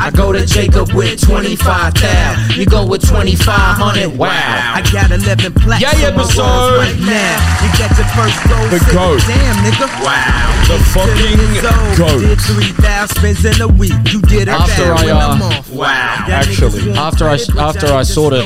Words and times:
I 0.00 0.10
go 0.14 0.32
to 0.32 0.46
Jacob 0.46 0.92
with 0.92 1.20
25 1.20 1.94
thou. 1.94 2.46
You 2.54 2.66
go 2.66 2.86
with 2.86 3.02
2500. 3.02 4.16
Wow. 4.16 4.28
I 4.30 4.80
got 4.92 5.10
11 5.10 5.54
plaques 5.54 5.82
Yeah, 5.82 5.92
yeah, 5.98 6.14
episode. 6.14 6.78
right 6.78 6.94
now. 7.00 7.58
You 7.58 7.68
get 7.74 7.90
your 7.98 8.06
first 8.14 8.38
gold. 8.46 8.70
The 8.70 8.78
goat. 8.94 9.20
Damn, 9.26 9.56
nigga. 9.66 9.88
Wow. 10.04 10.54
The 10.68 10.78
fucking 10.94 11.98
goat. 11.98 12.20
Did 12.20 12.40
3,000 12.40 13.16
spins 13.16 13.44
in 13.44 13.60
a 13.60 13.66
week. 13.68 13.92
You 14.12 14.22
did 14.22 14.42
it 14.42 14.48
After 14.48 14.94
bad 14.94 15.08
I, 15.08 15.10
uh. 15.10 15.62
Wow. 15.72 16.26
Actually. 16.28 16.92
After 16.92 17.24
I- 17.26 17.38
after 17.58 17.86
I 17.92 18.02
sort 18.04 18.34
of 18.34 18.44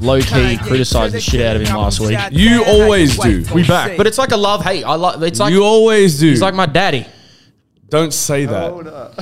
down. 0.00 0.06
low-key 0.08 0.26
Kanye 0.26 0.60
criticised 0.60 1.14
the 1.14 1.20
shit 1.20 1.40
out 1.40 1.56
of 1.56 1.62
him 1.66 1.76
last 1.76 2.00
week. 2.00 2.18
You 2.32 2.64
always 2.64 3.18
do. 3.18 3.44
We 3.54 3.64
back, 3.66 3.96
but 3.96 4.06
it's 4.06 4.18
like 4.18 4.32
a 4.32 4.36
love 4.36 4.64
hate. 4.64 4.84
I 4.84 4.94
like. 4.94 5.20
It's 5.22 5.40
like 5.40 5.52
you 5.52 5.64
always 5.64 6.18
do. 6.18 6.28
he's 6.28 6.42
like 6.42 6.54
my 6.54 6.66
daddy. 6.66 7.06
Don't 7.88 8.12
say 8.12 8.44
that. 8.44 9.14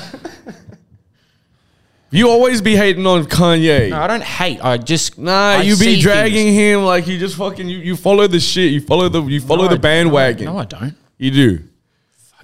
you 2.10 2.28
always 2.30 2.60
be 2.60 2.74
hating 2.76 3.06
on 3.06 3.24
Kanye. 3.24 3.90
No, 3.90 4.00
I 4.00 4.06
don't 4.06 4.22
hate. 4.22 4.64
I 4.64 4.76
just 4.78 5.18
Nah, 5.18 5.32
I 5.58 5.62
you 5.62 5.76
be 5.76 6.00
dragging 6.00 6.46
things. 6.46 6.56
him 6.58 6.82
like 6.82 7.06
you 7.06 7.18
just 7.18 7.36
fucking 7.36 7.68
you, 7.68 7.78
you 7.78 7.96
follow 7.96 8.26
the 8.26 8.40
shit. 8.40 8.72
You 8.72 8.80
follow 8.80 9.08
the 9.08 9.22
you 9.22 9.40
follow 9.40 9.64
No, 9.64 9.68
the 9.70 9.74
I- 9.76 9.78
bandwagon. 9.78 10.46
No, 10.46 10.58
I 10.58 10.64
don't. 10.64 10.94
you 11.18 11.30
do. 11.30 11.62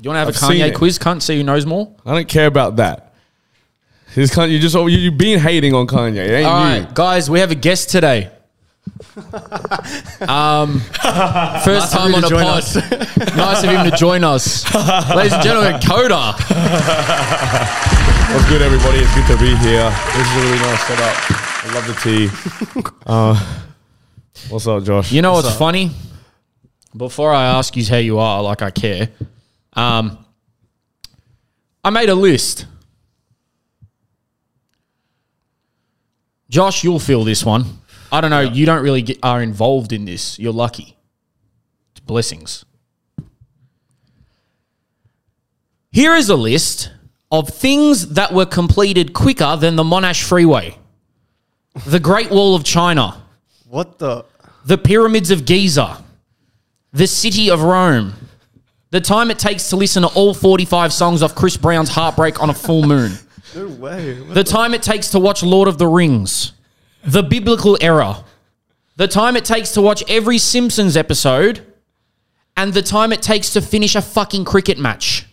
You 0.01 0.11
want 0.11 0.17
to 0.17 0.19
have 0.21 0.29
I've 0.29 0.37
a 0.37 0.39
Kanye 0.71 0.75
quiz? 0.75 0.99
Can't 0.99 1.23
see 1.23 1.37
who 1.37 1.45
knows 1.45 1.65
more. 1.65 1.95
I 2.05 2.13
don't 2.15 2.29
care 2.29 2.47
about 2.47 2.77
that. 2.77 3.12
His 4.15 4.31
Kanye, 4.31 4.53
you 4.53 4.59
just 4.59 4.75
you 4.75 4.89
you 4.89 5.11
been 5.11 5.39
hating 5.39 5.75
on 5.75 5.87
Kanye. 5.87 6.17
It 6.17 6.31
ain't 6.31 6.47
All 6.47 6.61
you. 6.61 6.81
right, 6.83 6.95
guys, 6.95 7.31
we 7.31 7.41
have 7.41 7.51
a 7.51 7.55
guest 7.55 7.89
today. 7.89 8.31
um, 10.29 10.81
first 11.65 11.93
time 11.93 12.15
on 12.15 12.25
a 12.25 12.29
pod. 12.29 12.63
nice 13.37 13.63
of 13.63 13.71
him 13.71 13.91
to 13.91 13.97
join 13.97 14.23
us, 14.23 14.75
ladies 15.15 15.33
and 15.33 15.43
gentlemen. 15.43 15.81
Coda. 15.81 16.33
What's 18.33 18.49
good, 18.49 18.61
everybody? 18.61 18.99
It's 18.99 19.15
good 19.15 19.27
to 19.29 19.37
be 19.39 19.57
here. 19.57 19.89
This 20.15 20.27
is 20.27 20.37
a 20.37 20.41
really 20.41 20.59
nice 20.59 20.83
setup. 20.87 21.17
I 21.65 21.73
love 21.75 21.87
the 21.87 21.95
tea. 22.03 22.29
Uh, 23.07 23.35
what's 24.51 24.67
up, 24.67 24.85
Josh? 24.85 25.13
You 25.13 25.23
know 25.23 25.33
what's 25.33 25.55
funny? 25.57 25.91
Before 26.95 27.33
I 27.33 27.47
ask 27.47 27.77
you 27.77 27.85
how 27.87 27.97
you 27.97 28.19
are, 28.19 28.43
like 28.43 28.61
I 28.63 28.71
care, 28.71 29.09
um, 29.73 30.19
I 31.83 31.91
made 31.91 32.11
a 32.11 32.15
list. 32.15 32.67
Josh, 36.53 36.85
you'll 36.85 36.99
feel 36.99 37.25
this 37.25 37.47
one. 37.47 37.65
I 38.13 38.21
don't 38.21 38.31
know. 38.31 38.41
You 38.41 38.67
don't 38.67 38.83
really 38.83 39.01
get, 39.01 39.19
are 39.23 39.41
involved 39.43 39.91
in 39.91 40.05
this. 40.05 40.39
You're 40.39 40.53
lucky. 40.53 40.99
It's 41.93 42.01
blessings. 42.01 42.67
Here 45.93 46.15
is 46.15 46.29
a 46.29 46.37
list 46.37 46.91
of 47.31 47.49
things 47.49 48.09
that 48.09 48.35
were 48.35 48.45
completed 48.45 49.15
quicker 49.15 49.57
than 49.57 49.77
the 49.77 49.83
Monash 49.83 50.23
Freeway, 50.23 50.77
the 51.87 51.99
Great 51.99 52.31
Wall 52.31 52.55
of 52.55 52.65
China, 52.65 53.23
What 53.71 53.99
the? 53.99 54.27
the 54.67 54.77
pyramids 54.77 55.31
of 55.31 55.47
Giza, 55.47 56.05
the 56.93 57.07
city 57.07 57.51
of 57.51 57.63
Rome, 57.63 58.13
the 58.91 59.01
time 59.01 59.31
it 59.31 59.39
takes 59.39 59.71
to 59.71 59.77
listen 59.77 60.03
to 60.03 60.09
all 60.09 60.35
45 60.35 60.93
songs 60.93 61.23
off 61.23 61.35
Chris 61.35 61.57
Brown's 61.57 61.89
Heartbreak 61.89 62.43
on 62.43 62.51
a 62.51 62.55
full 62.55 62.83
moon, 62.87 63.13
No 63.55 63.67
way. 63.69 64.15
the 64.15 64.45
time 64.45 64.75
it 64.75 64.83
takes 64.83 65.11
to 65.11 65.19
watch 65.19 65.43
Lord 65.43 65.69
of 65.69 65.79
the 65.79 65.87
Rings, 65.87 66.53
the 67.05 67.23
biblical 67.23 67.77
era, 67.81 68.25
the 68.97 69.09
time 69.09 69.37
it 69.37 69.45
takes 69.45 69.73
to 69.73 69.83
watch 69.83 70.03
every 70.09 70.39
Simpsons 70.39 70.97
episode, 70.97 71.67
and 72.57 72.73
the 72.73 72.83
time 72.83 73.13
it 73.13 73.23
takes 73.23 73.53
to 73.55 73.61
finish 73.61 73.95
a 73.95 74.03
fucking 74.03 74.45
cricket 74.45 74.79
match. 74.79 75.27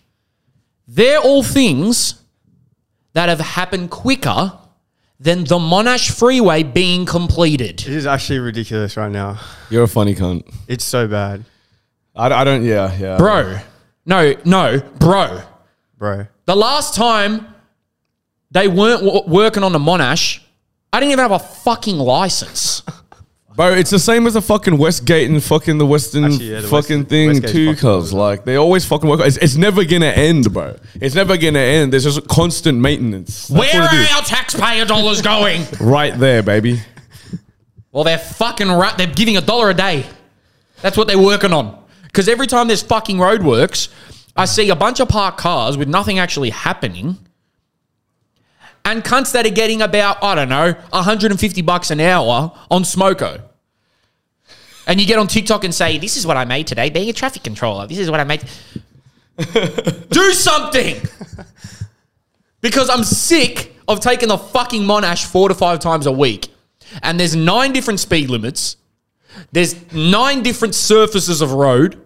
They're 0.88 1.20
all 1.20 1.44
things 1.44 2.22
that 3.14 3.30
have 3.30 3.40
happened 3.40 3.92
quicker 3.92 4.54
than 5.20 5.44
the 5.44 5.60
Monash 5.60 6.12
Freeway 6.12 6.64
being 6.64 7.06
completed. 7.06 7.82
It 7.82 7.88
is 7.90 8.06
actually 8.08 8.40
ridiculous 8.40 8.96
right 8.96 9.12
now. 9.12 9.40
You're 9.70 9.84
a 9.84 9.88
funny 9.88 10.16
cunt. 10.16 10.50
It's 10.68 10.86
so 10.86 11.08
bad, 11.08 11.44
I, 12.16 12.28
I 12.32 12.44
don't. 12.44 12.64
Yeah, 12.64 12.96
yeah. 12.98 13.18
Bro, 13.18 13.60
no, 14.06 14.34
no, 14.46 14.80
bro. 14.98 15.42
bro. 15.98 16.28
The 16.46 16.56
last 16.56 16.96
time 16.96 17.54
they 18.52 18.68
weren't 18.68 19.04
w- 19.04 19.24
working 19.28 19.64
on 19.64 19.72
the 19.72 19.80
Monash, 19.80 20.40
I 20.92 21.00
didn't 21.00 21.12
even 21.14 21.22
have 21.24 21.32
a 21.32 21.40
fucking 21.40 21.98
license. 21.98 22.82
Bro, 23.56 23.74
it's 23.74 23.90
the 23.90 24.00
same 24.00 24.26
as 24.26 24.36
the 24.36 24.42
fucking 24.42 24.78
Westgate 24.78 25.30
and 25.30 25.44
fucking 25.44 25.80
the 25.80 25.86
Western 25.86 26.24
Actually, 26.24 26.46
yeah, 26.52 26.62
the 26.62 26.68
fucking 26.70 27.00
West- 27.00 27.10
thing 27.10 27.30
Westgate's 27.32 27.52
too, 27.52 27.66
fucking 27.76 27.82
cuz. 28.02 28.14
Like, 28.14 28.46
they 28.46 28.56
always 28.56 28.86
fucking 28.86 29.10
work. 29.10 29.20
It's, 29.22 29.36
it's 29.38 29.58
never 29.58 29.84
gonna 29.84 30.06
end, 30.06 30.54
bro. 30.54 30.78
It's 31.02 31.14
never 31.14 31.36
gonna 31.36 31.60
end. 31.60 31.92
There's 31.92 32.06
just 32.06 32.26
constant 32.30 32.80
maintenance. 32.80 33.48
That's 33.50 33.60
Where 33.74 33.82
what 33.82 33.94
are 33.94 33.98
it 33.98 34.04
is. 34.04 34.12
our 34.16 34.22
taxpayer 34.22 34.86
dollars 34.86 35.22
going? 35.22 35.64
Right 35.82 36.18
there, 36.18 36.42
baby. 36.42 36.80
well, 37.92 38.06
they're 38.06 38.18
fucking 38.18 38.70
ra- 38.72 38.96
they're 38.96 39.08
giving 39.08 39.36
a 39.36 39.42
dollar 39.42 39.72
a 39.72 39.74
day. 39.74 40.06
That's 40.82 40.96
what 40.96 41.08
they're 41.10 41.20
working 41.20 41.52
on. 41.52 41.84
Because 42.04 42.30
every 42.30 42.48
time 42.48 42.68
there's 42.68 42.82
fucking 42.82 43.18
roadworks, 43.18 43.90
I 44.38 44.46
see 44.46 44.70
a 44.70 44.76
bunch 44.76 45.02
of 45.02 45.10
parked 45.10 45.38
cars 45.38 45.76
with 45.76 45.90
nothing 45.90 46.18
actually 46.18 46.50
happening. 46.52 47.18
And 48.86 49.04
cunts 49.04 49.32
that 49.34 49.46
are 49.46 49.52
getting 49.52 49.82
about, 49.82 50.24
I 50.24 50.36
don't 50.36 50.50
know, 50.50 50.74
150 50.90 51.62
bucks 51.62 51.92
an 51.92 52.00
hour 52.00 52.52
on 52.72 52.84
Smoko. 52.84 53.42
And 54.88 55.00
you 55.00 55.06
get 55.06 55.20
on 55.20 55.28
TikTok 55.28 55.64
and 55.64 55.74
say, 55.74 56.00
This 56.00 56.18
is 56.18 56.26
what 56.26 56.38
I 56.38 56.46
made 56.46 56.66
today, 56.66 56.90
being 56.90 57.10
a 57.10 57.14
traffic 57.14 57.44
controller. 57.44 57.86
This 57.86 58.00
is 58.00 58.10
what 58.10 58.20
I 58.20 58.24
made. 58.24 58.44
Do 60.10 60.32
something! 60.34 61.02
because 62.62 62.90
I'm 62.90 63.04
sick 63.04 63.76
of 63.88 64.00
taking 64.00 64.30
the 64.30 64.38
fucking 64.38 64.84
Monash 64.84 65.26
four 65.26 65.50
to 65.50 65.56
five 65.56 65.80
times 65.80 66.06
a 66.06 66.12
week. 66.12 66.50
And 67.04 67.20
there's 67.20 67.36
nine 67.36 67.72
different 67.72 68.00
speed 68.00 68.30
limits. 68.30 68.78
There's 69.52 69.92
nine 69.94 70.42
different 70.42 70.76
surfaces 70.76 71.42
of 71.42 71.52
road. 71.52 72.06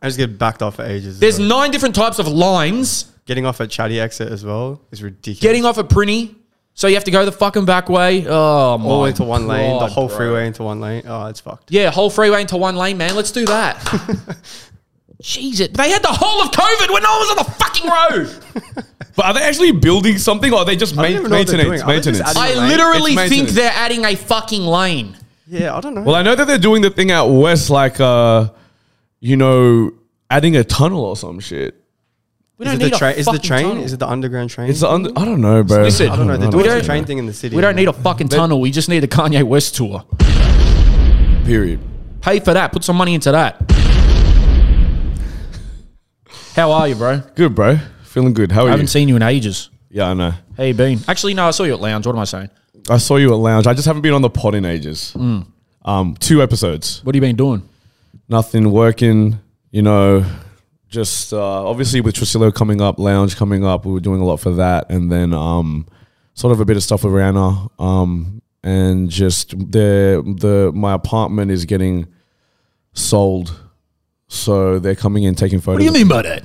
I 0.00 0.06
just 0.06 0.18
get 0.18 0.38
backed 0.38 0.62
off 0.62 0.76
for 0.76 0.84
ages. 0.84 1.18
There's 1.18 1.38
nine 1.38 1.70
different 1.70 1.94
types 1.94 2.18
of 2.18 2.28
lines. 2.28 3.10
Getting 3.26 3.46
off 3.46 3.60
at 3.60 3.70
Chatty 3.70 4.00
exit 4.00 4.30
as 4.30 4.44
well 4.44 4.80
is 4.90 5.02
ridiculous. 5.02 5.40
Getting 5.40 5.64
off 5.64 5.78
a 5.78 5.84
Prinny. 5.84 6.34
So 6.76 6.88
you 6.88 6.94
have 6.94 7.04
to 7.04 7.12
go 7.12 7.24
the 7.24 7.30
fucking 7.32 7.66
back 7.66 7.88
way. 7.88 8.26
Oh, 8.26 8.78
my 8.78 8.84
all 8.84 9.04
into 9.04 9.22
one 9.22 9.46
lane, 9.46 9.78
the 9.78 9.86
whole 9.86 10.08
bro. 10.08 10.16
freeway 10.16 10.46
into 10.48 10.64
one 10.64 10.80
lane. 10.80 11.04
Oh, 11.06 11.26
it's 11.26 11.40
fucked. 11.40 11.70
Yeah, 11.70 11.90
whole 11.90 12.10
freeway 12.10 12.40
into 12.40 12.56
one 12.56 12.74
lane, 12.74 12.98
man. 12.98 13.14
Let's 13.14 13.30
do 13.30 13.44
that. 13.46 13.78
Jesus. 15.22 15.68
They 15.68 15.90
had 15.90 16.02
the 16.02 16.08
whole 16.08 16.42
of 16.42 16.50
COVID 16.50 16.92
when 16.92 17.02
no 17.02 17.10
one 17.10 17.18
was 17.20 17.30
on 17.30 17.36
the 17.36 17.50
fucking 17.52 17.90
road. 17.90 18.84
But 19.16 19.26
are 19.26 19.34
they 19.34 19.42
actually 19.42 19.70
building 19.70 20.18
something 20.18 20.52
or 20.52 20.58
are 20.58 20.64
they 20.64 20.74
just 20.74 20.98
I 20.98 21.02
ma- 21.02 21.08
even 21.08 21.30
know 21.30 21.38
what 21.38 21.46
they're 21.46 21.58
maintenance? 21.58 21.82
Are 21.82 21.86
they 21.86 22.00
just 22.00 22.18
Maintenance. 22.18 22.36
I 22.36 22.66
literally 22.66 23.12
It's 23.12 23.28
think 23.28 23.48
they're 23.50 23.70
adding 23.72 24.04
a 24.04 24.16
fucking 24.16 24.62
lane. 24.62 25.16
Yeah, 25.46 25.76
I 25.76 25.80
don't 25.80 25.94
know. 25.94 26.02
Well, 26.02 26.16
I 26.16 26.22
know 26.22 26.34
that 26.34 26.46
they're 26.48 26.58
doing 26.58 26.82
the 26.82 26.90
thing 26.90 27.12
out 27.12 27.28
west, 27.28 27.70
like, 27.70 28.00
uh, 28.00 28.48
you 29.20 29.36
know, 29.36 29.92
adding 30.30 30.56
a 30.56 30.64
tunnel 30.64 31.04
or 31.04 31.16
some 31.16 31.38
shit. 31.38 31.80
We 32.56 32.66
is 32.66 32.72
don't 32.72 32.80
it 32.80 32.84
need 32.84 32.92
the 32.92 32.96
a 32.96 32.98
train? 32.98 33.16
Is 33.16 33.24
the 33.26 33.32
fucking 33.32 33.48
train? 33.48 33.62
tunnel. 33.68 33.84
Is 33.84 33.92
it 33.94 33.98
the 33.98 34.08
underground 34.08 34.50
train? 34.50 34.70
It's 34.70 34.80
the 34.80 34.88
under- 34.90 35.10
I 35.16 35.24
don't 35.24 35.40
know, 35.40 35.64
bro. 35.64 35.82
Listen, 35.82 36.08
I 36.08 36.16
don't 36.16 36.26
know. 36.28 36.36
They're 36.36 36.46
We 36.48 36.52
doing 36.52 36.64
don't- 36.66 36.78
the 36.78 36.84
train 36.84 37.04
thing 37.04 37.18
in 37.18 37.26
the 37.26 37.32
city. 37.32 37.56
We 37.56 37.62
don't 37.62 37.74
need 37.74 37.88
a 37.88 37.92
fucking 37.92 38.28
tunnel. 38.28 38.60
We 38.60 38.70
just 38.70 38.88
need 38.88 39.02
a 39.02 39.08
Kanye 39.08 39.42
West 39.42 39.74
tour. 39.74 40.04
Period. 41.44 41.80
Pay 42.20 42.38
for 42.40 42.54
that. 42.54 42.70
Put 42.72 42.84
some 42.84 42.96
money 42.96 43.14
into 43.14 43.32
that. 43.32 43.60
How 46.54 46.70
are 46.70 46.86
you, 46.88 46.94
bro? 46.94 47.20
Good, 47.34 47.54
bro. 47.54 47.78
Feeling 48.04 48.32
good. 48.32 48.52
How 48.52 48.60
are 48.60 48.64
you? 48.64 48.68
I 48.68 48.70
haven't 48.72 48.86
seen 48.86 49.08
you 49.08 49.16
in 49.16 49.22
ages. 49.22 49.70
yeah, 49.90 50.10
I 50.10 50.14
know. 50.14 50.32
How 50.56 50.62
you 50.62 50.74
been? 50.74 51.00
Actually, 51.08 51.34
no, 51.34 51.46
I 51.48 51.50
saw 51.50 51.64
you 51.64 51.74
at 51.74 51.80
lounge. 51.80 52.06
What 52.06 52.14
am 52.14 52.20
I 52.20 52.24
saying? 52.24 52.50
I 52.88 52.98
saw 52.98 53.16
you 53.16 53.30
at 53.32 53.36
lounge. 53.38 53.66
I 53.66 53.74
just 53.74 53.86
haven't 53.86 54.02
been 54.02 54.12
on 54.12 54.22
the 54.22 54.30
pod 54.30 54.54
in 54.54 54.64
ages. 54.64 55.12
Mm. 55.16 55.46
Um, 55.84 56.16
two 56.20 56.40
episodes. 56.42 57.00
What 57.04 57.14
have 57.14 57.22
you 57.22 57.28
been 57.28 57.36
doing? 57.36 57.68
Nothing 58.28 58.70
working. 58.70 59.38
You 59.72 59.82
know, 59.82 60.24
just 60.94 61.32
uh, 61.32 61.68
obviously 61.68 62.00
with 62.00 62.14
Trujillo 62.14 62.50
coming 62.52 62.80
up, 62.80 62.98
lounge 62.98 63.36
coming 63.36 63.64
up. 63.64 63.84
We 63.84 63.92
were 63.92 64.00
doing 64.00 64.20
a 64.20 64.24
lot 64.24 64.38
for 64.38 64.52
that, 64.52 64.90
and 64.90 65.10
then 65.10 65.34
um, 65.34 65.86
sort 66.34 66.52
of 66.52 66.60
a 66.60 66.64
bit 66.64 66.76
of 66.76 66.82
stuff 66.82 67.04
with 67.04 67.12
Rihanna. 67.12 67.68
Um, 67.80 68.40
and 68.62 69.10
just 69.10 69.50
the 69.50 70.22
the 70.38 70.72
my 70.74 70.94
apartment 70.94 71.50
is 71.50 71.64
getting 71.66 72.06
sold, 72.94 73.60
so 74.28 74.78
they're 74.78 74.94
coming 74.94 75.24
in 75.24 75.34
taking 75.34 75.60
photos. 75.60 75.84
What 75.84 75.92
do 75.92 75.98
you 75.98 76.04
mean 76.04 76.08
by 76.08 76.22
that? 76.22 76.44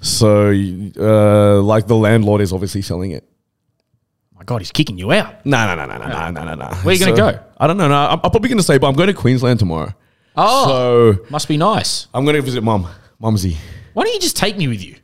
So, 0.00 0.50
uh, 0.50 1.60
like 1.62 1.86
the 1.86 1.96
landlord 1.96 2.40
is 2.40 2.52
obviously 2.52 2.82
selling 2.82 3.12
it. 3.12 3.24
My 4.34 4.44
God, 4.44 4.60
he's 4.60 4.72
kicking 4.72 4.98
you 4.98 5.12
out. 5.12 5.44
No, 5.44 5.66
no, 5.66 5.74
no, 5.74 5.86
no, 5.86 5.98
no, 5.98 6.08
no, 6.08 6.30
no, 6.30 6.44
no, 6.44 6.54
no. 6.54 6.74
Where 6.82 6.94
you 6.94 7.00
gonna 7.04 7.16
go? 7.16 7.38
I 7.58 7.66
don't 7.66 7.76
know. 7.76 7.88
No, 7.88 7.94
I'm, 7.94 8.20
I'm 8.24 8.30
probably 8.30 8.48
gonna 8.48 8.62
say, 8.62 8.78
but 8.78 8.88
I'm 8.88 8.94
going 8.94 9.08
to 9.08 9.14
Queensland 9.14 9.58
tomorrow. 9.58 9.92
Oh, 10.36 11.14
So 11.16 11.24
must 11.30 11.48
be 11.48 11.56
nice. 11.56 12.06
I'm 12.14 12.24
gonna 12.24 12.40
visit 12.40 12.62
mum, 12.62 12.86
mumsy. 13.20 13.56
Why 13.94 14.04
don't 14.04 14.14
you 14.14 14.20
just 14.20 14.36
take 14.36 14.56
me 14.56 14.68
with 14.68 14.84
you? 14.84 14.96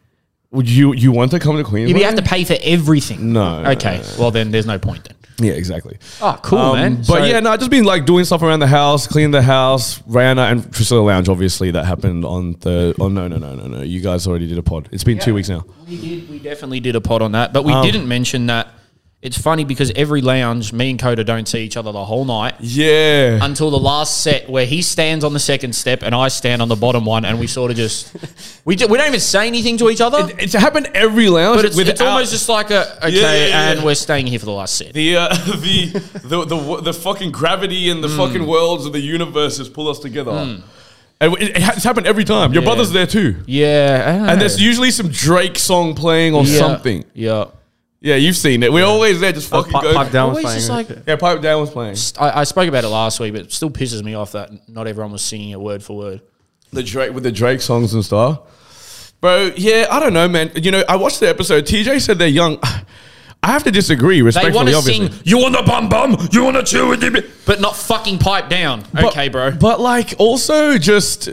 Would 0.53 0.69
you 0.71 0.93
you 0.95 1.11
want 1.11 1.33
to 1.33 1.39
come 1.41 1.57
to 1.57 1.65
Queensland? 1.65 1.99
You'd 1.99 2.05
have 2.07 2.15
to 2.17 2.23
pay 2.23 2.45
for 2.45 2.57
everything. 2.63 3.33
No, 3.33 3.65
Okay. 3.67 4.03
Well, 4.19 4.31
then 4.31 4.51
there's 4.53 4.67
no 4.67 4.79
point 4.79 5.05
then. 5.05 5.17
Yeah, 5.49 5.55
exactly. 5.55 5.99
Oh, 6.23 6.39
cool, 6.43 6.59
Um, 6.61 6.77
man. 6.77 6.95
But 6.99 7.05
So- 7.07 7.25
yeah, 7.25 7.41
no, 7.41 7.51
I 7.51 7.57
just 7.57 7.69
been 7.71 7.83
like 7.83 8.07
doing 8.07 8.25
stuff 8.25 8.41
around 8.43 8.61
the 8.61 8.69
house, 8.69 9.09
cleaning 9.09 9.33
the 9.33 9.43
house, 9.43 9.99
Rihanna 10.09 10.53
and 10.53 10.71
Priscilla 10.71 11.01
Lounge. 11.01 11.29
Obviously, 11.29 11.73
that 11.73 11.87
happened 11.87 12.25
on 12.25 12.53
the. 12.61 12.95
Oh 13.01 13.09
no, 13.09 13.27
no, 13.27 13.39
no, 13.39 13.57
no, 13.57 13.67
no! 13.67 13.83
You 13.83 14.01
guys 14.01 14.29
already 14.29 14.47
did 14.47 14.59
a 14.59 14.63
pod. 14.63 14.89
It's 14.93 15.03
been 15.03 15.19
two 15.19 15.35
weeks 15.35 15.49
now. 15.49 15.65
We 15.89 15.97
did. 16.01 16.31
We 16.31 16.39
definitely 16.39 16.79
did 16.79 16.95
a 16.95 17.01
pod 17.01 17.21
on 17.21 17.33
that, 17.33 17.53
but 17.53 17.65
we 17.65 17.73
Um, 17.73 17.85
didn't 17.85 18.07
mention 18.07 18.47
that. 18.47 18.69
It's 19.25 19.39
funny 19.41 19.65
because 19.65 19.91
every 19.97 20.21
lounge, 20.21 20.73
me 20.75 20.91
and 20.91 20.99
Coda 20.99 21.25
don't 21.25 21.49
see 21.49 21.61
each 21.65 21.79
other 21.79 21.91
the 21.93 22.05
whole 22.05 22.27
night 22.27 22.57
Yeah, 22.61 23.39
until 23.43 23.71
the 23.71 23.79
last 23.79 24.23
set 24.23 24.51
where 24.51 24.67
he 24.67 24.83
stands 24.83 25.25
on 25.25 25.33
the 25.33 25.39
second 25.41 25.73
step 25.75 26.03
and 26.03 26.15
I 26.15 26.29
stand 26.29 26.61
on 26.61 26.69
the 26.69 26.77
bottom 26.77 27.07
one, 27.07 27.25
and 27.25 27.41
we 27.41 27.47
sort 27.47 27.71
of 27.71 27.79
just 27.79 28.15
we 28.67 28.77
do, 28.77 28.87
we 28.87 28.99
don't 28.99 29.09
even 29.09 29.21
say 29.21 29.47
anything 29.47 29.79
to 29.79 29.89
each 29.89 30.03
other. 30.03 30.29
it's 30.39 30.53
happened 30.53 30.91
every 30.95 31.29
lounge. 31.31 31.57
but 31.57 31.65
it's, 31.65 31.79
it's 31.79 32.01
almost 32.03 32.33
just 32.33 32.51
like 32.51 32.71
a 32.71 32.97
okay, 32.99 33.11
Yeah, 33.19 33.33
yeah, 33.33 33.47
yeah. 33.47 33.71
and 33.73 33.83
we're 33.83 33.95
staying 33.95 34.27
here 34.27 34.39
for 34.39 34.45
the 34.45 34.53
last 34.53 34.77
set. 34.77 34.93
the 34.93 35.17
uh, 35.17 35.29
the, 35.35 35.87
the 36.23 36.45
the 36.45 36.81
the 36.83 36.93
fucking 36.93 37.33
gravity 37.33 37.89
and 37.89 38.05
the 38.05 38.09
Hmm. 38.09 38.17
fucking 38.19 38.47
worlds 38.47 38.85
of 38.85 38.93
the 38.93 39.01
universe 39.01 39.57
has 39.57 39.71
pulled 39.71 39.89
us 39.89 39.99
together. 40.01 40.33
And 41.21 41.35
it's 41.41 41.85
happened 41.85 42.07
every 42.07 42.25
time. 42.25 42.53
Your 42.53 42.63
brother's 42.63 42.91
there 42.93 43.07
too. 43.07 43.43
yeah, 43.47 44.31
And 44.31 44.39
there's 44.39 44.61
usually 44.61 44.91
some 44.91 45.09
Drake 45.09 45.59
song 45.59 45.95
playing 45.95 46.35
or 46.35 46.45
Yeah, 46.45 46.59
something. 46.59 47.05
Yeah, 47.15 47.47
Yeah, 48.05 48.17
you've 48.17 48.37
seen 48.37 48.63
it. 48.63 48.71
We're 48.71 48.85
always 48.85 49.19
there, 49.21 49.33
just 49.33 49.49
fucking 49.49 49.73
Pipe, 49.73 49.83
go. 49.83 49.95
pipe 49.95 50.13
down 50.13 50.29
was 50.29 50.45
always 50.45 50.67
playing. 50.69 50.85
just 50.87 50.97
like 50.99 51.07
Yeah, 51.09 51.17
Pipe 51.17 51.41
Down 51.41 51.59
was 51.61 51.71
playing. 51.71 51.97
I, 52.21 52.41
I 52.41 52.45
spoke 52.45 52.69
about 52.69 52.85
it 52.85 52.89
last 52.89 53.19
week, 53.19 53.33
but 53.33 53.43
it 53.43 53.53
still 53.53 53.71
pisses 53.71 54.03
me 54.05 54.13
off 54.13 54.33
that 54.33 54.51
not 54.69 54.87
everyone 54.87 55.11
was 55.13 55.23
singing 55.23 55.51
it 55.51 55.61
word 55.61 55.83
for 55.83 55.97
word. 55.97 56.21
the 56.71 56.83
Drake 56.83 57.15
with 57.15 57.23
the 57.23 57.33
Drake 57.33 57.63
songs 57.63 57.95
and 57.95 58.05
stuff. 58.05 58.41
Bro, 59.23 59.53
yeah, 59.57 59.87
I 59.91 60.01
don't 60.01 60.13
know, 60.13 60.29
man. 60.29 60.51
You 60.55 60.71
know, 60.71 60.85
I 60.87 60.97
watched 60.97 61.21
the 61.21 61.31
episode. 61.31 61.65
TJ 61.65 62.03
said 62.03 62.19
they're 62.19 62.29
young. 62.29 62.59
I 63.43 63.49
have 63.49 63.65
to 63.65 63.71
disagree, 63.71 64.17
They 64.17 64.23
respectfully. 64.23 64.55
want 64.55 64.69
to 64.69 64.75
obviously. 64.77 65.09
sing, 65.11 65.21
you 65.25 65.39
want 65.39 65.57
the 65.57 65.63
bum 65.63 65.89
bum, 65.89 66.29
you 66.31 66.45
want 66.45 66.57
to 66.57 66.63
chill 66.63 66.89
with 66.91 67.03
it, 67.05 67.25
but 67.47 67.59
not 67.61 67.75
fucking 67.75 68.19
pipe 68.19 68.51
down. 68.51 68.85
But- 68.93 69.05
okay, 69.07 69.29
bro. 69.31 69.51
But 69.53 69.81
like, 69.81 70.15
also 70.19 70.77
just, 70.77 71.31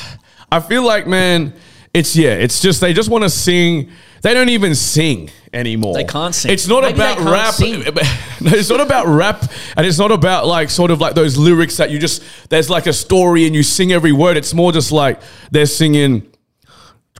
I 0.50 0.60
feel 0.60 0.84
like, 0.84 1.06
man, 1.06 1.52
it's 1.94 2.16
yeah, 2.16 2.30
it's 2.30 2.60
just 2.60 2.80
they 2.80 2.92
just 2.92 3.08
want 3.08 3.22
to 3.22 3.30
sing. 3.30 3.90
They 4.22 4.34
don't 4.34 4.48
even 4.48 4.74
sing 4.74 5.30
anymore. 5.52 5.94
They 5.94 6.04
can't 6.04 6.34
sing. 6.34 6.50
It's 6.50 6.66
not 6.66 6.82
Maybe 6.82 6.94
about 6.94 7.18
rap. 7.20 7.54
it's 7.58 8.68
not 8.68 8.80
about 8.80 9.06
rap, 9.06 9.42
and 9.76 9.86
it's 9.86 9.98
not 9.98 10.10
about 10.10 10.46
like 10.46 10.70
sort 10.70 10.90
of 10.90 11.00
like 11.00 11.14
those 11.14 11.38
lyrics 11.38 11.76
that 11.76 11.90
you 11.90 12.00
just. 12.00 12.22
There's 12.50 12.68
like 12.68 12.86
a 12.86 12.92
story 12.92 13.46
and 13.46 13.54
you 13.54 13.62
sing 13.62 13.92
every 13.92 14.12
word. 14.12 14.36
It's 14.36 14.52
more 14.52 14.72
just 14.72 14.92
like 14.92 15.20
they're 15.52 15.66
singing. 15.66 16.28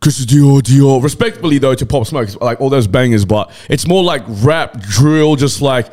Chris 0.01 0.27
Dior, 0.27 0.61
Dior. 0.61 1.03
Respectfully 1.03 1.59
though 1.59 1.75
to 1.75 1.87
Pop 1.87 2.07
Smoke, 2.07 2.29
like 2.43 2.61
all 2.61 2.69
those 2.69 2.89
bangers, 2.89 3.25
but 3.25 3.51
it's 3.71 3.87
more 3.87 4.03
like 4.03 4.23
rap 4.27 4.79
drill, 4.81 5.37
just 5.37 5.63
like 5.63 5.87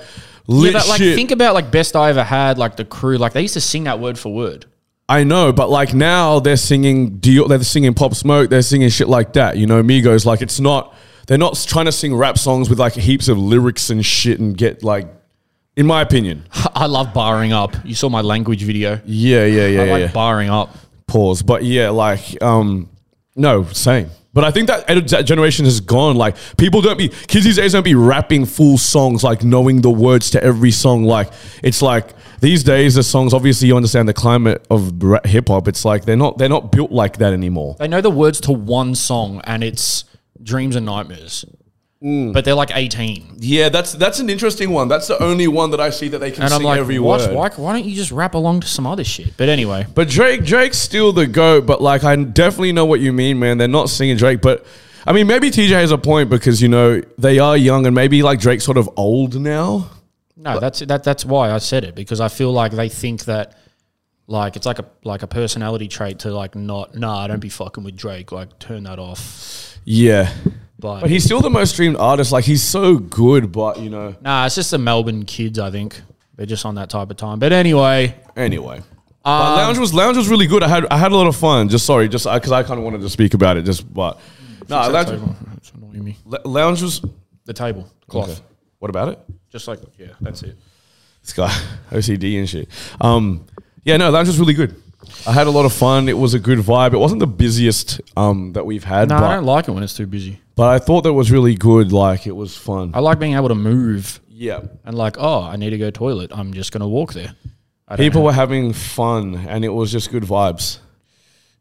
lit 0.48 0.74
Yeah, 0.74 0.80
but 0.80 0.88
like 0.89 0.98
shit. 0.98 1.16
think 1.16 1.31
about 1.31 1.54
like 1.54 1.72
best 1.72 1.95
I 1.95 2.10
ever 2.10 2.24
had, 2.24 2.57
like 2.57 2.75
the 2.78 2.83
crew, 2.83 3.18
like 3.18 3.33
they 3.33 3.44
used 3.44 3.54
to 3.54 3.62
sing 3.62 3.83
that 3.83 4.00
word 4.00 4.18
for 4.18 4.33
word. 4.33 4.66
I 5.11 5.25
know, 5.25 5.51
but 5.51 5.69
like 5.69 5.93
now 5.93 6.39
they're 6.39 6.55
singing 6.55 7.19
Dior, 7.19 7.49
they're 7.49 7.61
singing 7.63 7.93
Pop 7.93 8.15
Smoke, 8.15 8.49
they're 8.49 8.61
singing 8.61 8.87
shit 8.87 9.09
like 9.09 9.33
that. 9.33 9.57
You 9.57 9.67
know, 9.67 9.83
Migos. 9.83 10.25
Like 10.25 10.41
it's 10.41 10.61
not. 10.61 10.95
They're 11.27 11.37
not 11.37 11.55
trying 11.67 11.85
to 11.85 11.91
sing 11.91 12.15
rap 12.15 12.37
songs 12.37 12.69
with 12.69 12.79
like 12.79 12.93
heaps 12.93 13.27
of 13.27 13.37
lyrics 13.37 13.89
and 13.89 14.05
shit 14.05 14.39
and 14.39 14.57
get 14.57 14.83
like. 14.83 15.07
In 15.75 15.85
my 15.85 16.01
opinion, 16.01 16.45
I 16.75 16.85
love 16.85 17.13
barring 17.13 17.51
up. 17.51 17.75
You 17.83 17.93
saw 17.93 18.07
my 18.07 18.21
language 18.21 18.63
video. 18.63 19.01
yeah, 19.05 19.45
yeah, 19.45 19.67
yeah, 19.67 19.81
I 19.81 19.85
yeah. 19.85 19.91
like 19.91 20.01
yeah. 20.01 20.11
barring 20.11 20.49
up. 20.49 20.75
Pause, 21.07 21.43
but 21.43 21.63
yeah, 21.65 21.89
like, 21.89 22.41
um, 22.41 22.89
no, 23.35 23.63
same. 23.63 24.09
But 24.33 24.45
I 24.45 24.51
think 24.51 24.68
that 24.68 24.88
that 24.88 25.24
generation 25.24 25.66
has 25.66 25.81
gone. 25.81 26.16
Like, 26.16 26.38
people 26.57 26.81
don't 26.81 26.98
be 26.98 27.10
kids 27.10 27.44
these 27.44 27.57
days 27.57 27.74
don't 27.74 27.83
be 27.83 27.95
rapping 27.95 28.45
full 28.45 28.78
songs, 28.78 29.24
like 29.24 29.44
knowing 29.44 29.81
the 29.81 29.89
words 29.89 30.30
to 30.31 30.44
every 30.44 30.72
song. 30.72 31.04
Like, 31.04 31.31
it's 31.63 31.81
like 31.81 32.13
these 32.39 32.63
days 32.63 32.95
the 32.95 33.04
songs. 33.04 33.33
Obviously, 33.33 33.68
you 33.68 33.75
understand 33.75 34.07
the 34.07 34.13
climate 34.13 34.66
of 34.69 34.94
hip 35.25 35.50
hop. 35.50 35.68
It's 35.68 35.83
like 35.83 36.06
they're 36.06 36.16
not 36.16 36.38
they're 36.38 36.50
not 36.50 36.72
built 36.72 36.92
like 36.92 37.18
that 37.18 37.33
anymore. 37.33 37.75
They 37.78 37.89
know 37.89 38.01
the 38.01 38.10
words 38.10 38.39
to 38.42 38.54
one 38.54 38.95
song, 38.95 39.42
and 39.44 39.63
it's 39.63 40.06
dreams 40.42 40.75
and 40.75 40.86
nightmares. 40.86 41.45
Mm. 42.01 42.33
But 42.33 42.45
they're 42.45 42.56
like 42.56 42.71
eighteen, 42.75 43.36
Yeah, 43.38 43.69
that's 43.69 43.94
that's 43.94 44.19
an 44.19 44.30
interesting 44.30 44.71
one. 44.71 44.88
That's 44.88 45.07
the 45.07 45.21
only 45.21 45.48
one 45.48 45.69
that 45.69 45.80
I 45.80 45.92
see 45.92 46.07
that 46.07 46.18
they 46.18 46.31
can 46.31 46.44
and 46.44 46.51
I'm 46.53 46.59
sing 46.59 46.65
like, 46.65 46.80
every 46.80 46.98
what? 46.98 47.21
word. 47.21 47.36
Why, 47.36 47.50
why 47.56 47.74
don't 47.74 47.86
you 47.86 47.95
just 47.95 48.12
rap 48.12 48.33
along 48.33 48.62
to 48.62 48.68
some 48.68 48.88
other 48.88 49.03
shit? 49.03 49.38
But 49.38 49.50
anyway, 49.50 49.86
But 49.94 50.09
Drake, 50.09 50.44
Drake's 50.44 50.80
still 50.80 51.13
the 51.13 51.27
goat. 51.27 51.68
But 51.68 51.80
like, 51.80 52.03
I 52.03 52.15
definitely 52.15 52.71
know 52.71 52.86
what 52.86 53.01
you 53.01 53.13
mean, 53.13 53.38
man. 53.38 53.59
They're 53.59 53.68
not 53.68 53.88
singing 53.89 54.18
Drake, 54.18 54.42
but 54.42 54.65
I 55.06 55.13
mean, 55.13 55.27
maybe 55.27 55.51
TJ 55.51 55.69
has 55.69 55.92
a 55.92 55.98
point 55.98 56.31
because 56.31 56.59
you 56.59 56.69
know 56.69 57.01
they 57.19 57.38
are 57.38 57.56
young, 57.56 57.86
and 57.86 57.94
maybe 57.94 58.24
like 58.24 58.39
Drake's 58.39 58.63
sort 58.63 58.77
of 58.77 58.89
old 58.97 59.39
now. 59.39 59.89
No, 60.36 60.59
that's 60.59 60.80
that. 60.80 61.04
That's 61.04 61.24
why 61.24 61.51
I 61.51 61.59
said 61.59 61.83
it 61.83 61.94
because 61.94 62.19
I 62.19 62.30
feel 62.30 62.51
like 62.51 62.71
they 62.71 62.89
think 62.89 63.25
that, 63.25 63.56
like 64.25 64.56
it's 64.56 64.65
like 64.65 64.80
a 64.80 64.86
like 65.04 65.21
a 65.21 65.27
personality 65.27 65.88
trait 65.88 66.19
to 66.19 66.33
like 66.33 66.56
not 66.56 66.95
nah, 66.95 67.27
don't 67.27 67.39
be 67.39 67.50
fucking 67.50 67.83
with 67.83 67.95
Drake. 67.95 68.31
Like 68.31 68.57
turn 68.57 68.83
that 68.83 68.97
off. 68.97 69.77
Yeah, 69.86 70.31
But, 70.81 71.01
but 71.01 71.10
he's 71.10 71.24
still 71.24 71.39
the 71.42 71.50
most 71.50 71.72
streamed 71.74 71.95
artist. 71.98 72.31
Like 72.31 72.44
he's 72.44 72.63
so 72.63 72.98
good, 72.98 73.51
but 73.51 73.80
you 73.80 73.89
know. 73.89 74.16
nah, 74.22 74.45
it's 74.45 74.56
just 74.56 74.72
the 74.72 74.78
Melbourne 74.78 75.24
kids. 75.25 75.60
I 75.60 75.72
think 75.72 76.01
they're 76.36 76.45
just 76.45 76.66
on 76.66 76.75
that 76.75 76.89
type 76.89 77.10
of 77.12 77.18
time. 77.18 77.39
But 77.39 77.54
anyway, 77.54 78.16
Anyway. 78.36 78.81
but 79.24 79.56
Lounge 79.57 79.78
was 79.78 79.94
Lounge 79.94 80.18
was 80.18 80.28
really 80.28 80.48
good. 80.48 80.63
I 80.63 80.68
had 80.68 80.86
I 80.88 80.98
had 80.98 81.12
a 81.12 81.16
lot 81.16 81.28
of 81.28 81.36
fun. 81.36 81.69
Just 81.69 81.86
sorry, 81.86 82.10
just 82.10 82.25
because 82.25 82.51
I 82.51 82.63
kind 82.63 82.80
of 82.80 82.83
wanted 82.83 83.01
to 83.01 83.10
speak 83.10 83.33
about 83.36 83.57
it. 83.57 83.62
Just 83.63 83.94
but 83.94 84.19
no, 84.68 84.89
Lounge. 84.89 85.22
It's 85.57 85.72
annoying 85.72 86.04
me. 86.04 86.18
Lounge 86.25 86.81
was. 86.81 87.01
The 87.45 87.54
table 87.54 87.89
cloth, 88.07 88.30
Okay. 88.30 88.39
What 88.80 88.89
about 88.89 89.10
it? 89.10 89.19
just 89.51 89.68
like 89.68 89.80
yeah, 89.98 90.07
that's 90.22 90.42
it. 90.44 90.57
This 91.22 91.33
guy, 91.33 91.50
OCD 91.92 92.39
and 92.39 92.50
shit. 92.50 92.69
Um, 93.00 93.45
yeah, 93.83 93.98
no, 93.98 94.10
Lounge 94.10 94.28
was 94.28 94.39
really 94.39 94.54
good. 94.54 94.81
I 95.27 95.31
had 95.33 95.47
a 95.47 95.51
lot 95.51 95.65
of 95.65 95.73
fun. 95.73 96.09
It 96.09 96.18
was 96.18 96.33
a 96.33 96.39
good 96.39 96.59
vibe. 96.59 96.94
It 96.94 96.97
wasn't 96.97 97.19
the 97.19 97.27
busiest 97.27 98.01
um, 98.18 98.53
that 98.53 98.65
we've 98.65 98.83
had, 98.83 99.09
No, 99.09 99.18
I 99.18 99.35
don't 99.35 99.45
like 99.45 99.68
it 99.68 99.71
when 99.71 99.83
it's 99.83 99.94
too 99.95 100.07
busy. 100.07 100.39
but 100.56 100.69
I 100.69 100.79
thought 100.79 101.01
that 101.03 101.13
was 101.13 101.31
really 101.31 101.56
good. 101.56 101.91
Like 101.91 102.25
it 102.27 102.35
was 102.35 102.57
fun. 102.57 102.91
I 102.94 103.00
like 103.00 103.19
being 103.19 103.35
able 103.35 103.50
to 103.50 103.56
move 103.56 104.19
yeah, 104.29 104.62
and 104.85 104.97
like, 104.97 105.18
oh, 105.19 105.41
I 105.44 105.56
need 105.56 105.69
to 105.71 105.77
go 105.77 105.91
toilet. 105.91 106.31
I'm 106.33 106.53
just 106.53 106.71
gonna 106.71 106.88
walk 106.88 107.13
there. 107.13 107.35
People 107.97 108.21
have- 108.21 108.25
were 108.25 108.33
having 108.33 108.73
fun, 108.73 109.35
and 109.47 109.63
it 109.65 109.69
was 109.69 109.91
just 109.91 110.12
good 110.12 110.23
vibes. 110.23 110.79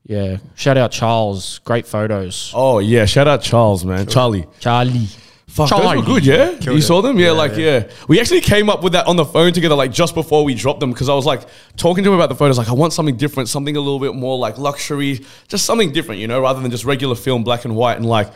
yeah. 0.04 0.38
Shout 0.54 0.76
out 0.78 0.90
Charles, 0.92 1.58
great 1.64 1.86
photos. 1.86 2.52
Oh 2.54 2.78
yeah, 2.78 3.04
shout 3.04 3.28
out 3.28 3.42
Charles, 3.42 3.84
man, 3.84 4.06
Charlie. 4.06 4.46
Charlie. 4.60 5.08
Fuck, 5.50 5.70
those 5.70 5.96
were 5.96 6.02
good, 6.02 6.24
yeah. 6.24 6.52
you 6.60 6.74
it. 6.74 6.82
saw 6.82 7.02
them, 7.02 7.18
yeah, 7.18 7.32
like 7.32 7.56
yeah. 7.56 7.88
We 8.06 8.20
actually 8.20 8.40
came 8.40 8.70
up 8.70 8.84
with 8.84 8.92
that 8.92 9.08
on 9.08 9.16
the 9.16 9.24
phone 9.24 9.52
together, 9.52 9.74
like 9.74 9.90
just 9.90 10.14
before 10.14 10.44
we 10.44 10.54
dropped 10.54 10.78
them, 10.78 10.92
because 10.92 11.08
I 11.08 11.14
was 11.14 11.26
like 11.26 11.42
talking 11.76 12.04
to 12.04 12.10
him 12.10 12.14
about 12.14 12.28
the 12.28 12.36
photos, 12.36 12.56
like 12.56 12.68
I 12.68 12.72
want 12.72 12.92
something 12.92 13.16
different, 13.16 13.48
something 13.48 13.76
a 13.76 13.80
little 13.80 13.98
bit 13.98 14.14
more 14.14 14.38
like 14.38 14.58
luxury, 14.58 15.24
just 15.48 15.64
something 15.64 15.92
different, 15.92 16.20
you 16.20 16.28
know, 16.28 16.40
rather 16.40 16.60
than 16.60 16.70
just 16.70 16.84
regular 16.84 17.16
film, 17.16 17.42
black 17.42 17.64
and 17.64 17.74
white, 17.74 17.96
and 17.96 18.06
like 18.06 18.32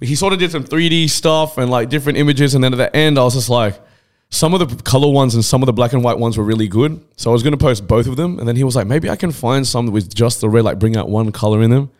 he 0.00 0.14
sort 0.14 0.32
of 0.32 0.38
did 0.38 0.52
some 0.52 0.62
3D 0.62 1.10
stuff 1.10 1.58
and 1.58 1.68
like 1.68 1.88
different 1.88 2.16
images, 2.16 2.54
and 2.54 2.62
then 2.62 2.72
at 2.72 2.76
the 2.76 2.94
end, 2.96 3.18
I 3.18 3.24
was 3.24 3.34
just 3.34 3.50
like. 3.50 3.80
Some 4.34 4.54
of 4.54 4.66
the 4.66 4.82
color 4.82 5.12
ones 5.12 5.34
and 5.34 5.44
some 5.44 5.60
of 5.60 5.66
the 5.66 5.74
black 5.74 5.92
and 5.92 6.02
white 6.02 6.18
ones 6.18 6.38
were 6.38 6.44
really 6.44 6.66
good. 6.66 7.04
So 7.16 7.28
I 7.28 7.34
was 7.34 7.42
going 7.42 7.52
to 7.52 7.58
post 7.58 7.86
both 7.86 8.06
of 8.06 8.16
them. 8.16 8.38
And 8.38 8.48
then 8.48 8.56
he 8.56 8.64
was 8.64 8.74
like, 8.74 8.86
maybe 8.86 9.10
I 9.10 9.16
can 9.16 9.30
find 9.30 9.66
some 9.66 9.88
with 9.88 10.14
just 10.14 10.40
the 10.40 10.48
red, 10.48 10.64
like 10.64 10.78
bring 10.78 10.96
out 10.96 11.10
one 11.10 11.32
color 11.32 11.62
in 11.62 11.68
them. 11.68 11.90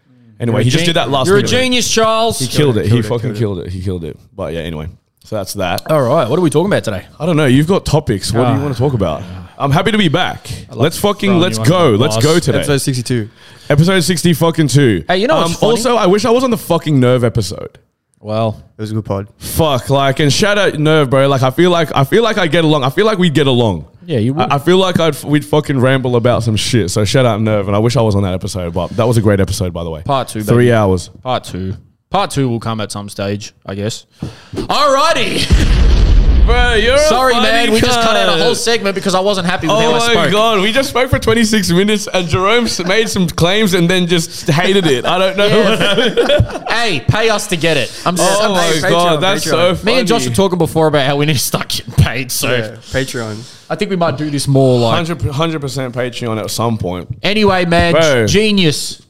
Anyway, 0.40 0.64
he 0.64 0.70
just 0.70 0.84
did 0.84 0.96
that 0.96 1.10
last 1.10 1.26
You're 1.28 1.36
a 1.36 1.38
minute. 1.38 1.50
genius, 1.50 1.90
Charles. 1.92 2.38
He 2.38 2.46
killed 2.48 2.76
it. 2.76 2.86
He 2.86 2.98
it, 2.98 3.02
fucking 3.04 3.34
killed 3.34 3.56
killed 3.56 3.58
it. 3.60 3.72
He 3.72 3.80
killed 3.82 4.04
it. 4.04 4.16
But 4.34 4.52
yeah, 4.54 4.60
anyway. 4.60 4.88
So 5.24 5.36
that's 5.36 5.54
that. 5.54 5.88
All 5.90 6.02
right, 6.02 6.28
what 6.28 6.38
are 6.38 6.42
we 6.42 6.50
talking 6.50 6.66
about 6.66 6.82
today? 6.84 7.06
I 7.20 7.26
don't 7.26 7.36
know. 7.36 7.46
You've 7.46 7.68
got 7.68 7.86
topics. 7.86 8.32
What 8.32 8.44
do 8.46 8.52
you 8.52 8.58
Ah. 8.58 8.62
want 8.62 8.74
to 8.74 8.78
talk 8.78 8.92
about? 8.94 9.22
I'm 9.56 9.70
happy 9.70 9.92
to 9.92 9.98
be 9.98 10.08
back. 10.08 10.48
let's 10.72 10.98
fucking 10.98 11.38
let's 11.38 11.58
go. 11.58 11.90
Let's 11.92 12.16
go 12.22 12.40
today. 12.40 12.58
Episode 12.58 12.78
62. 12.78 13.30
Episode 13.70 14.00
60 14.00 14.32
fucking 14.34 14.68
2. 14.68 15.04
Hey, 15.06 15.18
you 15.18 15.28
know 15.28 15.36
what's 15.36 15.54
funny? 15.54 15.70
also 15.70 15.96
I 15.96 16.06
wish 16.06 16.24
I 16.24 16.30
was 16.30 16.42
on 16.42 16.50
the 16.50 16.58
fucking 16.58 16.98
Nerve 16.98 17.22
episode. 17.22 17.78
Well, 18.18 18.62
It 18.76 18.80
was 18.80 18.90
a 18.90 18.94
good 18.94 19.04
pod. 19.04 19.28
Fuck, 19.38 19.90
like 19.90 20.18
and 20.20 20.32
shout 20.32 20.58
out 20.58 20.78
Nerve, 20.78 21.08
bro. 21.10 21.28
Like 21.28 21.42
I 21.42 21.50
feel 21.50 21.70
like 21.70 21.94
I 21.94 22.02
feel 22.04 22.22
like 22.24 22.38
I 22.38 22.48
get 22.48 22.64
along. 22.64 22.82
I 22.82 22.90
feel 22.90 23.06
like 23.06 23.18
we 23.18 23.30
get 23.30 23.46
along. 23.46 23.86
Yeah, 24.04 24.18
you 24.18 24.34
would. 24.34 24.50
I, 24.50 24.56
I 24.56 24.58
feel 24.58 24.78
like 24.78 24.98
I'd 25.00 25.22
we'd 25.24 25.44
fucking 25.44 25.78
ramble 25.78 26.16
about 26.16 26.42
some 26.42 26.56
shit. 26.56 26.90
So 26.90 27.04
shout 27.04 27.26
out 27.26 27.40
Nerve, 27.40 27.66
and 27.68 27.76
I 27.76 27.78
wish 27.78 27.96
I 27.96 28.02
was 28.02 28.14
on 28.14 28.22
that 28.22 28.34
episode. 28.34 28.74
But 28.74 28.88
that 28.90 29.04
was 29.06 29.16
a 29.16 29.22
great 29.22 29.40
episode, 29.40 29.72
by 29.72 29.84
the 29.84 29.90
way. 29.90 30.02
Part 30.02 30.28
two, 30.28 30.42
three 30.42 30.66
baby. 30.66 30.72
hours. 30.72 31.08
Part 31.08 31.44
two. 31.44 31.76
Part 32.10 32.30
two 32.30 32.48
will 32.48 32.60
come 32.60 32.80
at 32.80 32.92
some 32.92 33.08
stage, 33.08 33.54
I 33.64 33.74
guess. 33.74 34.06
Alrighty. 34.54 36.08
Bro, 36.44 36.74
you're 36.74 36.98
Sorry, 36.98 37.34
man. 37.34 37.70
We 37.70 37.80
just 37.80 38.00
cut 38.00 38.16
out 38.16 38.38
a 38.38 38.42
whole 38.42 38.54
segment 38.56 38.94
because 38.96 39.14
I 39.14 39.20
wasn't 39.20 39.46
happy 39.46 39.68
with 39.68 39.76
how 39.76 39.82
I 39.82 39.84
Oh 39.86 39.94
I 39.94 39.98
my 39.98 40.12
spoke. 40.24 40.32
god, 40.32 40.60
we 40.60 40.72
just 40.72 40.88
spoke 40.90 41.08
for 41.08 41.18
26 41.20 41.70
minutes 41.70 42.08
and 42.12 42.26
Jerome 42.28 42.64
s- 42.64 42.84
made 42.84 43.08
some 43.08 43.28
claims 43.28 43.74
and 43.74 43.88
then 43.88 44.08
just 44.08 44.48
hated 44.50 44.86
it. 44.86 45.04
I 45.04 45.18
don't 45.18 45.36
know. 45.36 46.58
Hey, 46.72 46.98
pay 47.00 47.28
us 47.28 47.46
to 47.48 47.56
get 47.56 47.76
it. 47.76 47.92
I'm 48.04 48.16
oh 48.18 48.40
so, 48.40 48.52
my 48.52 48.60
Patreon, 48.88 48.90
god, 48.90 49.16
that's 49.20 49.44
so 49.44 49.56
Patreon. 49.72 49.76
funny. 49.76 49.92
Me 49.92 49.98
and 50.00 50.08
Josh 50.08 50.26
were 50.28 50.34
talking 50.34 50.58
before 50.58 50.88
about 50.88 51.06
how 51.06 51.16
we 51.16 51.26
need 51.26 51.34
to 51.34 51.38
start 51.38 51.68
getting 51.68 51.92
paid. 51.94 52.32
So 52.32 52.50
Yeah, 52.50 52.70
Patreon. 52.76 53.68
I 53.70 53.76
think 53.76 53.90
we 53.90 53.96
might 53.96 54.16
do 54.16 54.28
this 54.30 54.48
more 54.48 54.80
like. 54.80 55.06
100 55.08 55.60
percent 55.60 55.94
Patreon 55.94 56.40
at 56.42 56.50
some 56.50 56.78
point. 56.78 57.08
Anyway, 57.22 57.66
man, 57.66 57.92
Bro. 57.92 58.26
genius. 58.26 59.00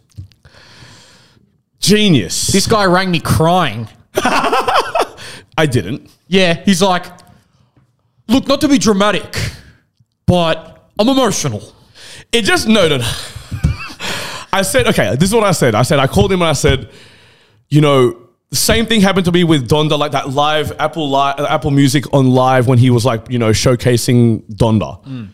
Genius. 1.81 2.49
This 2.49 2.67
guy 2.67 2.85
rang 2.85 3.11
me 3.11 3.21
crying. 3.21 3.89
I 4.17 5.67
didn't. 5.71 6.11
Yeah, 6.29 6.55
he's 6.65 6.83
like, 6.83 7.07
look, 8.33 8.49
not 8.49 8.61
to 8.63 8.69
be 8.69 8.79
dramatic, 8.79 9.37
but 10.27 10.91
I'm 10.99 11.09
emotional. 11.09 11.63
It 12.33 12.43
just 12.43 12.67
no 12.67 12.89
no. 12.89 12.99
no. 12.99 13.13
I 14.53 14.63
said 14.63 14.87
okay. 14.89 15.15
This 15.17 15.29
is 15.29 15.35
what 15.35 15.45
I 15.45 15.53
said. 15.53 15.75
I 15.75 15.83
said 15.83 15.99
I 15.99 16.07
called 16.07 16.33
him 16.33 16.43
and 16.43 16.49
I 16.49 16.55
said, 16.55 16.91
you 17.69 17.81
know, 17.81 18.19
same 18.53 18.87
thing 18.87 19.01
happened 19.01 19.25
to 19.27 19.33
me 19.33 19.45
with 19.45 19.69
Donda, 19.69 19.99
like 19.99 20.13
that 20.13 20.31
live 20.31 20.73
Apple 20.79 21.09
live, 21.09 21.39
uh, 21.39 21.47
Apple 21.49 21.71
Music 21.71 22.05
on 22.13 22.31
live 22.31 22.67
when 22.69 22.79
he 22.79 22.91
was 22.91 23.05
like 23.05 23.31
you 23.31 23.39
know 23.39 23.51
showcasing 23.51 24.43
Donda. 24.55 25.03
Hmm. 25.05 25.25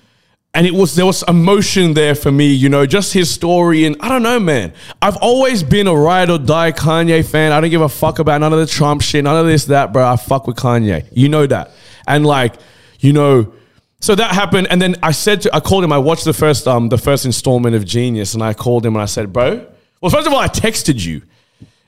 And 0.55 0.67
it 0.67 0.75
was 0.75 0.97
there 0.97 1.07
was 1.07 1.23
emotion 1.29 1.95
there 1.95 2.15
for 2.15 2.33
me, 2.33 2.53
you 2.53 2.69
know, 2.69 2.87
just 2.87 3.13
his 3.13 3.31
story 3.31 3.85
and 3.85 3.97
I 4.01 4.09
don't 4.09 4.23
know, 4.23 4.41
man. 4.41 4.73
I've 5.03 5.17
always 5.19 5.63
been 5.63 5.87
a 5.87 5.95
ride 5.95 6.31
or 6.31 6.39
die 6.39 6.73
Kanye 6.73 7.25
fan. 7.29 7.53
I 7.53 7.61
don't 7.61 7.71
give 7.71 7.83
a 7.83 7.89
fuck 7.89 8.19
about 8.19 8.41
none 8.41 8.53
of 8.53 8.59
the 8.59 8.67
Trump 8.67 9.03
shit, 9.03 9.23
none 9.25 9.37
of 9.37 9.47
this 9.47 9.67
that, 9.67 9.93
bro. 9.93 10.07
I 10.07 10.17
fuck 10.17 10.47
with 10.47 10.57
Kanye, 10.57 11.07
you 11.13 11.29
know 11.29 11.47
that. 11.47 11.73
And 12.07 12.25
like, 12.25 12.55
you 12.99 13.13
know, 13.13 13.53
so 14.01 14.15
that 14.15 14.33
happened, 14.33 14.69
and 14.71 14.81
then 14.81 14.97
I 15.03 15.11
said 15.11 15.43
to 15.43 15.55
I 15.55 15.61
called 15.61 15.85
him. 15.85 15.93
I 15.93 15.99
watched 15.99 16.25
the 16.25 16.33
first 16.33 16.69
um 16.69 16.89
the 16.89 16.99
first 16.99 17.25
installment 17.25 17.75
of 17.75 17.85
jeen-yuhs, 17.85 18.35
and 18.35 18.43
I 18.43 18.55
called 18.55 18.87
him 18.87 18.95
and 18.95 19.03
I 19.03 19.07
said, 19.07 19.33
"Bro, 19.33 19.67
well, 20.01 20.11
first 20.11 20.27
of 20.27 20.33
all, 20.33 20.39
I 20.39 20.49
texted 20.49 21.05
you, 21.05 21.23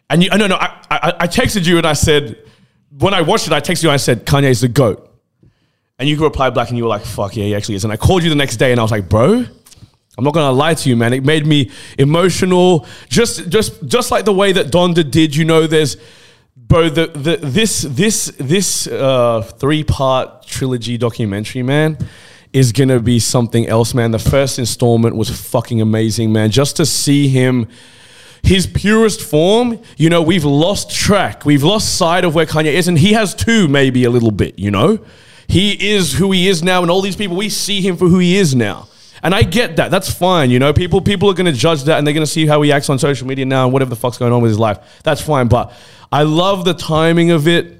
and 0.08 0.22
you 0.22 0.30
no 0.30 0.46
no 0.46 0.56
I 0.56 0.76
I, 0.90 1.14
I 1.20 1.26
texted 1.28 1.66
you 1.66 1.78
and 1.78 1.86
I 1.86 1.92
said 1.92 2.36
when 2.98 3.14
I 3.14 3.20
watched 3.20 3.46
it, 3.46 3.52
I 3.52 3.60
texted 3.60 3.84
you 3.84 3.90
and 3.90 3.94
I 3.94 3.98
said 3.98 4.26
Kanye's 4.26 4.60
the 4.60 4.68
goat, 4.68 5.08
and 5.98 6.08
you 6.08 6.16
replied 6.16 6.54
back 6.54 6.68
and 6.68 6.78
you 6.78 6.84
were 6.84 6.90
like, 6.90 7.04
"Fuck 7.04 7.36
yeah, 7.36 7.44
he 7.44 7.54
actually 7.54 7.76
is." 7.76 7.84
And 7.84 7.92
I 7.92 7.96
called 7.96 8.24
you 8.24 8.28
the 8.28 8.34
next 8.34 8.56
day 8.56 8.72
and 8.72 8.80
I 8.80 8.82
was 8.82 8.92
like, 8.92 9.08
"Bro." 9.08 9.46
I'm 10.18 10.24
not 10.24 10.34
gonna 10.34 10.52
lie 10.52 10.74
to 10.74 10.88
you, 10.88 10.96
man. 10.96 11.14
It 11.14 11.24
made 11.24 11.46
me 11.46 11.70
emotional, 11.96 12.84
just 13.08 13.48
just 13.48 13.86
just 13.86 14.10
like 14.10 14.26
the 14.26 14.34
way 14.34 14.52
that 14.52 14.66
Donda 14.66 15.08
did. 15.08 15.34
You 15.34 15.44
know, 15.46 15.66
there's 15.66 15.96
bro 16.56 16.88
the, 16.88 17.06
the 17.06 17.36
this 17.36 17.82
this 17.82 18.26
this 18.38 18.86
uh 18.86 19.42
three 19.42 19.84
part 19.84 20.44
trilogy 20.46 20.98
documentary 20.98 21.62
man 21.62 21.96
is 22.52 22.72
gonna 22.72 22.98
be 22.98 23.18
something 23.18 23.66
else 23.68 23.94
man 23.94 24.10
the 24.10 24.18
first 24.18 24.58
installment 24.58 25.14
was 25.14 25.30
fucking 25.30 25.80
amazing 25.80 26.32
man 26.32 26.50
just 26.50 26.76
to 26.76 26.84
see 26.84 27.28
him 27.28 27.68
his 28.42 28.66
purest 28.66 29.22
form 29.22 29.80
you 29.96 30.10
know 30.10 30.22
we've 30.22 30.44
lost 30.44 30.90
track 30.90 31.44
we've 31.44 31.62
lost 31.62 31.96
sight 31.96 32.24
of 32.24 32.34
where 32.34 32.46
kanye 32.46 32.72
is 32.72 32.88
and 32.88 32.98
he 32.98 33.12
has 33.12 33.34
too 33.34 33.68
maybe 33.68 34.04
a 34.04 34.10
little 34.10 34.32
bit 34.32 34.58
you 34.58 34.70
know 34.70 34.98
he 35.46 35.92
is 35.92 36.14
who 36.14 36.32
he 36.32 36.48
is 36.48 36.62
now 36.62 36.82
and 36.82 36.90
all 36.90 37.02
these 37.02 37.16
people 37.16 37.36
we 37.36 37.48
see 37.48 37.80
him 37.80 37.96
for 37.96 38.08
who 38.08 38.18
he 38.18 38.36
is 38.36 38.54
now 38.54 38.88
and 39.22 39.34
I 39.34 39.42
get 39.42 39.76
that. 39.76 39.90
That's 39.90 40.10
fine. 40.10 40.50
You 40.50 40.58
know, 40.58 40.72
people 40.72 41.00
people 41.00 41.30
are 41.30 41.34
to 41.34 41.52
judge 41.52 41.84
that 41.84 41.98
and 41.98 42.06
they're 42.06 42.14
to 42.14 42.26
see 42.26 42.46
how 42.46 42.62
he 42.62 42.72
acts 42.72 42.88
on 42.88 42.98
social 42.98 43.26
media 43.26 43.44
now 43.44 43.64
and 43.64 43.72
whatever 43.72 43.90
the 43.90 43.96
fuck's 43.96 44.16
going 44.16 44.32
on 44.32 44.40
with 44.40 44.50
his 44.50 44.58
life. 44.58 44.78
That's 45.02 45.20
fine. 45.20 45.48
But 45.48 45.72
I 46.12 46.24
love 46.24 46.64
the 46.64 46.74
timing 46.74 47.30
of 47.30 47.46
it. 47.46 47.79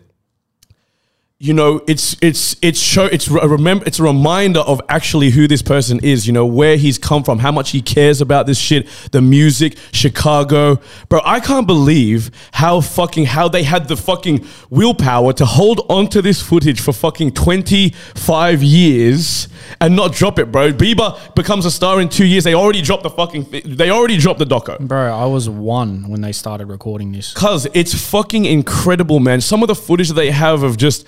You 1.42 1.54
know, 1.54 1.82
it's 1.88 2.14
it's 2.20 2.54
it's 2.60 2.78
show 2.78 3.06
it's 3.06 3.26
a 3.28 3.48
remember 3.48 3.86
it's 3.86 3.98
a 3.98 4.02
reminder 4.02 4.60
of 4.60 4.78
actually 4.90 5.30
who 5.30 5.48
this 5.48 5.62
person 5.62 5.98
is. 6.00 6.26
You 6.26 6.34
know, 6.34 6.44
where 6.44 6.76
he's 6.76 6.98
come 6.98 7.24
from, 7.24 7.38
how 7.38 7.50
much 7.50 7.70
he 7.70 7.80
cares 7.80 8.20
about 8.20 8.46
this 8.46 8.58
shit, 8.58 8.86
the 9.12 9.22
music, 9.22 9.78
Chicago, 9.90 10.80
bro. 11.08 11.22
I 11.24 11.40
can't 11.40 11.66
believe 11.66 12.30
how 12.52 12.82
fucking 12.82 13.24
how 13.24 13.48
they 13.48 13.62
had 13.62 13.88
the 13.88 13.96
fucking 13.96 14.46
willpower 14.68 15.32
to 15.32 15.46
hold 15.46 15.86
onto 15.88 16.20
this 16.20 16.42
footage 16.42 16.78
for 16.78 16.92
fucking 16.92 17.32
twenty 17.32 17.94
five 18.14 18.62
years 18.62 19.48
and 19.80 19.96
not 19.96 20.12
drop 20.12 20.38
it, 20.38 20.52
bro. 20.52 20.74
Bieber 20.74 21.34
becomes 21.34 21.64
a 21.64 21.70
star 21.70 22.02
in 22.02 22.10
two 22.10 22.26
years. 22.26 22.44
They 22.44 22.54
already 22.54 22.82
dropped 22.82 23.04
the 23.04 23.08
fucking. 23.08 23.46
They 23.64 23.88
already 23.88 24.18
dropped 24.18 24.40
the 24.40 24.44
doco. 24.44 24.78
Bro, 24.78 25.14
I 25.14 25.24
was 25.24 25.48
one 25.48 26.10
when 26.10 26.20
they 26.20 26.32
started 26.32 26.66
recording 26.66 27.12
this. 27.12 27.32
Cause 27.32 27.66
it's 27.72 27.94
fucking 27.94 28.44
incredible, 28.44 29.20
man. 29.20 29.40
Some 29.40 29.62
of 29.62 29.68
the 29.68 29.74
footage 29.74 30.08
that 30.08 30.14
they 30.14 30.30
have 30.32 30.62
of 30.62 30.76
just, 30.76 31.06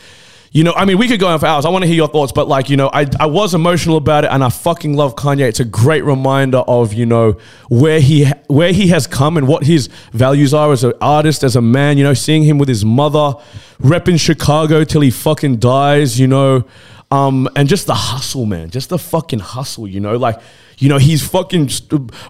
you 0.52 0.64
know, 0.64 0.75
I 0.75 0.85
mean, 0.85 0.99
we 0.99 1.09
could 1.09 1.18
go 1.18 1.28
on 1.28 1.38
for 1.38 1.47
hours. 1.47 1.64
I 1.64 1.71
want 1.71 1.82
to 1.82 1.87
hear 1.87 1.97
your 1.97 2.09
thoughts, 2.09 2.30
but 2.30 2.47
like, 2.47 2.68
you 2.68 2.76
know, 2.76 2.90
I, 2.92 3.06
I 3.18 3.25
was 3.25 3.54
emotional 3.54 3.97
about 3.97 4.25
it, 4.25 4.30
and 4.30 4.44
I 4.44 4.50
fucking 4.50 4.94
love 4.94 5.16
Kanye. 5.16 5.49
It's 5.49 5.61
a 5.61 5.64
great 5.64 6.04
reminder 6.04 6.59
of 6.59 6.92
you 6.92 7.06
know 7.06 7.38
where 7.71 8.00
he 8.00 8.26
where 8.49 8.73
he 8.73 8.88
has 8.88 9.06
come 9.06 9.38
and 9.38 9.49
what 9.49 9.64
his 9.64 9.88
values 10.12 10.52
are 10.52 10.71
as 10.71 10.85
an 10.85 10.92
artist, 11.00 11.42
as 11.42 11.56
a 11.56 11.62
man. 11.62 11.97
You 11.97 12.04
know, 12.04 12.12
seeing 12.12 12.42
him 12.42 12.59
with 12.59 12.68
his 12.68 12.85
mother, 12.85 13.35
repping 13.80 14.21
Chicago 14.21 14.85
till 14.85 15.00
he 15.00 15.11
fucking 15.11 15.56
dies. 15.56 16.21
You 16.21 16.28
know. 16.28 16.64
Um, 17.11 17.47
and 17.56 17.68
just 17.68 17.87
the 17.87 17.94
hustle, 17.94 18.47
man. 18.47 18.71
Just 18.71 18.88
the 18.88 18.99
fucking 18.99 19.40
hustle, 19.40 19.87
you 19.87 20.00
know? 20.00 20.16
Like, 20.16 20.40
you 20.78 20.88
know, 20.88 20.97
he's 20.97 21.23
fucking 21.28 21.68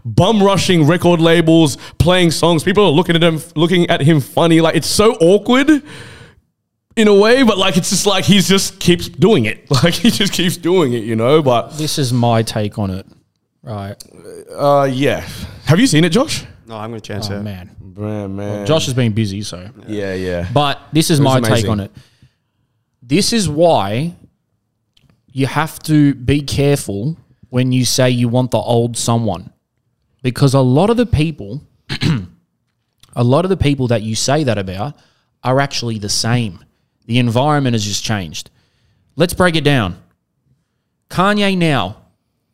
bum 0.05 0.43
rushing 0.43 0.89
record 0.89 1.21
labels, 1.21 1.77
playing 1.99 2.33
songs. 2.33 2.65
People 2.65 2.87
are 2.87 2.91
looking 2.91 3.15
at 3.15 3.23
him, 3.23 3.41
looking 3.55 3.89
at 3.89 4.01
him 4.01 4.19
funny. 4.21 4.61
Like, 4.61 4.75
it's 4.75 4.89
so 4.89 5.13
awkward 5.21 5.85
in 6.97 7.09
a 7.09 7.15
way, 7.15 7.43
but 7.43 7.59
like, 7.59 7.77
it's 7.77 7.91
just 7.91 8.07
like 8.07 8.25
he's 8.25 8.49
just 8.49 8.79
keeps 8.81 9.09
doing 9.09 9.45
it. 9.47 9.69
Like, 9.83 9.95
he 9.95 10.11
just 10.11 10.33
keeps 10.33 10.57
doing 10.57 10.93
it, 10.93 11.05
you 11.05 11.17
know? 11.17 11.43
But, 11.43 11.71
This 11.79 11.99
is 11.99 12.13
my 12.13 12.43
take 12.43 12.79
on 12.79 12.91
it. 12.91 13.07
Right. 13.63 13.97
uh, 14.51 14.89
yeah. 14.93 15.27
Have 15.65 15.79
you 15.81 15.87
seen 15.87 16.05
it, 16.05 16.11
Josh? 16.11 16.45
No, 16.67 16.77
I'm 16.77 16.91
gonna 16.91 17.01
chance 17.01 17.31
Oh, 17.31 17.37
it. 17.39 17.43
man. 17.43 17.77
Man, 17.97 18.35
man. 18.37 18.67
Josh 18.67 18.87
has 18.87 18.95
been 18.95 19.13
busy, 19.13 19.43
so. 19.43 19.69
Yeah, 19.87 20.15
yeah. 20.15 20.49
But 20.53 20.81
this 20.93 21.11
is 21.11 21.19
It 21.21 21.23
was 21.25 21.41
my 21.43 21.49
take 21.49 21.69
on 21.69 21.81
it. 21.81 21.91
This 23.03 23.33
is 23.33 23.49
why 23.49 24.15
you 25.31 25.47
have 25.47 25.79
to 25.81 26.15
be 26.15 26.41
careful 26.43 27.17
when 27.51 27.73
you 27.73 27.85
say 27.85 28.11
you 28.11 28.29
want 28.29 28.51
the 28.51 28.59
old 28.59 28.97
someone. 28.97 29.53
Because 30.23 30.55
a 30.55 30.61
lot 30.61 30.89
of 30.91 30.97
the 30.97 31.07
people, 31.07 31.63
a 33.17 33.25
lot 33.25 33.45
of 33.45 33.49
the 33.49 33.57
people 33.57 33.89
that 33.89 34.03
you 34.03 34.15
say 34.15 34.45
that 34.45 34.59
about 34.59 34.97
are 35.43 35.61
actually 35.61 35.99
the 35.99 36.09
same. 36.09 36.65
The 37.07 37.19
environment 37.19 37.75
has 37.75 37.85
just 37.85 38.05
changed. 38.05 38.51
Let's 39.17 39.35
break 39.35 39.57
it 39.57 39.65
down. 39.65 40.03
Kanye 41.11 41.57
now, 41.57 41.97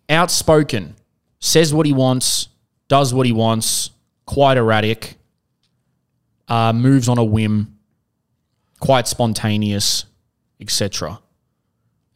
outspoken, 0.08 0.96
says 1.38 1.72
what 1.72 1.86
he 1.86 1.92
wants, 1.92 2.48
does 2.88 3.14
what 3.14 3.26
he 3.26 3.32
wants, 3.32 3.90
quite 4.26 4.56
erratic, 4.56 5.16
uh, 6.48 6.72
moves 6.72 7.08
on 7.08 7.18
a 7.18 7.24
whim, 7.24 7.78
quite 8.80 9.06
spontaneous, 9.06 10.06
etc. 10.60 11.20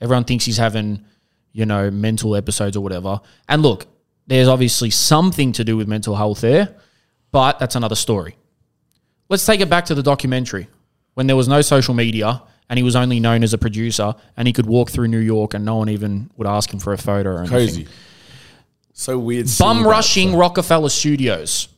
Everyone 0.01 0.25
thinks 0.25 0.45
he's 0.45 0.57
having, 0.57 1.05
you 1.53 1.67
know, 1.67 1.91
mental 1.91 2.35
episodes 2.35 2.77
or 2.77 2.81
whatever. 2.81 3.21
And 3.49 3.63
look, 3.63 3.87
there's 4.27 4.49
obviously 4.49 4.91
something 4.91 5.53
to 5.53 5.65
do 5.65 5.77
with 5.77 5.87
mental 5.87 6.17
health 6.17 6.41
there, 6.41 6.75
but 7.31 7.59
that's 7.59 7.77
another 7.77 7.95
story. 7.95 8.37
Let's 9.29 9.47
take 9.47 9.61
it 9.61 9.71
back 9.71 9.85
to 9.87 9.95
the 9.95 10.03
documentary 10.03 10.67
when 11.15 11.27
there 11.27 11.37
was 11.37 11.49
no 11.49 11.61
social 11.61 11.95
media 11.95 12.43
and 12.69 12.79
he 12.79 12.83
was 12.83 12.97
only 12.97 13.21
known 13.21 13.43
as 13.43 13.53
a 13.53 13.59
producer 13.59 14.15
and 14.37 14.47
he 14.47 14.53
could 14.53 14.67
walk 14.67 14.91
through 14.91 15.09
New 15.09 15.19
York 15.19 15.55
and 15.55 15.65
no 15.65 15.77
one 15.77 15.89
even 15.89 16.31
would 16.37 16.47
ask 16.47 16.73
him 16.73 16.81
for 16.81 16.93
a 16.93 16.99
photo 16.99 17.31
or 17.31 17.39
anything. 17.41 17.57
Crazy. 17.57 17.87
So 18.95 19.19
weird. 19.19 19.47
Bum 19.59 19.83
that, 19.83 19.89
rushing 19.89 20.33
so- 20.33 20.39
Roc-A-Fella 20.39 20.91
Studios. 20.91 21.69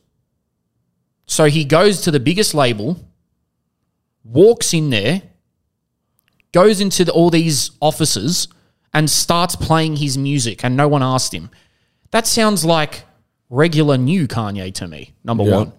So 1.27 1.45
he 1.45 1.65
goes 1.65 2.01
to 2.01 2.11
the 2.11 2.19
biggest 2.19 2.53
label, 2.53 2.97
walks 4.23 4.73
in 4.73 4.89
there, 4.89 5.21
goes 6.51 6.79
into 6.81 7.03
the, 7.03 7.11
all 7.11 7.29
these 7.29 7.71
offices, 7.81 8.47
and 8.93 9.09
starts 9.09 9.55
playing 9.55 9.97
his 9.97 10.17
music, 10.17 10.63
and 10.63 10.77
no 10.77 10.87
one 10.87 11.03
asked 11.03 11.33
him. 11.33 11.49
That 12.11 12.27
sounds 12.27 12.63
like 12.63 13.03
regular 13.49 13.97
new 13.97 14.27
Kanye 14.27 14.73
to 14.75 14.87
me, 14.87 15.13
number 15.23 15.43
Yeah. 15.43 15.55
one. 15.57 15.73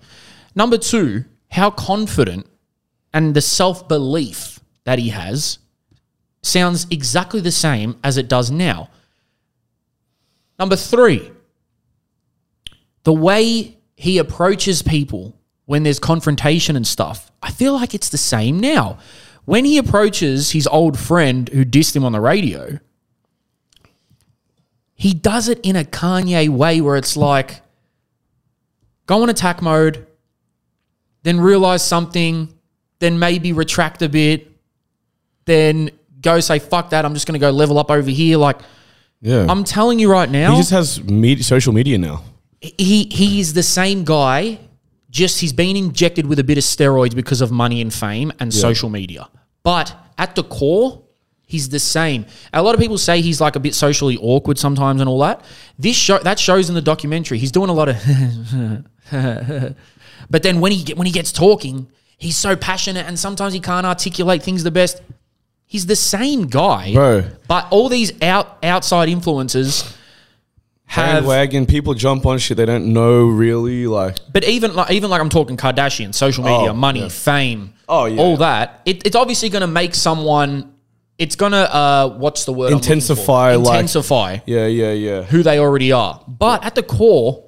Number 0.55 0.77
two, 0.79 1.25
how 1.51 1.71
confident 1.71 2.47
and 3.17 3.33
the 3.33 3.41
self 3.41 3.89
belief 3.89 4.61
that 4.85 4.99
he 4.99 5.09
has 5.09 5.59
sounds 6.43 6.87
exactly 6.91 7.41
the 7.41 7.51
same 7.51 7.97
as 8.05 8.19
it 8.19 8.29
does 8.29 8.51
now. 8.51 8.91
Number 10.59 10.77
three, 10.77 11.33
the 13.05 13.15
way 13.15 13.79
he 13.97 14.19
approaches 14.19 14.83
people 14.83 15.35
when 15.65 15.83
there's 15.83 15.99
confrontation 15.99 16.77
and 16.77 16.87
stuff, 16.87 17.33
I 17.43 17.51
feel 17.51 17.73
like 17.73 17.95
it's 17.95 18.11
the 18.11 18.19
same 18.19 18.61
now. 18.61 18.99
When 19.47 19.65
he 19.65 19.79
approaches 19.79 20.51
his 20.51 20.67
old 20.67 20.99
friend 20.99 21.49
who 21.49 21.65
dissed 21.65 21.97
him 21.97 22.05
on 22.05 22.13
the 22.13 22.21
radio, 22.21 22.81
he 24.93 25.15
does 25.15 25.49
it 25.49 25.59
in 25.63 25.75
a 25.75 25.85
Kanye 25.85 26.51
way 26.51 26.83
where 26.83 26.97
it's 26.97 27.17
like, 27.17 27.63
go 29.07 29.23
on 29.23 29.31
attack 29.31 29.63
mode, 29.63 30.07
then 31.23 31.41
realize 31.41 31.83
something, 31.83 32.53
then 32.99 33.19
maybe 33.19 33.53
retract 33.53 34.03
a 34.03 34.09
bit, 34.09 34.51
then 35.45 35.91
go 36.21 36.41
say, 36.41 36.59
fuck 36.59 36.91
that, 36.91 37.05
I'm 37.05 37.15
just 37.15 37.27
going 37.27 37.35
to 37.35 37.39
go 37.39 37.51
level 37.51 37.79
up 37.79 37.91
over 37.91 38.11
here. 38.11 38.37
Like, 38.39 38.59
Yeah. 39.21 39.47
I'm 39.49 39.65
telling 39.65 39.99
you 39.99 40.11
right 40.11 40.31
now 40.31 40.53
he 40.53 40.59
just 40.59 40.71
has 40.71 41.03
media, 41.05 41.45
social 41.45 41.73
media 41.73 41.99
now. 41.99 42.23
he 42.61 43.05
he 43.11 43.41
is 43.41 43.53
the 43.55 43.63
same 43.63 44.05
guy. 44.05 44.59
Just 45.11 45.41
he's 45.41 45.53
been 45.53 45.77
injected 45.77 46.27
with 46.27 46.39
a 46.39 46.45
bit 46.45 46.59
of 46.59 46.65
steroids 46.65 47.15
because 47.15 47.41
of 47.41 47.51
money 47.51 47.81
and 47.81 47.93
fame 47.95 48.33
and 48.41 48.53
social 48.53 48.91
media. 48.91 49.29
But 49.63 49.95
at 50.19 50.35
the 50.35 50.43
core, 50.45 51.03
he's 51.47 51.69
the 51.71 51.79
same. 51.79 52.27
A 52.53 52.63
lot 52.63 52.75
of 52.75 52.81
people 52.81 52.99
say 52.99 53.21
he's 53.23 53.41
like 53.41 53.57
a 53.57 53.61
bit 53.61 53.75
socially 53.75 54.19
awkward 54.21 54.59
sometimes 54.59 55.01
and 55.01 55.09
all 55.09 55.21
that. 55.21 55.43
This 55.79 55.97
show 55.97 56.19
that 56.19 56.39
shows 56.39 56.69
in 56.69 56.75
the 56.75 56.83
documentary. 56.83 57.39
He's 57.39 57.53
doing 57.53 57.71
a 57.71 57.73
lot 57.73 57.89
of, 57.89 57.97
but 60.31 60.43
then 60.43 60.61
when 60.61 60.73
he 60.73 60.83
get, 60.85 60.97
when 60.99 61.07
he 61.07 61.13
gets 61.13 61.33
talking, 61.33 61.89
he's 62.17 62.37
so 62.37 62.57
passionate 62.57 63.07
and 63.07 63.19
sometimes 63.19 63.53
he 63.53 63.61
can't 63.61 63.87
articulate 63.87 64.43
things 64.43 64.63
the 64.65 64.71
best. 64.71 65.01
He's 65.67 65.87
the 65.87 65.97
same 65.97 66.47
guy, 66.47 66.93
Bro. 66.93 67.25
But 67.49 67.67
all 67.71 67.89
these 67.89 68.13
out 68.23 68.59
outside 68.63 69.09
influences 69.09 69.83
have. 70.87 71.17
Bandwagon 71.25 71.67
people 71.67 71.95
jump 71.95 72.25
on 72.27 72.39
shit 72.39 72.57
they 72.57 72.65
don't 72.67 72.93
know 72.93 73.27
really. 73.27 73.87
Like 73.89 74.19
But 74.33 74.45
even 74.45 74.75
like 74.75 74.93
even 74.93 75.11
like 75.11 75.21
I'm 75.21 75.29
talking 75.29 75.57
Kardashian, 75.57 76.15
social 76.15 76.45
media, 76.45 76.71
Oh, 76.71 76.75
money, 76.75 77.01
yeah. 77.01 77.09
fame, 77.09 77.75
Oh, 77.89 78.05
yeah. 78.07 78.21
all 78.21 78.37
that. 78.39 78.81
It, 78.85 79.05
it's 79.07 79.17
obviously 79.17 79.49
going 79.49 79.63
to 79.63 79.67
make 79.67 79.95
someone. 79.95 80.73
It's 81.19 81.35
gonna 81.35 81.57
uh, 81.57 82.11
what's 82.19 82.45
the 82.45 82.53
word? 82.53 82.69
For? 82.71 82.75
Intensify, 82.77 83.55
like- 83.57 83.67
intensify 83.75 84.39
yeah, 84.45 84.67
yeah, 84.67 84.93
yeah. 84.93 85.23
who 85.23 85.43
they 85.43 85.59
already 85.59 85.91
are. 85.91 86.23
But 86.29 86.63
at 86.65 86.75
the 86.75 86.83
core, 86.83 87.43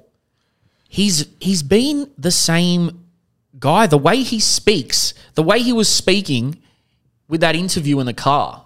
he's 0.87 1.27
he's 1.39 1.61
been 1.63 2.09
the 2.17 2.31
same 2.31 3.05
guy. 3.59 3.87
The 3.87 3.97
way 3.97 4.23
he 4.23 4.39
speaks, 4.39 5.13
the 5.35 5.43
way 5.43 5.59
he 5.61 5.73
was 5.73 5.89
speaking 5.89 6.61
with 7.27 7.41
that 7.41 7.55
interview 7.55 7.99
in 7.99 8.05
the 8.05 8.13
car 8.13 8.65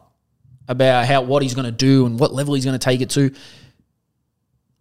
about 0.68 1.06
how 1.06 1.22
what 1.22 1.42
he's 1.42 1.54
going 1.54 1.66
to 1.66 1.72
do 1.72 2.06
and 2.06 2.20
what 2.20 2.34
level 2.34 2.54
he's 2.54 2.66
going 2.66 2.80
to 2.80 2.84
take 2.84 3.02
it 3.02 3.10
to. 3.12 3.32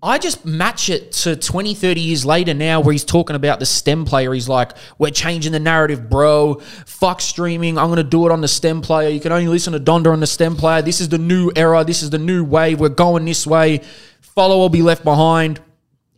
I 0.04 0.18
just 0.18 0.44
match 0.44 0.90
it 0.90 1.12
to 1.12 1.36
20, 1.36 1.74
30 1.74 2.00
years 2.00 2.26
later 2.26 2.54
now 2.54 2.80
where 2.80 2.90
he's 2.90 3.04
talking 3.04 3.36
about 3.36 3.60
the 3.60 3.66
STEM 3.66 4.04
player. 4.04 4.32
He's 4.32 4.48
like, 4.48 4.72
we're 4.98 5.10
changing 5.10 5.52
the 5.52 5.60
narrative, 5.60 6.10
bro. 6.10 6.54
Fuck 6.54 7.20
streaming. 7.20 7.78
I'm 7.78 7.86
going 7.86 7.98
to 7.98 8.02
do 8.02 8.26
it 8.26 8.32
on 8.32 8.40
the 8.40 8.48
STEM 8.48 8.82
player. 8.82 9.08
You 9.10 9.20
can 9.20 9.30
only 9.30 9.46
listen 9.46 9.74
to 9.74 9.78
Donda 9.80 10.12
on 10.12 10.18
the 10.18 10.26
STEM 10.26 10.56
player. 10.56 10.82
This 10.82 11.00
is 11.00 11.08
the 11.08 11.18
new 11.18 11.52
era. 11.54 11.84
This 11.84 12.02
is 12.02 12.10
the 12.10 12.18
new 12.18 12.42
wave. 12.42 12.80
We're 12.80 12.88
going 12.88 13.24
this 13.24 13.46
way. 13.46 13.82
Follow 14.20 14.62
or 14.62 14.70
be 14.70 14.82
left 14.82 15.04
behind. 15.04 15.60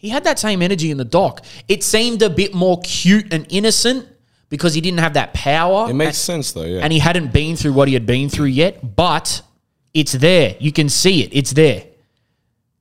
He 0.05 0.11
had 0.11 0.25
that 0.25 0.39
same 0.39 0.61
energy 0.61 0.91
in 0.91 0.99
the 0.99 1.05
doc. 1.07 1.43
It 1.67 1.83
seemed 1.83 2.21
a 2.21 2.29
bit 2.29 2.53
more 2.53 2.79
cute 2.83 3.33
and 3.33 3.47
innocent 3.49 4.07
because 4.51 4.75
he 4.75 4.83
didn't 4.83 4.99
have 4.99 5.15
that 5.15 5.33
power. 5.33 5.89
It 5.89 5.95
makes 5.95 6.09
and, 6.09 6.17
sense 6.17 6.53
though, 6.53 6.65
yeah. 6.65 6.81
and 6.81 6.93
he 6.93 6.99
hadn't 6.99 7.33
been 7.33 7.57
through 7.57 7.73
what 7.73 7.89
he 7.89 7.95
had 7.95 8.05
been 8.05 8.29
through 8.29 8.49
yet, 8.49 8.97
but 8.97 9.41
it's 9.95 10.13
there. 10.13 10.57
You 10.61 10.73
can 10.73 10.91
see 10.91 11.23
it. 11.23 11.31
It's 11.33 11.53
there. 11.53 11.87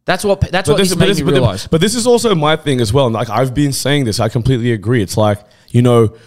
That's 0.04 0.26
what 0.26 0.42
that's 0.42 0.68
what 0.68 0.78
this, 0.78 0.94
made 0.98 1.16
me 1.16 1.24
but, 1.24 1.32
realize. 1.32 1.66
but 1.66 1.80
this 1.80 1.96
is 1.96 2.06
also 2.06 2.36
my 2.36 2.58
thing 2.58 2.82
as 2.82 2.92
well. 2.92 3.06
And 3.06 3.16
like 3.16 3.30
I've 3.30 3.54
been 3.54 3.72
saying 3.72 4.04
this, 4.04 4.20
I 4.20 4.28
completely 4.28 4.74
agree. 4.74 5.02
It's 5.02 5.16
like 5.16 5.40
you 5.70 5.82
know, 5.82 6.18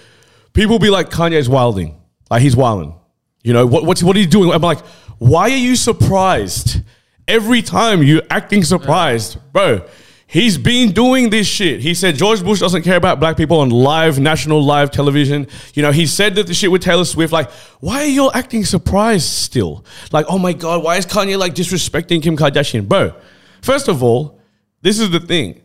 people 0.55 0.79
be 0.79 0.89
like 0.89 1.11
Kanye's 1.11 1.47
wilding, 1.47 2.01
like 2.31 2.41
he's 2.41 2.57
wilding. 2.57 2.95
You 3.43 3.53
know 3.53 3.67
what? 3.67 3.85
What's 3.85 4.03
what 4.03 4.17
are 4.17 4.21
you 4.21 4.27
doing? 4.27 4.51
I'm 4.51 4.63
like, 4.63 4.81
why 5.19 5.43
are 5.43 5.49
you 5.51 5.77
surprised 5.77 6.81
every 7.29 7.61
time 7.61 8.03
you're 8.03 8.23
acting 8.31 8.65
surprised, 8.65 9.37
bro? 9.53 9.87
He's 10.29 10.59
been 10.59 10.91
doing 10.91 11.31
this 11.31 11.47
shit. 11.47 11.81
He 11.81 11.95
said 11.95 12.17
George 12.17 12.43
Bush 12.43 12.59
doesn't 12.59 12.83
care 12.83 12.97
about 12.97 13.21
black 13.21 13.37
people 13.37 13.61
on 13.61 13.71
live, 13.71 14.19
national 14.19 14.63
live 14.63 14.91
television. 14.91 15.47
You 15.75 15.83
know, 15.83 15.93
he 15.93 16.05
said 16.07 16.35
that 16.35 16.49
the 16.49 16.55
shit 16.55 16.71
with 16.71 16.83
Taylor 16.83 17.05
Swift. 17.05 17.33
Like, 17.33 17.51
why 17.79 18.03
are 18.03 18.07
you 18.07 18.31
acting 18.33 18.65
surprised 18.65 19.29
still? 19.29 19.85
Like, 20.11 20.27
oh 20.29 20.39
my 20.39 20.53
God, 20.53 20.83
why 20.83 20.97
is 20.97 21.07
Kanye 21.07 21.39
like 21.39 21.55
disrespecting 21.55 22.23
Kim 22.23 22.37
Kardashian? 22.37 22.89
Bro, 22.89 23.15
first 23.63 23.87
of 23.87 24.03
all, 24.03 24.41
this 24.83 24.99
is 24.99 25.11
the 25.11 25.21
thing. 25.21 25.63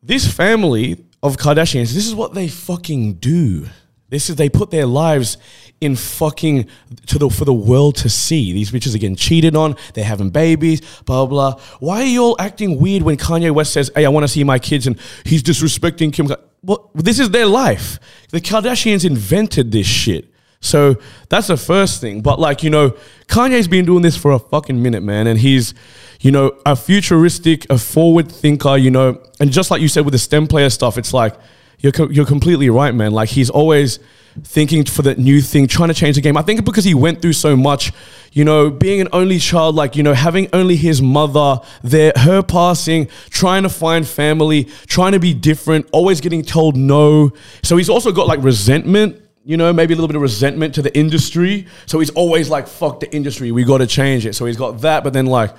This 0.00 0.32
family 0.32 1.04
of 1.20 1.36
Kardashians, 1.36 1.92
this 1.92 2.06
is 2.06 2.14
what 2.14 2.34
they 2.34 2.46
fucking 2.46 3.14
do. 3.14 3.66
This 4.14 4.30
is 4.30 4.36
they 4.36 4.48
put 4.48 4.70
their 4.70 4.86
lives 4.86 5.38
in 5.80 5.96
fucking 5.96 6.68
to 7.06 7.18
the 7.18 7.28
for 7.28 7.44
the 7.44 7.52
world 7.52 7.96
to 7.96 8.08
see. 8.08 8.52
These 8.52 8.70
bitches 8.70 8.94
are 8.94 8.98
getting 8.98 9.16
cheated 9.16 9.56
on. 9.56 9.74
They're 9.94 10.04
having 10.04 10.30
babies. 10.30 10.80
Blah 11.04 11.26
blah. 11.26 11.60
Why 11.80 12.02
are 12.02 12.06
you 12.06 12.22
all 12.22 12.36
acting 12.38 12.80
weird 12.80 13.02
when 13.02 13.16
Kanye 13.16 13.50
West 13.50 13.72
says, 13.72 13.90
"Hey, 13.94 14.06
I 14.06 14.08
want 14.10 14.22
to 14.22 14.28
see 14.28 14.44
my 14.44 14.60
kids," 14.60 14.86
and 14.86 14.98
he's 15.24 15.42
disrespecting 15.42 16.12
Kim? 16.12 16.28
Well, 16.62 16.90
this 16.94 17.18
is 17.18 17.30
their 17.30 17.46
life. 17.46 17.98
The 18.30 18.40
Kardashians 18.40 19.04
invented 19.04 19.72
this 19.72 19.86
shit. 19.86 20.32
So 20.60 20.96
that's 21.28 21.48
the 21.48 21.56
first 21.56 22.00
thing. 22.00 22.22
But 22.22 22.38
like, 22.40 22.62
you 22.62 22.70
know, 22.70 22.96
Kanye's 23.26 23.68
been 23.68 23.84
doing 23.84 24.02
this 24.02 24.16
for 24.16 24.30
a 24.30 24.38
fucking 24.38 24.80
minute, 24.80 25.02
man. 25.02 25.26
And 25.26 25.38
he's, 25.38 25.74
you 26.20 26.30
know, 26.30 26.56
a 26.64 26.74
futuristic, 26.74 27.66
a 27.68 27.76
forward 27.76 28.32
thinker, 28.32 28.78
you 28.78 28.90
know, 28.90 29.20
and 29.40 29.52
just 29.52 29.70
like 29.70 29.82
you 29.82 29.88
said 29.88 30.06
with 30.06 30.12
the 30.12 30.18
STEM 30.18 30.46
player 30.46 30.70
stuff, 30.70 30.96
it's 30.96 31.12
like, 31.12 31.34
you're, 31.78 31.92
co- 31.92 32.08
you're 32.10 32.26
completely 32.26 32.70
right, 32.70 32.94
man. 32.94 33.12
Like 33.12 33.28
he's 33.28 33.50
always 33.50 33.98
thinking 34.42 34.84
for 34.84 35.02
the 35.02 35.14
new 35.14 35.40
thing, 35.40 35.68
trying 35.68 35.88
to 35.88 35.94
change 35.94 36.16
the 36.16 36.22
game. 36.22 36.36
I 36.36 36.42
think 36.42 36.64
because 36.64 36.84
he 36.84 36.94
went 36.94 37.22
through 37.22 37.34
so 37.34 37.56
much, 37.56 37.92
you 38.32 38.44
know, 38.44 38.70
being 38.70 39.00
an 39.00 39.08
only 39.12 39.38
child, 39.38 39.76
like, 39.76 39.94
you 39.94 40.02
know, 40.02 40.12
having 40.12 40.48
only 40.52 40.76
his 40.76 41.00
mother 41.00 41.60
there, 41.82 42.12
her 42.16 42.42
passing, 42.42 43.08
trying 43.30 43.62
to 43.62 43.68
find 43.68 44.06
family, 44.06 44.64
trying 44.86 45.12
to 45.12 45.20
be 45.20 45.34
different, 45.34 45.88
always 45.92 46.20
getting 46.20 46.42
told 46.42 46.76
no. 46.76 47.32
So 47.62 47.76
he's 47.76 47.88
also 47.88 48.12
got 48.12 48.26
like 48.26 48.42
resentment 48.42 49.20
you 49.46 49.58
know, 49.58 49.72
maybe 49.72 49.92
a 49.92 49.96
little 49.96 50.08
bit 50.08 50.16
of 50.16 50.22
resentment 50.22 50.74
to 50.74 50.82
the 50.82 50.96
industry. 50.96 51.66
So 51.84 51.98
he's 52.00 52.10
always 52.10 52.48
like, 52.48 52.66
fuck 52.66 53.00
the 53.00 53.14
industry, 53.14 53.52
we 53.52 53.62
got 53.64 53.78
to 53.78 53.86
change 53.86 54.24
it. 54.24 54.34
So 54.34 54.46
he's 54.46 54.56
got 54.56 54.80
that, 54.80 55.04
but 55.04 55.12
then 55.12 55.26
like, 55.26 55.54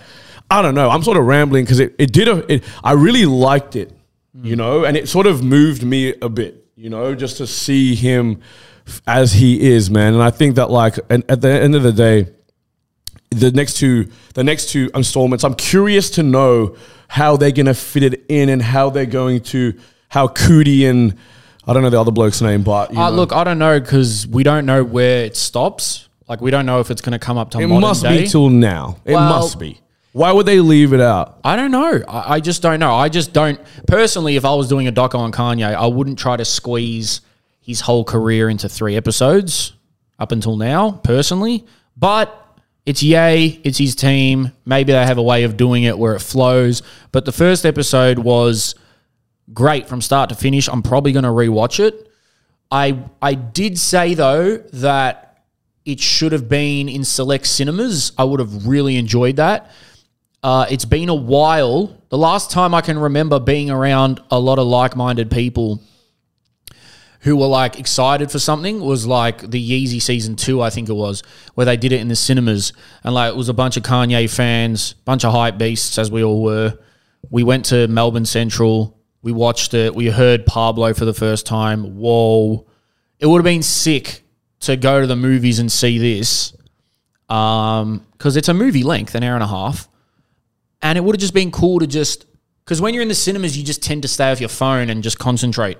I 0.50 0.62
don't 0.62 0.76
know, 0.76 0.89
I'm 0.89 1.04
sort 1.04 1.18
of 1.18 1.26
rambling 1.26 1.66
because 1.66 1.80
it, 1.80 1.94
it 2.00 2.12
did, 2.12 2.28
a, 2.28 2.52
it, 2.52 2.63
I 2.84 2.94
really 2.94 3.26
liked 3.26 3.76
it, 3.76 3.92
you 4.41 4.56
know, 4.56 4.84
and 4.86 4.98
it 4.98 5.08
sort 5.10 5.28
of 5.28 5.43
moved 5.43 5.84
me 5.84 6.13
a 6.21 6.30
bit, 6.30 6.65
you 6.76 6.89
know, 6.89 7.15
just 7.15 7.38
to 7.38 7.48
see 7.48 7.95
him 7.95 8.41
as 9.08 9.34
he 9.34 9.71
is, 9.71 9.89
man. 9.89 10.13
And 10.13 10.21
I 10.21 10.30
think 10.30 10.56
that 10.56 10.69
like, 10.69 10.98
and 11.10 11.24
at 11.30 11.41
the 11.41 11.50
end 11.50 11.76
of 11.76 11.84
the 11.84 11.91
day, 11.93 12.28
the 13.32 13.52
next 13.52 13.78
two 13.78 14.08
the 14.36 14.43
next 14.43 14.69
two 14.69 14.89
installments 14.93 15.43
i'm 15.43 15.56
curious 15.56 16.10
to 16.12 16.24
know 16.24 16.76
how 17.10 17.36
they're 17.36 17.52
going 17.52 17.65
to 17.65 17.74
fit 17.74 18.04
it 18.04 18.24
in 18.30 18.48
and 18.50 18.62
how 18.62 18.89
they're 18.89 19.06
going 19.06 19.41
to 19.41 19.74
how 20.10 20.28
Coodie 20.28 20.88
and 20.89 21.15
i 21.67 21.74
don't 21.74 21.82
know 21.84 21.89
the 21.89 22.00
other 22.00 22.12
bloke's 22.12 22.39
name 22.41 22.63
but 22.63 22.93
you 22.93 23.00
Uh, 23.00 23.10
look, 23.10 23.34
I 23.34 23.43
don't 23.43 23.58
know 23.60 23.78
because 23.80 24.26
we 24.28 24.43
don't 24.43 24.65
know 24.65 24.84
where 24.86 25.26
it 25.26 25.36
stops. 25.36 26.08
Like 26.30 26.39
we 26.39 26.50
don't 26.50 26.65
know 26.65 26.80
if 26.80 26.91
it's 26.91 27.02
going 27.02 27.13
to 27.13 27.19
come 27.19 27.38
up 27.38 27.50
to 27.52 27.60
it 27.60 27.67
must 27.67 28.04
day. 28.04 28.21
be 28.21 28.28
till 28.28 28.50
now 28.50 28.98
it 29.04 29.13
Well- 29.15 29.28
must 29.41 29.60
be 29.60 29.82
why 30.15 30.32
would 30.32 30.45
they 30.45 30.62
leave 30.62 30.93
it 30.93 31.01
out 31.01 31.41
I 31.43 31.58
don't 31.58 31.71
know. 31.71 32.01
I, 32.08 32.36
I 32.36 32.39
just 32.39 32.62
don't 32.62 32.80
know. 32.80 32.95
I 32.95 33.10
just 33.10 33.34
don't 33.34 33.60
personally. 33.86 34.38
If 34.38 34.45
I 34.45 34.54
was 34.56 34.69
doing 34.69 34.88
a 34.88 34.91
doco 34.93 35.19
on 35.19 35.34
Kanye, 35.34 35.75
I 35.75 35.88
wouldn't 35.88 36.17
try 36.17 36.38
to 36.38 36.45
squeeze 36.45 37.19
his 37.60 37.82
whole 37.82 38.06
career 38.06 38.47
into 38.47 38.69
three 38.69 38.95
episodes 38.95 39.73
up 40.17 40.32
until 40.32 40.56
now, 40.56 40.91
personally. 40.91 41.65
But 41.97 42.34
it's 42.86 43.04
Yay, 43.04 43.60
it's 43.65 43.78
his 43.78 43.93
team. 43.93 44.54
Maybe 44.65 44.93
they 44.93 45.06
have 45.06 45.17
a 45.17 45.23
way 45.23 45.43
of 45.43 45.58
doing 45.58 45.84
it 45.84 45.99
where 45.99 46.15
it 46.15 46.21
flows. 46.21 46.82
But 47.12 47.25
the 47.25 47.34
first 47.34 47.65
episode 47.65 48.17
was 48.17 48.73
great 49.54 49.86
from 49.88 49.99
start 50.01 50.30
to 50.30 50.36
finish. 50.36 50.69
I'm 50.69 50.82
probably 50.82 51.12
going 51.12 51.23
to 51.23 51.30
rewatch 51.30 51.82
it. 51.82 52.10
I 52.71 53.04
I 53.21 53.34
did 53.34 53.78
say 53.78 54.13
though 54.13 54.58
that 54.58 55.43
it 55.84 55.99
should 55.99 56.32
have 56.32 56.47
been 56.47 56.88
in 56.88 57.04
select 57.04 57.47
cinemas. 57.47 58.13
I 58.17 58.23
would 58.23 58.39
have 58.39 58.65
really 58.65 58.95
enjoyed 58.95 59.36
that. 59.36 59.69
Uh, 60.46 60.68
it's 60.70 60.86
been 60.86 61.10
a 61.10 61.16
while. 61.16 62.00
The 62.10 62.20
last 62.20 62.52
time 62.52 62.76
I 62.76 62.82
can 62.82 63.00
remember 63.00 63.40
being 63.40 63.72
around 63.72 64.22
a 64.30 64.40
lot 64.40 64.60
of 64.60 64.68
like-minded 64.68 65.32
people 65.32 65.82
who 67.22 67.36
were 67.36 67.48
like 67.48 67.80
excited 67.80 68.30
for 68.30 68.38
something 68.38 68.80
was 68.80 69.08
like 69.08 69.50
the 69.50 69.60
Yeezy 69.60 70.00
season 70.00 70.36
two, 70.36 70.62
I 70.62 70.70
think 70.70 70.88
it 70.88 70.94
was, 70.94 71.24
where 71.56 71.66
they 71.66 71.78
did 71.78 71.92
it 71.92 72.00
in 72.00 72.10
the 72.10 72.16
cinemas, 72.16 72.74
and 73.04 73.16
like 73.16 73.34
it 73.34 73.36
was 73.36 73.50
a 73.50 73.56
bunch 73.56 73.76
of 73.76 73.82
Kanye 73.82 74.30
fans, 74.30 74.94
bunch 74.94 75.26
of 75.26 75.34
hype 75.34 75.58
beasts 75.58 75.98
as 75.98 76.12
we 76.12 76.24
all 76.24 76.44
were. 76.44 76.78
We 77.32 77.44
went 77.44 77.66
to 77.66 77.88
Melbourne 77.88 78.26
Central. 78.26 79.00
We 79.24 79.32
watched 79.32 79.74
it. 79.74 79.96
We 79.96 80.12
heard 80.12 80.46
Pablo 80.46 80.94
for 80.94 81.06
the 81.06 81.14
first 81.16 81.48
time. 81.48 81.98
Whoa! 81.98 82.68
It 83.18 83.26
would 83.26 83.40
have 83.40 83.46
been 83.46 83.64
sick 83.64 84.22
to 84.60 84.78
go 84.78 85.02
to 85.02 85.08
the 85.08 85.16
movies 85.16 85.58
and 85.58 85.72
see 85.72 85.98
this, 85.98 86.56
um, 87.30 88.06
because 88.12 88.38
it's 88.38 88.48
a 88.48 88.54
movie 88.54 88.84
length, 88.84 89.16
an 89.16 89.24
hour 89.24 89.34
and 89.34 89.44
a 89.44 89.48
half 89.48 89.90
and 90.82 90.98
it 90.98 91.02
would 91.02 91.16
have 91.16 91.22
just 91.22 91.34
been 91.34 91.52
cool 91.52 91.80
to 91.80 91.88
just 91.88 92.26
because 92.64 92.82
when 92.82 92.94
you're 92.94 93.04
in 93.04 93.10
the 93.10 93.16
cinemas, 93.16 93.58
you 93.58 93.64
just 93.64 93.84
tend 93.84 94.02
to 94.02 94.08
stay 94.08 94.32
off 94.32 94.40
your 94.40 94.50
phone 94.50 94.90
and 94.90 95.04
just 95.04 95.20
concentrate, 95.20 95.78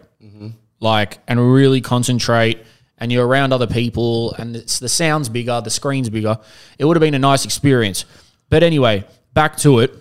like 0.80 1.20
and 1.28 1.40
really 1.54 1.82
concentrate. 1.82 2.64
And 2.98 3.12
you're 3.12 3.28
around 3.28 3.52
other 3.52 3.68
people, 3.68 4.34
and 4.36 4.56
it's 4.56 4.80
the 4.80 4.88
sound's 4.88 5.28
bigger, 5.28 5.60
the 5.60 5.70
screen's 5.70 6.10
bigger. 6.10 6.38
It 6.80 6.86
would 6.86 6.96
have 6.96 7.02
been 7.02 7.14
a 7.14 7.20
nice 7.20 7.44
experience. 7.44 8.06
But 8.50 8.64
anyway, 8.64 9.04
back 9.34 9.58
to 9.58 9.80
it. 9.80 9.94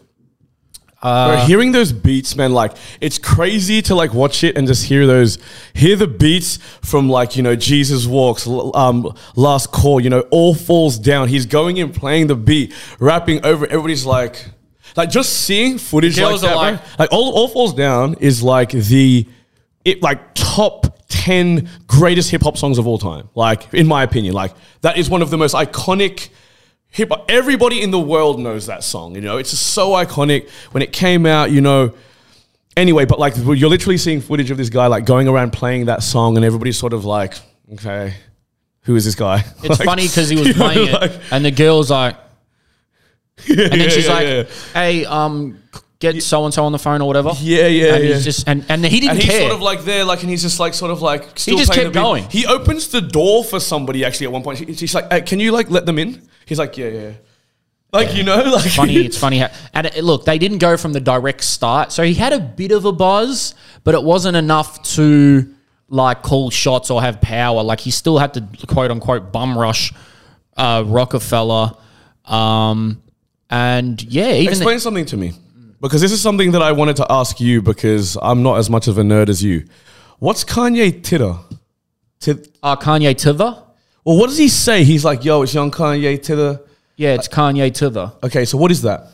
Bro, 1.37 1.47
hearing 1.47 1.73
those 1.73 1.93
beats, 1.93 2.35
man, 2.37 2.53
like 2.53 2.73
it's 3.01 3.19
crazy 3.19 3.83
to 3.83 3.95
like 3.95 4.15
watch 4.15 4.43
it 4.45 4.57
and 4.57 4.67
just 4.67 4.85
hear 4.85 5.07
those, 5.07 5.39
hear 5.75 5.97
the 5.97 6.07
beats 6.07 6.59
from 6.83 7.11
like 7.11 7.37
you 7.37 7.43
know 7.43 7.57
Jesus 7.57 8.07
walks, 8.07 8.47
um, 8.47 9.13
last 9.37 9.73
call, 9.73 10.01
you 10.01 10.09
know, 10.09 10.21
all 10.31 10.55
falls 10.55 10.99
down. 10.99 11.29
He's 11.29 11.47
going 11.47 11.77
in, 11.77 11.93
playing 11.93 12.29
the 12.29 12.37
beat, 12.37 12.73
rapping 13.01 13.45
over. 13.45 13.67
Everybody's 13.67 14.07
like, 14.07 14.47
like 14.97 15.11
just 15.11 15.33
seeing 15.43 15.79
footage 15.79 16.19
like 16.21 16.41
that, 16.41 16.57
like- 16.57 16.99
like 16.99 17.13
all, 17.13 17.33
all 17.35 17.49
falls 17.49 17.75
down 17.75 18.15
is 18.21 18.43
like 18.43 18.71
the, 18.71 19.27
it 19.85 20.03
like 20.03 20.35
top. 20.35 20.91
10 21.09 21.69
greatest 21.87 22.31
hip 22.31 22.43
hop 22.43 22.57
songs 22.59 22.77
of 22.77 22.87
all 22.87 22.99
time. 22.99 23.29
Like, 23.35 23.73
in 23.73 23.87
my 23.87 24.03
opinion, 24.03 24.35
like 24.35 24.53
that 24.83 24.99
is 24.99 25.09
one 25.09 25.23
of 25.23 25.31
the 25.31 25.39
most 25.39 25.55
iconic 25.55 26.29
hip 26.91 27.09
hop. 27.11 27.25
Everybody 27.31 27.81
in 27.83 27.91
the 27.93 28.01
world 28.01 28.41
knows 28.41 28.67
that 28.67 28.83
song. 28.85 29.15
You 29.15 29.21
know, 29.23 29.39
it's 29.39 29.51
just 29.51 29.69
so 29.69 29.91
iconic 29.93 30.51
when 30.73 30.83
it 30.83 30.93
came 30.93 31.25
out. 31.25 31.51
You 31.51 31.61
know. 31.63 31.95
Anyway, 32.77 33.05
but 33.07 33.19
like 33.19 33.35
you're 33.37 33.71
literally 33.71 33.97
seeing 33.97 34.21
footage 34.21 34.51
of 34.51 34.57
this 34.59 34.69
guy 34.71 34.87
like 34.89 35.07
going 35.07 35.29
around 35.29 35.53
playing 35.53 35.87
that 35.87 36.03
song, 36.03 36.37
and 36.37 36.45
everybody's 36.45 36.77
sort 36.79 36.93
of 36.93 37.05
like, 37.07 37.35
okay, 37.75 38.15
who 38.83 38.97
is 38.97 39.05
this 39.07 39.15
guy? 39.15 39.45
It's 39.63 39.69
Like, 39.79 39.87
funny 39.87 40.07
because 40.09 40.29
he 40.29 40.37
was 40.37 40.49
know, 40.57 40.67
playing 40.69 40.93
like- 40.93 41.11
it, 41.13 41.21
and 41.31 41.45
the 41.45 41.53
girl's 41.53 41.91
like, 41.91 42.17
and 43.49 43.73
then 43.81 43.91
she's 43.91 44.09
like. 44.09 44.49
"Hey, 44.73 45.05
um, 45.05 45.59
get 46.01 46.23
so 46.23 46.45
and 46.45 46.53
so 46.53 46.65
on 46.65 46.73
the 46.73 46.79
phone 46.79 47.01
or 47.01 47.07
whatever." 47.09 47.33
Yeah, 47.41 47.67
yeah, 47.67 47.95
and 47.95 48.05
yeah. 48.05 48.15
he's 48.15 48.25
just 48.25 48.49
and 48.49 48.65
and 48.69 48.85
he 48.85 49.01
didn't 49.01 49.13
and 49.13 49.23
he's 49.23 49.31
care. 49.31 49.41
sort 49.41 49.53
of 49.53 49.61
like 49.61 49.85
there, 49.85 50.05
like, 50.05 50.21
and 50.23 50.31
he's 50.31 50.43
just 50.43 50.61
like, 50.61 50.75
sort 50.75 50.91
of 50.91 51.03
like, 51.03 51.39
still 51.39 51.57
just 51.57 51.73
playing 51.73 51.87
kept 51.93 51.95
the 51.95 52.01
beat. 52.01 52.05
going. 52.05 52.25
He 52.31 52.47
opens 52.47 52.89
the 52.89 53.01
door 53.01 53.45
for 53.45 53.61
somebody 53.61 54.05
actually 54.05 54.27
at 54.27 54.33
one 54.33 54.43
point. 54.43 54.59
She- 54.59 54.75
She's 54.75 54.95
like, 54.95 55.11
hey, 55.11 55.23
"Can 55.23 55.41
you 55.41 55.53
like 55.53 55.71
let 55.71 55.87
them 55.87 55.99
in?" 55.99 56.29
He's 56.47 56.59
like, 56.59 56.77
"Yeah, 56.77 56.89
yeah." 56.89 57.11
Like 57.93 58.15
you 58.15 58.25
know, 58.25 58.37
like 58.53 58.71
funny. 58.71 58.97
It's 58.97 59.17
funny 59.19 59.39
how 59.39 59.51
and 59.73 59.87
it, 59.87 60.03
look, 60.03 60.25
they 60.25 60.39
didn't 60.39 60.59
go 60.59 60.77
from 60.77 60.93
the 60.93 61.01
direct 61.01 61.43
start, 61.45 61.93
so 61.93 62.03
he 62.03 62.15
had 62.15 62.33
a 62.33 62.41
bit 62.41 62.73
of 62.73 62.85
a 62.85 62.93
buzz, 62.93 63.55
but 63.85 63.95
it 63.95 64.03
wasn't 64.03 64.37
enough 64.37 64.83
to 64.95 65.55
like 65.89 66.23
call 66.23 66.51
shots 66.51 66.91
or 66.91 67.01
have 67.03 67.21
power. 67.21 67.63
Like 67.63 67.79
he 67.81 67.93
still 67.93 68.19
had 68.19 68.35
to 68.35 68.49
quote 68.67 68.91
unquote 68.91 69.33
bum 69.33 69.57
rush 69.57 69.93
uh, 70.57 70.83
Roc-A-Fella, 70.87 71.79
um, 72.25 73.01
and 73.55 74.03
yeah, 74.05 74.33
even 74.33 74.53
Explain 74.53 74.81
something 74.81 75.07
to 75.07 75.17
me. 75.17 75.33
Because 75.81 76.01
this 76.01 76.13
is 76.13 76.21
something 76.21 76.53
that 76.53 76.63
I 76.63 76.73
wanted 76.73 76.97
to 76.97 77.07
ask 77.11 77.41
you 77.41 77.63
because 77.63 78.17
I'm 78.21 78.43
not 78.43 78.59
as 78.59 78.69
much 78.71 78.89
of 78.89 78.99
a 78.99 79.03
nerd 79.03 79.29
as 79.29 79.43
you. 79.43 79.65
What's 80.19 80.43
Kanye 80.45 81.03
titter? 81.03 81.35
Tit- 82.21 82.49
uh, 82.63 82.75
Kanye 82.77 83.15
Tither. 83.17 83.53
well, 84.05 84.17
what 84.19 84.29
does 84.29 84.39
he 84.39 84.49
say? 84.49 84.83
He's 84.83 85.05
like, 85.05 85.25
yo, 85.25 85.43
it's 85.43 85.53
young 85.55 85.71
Kanye 85.71 86.21
titter. 86.23 86.61
Yeah, 86.97 87.15
it's 87.15 87.29
Kanye 87.29 87.73
Tither. 87.73 88.13
Okay, 88.23 88.45
so 88.45 88.57
what 88.57 88.71
is 88.71 88.83
that? 88.83 89.09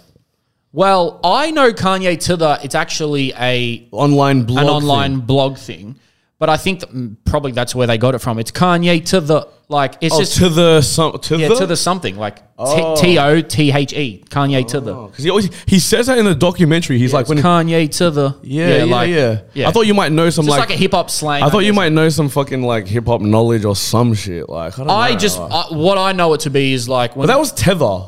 Well, 0.73 1.19
I 1.25 1.51
know 1.51 1.73
Kanye 1.73 2.19
Tither. 2.25 2.59
It's 2.63 2.77
actually 2.77 3.33
a 3.37 3.89
Online 3.91 4.45
blog. 4.45 4.59
an 4.61 4.67
thing. 4.67 4.75
online 4.75 5.21
blog 5.21 5.59
thing, 5.59 5.97
but 6.41 6.49
I 6.49 6.57
think 6.57 6.81
that 6.81 6.91
mm, 6.93 7.17
probably 7.25 7.53
that's 7.53 7.75
where 7.75 7.87
they 7.87 7.99
got 7.99 8.15
it 8.17 8.19
from. 8.21 8.39
It's 8.39 8.51
Kanye 8.51 9.05
to 9.11 9.21
the 9.21 9.47
Like 9.69 9.97
it's 10.01 10.15
Oh, 10.15 10.19
just 10.21 10.39
to 10.39 10.49
the 10.49 10.81
some 10.81 11.19
to 11.19 11.37
yeah 11.37 11.49
the, 11.49 11.55
to 11.57 11.67
the 11.67 11.77
something 11.77 12.17
like 12.17 12.39
Oh. 12.59 12.97
T 13.01 13.19
O 13.19 13.41
T 13.43 13.71
H 13.71 13.93
E 13.93 14.25
Kanye 14.31 14.67
Tither. 14.67 14.95
because 15.07 15.23
he 15.23 15.31
always 15.31 15.51
he 15.67 15.79
says 15.79 16.07
that 16.09 16.17
in 16.19 16.25
the 16.25 16.35
documentary. 16.35 16.99
He's 16.99 17.13
like 17.13 17.23
It's 17.23 17.29
when 17.29 17.39
he, 17.39 17.45
Kanye 17.45 17.91
Tither. 17.97 18.35
yeah 18.43 18.79
yeah 18.79 18.85
like, 18.85 19.11
yeah. 19.11 19.69
I 19.69 19.71
thought 19.71 19.87
you 19.87 19.95
might 19.95 20.13
know 20.13 20.31
some 20.31 20.47
just 20.47 20.59
like, 20.59 20.69
like, 20.71 20.77
a 20.79 20.81
hip 20.81 20.93
hop 20.93 21.11
slang. 21.11 21.43
I 21.43 21.51
thought 21.51 21.61
you 21.61 21.75
might 21.75 21.93
know 21.93 22.09
some 22.09 22.29
fucking 22.31 22.63
like 22.63 22.87
hip 22.89 23.05
hop 23.07 23.21
knowledge 23.21 23.65
or 23.67 23.77
some 23.77 24.15
shit. 24.15 24.49
Like 24.49 24.75
I 24.79 24.85
don't 24.85 24.91
I 24.91 25.11
know. 25.13 25.19
just 25.19 25.39
uh, 25.39 25.67
what 25.69 25.99
I 25.99 26.13
know 26.13 26.33
it 26.33 26.41
to 26.41 26.51
be 26.51 26.73
is 26.73 26.89
like 26.89 27.15
when 27.17 27.27
but 27.27 27.33
that 27.35 27.39
was 27.39 27.53
tether. 27.53 28.01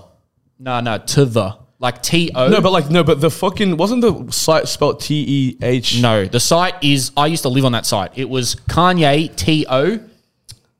no 0.58 0.80
no 0.80 0.98
Tither 0.98 1.58
like 1.82 2.02
T 2.02 2.30
O. 2.34 2.48
No, 2.48 2.60
but 2.62 2.70
like 2.72 2.88
no, 2.88 3.04
but 3.04 3.20
the 3.20 3.28
fucking 3.30 3.76
wasn't 3.76 4.00
the 4.00 4.30
site 4.32 4.68
spelled 4.68 5.00
T 5.00 5.24
E 5.28 5.58
H? 5.60 6.00
no, 6.00 6.24
the 6.24 6.40
site 6.40 6.82
is. 6.82 7.10
I 7.16 7.26
used 7.26 7.42
to 7.42 7.50
live 7.50 7.66
on 7.66 7.72
that 7.72 7.84
site. 7.84 8.12
It 8.16 8.30
was 8.30 8.54
Kanye 8.70 9.34
T 9.36 9.66
O 9.68 9.98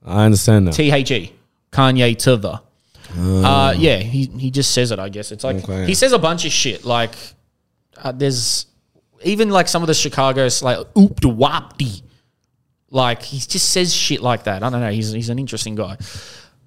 I 0.06 0.24
understand 0.24 0.68
that. 0.68 0.74
T 0.74 0.90
H 0.90 1.10
E. 1.10 1.32
Kanye 1.70 2.16
Tither. 2.16 2.60
Uh, 3.18 3.74
yeah, 3.76 3.98
he, 3.98 4.24
he 4.38 4.50
just 4.50 4.72
says 4.72 4.90
it, 4.90 4.98
I 4.98 5.08
guess. 5.10 5.32
It's 5.32 5.44
like 5.44 5.56
Okay. 5.64 5.84
he 5.86 5.94
says 5.94 6.12
a 6.12 6.18
bunch 6.18 6.46
of 6.46 6.52
shit. 6.52 6.84
Like 6.84 7.14
uh, 7.98 8.10
there's 8.12 8.66
even 9.24 9.50
like 9.50 9.68
some 9.68 9.82
of 9.82 9.86
the 9.86 9.94
Chicago's 9.94 10.62
like 10.62 10.78
oop 10.96 11.20
de 11.20 11.28
wop 11.28 11.76
dee. 11.78 12.02
Like 12.90 13.22
he 13.22 13.38
just 13.38 13.70
says 13.70 13.94
shit 13.94 14.20
like 14.22 14.44
that. 14.44 14.62
I 14.62 14.70
don't 14.70 14.80
know. 14.80 14.90
He's 14.90 15.12
he's 15.12 15.28
an 15.28 15.38
interesting 15.38 15.74
guy. 15.74 15.96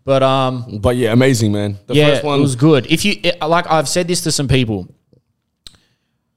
But 0.06 0.24
um 0.24 0.80
But 0.82 0.96
yeah, 0.96 1.12
amazing 1.12 1.52
man. 1.52 1.78
The 1.88 1.96
yeah, 1.96 2.10
first 2.12 2.24
one 2.24 2.40
it 2.40 2.42
was 2.42 2.56
good. 2.56 2.86
If 2.90 3.04
you 3.04 3.16
it, 3.24 3.42
like, 3.42 3.70
I've 3.70 3.90
said 3.90 4.08
this 4.08 4.22
to 4.22 4.32
some 4.32 4.48
people. 4.48 4.88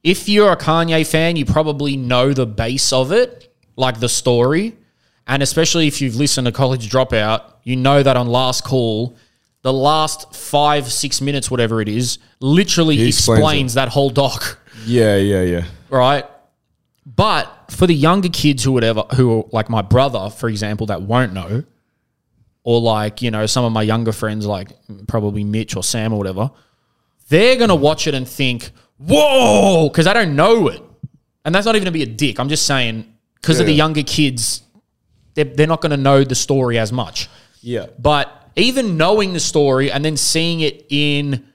If 0.03 0.27
you're 0.27 0.51
a 0.51 0.57
Kanye 0.57 1.05
fan, 1.05 1.35
you 1.35 1.45
probably 1.45 1.95
know 1.97 2.33
the 2.33 2.45
base 2.45 2.91
of 2.93 3.11
it, 3.11 3.53
like 3.75 3.99
the 3.99 4.09
story, 4.09 4.75
and 5.27 5.43
especially 5.43 5.87
if 5.87 6.01
you've 6.01 6.15
listened 6.15 6.45
to 6.47 6.51
College 6.53 6.89
Dropout, 6.89 7.41
you 7.63 7.75
know 7.75 8.01
that 8.01 8.15
on 8.17 8.27
Last 8.27 8.63
Call, 8.63 9.15
the 9.61 9.73
last 9.73 10.33
five 10.33 10.89
six 10.91 11.19
minutes, 11.21 11.51
whatever 11.51 11.81
it 11.81 11.89
is, 11.89 12.17
literally 12.39 12.95
He 12.95 13.07
explains 13.09 13.39
explains, 13.39 13.73
that 13.75 13.89
whole 13.89 14.09
doc 14.09 14.57
Yeah, 14.85 15.17
yeah, 15.17 15.41
yeah. 15.41 15.65
right? 15.89 16.25
But 17.05 17.51
for 17.69 17.85
the 17.85 17.93
younger 17.93 18.29
kids 18.29 18.63
who 18.63 18.71
whatever 18.71 19.01
who 19.15 19.39
are 19.39 19.43
like 19.51 19.69
my 19.69 19.81
brother, 19.81 20.29
for 20.29 20.47
example, 20.47 20.87
that 20.87 21.01
won't 21.01 21.33
know, 21.33 21.63
or 22.63 22.81
like 22.81 23.21
you 23.21 23.31
know 23.31 23.45
some 23.45 23.65
of 23.65 23.71
my 23.71 23.81
younger 23.83 24.11
friends, 24.11 24.45
like 24.45 24.71
probably 25.07 25.43
Mitch 25.43 25.75
or 25.75 25.83
Sam 25.83 26.13
or 26.13 26.17
whatever, 26.17 26.51
they're 27.29 27.55
gonna 27.57 27.75
watch 27.75 28.07
it 28.07 28.13
and 28.13 28.27
think, 28.27 28.71
"Whoa!" 28.97 29.89
because 29.89 30.07
I 30.07 30.13
don't 30.13 30.35
know 30.35 30.67
it, 30.67 30.81
and 31.45 31.53
that's 31.53 31.65
not 31.65 31.75
even 31.75 31.85
to 31.85 31.91
be 31.91 32.03
a 32.03 32.07
dick. 32.07 32.39
I'm 32.39 32.49
just 32.49 32.65
saying 32.65 33.05
because 33.35 33.59
of 33.59 33.65
the 33.65 33.71
Yeah. 33.71 33.77
younger 33.85 34.03
kids, 34.03 34.61
they're, 35.33 35.45
they're 35.45 35.67
not 35.67 35.81
gonna 35.81 35.97
know 35.97 36.23
the 36.23 36.35
story 36.35 36.77
as 36.77 36.91
much. 36.91 37.29
Yeah. 37.61 37.87
But 37.97 38.31
even 38.55 38.97
knowing 38.97 39.33
the 39.33 39.39
story 39.39 39.91
and 39.91 40.03
then 40.03 40.17
seeing 40.17 40.59
it 40.61 40.85
in 40.89 41.45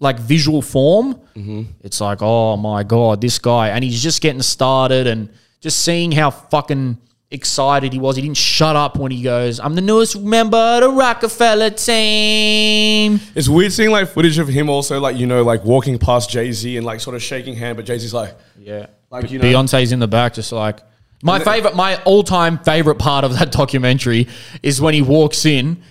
like 0.00 0.18
visual 0.20 0.62
form, 0.62 1.14
mm-hmm. 1.34 1.62
it's 1.82 2.00
like, 2.00 2.18
oh 2.22 2.56
my 2.56 2.84
god, 2.84 3.20
this 3.20 3.38
guy, 3.40 3.70
and 3.70 3.82
he's 3.82 4.00
just 4.00 4.20
getting 4.20 4.42
started, 4.42 5.08
and 5.08 5.28
just 5.60 5.80
seeing 5.80 6.12
how 6.12 6.30
fucking 6.30 6.98
excited 7.30 7.92
he 7.92 7.98
was. 7.98 8.16
He 8.16 8.22
didn't 8.22 8.36
shut 8.38 8.74
up 8.76 8.96
when 8.96 9.12
he 9.12 9.22
goes, 9.22 9.60
"I'm 9.60 9.74
the 9.74 9.80
newest 9.82 10.18
member 10.20 10.56
of 10.56 10.80
the 10.82 10.90
Roc-A-Fella 10.90 11.70
team." 11.72 13.20
It's 13.34 13.48
weird 13.48 13.72
seeing 13.72 13.90
like 13.90 14.08
footage 14.08 14.38
of 14.38 14.48
him 14.48 14.68
also 14.70 14.98
like, 15.00 15.16
you 15.16 15.26
know, 15.26 15.42
like 15.42 15.64
walking 15.64 15.98
past 15.98 16.30
Jay 16.30 16.50
Z 16.52 16.76
and 16.76 16.86
like 16.86 17.00
sort 17.00 17.16
of 17.16 17.22
shaking 17.22 17.54
hand, 17.56 17.76
but 17.76 17.84
Jay 17.84 17.98
Z's 17.98 18.14
like 18.14 18.34
Yeah, 18.58 18.86
Like, 19.10 19.30
you 19.30 19.38
know- 19.38 19.44
Beyonce's 19.44 19.92
in 19.92 19.98
the 19.98 20.08
back, 20.08 20.34
just 20.34 20.52
like 20.52 20.80
my 21.22 21.38
favorite, 21.40 21.74
my 21.74 21.96
all-time 22.04 22.58
favorite 22.58 22.98
part 22.98 23.24
of 23.24 23.36
that 23.38 23.50
documentary 23.60 24.28
is 24.62 24.80
when 24.80 24.94
he 24.94 25.02
walks 25.02 25.44
in, 25.44 25.82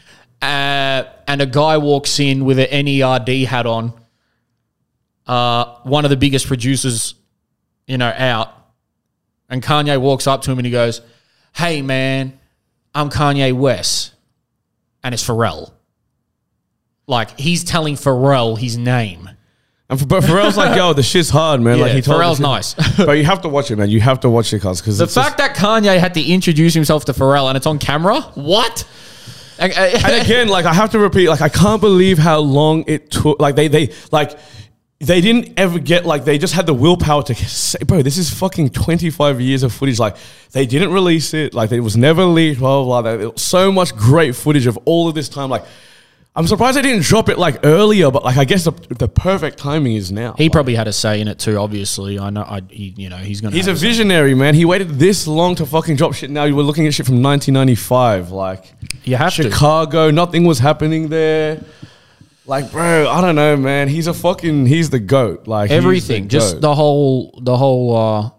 uh, 0.41 1.03
and 1.27 1.41
a 1.41 1.45
guy 1.45 1.77
walks 1.77 2.19
in 2.19 2.45
with 2.45 2.57
an 2.59 2.67
NERD 2.85 3.45
hat 3.45 3.65
on. 3.65 3.93
Uh, 5.27 5.75
one 5.83 6.05
of 6.05 6.09
the 6.09 6.15
biggest 6.15 6.47
producers, 6.47 7.15
you 7.87 7.97
know, 7.97 8.13
out, 8.15 8.53
and 9.49 9.61
Kanye 9.61 9.99
walks 9.99 10.25
up 10.27 10.41
to 10.43 10.51
him 10.51 10.59
and 10.59 10.65
he 10.65 10.71
goes, 10.71 11.01
"Hey, 11.57 11.81
man, 11.81 12.39
I'm 12.93 13.09
Kanye 13.09 13.53
West," 13.53 14.13
and 15.03 15.13
it's 15.13 15.25
Pharrell. 15.25 15.71
Like 17.07 17.39
he's 17.39 17.63
telling 17.63 17.95
Pharrell 17.95 18.57
his 18.57 18.77
name. 18.77 19.29
And 19.89 19.99
for, 19.99 20.05
but 20.05 20.23
Pharrell's 20.23 20.57
like, 20.57 20.75
yo, 20.75 20.91
the 20.91 21.01
shit's 21.03 21.29
hard, 21.29 21.61
man. 21.61 21.79
like 21.79 21.89
Yeah, 21.89 21.95
he 21.95 22.01
told 22.01 22.21
Pharrell's 22.21 22.75
shit- 22.75 22.97
but 23.05 23.13
you 23.13 23.23
have 23.23 23.41
to 23.43 23.49
watch 23.49 23.71
it, 23.71 23.77
man. 23.77 23.89
You 23.89 24.01
have 24.01 24.19
to 24.21 24.29
watch 24.29 24.51
it, 24.51 24.59
cause 24.59 24.81
because 24.81 24.97
The 24.97 25.07
fact 25.07 25.37
that 25.37 25.55
Kanye 25.55 25.97
had 25.97 26.13
to 26.15 26.21
introduce 26.21 26.73
himself 26.73 27.05
to 27.05 27.13
Pharrell 27.13 27.47
and 27.47 27.55
it's 27.55 27.65
on 27.65 27.79
camera, 27.79 28.19
what? 28.35 28.85
and 29.59 29.71
again, 30.21 30.49
like 30.49 30.65
I 30.65 30.73
have 30.73 30.91
to 30.91 30.99
repeat, 30.99 31.29
like 31.29 31.41
I 31.41 31.49
can't 31.49 31.81
believe 31.81 32.17
how 32.17 32.39
long 32.39 32.83
it 32.87 33.09
took. 33.09 33.39
Like 33.39 33.55
they, 33.55 33.67
they, 33.69 33.93
like 34.11 34.37
they 34.99 35.21
didn't 35.21 35.53
ever 35.57 35.77
get 35.77 36.05
like 36.05 36.25
they 36.25 36.37
just 36.37 36.53
had 36.53 36.65
the 36.65 36.73
willpower 36.73 37.21
to 37.23 37.35
say, 37.35 37.77
bro, 37.85 38.01
this 38.01 38.17
is 38.17 38.31
fucking 38.31 38.69
twenty 38.69 39.09
five 39.09 39.39
years 39.39 39.63
of 39.63 39.71
footage. 39.71 39.99
Like 39.99 40.17
they 40.51 40.65
didn't 40.65 40.91
release 40.91 41.33
it. 41.33 41.53
Like 41.53 41.71
it 41.71 41.81
was 41.81 41.95
never 41.95 42.25
leaked. 42.25 42.59
Blah 42.59 42.83
blah 42.83 43.17
blah. 43.17 43.31
So 43.35 43.71
much 43.71 43.95
great 43.95 44.35
footage 44.35 44.65
of 44.65 44.77
all 44.85 45.07
of 45.07 45.13
this 45.13 45.29
time. 45.29 45.49
Like 45.49 45.65
I'm 46.35 46.45
surprised 46.45 46.77
they 46.77 46.83
didn't 46.83 47.03
drop 47.03 47.29
it 47.29 47.37
like 47.39 47.59
earlier. 47.63 48.09
But 48.09 48.23
like 48.23 48.37
I 48.37 48.45
guess 48.45 48.63
the, 48.63 48.71
the 48.71 49.07
perfect 49.07 49.57
timing 49.57 49.95
is 49.95 50.11
now. 50.11 50.33
he 50.33 50.49
probably 50.49 50.73
had 50.73 50.87
a 50.87 50.93
say 50.93 51.21
in 51.21 51.27
it 51.27 51.37
too. 51.37 51.57
Obviously, 51.57 52.17
I 52.19 52.31
know. 52.31 52.41
I, 52.41 52.61
he, 52.67 52.93
you 52.97 53.09
know, 53.09 53.17
he's 53.17 53.39
gonna. 53.41 53.55
He's 53.55 53.67
a 53.67 53.73
visionary, 53.73 54.33
man. 54.33 54.55
He 54.55 54.65
waited 54.65 54.89
this 54.89 55.27
long 55.27 55.55
to 55.55 55.65
fucking 55.65 55.95
drop 55.95 56.13
shit. 56.15 56.31
Now 56.31 56.45
you 56.45 56.55
were 56.55 56.63
looking 56.63 56.87
at 56.87 56.93
shit 56.95 57.05
from 57.05 57.21
1995. 57.21 58.31
Like 58.31 58.73
You 59.03 59.15
have 59.15 59.33
to. 59.35 59.43
Chicago, 59.43 60.09
nothing 60.11 60.43
was 60.43 60.57
happening 60.57 61.09
there. 61.09 61.63
Like, 62.47 62.71
bro, 62.71 63.09
I 63.09 63.21
don't 63.21 63.35
know, 63.35 63.57
man. 63.57 63.87
He's 63.89 64.07
a 64.07 64.13
fucking, 64.13 64.65
he's 64.67 64.89
the 64.89 64.99
goat. 64.99 65.47
Like 65.47 65.69
he's 65.69 65.75
the 65.81 65.85
Everything, 65.85 66.27
just 66.29 66.55
goat. 66.55 66.61
the 66.61 66.73
whole, 66.75 67.39
the 67.43 67.57
whole, 67.57 67.95
uh, 67.95 68.29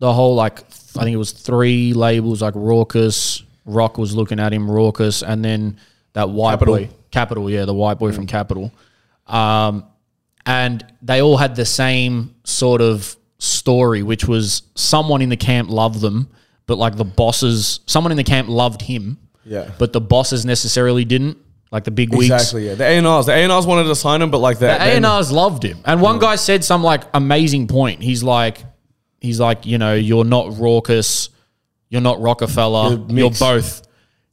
the 0.00 0.12
whole 0.12 0.34
like 0.34 0.60
I 0.60 1.04
think 1.04 1.14
it 1.14 1.16
was 1.18 1.30
three 1.32 1.92
labels 1.94 2.42
like 2.42 2.54
Rawkus, 2.54 3.42
Rock 3.64 3.98
was 3.98 4.14
looking 4.16 4.40
at 4.40 4.52
him, 4.52 4.66
Rawkus, 4.66 5.22
and 5.26 5.44
then 5.44 5.78
that 6.14 6.28
white 6.28 6.52
Capitol. 6.54 6.76
boy, 6.76 6.88
Capitol, 7.12 7.48
yeah, 7.48 7.64
the 7.64 7.74
white 7.74 7.98
boy 8.00 8.10
from 8.12 8.26
Capitol, 8.26 8.72
um, 9.28 9.84
and 10.44 10.84
they 11.02 11.22
all 11.22 11.36
had 11.36 11.54
the 11.54 11.64
same 11.64 12.34
sort 12.44 12.80
of 12.82 13.16
story, 13.38 14.02
which 14.02 14.26
was 14.26 14.62
someone 14.74 15.22
in 15.22 15.28
the 15.28 15.36
camp 15.36 15.70
loved 15.70 16.00
them, 16.00 16.28
but 16.66 16.78
like 16.78 16.96
the 16.96 17.04
bosses, 17.04 17.78
someone 17.86 18.10
in 18.10 18.16
the 18.16 18.24
camp 18.24 18.48
loved 18.48 18.82
him, 18.82 19.18
Yeah. 19.44 19.70
but 19.78 19.92
the 19.92 20.00
bosses 20.00 20.44
necessarily 20.44 21.04
didn't, 21.04 21.38
like 21.72 21.84
the 21.84 21.90
big 21.90 22.14
wigs. 22.14 22.30
exactly. 22.30 22.66
Yeah, 22.66 22.74
the 22.74 22.84
A&Rs, 22.84 23.26
the 23.26 23.32
A&Rs 23.32 23.66
wanted 23.66 23.84
to 23.84 23.96
sign 23.96 24.20
him, 24.22 24.30
but 24.30 24.38
like 24.38 24.58
that. 24.60 25.00
The 25.00 25.08
A&Rs 25.08 25.32
loved 25.32 25.64
him. 25.64 25.78
And 25.84 26.00
one 26.00 26.18
guy 26.18 26.36
said 26.36 26.62
some 26.62 26.82
like 26.84 27.02
amazing 27.14 27.66
point. 27.66 28.02
He's 28.02 28.22
like, 28.22 28.62
he's 29.20 29.40
like, 29.40 29.64
you 29.66 29.78
know, 29.78 29.94
you're 29.94 30.24
not 30.24 30.46
Rawkus, 30.48 31.30
you're 31.88 32.02
not 32.02 32.20
Roc-A-Fella, 32.20 33.06
You're 33.08 33.18
you're, 33.18 33.30
both. 33.30 33.82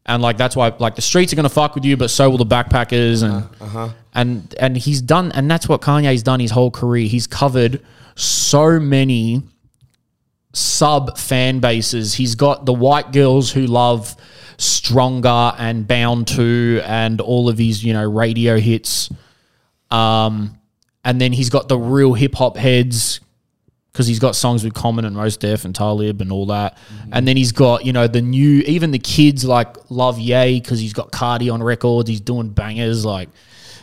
And 0.06 0.22
like 0.22 0.38
that's 0.38 0.56
why 0.56 0.74
like 0.80 0.96
the 0.96 1.02
streets 1.02 1.32
are 1.32 1.36
gonna 1.38 1.50
fuck 1.50 1.76
with 1.76 1.86
you, 1.86 1.96
but 1.96 2.10
so 2.10 2.30
will 2.30 2.38
the 2.38 2.46
backpackers 2.46 3.24
and 3.24 3.48
Uh-huh, 3.62 3.90
and 4.14 4.54
and 4.60 4.76
he's 4.76 5.02
done 5.02 5.32
and 5.32 5.50
that's 5.50 5.70
what 5.70 5.82
Kanye's 5.82 6.24
done 6.24 6.40
his 6.40 6.52
whole 6.52 6.72
career. 6.72 7.08
He's 7.08 7.28
covered 7.28 7.82
so 8.16 8.80
many 8.80 9.44
sub 10.54 11.18
fan 11.18 11.60
bases. 11.60 12.16
He's 12.16 12.36
got 12.36 12.66
the 12.66 12.74
white 12.74 13.12
girls 13.14 13.52
who 13.52 13.66
love 13.68 14.16
Stronger 14.60 15.54
and 15.58 15.88
Bound 15.88 16.28
to 16.30 16.82
and 16.84 17.22
all 17.22 17.50
of 17.50 17.58
his, 17.58 17.84
you 17.84 17.94
know, 17.94 18.10
radio 18.10 18.60
hits. 18.60 19.10
Um, 19.90 20.58
and 21.04 21.20
then 21.20 21.32
he's 21.32 21.50
got 21.50 21.68
the 21.68 21.78
real 21.78 22.14
hip 22.14 22.36
hop 22.36 22.58
heads 22.58 23.22
because 23.92 24.06
he's 24.06 24.20
got 24.20 24.36
songs 24.36 24.64
with 24.64 24.74
Common 24.74 25.06
and 25.06 25.16
Mos 25.16 25.38
Def 25.38 25.66
and 25.66 25.74
Talib 25.74 26.22
and 26.22 26.32
all 26.32 26.46
that. 26.48 26.78
And 27.12 27.28
then 27.28 27.38
he's 27.38 27.52
got, 27.52 27.86
you 27.86 27.94
know, 27.94 28.08
the 28.08 28.22
new, 28.22 28.62
even 28.62 28.92
the 28.92 29.00
kids 29.00 29.44
like 29.46 29.76
love 29.90 30.20
Ye 30.20 30.60
because 30.60 30.80
he's 30.80 30.94
got 30.94 31.12
Cardi 31.12 31.50
on 31.50 31.64
records. 31.64 32.10
He's 32.10 32.22
doing 32.22 32.50
bangers. 32.50 33.04
Like, 33.04 33.30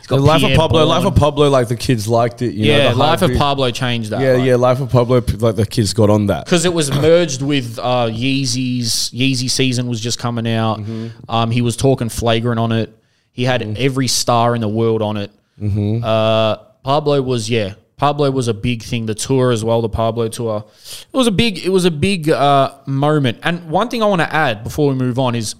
The 0.07 0.17
Life 0.17 0.43
of 0.43 0.51
Pablo, 0.55 0.79
Bourne. 0.79 0.87
Life 0.87 1.05
of 1.05 1.15
Pablo, 1.15 1.49
like 1.49 1.67
the 1.67 1.75
kids 1.75 2.07
liked 2.07 2.41
it. 2.41 2.53
You 2.53 2.71
know, 2.71 2.77
yeah, 2.77 2.89
the 2.91 2.95
Life 2.95 3.21
of 3.21 3.31
Pablo 3.35 3.69
changed 3.71 4.11
that. 4.11 4.21
Yeah, 4.21 4.33
like- 4.33 4.45
yeah, 4.45 4.55
Life 4.55 4.79
of 4.79 4.89
Pablo, 4.89 5.21
like 5.39 5.55
the 5.55 5.65
kids 5.65 5.93
got 5.93 6.09
on 6.09 6.27
that. 6.27 6.45
because 6.45 6.63
it 6.65 6.73
was 6.73 6.89
merged 6.91 7.41
with 7.41 7.77
uh, 7.77 8.07
Yeezy's 8.09 9.11
Yeezy 9.13 9.49
season 9.49 9.87
was 9.87 9.99
just 9.99 10.17
coming 10.19 10.47
out. 10.47 10.79
Mm-hmm. 10.79 11.29
Um, 11.29 11.51
he 11.51 11.61
was 11.61 11.75
talking 11.75 12.09
flagrant 12.09 12.59
on 12.59 12.71
it. 12.71 12.97
He 13.31 13.43
had 13.43 13.61
every 13.77 14.07
star 14.07 14.55
in 14.55 14.61
the 14.61 14.67
world 14.69 15.01
on 15.01 15.17
it. 15.17 15.31
Mm-hmm. 15.61 16.03
Uh, 16.03 16.55
Pablo 16.83 17.21
was 17.21 17.49
yeah. 17.49 17.73
Pablo 17.97 18.29
was 18.31 18.47
a 18.47 18.53
big 18.53 18.83
thing. 18.83 19.07
The 19.07 19.15
tour 19.15 19.51
as 19.51 19.63
well, 19.63 19.81
the 19.81 19.89
Pablo 19.89 20.27
tour. 20.29 20.63
It 21.11 21.17
was 21.17 21.27
a 21.27 21.31
big. 21.31 21.57
It 21.59 21.69
was 21.69 21.83
a 21.85 21.91
big 21.91 22.29
uh, 22.29 22.73
moment. 22.85 23.39
And 23.43 23.69
one 23.69 23.89
thing 23.89 24.01
I 24.03 24.05
want 24.05 24.21
to 24.21 24.33
add 24.33 24.63
before 24.63 24.89
we 24.89 24.95
move 24.95 25.17
on 25.19 25.35
is, 25.35 25.55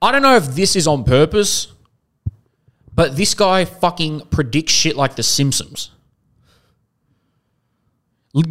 I 0.00 0.12
don't 0.12 0.22
know 0.22 0.36
if 0.36 0.46
this 0.54 0.76
is 0.76 0.86
on 0.86 1.02
purpose, 1.04 1.68
but 2.98 3.16
this 3.16 3.32
guy 3.32 3.64
fucking 3.64 4.22
predicts 4.22 4.72
shit 4.72 4.96
like 4.96 5.14
The 5.14 5.22
Simpsons. 5.22 5.92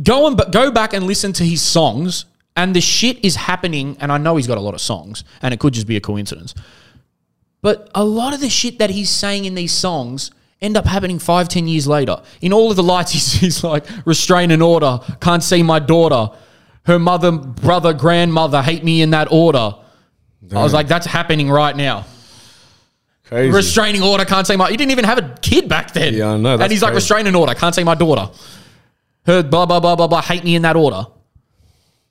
Go 0.03 0.25
and 0.25 0.41
go 0.53 0.71
back 0.71 0.93
and 0.93 1.05
listen 1.05 1.33
to 1.33 1.43
his 1.43 1.61
songs, 1.61 2.23
and 2.55 2.73
the 2.73 2.79
shit 2.79 3.25
is 3.25 3.35
happening. 3.35 3.97
And 3.99 4.09
I 4.09 4.17
know 4.17 4.37
he's 4.37 4.47
got 4.47 4.57
a 4.57 4.61
lot 4.61 4.73
of 4.73 4.79
songs, 4.79 5.25
and 5.41 5.53
it 5.53 5.59
could 5.59 5.73
just 5.73 5.85
be 5.85 5.97
a 5.97 5.99
coincidence. 5.99 6.55
But 7.61 7.91
a 7.93 8.05
lot 8.05 8.33
of 8.33 8.39
the 8.39 8.49
shit 8.49 8.79
that 8.79 8.89
he's 8.89 9.09
saying 9.09 9.43
in 9.43 9.53
these 9.53 9.73
songs 9.73 10.31
end 10.61 10.77
up 10.77 10.85
happening 10.85 11.19
five, 11.19 11.49
ten 11.49 11.67
years 11.67 11.85
later. 11.85 12.21
In 12.39 12.53
all 12.53 12.69
of 12.69 12.77
the 12.77 12.83
lights, 12.83 13.11
he's, 13.15 13.33
he's 13.33 13.63
like, 13.65 13.85
restrain 14.05 14.51
and 14.51 14.63
order, 14.63 15.01
can't 15.19 15.43
see 15.43 15.61
my 15.61 15.79
daughter. 15.79 16.33
Her 16.85 16.99
mother, 16.99 17.33
brother, 17.33 17.91
grandmother 17.91 18.61
hate 18.61 18.85
me 18.85 19.01
in 19.01 19.09
that 19.09 19.29
order. 19.29 19.75
I 20.55 20.63
was 20.63 20.71
like, 20.71 20.87
that's 20.87 21.05
happening 21.05 21.49
right 21.49 21.75
now. 21.75 22.05
Crazy. 23.27 23.51
Restraining 23.51 24.01
order, 24.03 24.23
can't 24.25 24.47
say 24.47 24.55
my. 24.55 24.69
You 24.69 24.77
didn't 24.77 24.91
even 24.91 25.05
have 25.05 25.17
a 25.17 25.35
kid 25.41 25.67
back 25.67 25.91
then. 25.93 26.13
Yeah, 26.13 26.31
I 26.33 26.37
know, 26.37 26.53
And 26.53 26.61
that's 26.61 26.71
he's 26.71 26.81
like, 26.81 26.91
crazy. 26.93 27.03
restraining 27.03 27.35
order, 27.35 27.53
can't 27.53 27.75
say 27.75 27.83
my 27.83 27.95
daughter. 27.95 28.29
Her 29.25 29.43
blah 29.43 29.65
blah 29.65 29.79
blah 29.81 29.95
blah 29.95 30.07
blah. 30.07 30.21
Hate 30.21 30.43
me 30.43 30.55
in 30.55 30.61
that 30.61 30.75
order. 30.75 31.05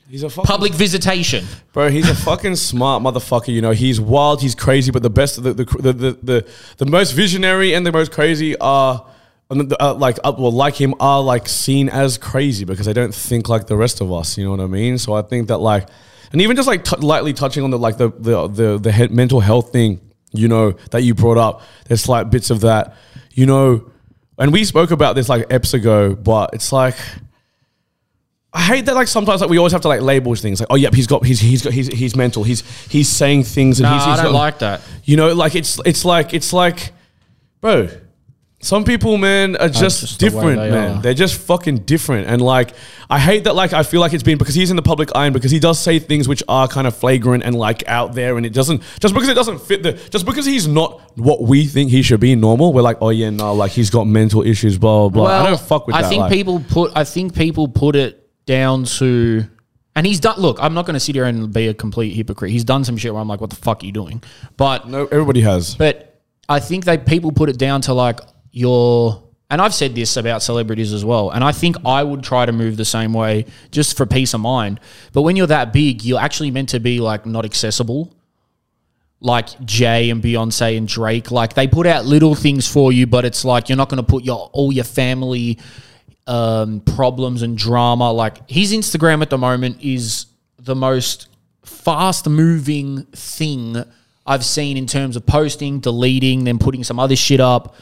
He's 0.09 0.23
a 0.23 0.31
fucking, 0.31 0.47
Public 0.47 0.73
visitation. 0.75 1.45
bro. 1.73 1.89
He's 1.91 2.09
a 2.09 2.15
fucking 2.15 2.55
smart 2.71 3.03
motherfucker. 3.03 3.49
You 3.49 3.61
know, 3.61 3.73
he's 3.73 4.01
wild, 4.01 4.41
he's 4.41 4.55
crazy, 4.55 4.93
but 4.93 5.03
the 5.03 5.11
best, 5.11 5.43
the 5.43 5.53
the 5.53 5.65
the 5.65 5.93
the, 5.93 6.13
the, 6.23 6.47
the 6.79 6.87
most 6.87 7.13
visionary 7.13 7.75
and 7.75 7.85
the 7.87 7.91
most 7.93 8.13
crazy 8.13 8.57
are. 8.59 9.05
and 9.51 9.69
the- 9.71 9.83
uh, 9.83 9.95
like 9.95 10.19
uh, 10.23 10.33
well, 10.39 10.53
like 10.53 10.77
him 10.77 10.95
are 11.01 11.23
like 11.23 11.49
seen 11.49 11.89
as 11.89 12.19
crazy 12.19 12.65
because 12.65 12.87
they 12.87 12.93
don't 12.93 13.15
think 13.15 13.49
like 13.49 13.67
the 13.67 13.77
rest 13.77 14.01
of 14.01 14.13
us. 14.13 14.37
You 14.39 14.45
know 14.45 14.51
what 14.51 14.61
I 14.61 14.67
mean? 14.67 14.99
So 14.99 15.15
I 15.15 15.23
think 15.23 15.49
that 15.49 15.59
like, 15.59 15.89
and 16.31 16.41
even 16.43 16.55
just 16.57 16.69
like 16.69 16.85
t- 16.85 16.97
lightly 16.99 17.33
touching 17.33 17.65
on 17.65 17.71
the 17.71 17.79
like 17.79 17.97
the 17.97 18.11
the 18.11 18.47
the, 18.47 18.79
the 18.79 18.93
he- 18.93 19.09
mental 19.09 19.41
health 19.41 19.73
thing, 19.73 20.01
you 20.33 20.49
know, 20.49 20.73
that 20.91 21.03
you 21.03 21.15
brought 21.15 21.39
up. 21.39 21.63
There's 21.87 22.01
slight 22.03 22.31
bits 22.31 22.51
of 22.51 22.61
that, 22.63 22.95
you 23.33 23.47
know, 23.47 23.91
and 24.39 24.53
we 24.53 24.65
spoke 24.65 24.91
about 24.91 25.15
this 25.17 25.29
like 25.29 25.49
eps 25.49 25.75
ago, 25.75 26.15
but 26.15 26.51
it's 26.53 26.73
like. 26.73 26.97
I 28.53 28.61
hate 28.61 28.87
that 28.87 28.95
like 28.95 29.07
sometimes 29.09 29.43
like 29.43 29.51
we 29.51 29.59
always 29.59 29.73
have 29.73 29.83
to 29.83 29.89
like 29.89 30.01
label 30.01 30.35
things 30.35 30.61
like 30.61 30.69
oh 30.71 30.77
yep 30.77 30.95
he's 30.95 31.07
got 31.07 31.27
he's 31.27 31.41
he's 31.41 31.63
got 31.63 31.75
he's 31.75 31.89
he's 31.89 32.17
mental 32.17 32.43
he's 32.43 32.63
he's 32.89 33.07
saying 33.07 33.43
things 33.43 33.81
and 33.81 33.89
No, 33.91 33.95
he's, 33.95 34.03
I 34.07 34.17
don't 34.17 34.33
got- 34.33 34.39
like 34.39 34.59
that. 34.61 34.81
you 35.05 35.19
know 35.19 35.35
like 35.35 35.55
it's 35.55 35.79
it's 35.85 36.07
like 36.07 36.33
it's 36.33 36.55
like 36.55 36.93
bro 37.61 37.87
some 38.61 38.85
people 38.85 39.19
man 39.19 39.55
are 39.57 39.69
just, 39.69 40.01
just 40.01 40.19
the 40.19 40.29
different 40.29 40.59
they 40.59 40.71
man 40.71 40.97
are. 40.97 41.03
they're 41.03 41.15
just 41.15 41.39
fucking 41.39 41.77
different 41.79 42.27
and 42.27 42.41
like 42.41 42.73
I 43.11 43.19
hate 43.19 43.45
that 43.45 43.55
like 43.55 43.73
I 43.75 43.83
feel 43.83 44.01
like 44.01 44.15
it's 44.15 44.23
been 44.23 44.39
because 44.39 44.55
he's 44.55 44.71
in 44.71 44.77
the 44.77 44.83
public 44.83 45.11
eye 45.15 45.27
and 45.27 45.35
because 45.35 45.51
he 45.51 45.59
does 45.59 45.79
say 45.79 45.99
things 45.99 46.27
which 46.27 46.43
are 46.49 46.67
kind 46.67 46.87
of 46.87 46.97
flagrant 46.97 47.45
and 47.45 47.55
like 47.55 47.87
out 47.87 48.15
there 48.15 48.37
and 48.39 48.47
it 48.47 48.55
doesn't 48.55 48.83
just 48.99 49.13
because 49.15 49.29
it 49.29 49.35
doesn't 49.35 49.61
fit 49.61 49.83
the 49.83 49.93
just 49.93 50.25
because 50.25 50.47
he's 50.47 50.67
not 50.67 51.01
what 51.19 51.43
we 51.43 51.67
think 51.67 51.91
he 51.91 52.03
should 52.03 52.19
be 52.19 52.35
normal 52.35 52.73
we're 52.73 52.83
like 52.83 52.97
oh 53.03 53.11
yeah 53.11 53.29
no 53.31 53.53
like 53.55 53.73
he's 53.73 53.91
got 53.91 54.05
mental 54.07 54.43
issues 54.43 54.79
blah 54.79 55.09
blah 55.11 55.25
blah 55.27 55.45
I 55.45 55.51
don't 55.51 55.61
fuck 55.61 55.87
with 55.87 55.95
I 55.95 56.03
that 56.03 56.09
think 56.09 56.23
like. 56.23 56.33
people 56.33 56.61
put. 56.61 56.93
I 56.97 57.05
think 57.05 57.35
people 57.35 57.69
put 57.69 57.95
it 57.95 58.29
down 58.47 58.85
to, 58.85 59.45
and 59.95 60.07
he's 60.07 60.21
done. 60.21 60.39
Look, 60.39 60.59
I'm 60.61 60.73
not 60.75 60.87
going 60.87 60.95
to 60.95 61.01
sit 61.01 61.15
here 61.15 61.25
and 61.25 61.53
be 61.53 61.69
a 61.69 61.75
complete 61.75 62.15
hypocrite. 62.15 62.51
He's 62.53 62.65
done 62.65 62.85
some 62.85 62.97
shit 62.97 63.13
where 63.13 63.21
I'm 63.21 63.29
like, 63.29 63.41
what 63.41 63.51
the 63.51 63.57
fuck 63.57 63.83
are 63.83 63.87
you 63.87 63.93
doing? 63.93 64.23
But 64.57 64.89
no 64.89 65.07
everybody 65.07 65.41
has 65.43 65.75
but 65.75 66.21
I 66.49 66.61
think 66.61 66.85
they 66.85 66.97
people 66.99 67.33
put 67.33 67.49
it 67.49 67.59
down 67.59 67.81
to 67.83 67.93
like 67.95 68.21
your. 68.57 69.23
And 69.49 69.61
I've 69.61 69.75
said 69.75 69.95
this 69.95 70.17
about 70.17 70.43
celebrities 70.43 70.93
as 70.93 71.05
well. 71.05 71.31
And 71.31 71.45
I 71.45 71.53
think 71.53 71.77
I 71.85 72.03
would 72.03 72.25
try 72.25 72.47
to 72.47 72.53
move 72.53 72.77
the 72.77 72.85
same 72.85 73.13
way 73.13 73.47
just 73.71 73.97
for 73.97 74.05
peace 74.05 74.35
of 74.35 74.41
mind. 74.41 74.81
But 75.13 75.23
when 75.23 75.37
you're 75.37 75.47
that 75.47 75.73
big, 75.73 76.03
you're 76.03 76.19
actually 76.19 76.51
meant 76.51 76.71
to 76.71 76.81
be 76.81 76.99
like 76.99 77.27
not 77.27 77.45
accessible. 77.45 78.13
Like 79.21 79.65
Jay 79.65 80.11
and 80.11 80.21
Beyonce 80.21 80.77
and 80.77 80.89
Drake. 80.89 81.31
Like 81.31 81.55
they 81.55 81.69
put 81.69 81.87
out 81.87 82.07
little 82.07 82.35
things 82.35 82.67
for 82.67 82.91
you, 82.91 83.07
but 83.07 83.25
it's 83.25 83.45
like 83.45 83.69
you're 83.69 83.77
not 83.77 83.89
going 83.89 84.03
to 84.05 84.11
put 84.11 84.25
your 84.25 84.51
all 84.53 84.73
your 84.73 84.85
family 84.85 85.59
um, 86.27 86.81
problems 86.81 87.43
and 87.43 87.57
drama. 87.57 88.11
Like 88.11 88.51
his 88.51 88.73
Instagram 88.73 89.23
at 89.23 89.31
the 89.31 89.39
moment 89.39 89.81
is 89.81 90.27
the 90.59 90.75
most 90.75 91.29
fast 91.65 92.29
moving 92.29 93.05
thing 93.13 93.85
I've 94.27 94.45
seen 94.45 94.77
in 94.77 94.87
terms 94.87 95.17
of 95.17 95.25
posting, 95.25 95.79
deleting, 95.81 96.45
then 96.45 96.59
putting 96.59 96.83
some 96.83 96.99
other 96.99 97.15
shit 97.15 97.39
up. 97.41 97.77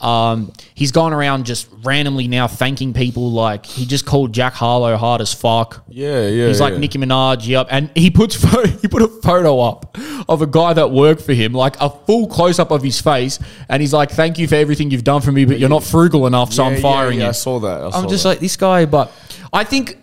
Um, 0.00 0.52
he's 0.74 0.92
gone 0.92 1.12
around 1.12 1.46
just 1.46 1.68
randomly 1.82 2.28
now 2.28 2.46
thanking 2.48 2.92
people. 2.92 3.30
Like 3.32 3.64
he 3.64 3.86
just 3.86 4.04
called 4.04 4.32
Jack 4.32 4.52
Harlow 4.52 4.96
hard 4.96 5.20
as 5.22 5.32
fuck. 5.32 5.84
yeah 5.88 6.26
yeah 6.28 6.48
He's 6.48 6.60
like 6.60 6.74
yeah. 6.74 6.80
Nicki 6.80 6.98
Minaj, 6.98 7.46
yep. 7.46 7.68
And 7.70 7.90
he 7.94 8.10
puts 8.10 8.34
photo, 8.44 8.68
he 8.68 8.88
put 8.88 9.02
a 9.02 9.08
photo 9.08 9.60
up 9.60 9.96
of 10.28 10.42
a 10.42 10.46
guy 10.46 10.74
that 10.74 10.90
worked 10.90 11.22
for 11.22 11.32
him, 11.32 11.52
like 11.52 11.76
a 11.80 11.88
full 11.88 12.26
close 12.28 12.58
up 12.58 12.70
of 12.70 12.82
his 12.82 13.00
face, 13.00 13.38
and 13.68 13.80
he's 13.80 13.92
like, 13.92 14.10
"Thank 14.10 14.38
you 14.38 14.46
for 14.48 14.56
everything 14.56 14.90
you've 14.90 15.04
done 15.04 15.22
for 15.22 15.32
me, 15.32 15.44
but 15.44 15.58
you're 15.58 15.68
not 15.68 15.82
frugal 15.82 16.26
enough, 16.26 16.52
so 16.52 16.62
Yeah, 16.68 16.74
I'm 16.76 16.82
firing 16.82 17.18
yeah, 17.18 17.24
you." 17.24 17.28
I 17.30 17.32
saw 17.32 17.58
that 17.60 17.80
I 17.82 17.98
I'm 17.98 18.08
just 18.08 18.22
that. 18.24 18.30
like 18.30 18.40
this 18.40 18.56
guy, 18.56 18.84
but 18.84 19.10
I 19.52 19.64
think 19.64 19.98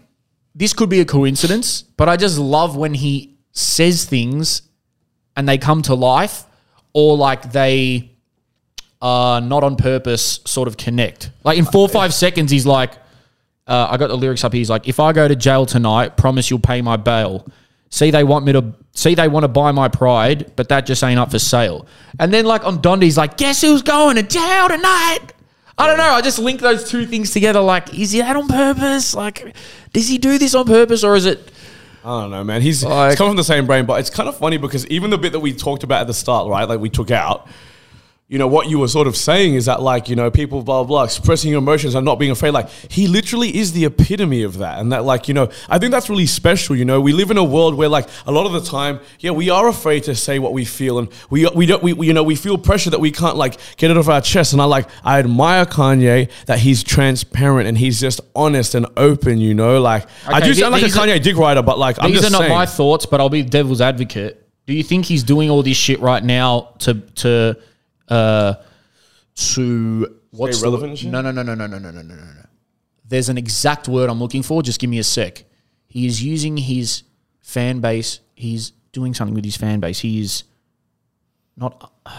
this 0.56 0.73
could 0.73 0.89
be 0.89 0.99
a 1.01 1.06
coincidence. 1.06 1.84
But 1.84 2.10
I 2.10 2.17
just 2.17 2.38
love 2.39 2.75
when 2.75 2.93
he 2.95 3.38
says 3.51 4.06
things 4.06 4.63
and 5.36 5.48
they 5.48 5.58
come 5.58 5.82
to 5.84 5.96
life, 5.96 6.43
or 6.93 7.17
like 7.17 7.52
they 7.52 8.12
are 9.02 9.41
not 9.41 9.63
on 9.63 9.76
purpose, 9.76 10.39
sort 10.46 10.67
of 10.67 10.78
connect. 10.78 11.32
Like 11.43 11.58
in 11.58 11.65
four 11.65 11.82
or 11.82 11.89
five 11.89 12.13
seconds, 12.13 12.52
he's 12.52 12.65
like, 12.65 12.93
uh, 13.67 13.88
I 13.89 13.98
got 13.98 14.08
the 14.08 14.17
lyrics 14.17 14.43
up. 14.43 14.54
He's 14.54 14.69
like, 14.69 14.88
if 14.88 15.00
I 15.00 15.13
go 15.13 15.28
to 15.28 15.36
jail 15.36 15.65
tonight, 15.65 16.17
promise 16.17 16.50
you'll 16.50 16.60
pay 16.60 16.82
my 16.82 16.98
bail. 16.98 17.48
See, 17.89 18.12
they 18.12 18.24
want 18.24 18.46
me 18.46 18.54
to. 18.54 18.74
See, 18.96 19.15
they 19.15 19.28
want 19.28 19.43
to 19.43 19.48
buy 19.48 19.72
my 19.72 19.88
pride, 19.88 20.52
but 20.56 20.69
that 20.69 20.86
just 20.86 21.04
ain't 21.04 21.19
up 21.19 21.32
for 21.32 21.39
sale. 21.39 21.88
And 22.19 22.34
then, 22.34 22.46
like 22.46 22.63
on 22.63 22.82
Donda, 22.82 23.04
he's 23.04 23.17
like, 23.17 23.38
guess 23.38 23.62
who's 23.62 23.82
going 23.82 24.17
to 24.17 24.24
jail 24.24 24.67
tonight? 24.67 25.19
I 25.78 25.88
don't 25.88 25.98
know. 25.98 26.04
I 26.04 26.22
just 26.22 26.39
link 26.39 26.60
those 26.60 26.89
two 26.89 27.06
things 27.06 27.32
together. 27.32 27.60
Like, 27.60 27.98
is 27.98 28.12
he 28.12 28.19
that 28.19 28.36
on 28.36 28.48
purpose? 28.48 29.15
Like, 29.15 29.56
does 29.93 30.08
he 30.08 30.17
do 30.17 30.38
this 30.38 30.54
on 30.54 30.65
purpose, 30.65 31.04
or 31.04 31.15
is 31.15 31.26
it? 31.26 31.52
I 32.06 32.22
don't 32.22 32.32
know, 32.32 32.44
man. 32.44 32.62
He's, 32.62 32.84
Like- 32.84 33.12
he's 33.12 33.18
come 33.18 33.30
from 33.30 33.38
the 33.38 33.44
same 33.44 33.66
brain, 33.66 33.86
but 33.86 34.00
it's 34.00 34.10
kind 34.10 34.28
of 34.28 34.38
funny 34.38 34.58
because 34.58 34.86
even 34.88 35.10
the 35.10 35.18
bit 35.18 35.32
that 35.32 35.39
we 35.39 35.54
talked 35.54 35.84
about 35.84 36.02
at 36.02 36.08
the 36.08 36.13
start, 36.13 36.50
right? 36.50 36.68
Like 36.68 36.80
we 36.80 36.89
took 36.89 37.12
out, 37.12 37.48
you 38.34 38.39
know, 38.39 38.48
what 38.48 38.67
you 38.67 38.80
were 38.80 38.88
sort 38.88 39.06
of 39.06 39.15
saying 39.15 39.54
is 39.54 39.65
that 39.67 39.80
like, 39.80 40.10
you 40.10 40.15
know, 40.15 40.32
people 40.32 40.63
blah, 40.63 40.84
blah, 40.84 40.88
blah, 40.88 41.04
expressing 41.04 41.52
your 41.52 41.60
emotions 41.60 41.93
and 41.93 42.04
not 42.04 42.17
being 42.17 42.32
afraid. 42.32 42.50
Like 42.50 42.67
he 42.89 43.08
literally 43.08 43.56
is 43.56 43.74
the 43.74 43.86
epitome 43.86 44.41
of 44.41 44.58
that. 44.58 44.80
And 44.80 44.91
that 44.91 45.06
like, 45.06 45.28
you 45.28 45.36
know, 45.36 45.52
I 45.69 45.78
think 45.78 45.91
that's 45.91 46.10
really 46.10 46.26
special. 46.26 46.76
You 46.76 46.84
know, 46.84 47.00
we 47.00 47.13
live 47.13 47.30
in 47.30 47.38
a 47.38 47.43
world 47.43 47.76
where 47.76 47.89
like 47.89 48.10
a 48.26 48.32
lot 48.32 48.48
of 48.48 48.54
the 48.54 48.62
time, 48.67 49.02
yeah, 49.19 49.30
we 49.30 49.52
are 49.52 49.67
afraid 49.67 50.06
to 50.06 50.15
say 50.15 50.39
what 50.39 50.52
we 50.52 50.65
feel 50.65 50.98
and 50.98 51.10
we, 51.30 51.48
we 51.54 51.67
don't, 51.67 51.84
we, 51.84 51.93
we, 51.93 52.08
you 52.08 52.13
know, 52.13 52.24
we 52.24 52.36
feel 52.36 52.58
pressure 52.58 52.89
that 52.89 53.00
we 53.00 53.12
can't 53.12 53.38
like 53.38 53.60
get 53.78 53.91
it 53.91 53.98
off 53.98 54.08
our 54.10 54.19
chest. 54.19 54.52
And 54.52 54.60
I 54.63 54.65
like, 54.65 54.89
I 55.04 55.19
admire 55.19 55.67
Kanye 55.67 56.32
that 56.48 56.58
he's 56.58 56.84
transparent 56.84 57.67
and 57.67 57.78
he's 57.78 58.00
just 58.02 58.19
honest 58.36 58.74
and 58.74 58.88
open, 58.98 59.38
you 59.38 59.54
know, 59.54 59.80
like 59.80 60.08
I 60.26 60.39
do 60.39 60.56
sound 60.56 60.72
like 60.72 60.82
a 60.82 60.86
are- 60.88 60.89
Kanye 60.89 61.22
dick 61.22 61.38
rider, 61.38 61.62
but 61.62 61.78
like, 61.78 61.98
I'm 62.00 62.10
These 62.10 62.22
just 62.22 62.32
are 62.32 62.39
not 62.39 62.48
saying. 62.48 62.52
my 62.52 62.65
thoughts, 62.65 63.06
but 63.06 63.22
I'll 63.22 63.30
be 63.30 63.43
devil's 63.43 63.80
advocate. 63.80 64.39
Do 64.65 64.74
you 64.74 64.82
think 64.82 65.06
he's 65.06 65.22
doing 65.22 65.52
all 65.52 65.62
this 65.62 65.78
shit 65.78 66.00
right 66.00 66.24
now 66.24 66.74
to 66.80 66.96
to 66.96 67.58
uh 68.13 68.54
to 69.36 70.19
what's 70.32 70.60
the- 70.62 70.65
relevant 70.67 70.97
shit? 70.99 71.12
No, 71.12 71.21
no, 71.21 71.32
no, 71.32 71.41
no, 71.43 71.56
no, 71.56 71.67
no, 71.67 71.78
no, 71.80 71.89
no, 71.91 72.02
no, 72.02 72.15
no. 72.15 72.45
There's 73.08 73.30
an 73.30 73.38
exact 73.38 73.88
word 73.88 74.10
I'm 74.10 74.19
looking 74.19 74.43
for. 74.43 74.62
Just 74.63 74.80
give 74.80 74.89
me 74.89 74.99
a 74.99 75.04
sec. 75.04 75.43
He 75.88 76.06
is 76.06 76.23
using 76.23 76.58
his 76.58 77.04
fan 77.41 77.80
base. 77.80 78.19
He's 78.36 78.71
doing 78.91 79.13
something 79.13 79.36
with 79.36 79.45
his 79.45 79.58
fan 79.58 79.80
base. 79.80 79.99
He 79.99 80.21
is 80.21 80.43
not. 81.58 81.91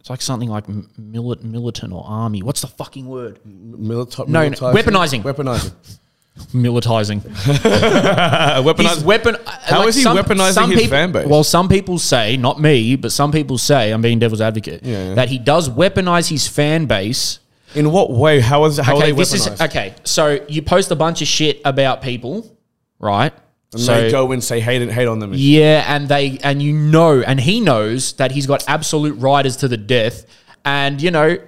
It's 0.00 0.10
like 0.10 0.22
something 0.22 0.48
like 0.48 0.66
milit, 0.68 1.42
militant 1.42 1.92
or 1.92 2.04
army. 2.06 2.40
What's 2.40 2.60
the 2.60 2.68
fucking 2.68 3.06
word? 3.08 3.40
Milita- 3.44 4.28
No, 4.28 4.48
no, 4.48 4.54
weaponizing. 4.72 5.24
Weaponizing. 5.24 5.72
Militarizing. 6.52 7.24
Uh, 7.24 8.62
weaponize- 8.62 8.94
He's 8.94 9.04
weapon. 9.04 9.36
How 9.46 9.86
is 9.86 9.96
he 9.96 10.04
weaponizing 10.04 10.72
his 10.72 10.88
fan 10.88 11.12
base? 11.12 11.26
Well, 11.26 11.44
some 11.44 11.68
people 11.68 11.98
say, 11.98 12.36
not 12.36 12.60
me, 12.60 12.96
but 12.96 13.10
some 13.12 13.32
people 13.32 13.58
say, 13.58 13.90
I'm 13.90 14.02
being 14.02 14.18
devil's 14.18 14.40
advocate, 14.40 14.82
Yeah, 14.84 15.14
that 15.14 15.28
he 15.28 15.38
does 15.38 15.68
weaponize 15.68 16.28
his 16.28 16.46
fan 16.46 16.86
base. 16.86 17.40
In 17.74 17.90
what 17.90 18.10
way? 18.10 18.40
How 18.40 18.64
is 18.64 18.78
how 18.78 18.92
are 18.94 18.98
okay, 18.98 19.10
they 19.10 19.16
this 19.16 19.34
is 19.34 19.46
weaponized? 19.48 19.64
okay. 19.66 19.94
So 20.04 20.44
you 20.48 20.62
post 20.62 20.90
a 20.90 20.96
bunch 20.96 21.20
of 21.20 21.28
shit 21.28 21.60
about 21.64 22.00
people, 22.00 22.56
right? 22.98 23.32
And 23.72 23.82
so 23.82 24.00
they 24.02 24.10
go 24.10 24.30
and 24.32 24.42
say 24.42 24.60
hate 24.60 24.80
and 24.80 24.90
hate 24.90 25.08
on 25.08 25.18
them. 25.18 25.32
and 25.32 25.40
shit. 25.40 25.48
yeah, 25.50 25.84
and 25.94 26.08
they 26.08 26.38
and 26.42 26.62
you 26.62 26.72
know, 26.72 27.20
and 27.20 27.40
he 27.40 27.60
knows 27.60 28.12
that 28.14 28.30
he's 28.30 28.46
got 28.46 28.64
absolute 28.68 29.14
riders 29.18 29.56
to 29.56 29.68
the 29.68 29.76
death, 29.76 30.24
and 30.64 31.02
you 31.02 31.10
know. 31.10 31.38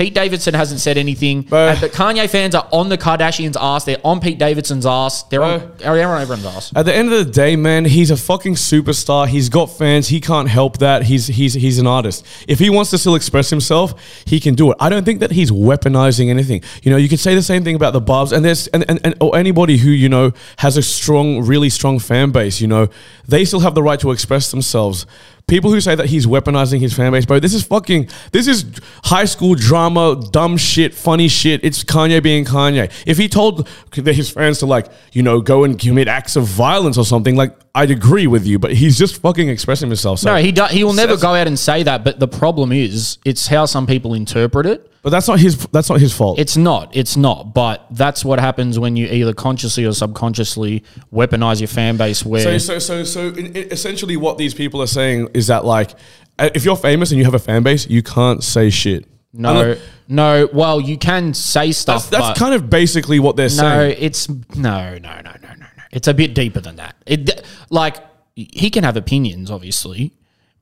Pete 0.00 0.14
Davidson 0.14 0.54
hasn't 0.54 0.80
said 0.80 0.96
anything, 0.96 1.42
Bro. 1.42 1.76
but 1.78 1.92
Kanye 1.92 2.26
fans 2.26 2.54
are 2.54 2.66
on 2.72 2.88
the 2.88 2.96
Kardashians' 2.96 3.54
ass. 3.60 3.84
They're 3.84 4.00
on 4.02 4.18
Pete 4.18 4.38
Davidson's 4.38 4.86
ass. 4.86 5.24
They're 5.24 5.42
on, 5.42 5.58
Bro. 5.76 5.90
on 5.90 6.22
everyone's 6.22 6.46
ass. 6.46 6.72
At 6.74 6.86
the 6.86 6.94
end 6.94 7.12
of 7.12 7.26
the 7.26 7.30
day, 7.30 7.54
man, 7.54 7.84
he's 7.84 8.10
a 8.10 8.16
fucking 8.16 8.54
superstar. 8.54 9.28
He's 9.28 9.50
got 9.50 9.66
fans. 9.66 10.08
He 10.08 10.18
can't 10.18 10.48
help 10.48 10.78
that. 10.78 11.02
He's 11.02 11.26
he's 11.26 11.52
he's 11.52 11.78
an 11.78 11.86
artist. 11.86 12.24
If 12.48 12.58
he 12.58 12.70
wants 12.70 12.88
to 12.92 12.98
still 12.98 13.14
express 13.14 13.50
himself, 13.50 13.92
he 14.24 14.40
can 14.40 14.54
do 14.54 14.70
it. 14.70 14.78
I 14.80 14.88
don't 14.88 15.04
think 15.04 15.20
that 15.20 15.32
he's 15.32 15.50
weaponizing 15.50 16.30
anything. 16.30 16.62
You 16.82 16.92
know, 16.92 16.96
you 16.96 17.10
could 17.10 17.20
say 17.20 17.34
the 17.34 17.42
same 17.42 17.62
thing 17.62 17.76
about 17.76 17.92
the 17.92 18.00
Barbs 18.00 18.32
and 18.32 18.42
there's 18.42 18.68
and, 18.68 18.86
and, 18.88 19.00
and 19.04 19.14
or 19.20 19.36
anybody 19.36 19.76
who, 19.76 19.90
you 19.90 20.08
know, 20.08 20.32
has 20.56 20.78
a 20.78 20.82
strong, 20.82 21.44
really 21.44 21.68
strong 21.68 21.98
fan 21.98 22.30
base, 22.30 22.58
you 22.58 22.68
know, 22.68 22.88
they 23.28 23.44
still 23.44 23.60
have 23.60 23.74
the 23.74 23.82
right 23.82 24.00
to 24.00 24.12
express 24.12 24.50
themselves. 24.50 25.04
People 25.50 25.72
who 25.72 25.80
say 25.80 25.96
that 25.96 26.06
he's 26.06 26.26
weaponizing 26.26 26.78
his 26.78 26.94
fan 26.94 27.10
base, 27.10 27.26
bro, 27.26 27.40
this 27.40 27.54
is 27.54 27.64
fucking, 27.64 28.08
this 28.30 28.46
is 28.46 28.64
high 29.02 29.24
school 29.24 29.56
drama, 29.56 30.22
dumb 30.30 30.56
shit, 30.56 30.94
funny 30.94 31.26
shit. 31.26 31.64
It's 31.64 31.82
Kanye 31.82 32.22
being 32.22 32.44
Kanye. 32.44 32.90
If 33.04 33.18
he 33.18 33.28
told 33.28 33.68
his 33.92 34.30
fans 34.30 34.60
to 34.60 34.66
like, 34.66 34.86
you 35.12 35.22
know, 35.22 35.40
go 35.40 35.64
and 35.64 35.76
commit 35.76 36.06
acts 36.06 36.36
of 36.36 36.44
violence 36.44 36.96
or 36.96 37.04
something, 37.04 37.34
like, 37.34 37.56
I'd 37.74 37.90
agree 37.92 38.26
with 38.26 38.46
you, 38.46 38.58
but 38.58 38.72
he's 38.72 38.98
just 38.98 39.22
fucking 39.22 39.48
expressing 39.48 39.88
himself. 39.88 40.18
So, 40.18 40.34
No, 40.34 40.42
he 40.42 40.50
do, 40.50 40.64
he 40.64 40.82
will 40.82 40.92
never 40.92 41.16
go 41.16 41.34
out 41.34 41.46
and 41.46 41.56
say 41.58 41.84
that. 41.84 42.02
But 42.02 42.18
the 42.18 42.26
problem 42.26 42.72
is, 42.72 43.18
it's 43.24 43.46
how 43.46 43.64
some 43.66 43.86
people 43.86 44.14
interpret 44.14 44.66
it. 44.66 44.90
but 45.02 45.10
that's 45.10 45.28
not 45.28 45.38
his, 45.38 45.56
that's 45.68 45.88
not 45.88 46.00
his 46.00 46.12
fault. 46.12 46.40
It's 46.40 46.56
not. 46.56 46.96
It's 46.96 47.16
not. 47.16 47.54
But 47.54 47.86
that's 47.92 48.24
what 48.24 48.40
happens 48.40 48.78
when 48.80 48.96
you 48.96 49.06
either 49.06 49.32
consciously 49.32 49.84
or 49.84 49.92
subconsciously 49.92 50.82
weaponize 51.12 51.60
your 51.60 51.68
fan 51.68 51.96
base. 51.96 52.24
Where 52.24 52.42
So, 52.42 52.58
so, 52.58 52.78
so, 52.80 53.04
so, 53.04 53.28
in, 53.28 53.46
in- 53.54 53.70
essentially, 53.72 54.16
what 54.16 54.36
these 54.36 54.52
people 54.52 54.82
are 54.82 54.88
saying 54.88 55.28
is 55.34 55.46
that, 55.46 55.64
like, 55.64 55.92
uh, 56.40 56.50
if 56.54 56.64
you're 56.64 56.76
famous 56.76 57.12
and 57.12 57.18
you 57.18 57.24
have 57.24 57.34
a 57.34 57.38
fan 57.38 57.62
base, 57.62 57.88
you 57.88 58.02
can't 58.02 58.42
say 58.42 58.70
shit. 58.70 59.06
no, 59.32 59.50
Unless- 59.50 59.78
no. 60.08 60.48
Well, 60.52 60.80
you 60.80 60.98
can 60.98 61.34
say 61.34 61.70
stuff. 61.70 62.10
that's 62.10 62.30
but 62.30 62.36
kind 62.36 62.52
of 62.52 62.68
basically 62.68 63.20
what 63.20 63.36
they're 63.36 63.46
no. 63.46 63.54
saying. 63.54 63.96
It's 64.00 64.28
no, 64.28 64.42
no, 64.56 64.98
no, 64.98 65.20
no, 65.22 65.32
no, 65.40 65.54
no. 65.56 65.66
It's 65.90 66.08
a 66.08 66.14
bit 66.14 66.34
deeper 66.34 66.60
than 66.60 66.76
that. 66.76 66.96
It 67.06 67.44
like 67.70 67.96
he 68.34 68.70
can 68.70 68.84
have 68.84 68.96
opinions, 68.96 69.50
obviously, 69.50 70.12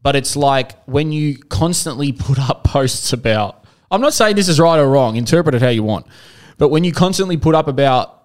but 0.03 0.17
it's 0.17 0.37
like 0.37 0.83
when 0.85 1.12
you 1.12 1.38
constantly 1.38 2.12
put 2.12 2.38
up 2.38 2.64
posts 2.64 3.12
about. 3.12 3.64
I'm 3.91 4.03
not 4.03 4.12
saying 4.12 4.37
this 4.37 4.49
is 4.49 4.61
right 4.61 4.79
or 4.79 4.88
wrong. 4.88 5.17
Interpret 5.17 5.55
it 5.55 5.62
how 5.62 5.69
you 5.69 5.83
want, 5.83 6.07
but 6.59 6.69
when 6.69 6.85
you 6.85 6.93
constantly 6.93 7.37
put 7.37 7.55
up 7.55 7.69
about 7.69 8.23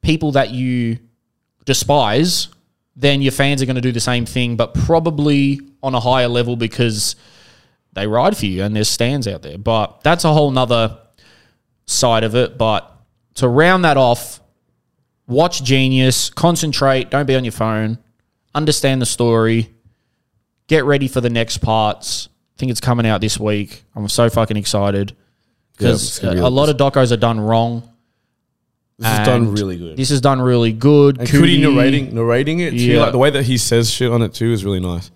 people 0.00 0.32
that 0.32 0.50
you 0.50 0.98
despise, 1.64 2.48
then 2.96 3.22
your 3.22 3.32
fans 3.32 3.60
are 3.62 3.66
going 3.66 3.76
to 3.76 3.82
do 3.82 3.92
the 3.92 4.00
same 4.00 4.24
thing, 4.24 4.56
but 4.56 4.74
probably 4.74 5.60
on 5.82 5.94
a 5.94 6.00
higher 6.00 6.28
level 6.28 6.56
because 6.56 7.16
they 7.92 8.06
ride 8.06 8.36
for 8.36 8.46
you 8.46 8.62
and 8.62 8.74
there's 8.74 8.88
stands 8.88 9.26
out 9.26 9.42
there. 9.42 9.58
But 9.58 10.02
that's 10.02 10.24
a 10.24 10.32
whole 10.32 10.50
nother 10.50 10.98
side 11.86 12.24
of 12.24 12.34
it. 12.34 12.56
But 12.56 12.90
to 13.34 13.48
round 13.48 13.84
that 13.84 13.96
off, 13.96 14.40
watch 15.26 15.62
jeen-yuhs, 15.62 16.34
concentrate, 16.34 17.10
don't 17.10 17.26
be 17.26 17.36
on 17.36 17.44
your 17.44 17.52
phone, 17.52 17.98
understand 18.54 19.00
the 19.00 19.06
story, 19.06 19.70
get 20.66 20.84
ready 20.84 21.08
for 21.08 21.20
the 21.20 21.30
next 21.30 21.58
parts. 21.58 22.28
I 22.56 22.58
think 22.58 22.70
it's 22.70 22.80
coming 22.80 23.06
out 23.06 23.20
this 23.20 23.38
week. 23.38 23.84
I'm 23.94 24.08
so 24.08 24.30
fucking 24.30 24.56
excited 24.56 25.16
because 25.76 26.22
a, 26.22 26.44
uh, 26.44 26.48
a 26.48 26.50
lot 26.50 26.68
of 26.68 26.76
docos 26.76 27.10
are 27.12 27.16
done 27.16 27.40
wrong. 27.40 27.88
This 28.96 29.10
is 29.10 29.26
done 29.26 29.52
really 29.52 29.76
good. 29.76 29.96
This 29.96 30.10
is 30.12 30.20
done 30.20 30.40
really 30.40 30.72
good. 30.72 31.18
And 31.18 31.28
Coodie 31.28 31.60
narrating, 31.60 32.14
narrating 32.14 32.60
it 32.60 32.70
too. 32.70 32.76
Yeah. 32.76 33.00
Like 33.02 33.12
the 33.12 33.18
way 33.18 33.30
that 33.30 33.42
he 33.42 33.58
says 33.58 33.90
shit 33.90 34.10
on 34.10 34.22
it 34.22 34.34
too 34.34 34.52
is 34.52 34.64
really 34.64 34.78
nice. 34.78 35.10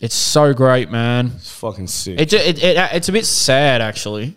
It's 0.00 0.14
so 0.14 0.52
great, 0.52 0.90
man. 0.90 1.32
It's 1.36 1.50
fucking 1.50 1.86
sick. 1.86 2.20
It, 2.20 2.32
it, 2.34 2.62
it 2.62 2.76
it's 2.92 3.08
a 3.08 3.12
bit 3.12 3.24
sad 3.24 3.80
actually. 3.80 4.36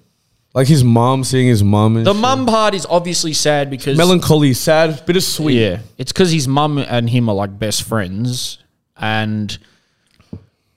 Like 0.53 0.67
his 0.67 0.83
mom 0.83 1.23
seeing 1.23 1.47
his 1.47 1.63
mom. 1.63 1.97
And 1.97 2.05
The 2.05 2.13
shit. 2.13 2.21
mum 2.21 2.45
part 2.45 2.73
is 2.73 2.85
obviously 2.89 3.33
sad 3.33 3.69
because 3.69 3.97
melancholy, 3.97 4.53
sad, 4.53 5.05
bittersweet. 5.05 5.57
Yeah, 5.59 5.79
it's 5.97 6.11
because 6.11 6.31
his 6.31 6.47
mum 6.47 6.77
and 6.77 7.09
him 7.09 7.29
are 7.29 7.35
like 7.35 7.57
best 7.59 7.83
friends, 7.83 8.57
and 8.97 9.57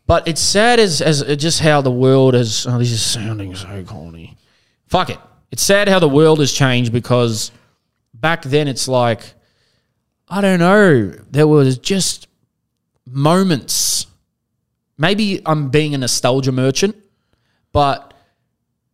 but 0.06 0.26
it's 0.28 0.40
sad 0.40 0.78
as 0.80 1.00
as 1.00 1.22
uh, 1.22 1.34
just 1.36 1.60
how 1.60 1.80
the 1.80 1.90
world 1.90 2.34
has. 2.34 2.66
Oh, 2.66 2.78
this 2.78 2.90
is 2.92 3.02
sounding 3.02 3.54
so 3.54 3.82
corny. 3.84 4.36
Fuck 4.86 5.10
it. 5.10 5.18
It's 5.50 5.62
sad 5.62 5.88
how 5.88 5.98
the 5.98 6.08
world 6.08 6.38
has 6.40 6.52
changed 6.52 6.92
because 6.92 7.50
back 8.14 8.42
then 8.42 8.68
it's 8.68 8.88
like 8.88 9.34
I 10.28 10.40
don't 10.40 10.58
know. 10.60 11.10
There 11.30 11.46
was 11.48 11.78
just 11.78 12.26
moments. 13.06 14.06
Maybe 14.98 15.40
I'm 15.46 15.68
being 15.70 15.94
a 15.94 15.98
nostalgia 15.98 16.52
merchant, 16.52 16.96
but 17.72 18.11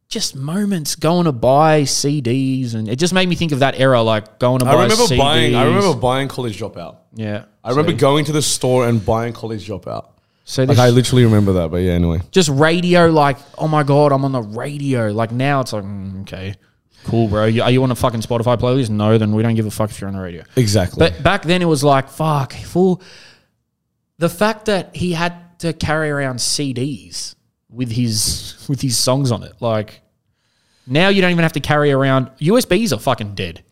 just 0.08 0.34
moments 0.34 0.94
going 0.96 1.26
to 1.26 1.32
buy 1.32 1.82
CDs 1.82 2.74
and 2.74 2.88
it 2.88 2.96
just 2.96 3.12
made 3.12 3.28
me 3.28 3.34
think 3.34 3.52
of 3.52 3.58
that 3.60 3.78
era, 3.78 4.00
like 4.02 4.38
going 4.38 4.60
to 4.60 4.64
buy 4.64 4.72
I 4.72 4.82
remember 4.84 5.04
CDs. 5.04 5.18
buying. 5.18 5.54
I 5.54 5.64
remember 5.64 5.94
buying 5.98 6.28
College 6.28 6.58
Dropout. 6.58 6.96
Yeah. 7.14 7.44
I 7.62 7.70
remember 7.70 7.92
going 7.92 8.24
to 8.26 8.32
the 8.32 8.40
store 8.42 8.88
and 8.88 9.04
buying 9.04 9.32
College 9.34 9.66
Dropout. 9.68 10.08
So 10.44 10.64
Like 10.64 10.78
I 10.78 10.88
literally 10.88 11.24
remember 11.24 11.52
that. 11.54 11.70
But 11.70 11.78
yeah, 11.82 11.92
anyway. 11.92 12.22
just 12.30 12.48
radio, 12.48 13.08
like, 13.10 13.36
oh 13.58 13.68
my 13.68 13.82
god, 13.82 14.12
I'm 14.12 14.24
on 14.24 14.32
the 14.32 14.40
radio. 14.40 15.08
Like 15.12 15.30
now, 15.30 15.60
it's 15.60 15.74
like, 15.74 15.84
mm, 15.84 16.22
okay, 16.22 16.54
cool, 17.04 17.28
bro. 17.28 17.44
You- 17.44 17.62
Are 17.62 17.70
you 17.70 17.82
on 17.82 17.90
a 17.90 17.94
fucking 17.94 18.20
Spotify 18.22 18.56
playlist? 18.56 18.88
No, 18.88 19.18
then 19.18 19.32
we 19.32 19.42
don't 19.42 19.56
give 19.56 19.66
a 19.66 19.70
fuck 19.70 19.90
if 19.90 20.00
you're 20.00 20.08
on 20.08 20.14
the 20.16 20.22
radio. 20.22 20.42
Exactly. 20.56 20.98
But 20.98 21.22
back 21.22 21.42
then, 21.42 21.60
it 21.60 21.66
was 21.66 21.84
like, 21.84 22.08
fuck, 22.08 22.54
full. 22.54 23.02
The 24.16 24.30
fact 24.30 24.64
that 24.66 24.96
he 24.96 25.12
had 25.12 25.58
to 25.60 25.74
carry 25.74 26.08
around 26.08 26.36
CDs 26.36 27.34
with 27.70 27.90
his 27.92 28.64
with 28.68 28.80
his 28.80 28.96
songs 28.96 29.30
on 29.30 29.42
it, 29.42 29.52
like 29.60 30.00
now 30.86 31.08
you 31.08 31.20
don't 31.20 31.30
even 31.30 31.42
have 31.42 31.52
to 31.52 31.60
carry 31.60 31.92
around 31.92 32.30
USBs 32.40 32.92
are 32.94 32.98
fucking 32.98 33.34
dead. 33.34 33.62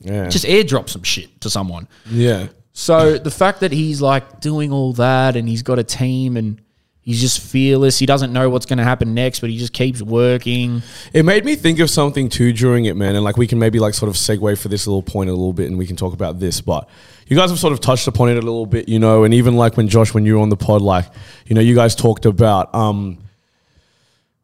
yeah. 0.00 0.28
Just 0.28 0.44
airdrop 0.44 0.88
some 0.88 1.02
shit 1.02 1.40
to 1.42 1.50
someone. 1.50 1.88
yeah. 2.06 2.48
So 2.72 3.18
the 3.18 3.30
fact 3.30 3.60
that 3.60 3.72
he's 3.72 4.00
like 4.00 4.40
doing 4.40 4.72
all 4.72 4.92
that 4.94 5.36
and 5.36 5.48
he's 5.48 5.62
got 5.62 5.78
a 5.78 5.84
team 5.84 6.36
and 6.36 6.60
he's 7.02 7.20
just 7.20 7.40
fearless, 7.40 7.98
he 7.98 8.06
doesn't 8.06 8.32
know 8.32 8.48
what's 8.48 8.64
going 8.64 8.78
to 8.78 8.84
happen 8.84 9.12
next, 9.12 9.40
but 9.40 9.50
he 9.50 9.58
just 9.58 9.72
keeps 9.72 10.00
working. 10.00 10.82
It 11.12 11.24
made 11.24 11.44
me 11.44 11.56
think 11.56 11.78
of 11.80 11.90
something 11.90 12.28
too 12.28 12.52
during 12.52 12.84
it, 12.86 12.96
man. 12.96 13.16
And 13.16 13.24
like 13.24 13.36
we 13.36 13.46
can 13.46 13.58
maybe 13.58 13.80
like 13.80 13.92
sort 13.92 14.08
of 14.08 14.14
segue 14.14 14.56
for 14.58 14.68
this 14.68 14.86
little 14.86 15.02
point 15.02 15.28
a 15.28 15.32
little 15.32 15.52
bit 15.52 15.66
and 15.68 15.76
we 15.76 15.86
can 15.86 15.96
talk 15.96 16.14
about 16.14 16.38
this. 16.38 16.60
But 16.60 16.88
you 17.30 17.36
guys 17.36 17.48
have 17.48 17.58
sort 17.58 17.72
of 17.72 17.80
touched 17.80 18.08
upon 18.08 18.28
it 18.28 18.32
a 18.32 18.42
little 18.42 18.66
bit, 18.66 18.88
you 18.88 18.98
know, 18.98 19.24
and 19.24 19.32
even 19.32 19.56
like 19.56 19.76
when 19.76 19.88
Josh, 19.88 20.12
when 20.12 20.26
you 20.26 20.34
were 20.34 20.40
on 20.42 20.48
the 20.48 20.56
pod, 20.56 20.82
like, 20.82 21.06
you 21.46 21.54
know, 21.54 21.60
you 21.60 21.74
guys 21.74 21.94
talked 21.94 22.26
about 22.26 22.74
um 22.74 23.18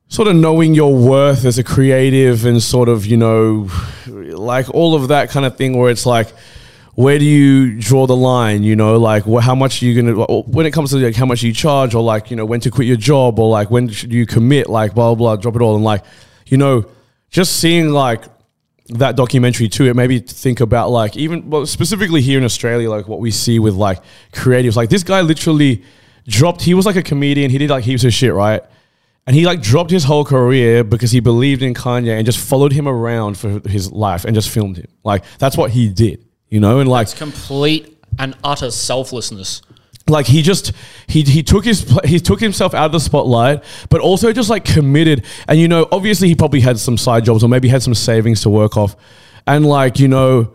sort 0.09 0.29
of 0.29 0.37
knowing 0.37 0.73
your 0.73 0.95
worth 0.95 1.45
as 1.45 1.59
a 1.59 1.65
creative 1.65 2.47
and 2.47 2.63
sort 2.63 2.89
of, 2.89 3.05
you 3.05 3.17
know, 3.17 3.69
like 4.07 4.73
all 4.73 4.95
of 4.95 5.09
that 5.09 5.31
kind 5.31 5.45
of 5.45 5.57
thing 5.57 5.77
where 5.77 5.91
it's 5.91 6.07
like 6.07 6.29
where 6.95 7.19
do 7.19 7.25
you 7.27 7.79
draw 7.79 8.07
the 8.07 8.17
line? 8.17 8.63
You 8.63 8.75
know, 8.75 8.99
like 8.99 9.25
wh- 9.25 9.43
how 9.43 9.55
much 9.55 9.83
are 9.83 9.87
you 9.87 10.01
gonna 10.01 10.41
when 10.43 10.65
it 10.65 10.71
comes 10.73 10.91
to 10.91 10.97
like 10.97 11.17
how 11.17 11.27
much 11.27 11.43
you 11.43 11.53
charge, 11.53 11.95
or 11.95 12.03
like 12.03 12.31
you 12.31 12.37
know 12.37 12.47
when 12.47 12.61
to 12.61 12.71
quit 12.71 12.87
your 12.87 12.97
job, 12.97 13.39
or 13.39 13.51
like 13.51 13.71
when 13.71 13.89
should 13.89 14.13
you 14.13 14.27
commit, 14.27 14.71
like 14.71 14.95
blah 14.95 15.15
blah, 15.15 15.35
blah 15.35 15.37
drop 15.37 15.57
it 15.57 15.61
all, 15.61 15.75
and 15.75 15.85
like 15.85 16.03
you 16.47 16.57
know, 16.57 16.87
just 17.31 17.57
seeing 17.57 17.91
like 17.91 18.23
that 18.89 19.17
documentary 19.17 19.69
too, 19.69 19.85
it 19.85 19.97
made 19.97 20.11
me 20.11 20.21
think 20.21 20.61
about 20.61 20.91
like 20.91 21.17
even 21.17 21.51
well, 21.51 21.67
specifically 21.67 22.21
here 22.21 22.39
in 22.39 22.45
Australia, 22.45 22.91
like 22.91 23.09
what 23.09 23.21
we 23.21 23.31
see 23.31 23.59
with 23.59 23.75
like 23.75 24.01
creatives. 24.33 24.77
Like 24.77 24.91
this 24.91 25.03
guy 25.03 25.21
literally 25.21 25.83
dropped. 26.27 26.63
He 26.63 26.75
was 26.75 26.87
like 26.87 26.97
a 26.97 27.03
comedian. 27.03 27.51
He 27.51 27.59
did 27.59 27.71
like 27.71 27.85
heaps 27.85 28.05
of 28.05 28.13
shit, 28.13 28.33
right? 28.33 28.63
And 29.27 29.35
he 29.35 29.45
like 29.45 29.61
dropped 29.61 29.91
his 29.91 30.05
whole 30.05 30.25
career 30.25 30.85
because 30.85 31.11
he 31.11 31.19
believed 31.19 31.63
in 31.63 31.75
Kanye 31.75 32.17
and 32.17 32.25
just 32.25 32.39
followed 32.39 32.73
him 32.73 32.87
around 32.87 33.37
for 33.37 33.61
his 33.69 33.91
life 33.91 34.25
and 34.25 34.35
just 34.35 34.51
filmed 34.51 34.77
him. 34.77 34.87
Like 35.03 35.25
that's 35.39 35.57
what 35.57 35.73
he 35.73 35.89
did, 35.89 36.25
you 36.49 36.61
know. 36.61 36.79
And 36.79 36.89
like 36.89 37.09
it's 37.09 37.15
Complete 37.15 37.99
and 38.19 38.37
utter 38.45 38.71
selflessness. 38.71 39.63
Like 40.09 40.27
he 40.27 40.43
just 40.43 40.73
he 41.07 41.23
he 41.23 41.43
took 41.43 41.65
his 41.65 41.99
he 42.05 42.21
took 42.21 42.41
himself 42.41 42.75
out 42.75 42.87
of 42.87 42.93
the 42.93 43.01
spotlight 43.01 43.65
but 43.91 44.01
also 44.01 44.33
just 44.33 44.51
like 44.51 44.65
committed. 44.65 45.25
And 45.49 45.59
you 45.59 45.69
know 45.69 45.89
obviously 45.91 46.29
he 46.29 46.35
probably 46.35 46.61
had 46.61 46.79
some 46.79 46.97
side 46.97 47.25
jobs 47.25 47.43
or 47.43 47.49
maybe 47.49 47.69
had 47.69 47.83
some 47.83 47.95
savings 47.95 48.43
to 48.43 48.51
work 48.51 48.77
off. 48.77 48.97
And 49.47 49.67
like 49.67 49.99
you 49.99 50.09
know 50.09 50.53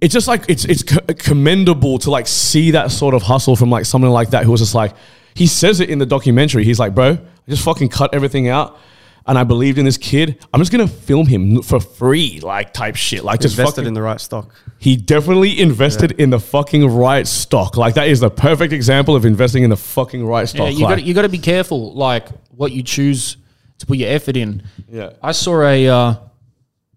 it's 0.00 0.12
just 0.12 0.28
like 0.28 0.44
it's 0.48 0.64
it's 0.64 0.82
commendable 0.82 1.98
to 1.98 2.10
like 2.10 2.26
see 2.26 2.72
that 2.72 2.90
sort 2.90 3.14
of 3.14 3.22
hustle 3.22 3.56
from 3.56 3.70
like 3.70 3.84
someone 3.84 4.10
like 4.10 4.30
that 4.30 4.44
who 4.44 4.50
was 4.50 4.60
just 4.60 4.74
like 4.74 4.94
he 5.34 5.46
says 5.46 5.80
it 5.80 5.90
in 5.90 5.98
the 5.98 6.06
documentary. 6.06 6.64
He's 6.64 6.78
like 6.78 6.94
bro 6.94 7.12
I 7.12 7.50
just 7.50 7.62
fucking 7.64 7.88
cut 7.90 8.14
everything 8.14 8.48
out 8.48 8.78
and 9.26 9.36
I 9.36 9.44
believed 9.44 9.78
in 9.78 9.84
this 9.84 9.98
kid, 9.98 10.44
I'm 10.52 10.60
just 10.60 10.70
gonna 10.70 10.86
film 10.86 11.26
him 11.26 11.62
for 11.62 11.80
free, 11.80 12.40
like 12.40 12.72
type 12.72 12.96
shit, 12.96 13.24
like 13.24 13.40
just 13.40 13.58
Invested 13.58 13.82
fucking. 13.82 13.88
in 13.88 13.94
the 13.94 14.02
right 14.02 14.20
stock. 14.20 14.54
he 14.78 14.96
definitely 14.96 15.60
invested 15.60 16.12
in 16.12 16.30
the 16.30 16.38
fucking 16.38 16.86
right 16.86 17.26
stock. 17.26 17.76
Like 17.76 17.94
that 17.94 18.08
is 18.08 18.20
the 18.20 18.30
perfect 18.30 18.72
example 18.72 19.16
of 19.16 19.24
investing 19.24 19.64
in 19.64 19.70
the 19.70 19.76
fucking 19.76 20.24
right 20.24 20.48
stock. 20.48 20.70
Yeah, 20.70 20.78
you 20.78 20.84
like, 20.84 20.98
got 20.98 21.04
you 21.04 21.14
got 21.14 21.22
to 21.22 21.28
be 21.28 21.38
careful, 21.38 21.94
like 21.94 22.28
what 22.50 22.72
you 22.72 22.82
choose 22.82 23.36
to 23.78 23.86
put 23.86 23.98
your 23.98 24.10
effort 24.10 24.36
in. 24.36 24.62
Yeah. 24.88 25.12
I 25.22 25.32
saw 25.32 25.62
a 25.62 25.88
uh, 25.88 26.14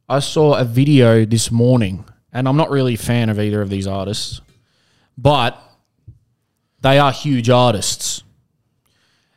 I 0.07 0.19
saw 0.19 0.55
a 0.55 0.65
video 0.65 1.25
this 1.25 1.51
morning, 1.51 2.05
and 2.31 2.47
I'm 2.47 2.57
not 2.57 2.69
really 2.69 2.93
a 2.93 2.97
fan 2.97 3.29
of 3.29 3.39
either 3.39 3.61
of 3.61 3.69
these 3.69 3.87
artists, 3.87 4.41
but 5.17 5.59
they 6.81 6.99
are 6.99 7.11
huge 7.11 7.49
artists. 7.49 8.23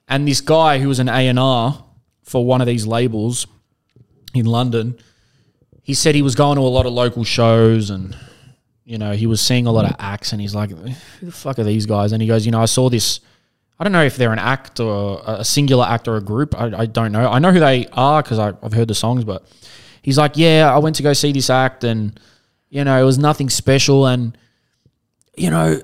And 0.08 0.28
this 0.28 0.42
guy 0.42 0.78
who 0.78 0.88
was 0.88 0.98
an 0.98 1.08
A 1.08 1.26
and 1.28 1.38
R 1.38 1.84
for 2.32 2.44
one 2.44 2.62
of 2.62 2.66
these 2.66 2.86
labels 2.86 3.46
in 4.32 4.46
London, 4.46 4.98
he 5.82 5.92
said 5.92 6.14
he 6.14 6.22
was 6.22 6.34
going 6.34 6.56
to 6.56 6.62
a 6.62 6.72
lot 6.78 6.86
of 6.86 6.94
local 6.94 7.24
shows 7.24 7.90
and 7.90 8.16
you 8.84 8.98
know, 8.98 9.12
he 9.12 9.26
was 9.26 9.40
seeing 9.40 9.66
a 9.66 9.70
lot 9.70 9.84
of 9.84 9.94
acts 9.98 10.32
and 10.32 10.40
he's 10.40 10.54
like, 10.54 10.70
who 10.70 11.26
the 11.26 11.30
fuck 11.30 11.58
are 11.58 11.64
these 11.64 11.86
guys? 11.86 12.12
And 12.12 12.20
he 12.20 12.26
goes, 12.26 12.44
you 12.46 12.52
know, 12.52 12.60
I 12.60 12.64
saw 12.64 12.88
this. 12.88 13.20
I 13.78 13.84
don't 13.84 13.92
know 13.92 14.02
if 14.02 14.16
they're 14.16 14.32
an 14.32 14.38
act 14.38 14.80
or 14.80 15.22
a 15.24 15.44
singular 15.44 15.84
act 15.84 16.08
or 16.08 16.16
a 16.16 16.20
group. 16.20 16.54
I, 16.58 16.82
I 16.82 16.86
don't 16.86 17.12
know. 17.12 17.30
I 17.30 17.38
know 17.38 17.52
who 17.52 17.60
they 17.60 17.86
are 17.92 18.22
because 18.22 18.38
I've 18.38 18.72
heard 18.72 18.88
the 18.88 18.94
songs, 18.94 19.24
but 19.24 19.46
he's 20.02 20.18
like, 20.18 20.36
yeah, 20.36 20.72
I 20.74 20.78
went 20.78 20.96
to 20.96 21.02
go 21.02 21.12
see 21.12 21.32
this 21.32 21.50
act 21.50 21.84
and, 21.84 22.18
you 22.70 22.82
know, 22.84 23.00
it 23.00 23.04
was 23.04 23.18
nothing 23.18 23.50
special. 23.50 24.06
And, 24.06 24.36
you 25.36 25.50
know, 25.50 25.80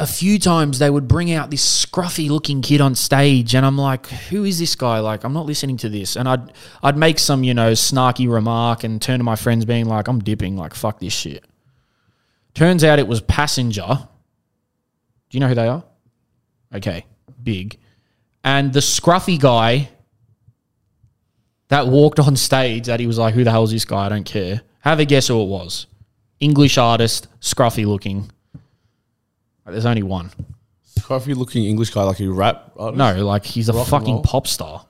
a 0.00 0.06
few 0.06 0.38
times 0.38 0.78
they 0.78 0.88
would 0.88 1.06
bring 1.06 1.30
out 1.30 1.50
this 1.50 1.84
scruffy 1.84 2.30
looking 2.30 2.62
kid 2.62 2.80
on 2.80 2.94
stage 2.94 3.54
and 3.54 3.66
I'm 3.66 3.76
like, 3.76 4.06
who 4.06 4.44
is 4.44 4.58
this 4.58 4.74
guy? 4.74 4.98
Like, 4.98 5.24
I'm 5.24 5.34
not 5.34 5.44
listening 5.44 5.76
to 5.76 5.90
this. 5.90 6.16
And 6.16 6.26
I'd 6.26 6.52
I'd 6.82 6.96
make 6.96 7.18
some, 7.18 7.44
you 7.44 7.52
know, 7.52 7.72
snarky 7.72 8.28
remark 8.28 8.82
and 8.82 9.00
turn 9.00 9.18
to 9.18 9.24
my 9.24 9.36
friends 9.36 9.66
being 9.66 9.84
like, 9.84 10.08
I'm 10.08 10.18
dipping, 10.18 10.56
like, 10.56 10.74
fuck 10.74 11.00
this 11.00 11.12
shit. 11.12 11.44
Turns 12.54 12.82
out 12.82 12.98
it 12.98 13.06
was 13.06 13.20
Passenger. 13.20 14.08
Do 15.28 15.36
you 15.36 15.40
know 15.40 15.48
who 15.48 15.54
they 15.54 15.68
are? 15.68 15.84
Okay, 16.74 17.04
big. 17.42 17.78
And 18.42 18.72
the 18.72 18.80
scruffy 18.80 19.38
guy 19.38 19.90
that 21.68 21.86
walked 21.88 22.18
on 22.18 22.36
stage 22.36 22.86
that 22.86 23.00
he 23.00 23.06
was 23.06 23.18
like, 23.18 23.34
who 23.34 23.44
the 23.44 23.50
hell 23.50 23.64
is 23.64 23.70
this 23.70 23.84
guy? 23.84 24.06
I 24.06 24.08
don't 24.08 24.24
care. 24.24 24.62
Have 24.80 24.98
a 24.98 25.04
guess 25.04 25.28
who 25.28 25.42
it 25.42 25.46
was. 25.48 25.86
English 26.40 26.78
artist, 26.78 27.28
scruffy 27.42 27.84
looking. 27.84 28.30
There's 29.66 29.86
only 29.86 30.02
one. 30.02 30.30
scruffy 30.98 31.34
looking 31.36 31.64
English 31.64 31.90
guy, 31.90 32.02
like 32.02 32.20
a 32.20 32.28
rap. 32.28 32.72
artist? 32.76 32.98
No, 32.98 33.24
like 33.24 33.44
he's 33.44 33.68
a 33.68 33.72
Rock 33.72 33.80
and 33.82 33.88
fucking 33.88 34.14
roll? 34.14 34.22
pop 34.22 34.46
star. 34.46 34.86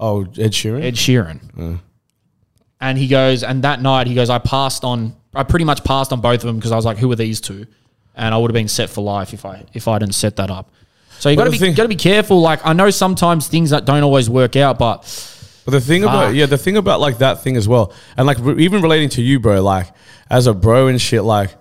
Oh, 0.00 0.22
Ed 0.22 0.52
Sheeran. 0.52 0.82
Ed 0.84 0.94
Sheeran. 0.94 1.80
And 2.80 2.96
he 2.98 3.08
goes, 3.08 3.42
and 3.42 3.62
that 3.64 3.82
night 3.82 4.06
he 4.06 4.14
goes, 4.14 4.30
I 4.30 4.38
passed 4.38 4.84
on, 4.84 5.16
I 5.34 5.42
pretty 5.42 5.64
much 5.64 5.82
passed 5.84 6.12
on 6.12 6.20
both 6.20 6.40
of 6.40 6.46
them 6.46 6.56
because 6.56 6.70
I 6.72 6.76
was 6.76 6.84
like, 6.84 6.96
who 6.98 7.10
are 7.10 7.16
these 7.16 7.40
two? 7.40 7.66
And 8.14 8.34
I 8.34 8.38
would 8.38 8.50
have 8.50 8.54
been 8.54 8.68
set 8.68 8.88
for 8.90 9.02
life 9.02 9.32
if 9.34 9.44
I 9.44 9.64
if 9.74 9.86
I 9.88 9.98
didn't 9.98 10.14
set 10.14 10.36
that 10.36 10.50
up. 10.50 10.70
So 11.18 11.28
you 11.30 11.36
But 11.36 11.42
got 11.42 11.44
to 11.46 11.50
the 11.50 11.54
be 11.56 11.58
thing- 11.58 11.74
got 11.74 11.82
to 11.84 11.88
be 11.88 11.96
careful. 11.96 12.40
Like 12.40 12.64
I 12.64 12.72
know 12.72 12.90
sometimes 12.90 13.48
things 13.48 13.70
that 13.70 13.84
don't 13.84 14.02
always 14.02 14.30
work 14.30 14.54
out, 14.56 14.78
but 14.78 15.02
But 15.64 15.72
the 15.72 15.80
thing 15.80 16.02
about 16.04 16.26
Fuck. 16.28 16.34
yeah, 16.36 16.46
the 16.46 16.58
thing 16.58 16.76
about 16.76 17.00
like 17.00 17.18
that 17.18 17.42
thing 17.42 17.56
as 17.56 17.66
well, 17.68 17.92
and 18.16 18.26
like 18.26 18.38
re- 18.40 18.62
even 18.64 18.80
relating 18.82 19.08
to 19.10 19.22
you, 19.22 19.38
bro, 19.40 19.60
like 19.62 19.88
as 20.30 20.46
a 20.46 20.54
bro 20.54 20.86
and 20.86 21.00
shit, 21.00 21.24
like 21.24 21.54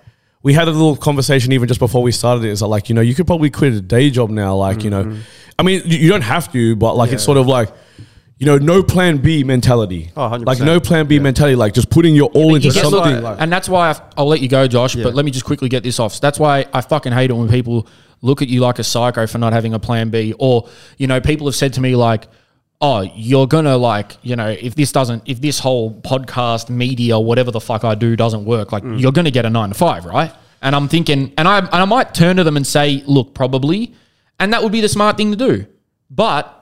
we 0.47 0.53
had 0.53 0.69
a 0.69 0.71
little 0.71 0.95
conversation 0.95 1.51
even 1.51 1.67
just 1.67 1.81
before 1.81 2.01
we 2.01 2.13
started 2.13 2.45
it. 2.45 2.51
Is 2.51 2.61
that 2.61 2.67
like 2.67 2.87
you 2.87 2.95
know 2.95 3.01
you 3.01 3.13
could 3.13 3.27
probably 3.27 3.49
quit 3.49 3.73
a 3.73 3.81
day 3.81 4.09
job 4.09 4.29
now, 4.29 4.55
like 4.55 4.81
you 4.81 4.89
know, 4.89 5.17
I 5.59 5.63
mean 5.63 5.81
you, 5.83 5.97
you 5.97 6.09
don't 6.09 6.21
have 6.21 6.49
to, 6.53 6.77
but 6.77 6.95
like 6.95 7.11
it's 7.11 7.23
sort 7.23 7.37
of 7.37 7.47
like. 7.47 7.69
You 8.39 8.45
know, 8.45 8.59
no 8.59 8.83
plan 8.83 9.17
B 9.17 9.43
mentality. 9.43 10.11
Oh, 10.15 10.29
100%. 10.29 10.45
Like 10.45 10.59
no 10.59 10.79
plan 10.79 11.07
B 11.07 11.17
mentality, 11.17 11.55
like 11.55 11.73
just 11.73 11.89
putting 11.89 12.13
your 12.15 12.29
all 12.35 12.53
into 12.53 12.67
You 12.67 12.71
something. 12.71 13.15
look, 13.15 13.23
like, 13.23 13.37
and 13.39 13.51
that's 13.51 13.67
why 13.67 13.89
I, 13.89 13.99
I'll 14.15 14.27
let 14.27 14.41
you 14.41 14.47
go, 14.47 14.67
Josh. 14.67 14.93
Yeah. 14.95 15.05
But 15.05 15.15
let 15.15 15.25
me 15.25 15.31
just 15.31 15.43
quickly 15.43 15.69
get 15.69 15.81
this 15.81 15.99
off. 15.99 16.13
So 16.13 16.19
that's 16.21 16.37
why 16.37 16.67
I 16.71 16.81
fucking 16.81 17.13
hate 17.13 17.31
it 17.31 17.33
when 17.33 17.49
people 17.49 17.87
look 18.21 18.43
at 18.43 18.47
you 18.47 18.59
like 18.59 18.77
a 18.77 18.83
psycho 18.83 19.25
for 19.25 19.39
not 19.39 19.53
having 19.53 19.73
a 19.73 19.79
plan 19.79 20.11
B, 20.11 20.35
or 20.37 20.69
you 20.99 21.07
know, 21.07 21.19
people 21.19 21.47
have 21.47 21.55
said 21.55 21.73
to 21.73 21.81
me 21.81 21.95
like, 21.95 22.27
"Oh, 22.79 23.01
you're 23.15 23.47
gonna 23.47 23.75
like, 23.77 24.17
you 24.21 24.35
know, 24.35 24.47
if 24.49 24.75
this 24.75 24.91
doesn't, 24.91 25.23
if 25.25 25.41
this 25.41 25.59
whole 25.59 25.99
podcast, 26.01 26.69
media, 26.69 27.19
whatever 27.19 27.49
the 27.51 27.59
fuck 27.59 27.83
I 27.83 27.95
do 27.95 28.15
doesn't 28.15 28.45
work, 28.45 28.71
like 28.71 28.83
Mm. 28.83 28.99
you're 28.99 29.11
gonna 29.11 29.31
get 29.31 29.45
a 29.45 29.49
nine 29.49 29.69
to 29.69 29.75
five, 29.75 30.05
right?" 30.05 30.31
And 30.61 30.75
I'm 30.75 30.87
thinking, 30.87 31.31
and 31.37 31.47
I 31.47 31.59
and 31.59 31.69
I 31.71 31.85
might 31.85 32.13
turn 32.13 32.37
to 32.37 32.43
them 32.43 32.57
and 32.57 32.65
say, 32.65 33.03
"Look, 33.07 33.33
probably," 33.33 33.93
and 34.39 34.53
that 34.53 34.61
would 34.63 34.71
be 34.71 34.81
the 34.81 34.89
smart 34.89 35.17
thing 35.17 35.31
to 35.31 35.37
do, 35.37 35.65
but. 36.09 36.53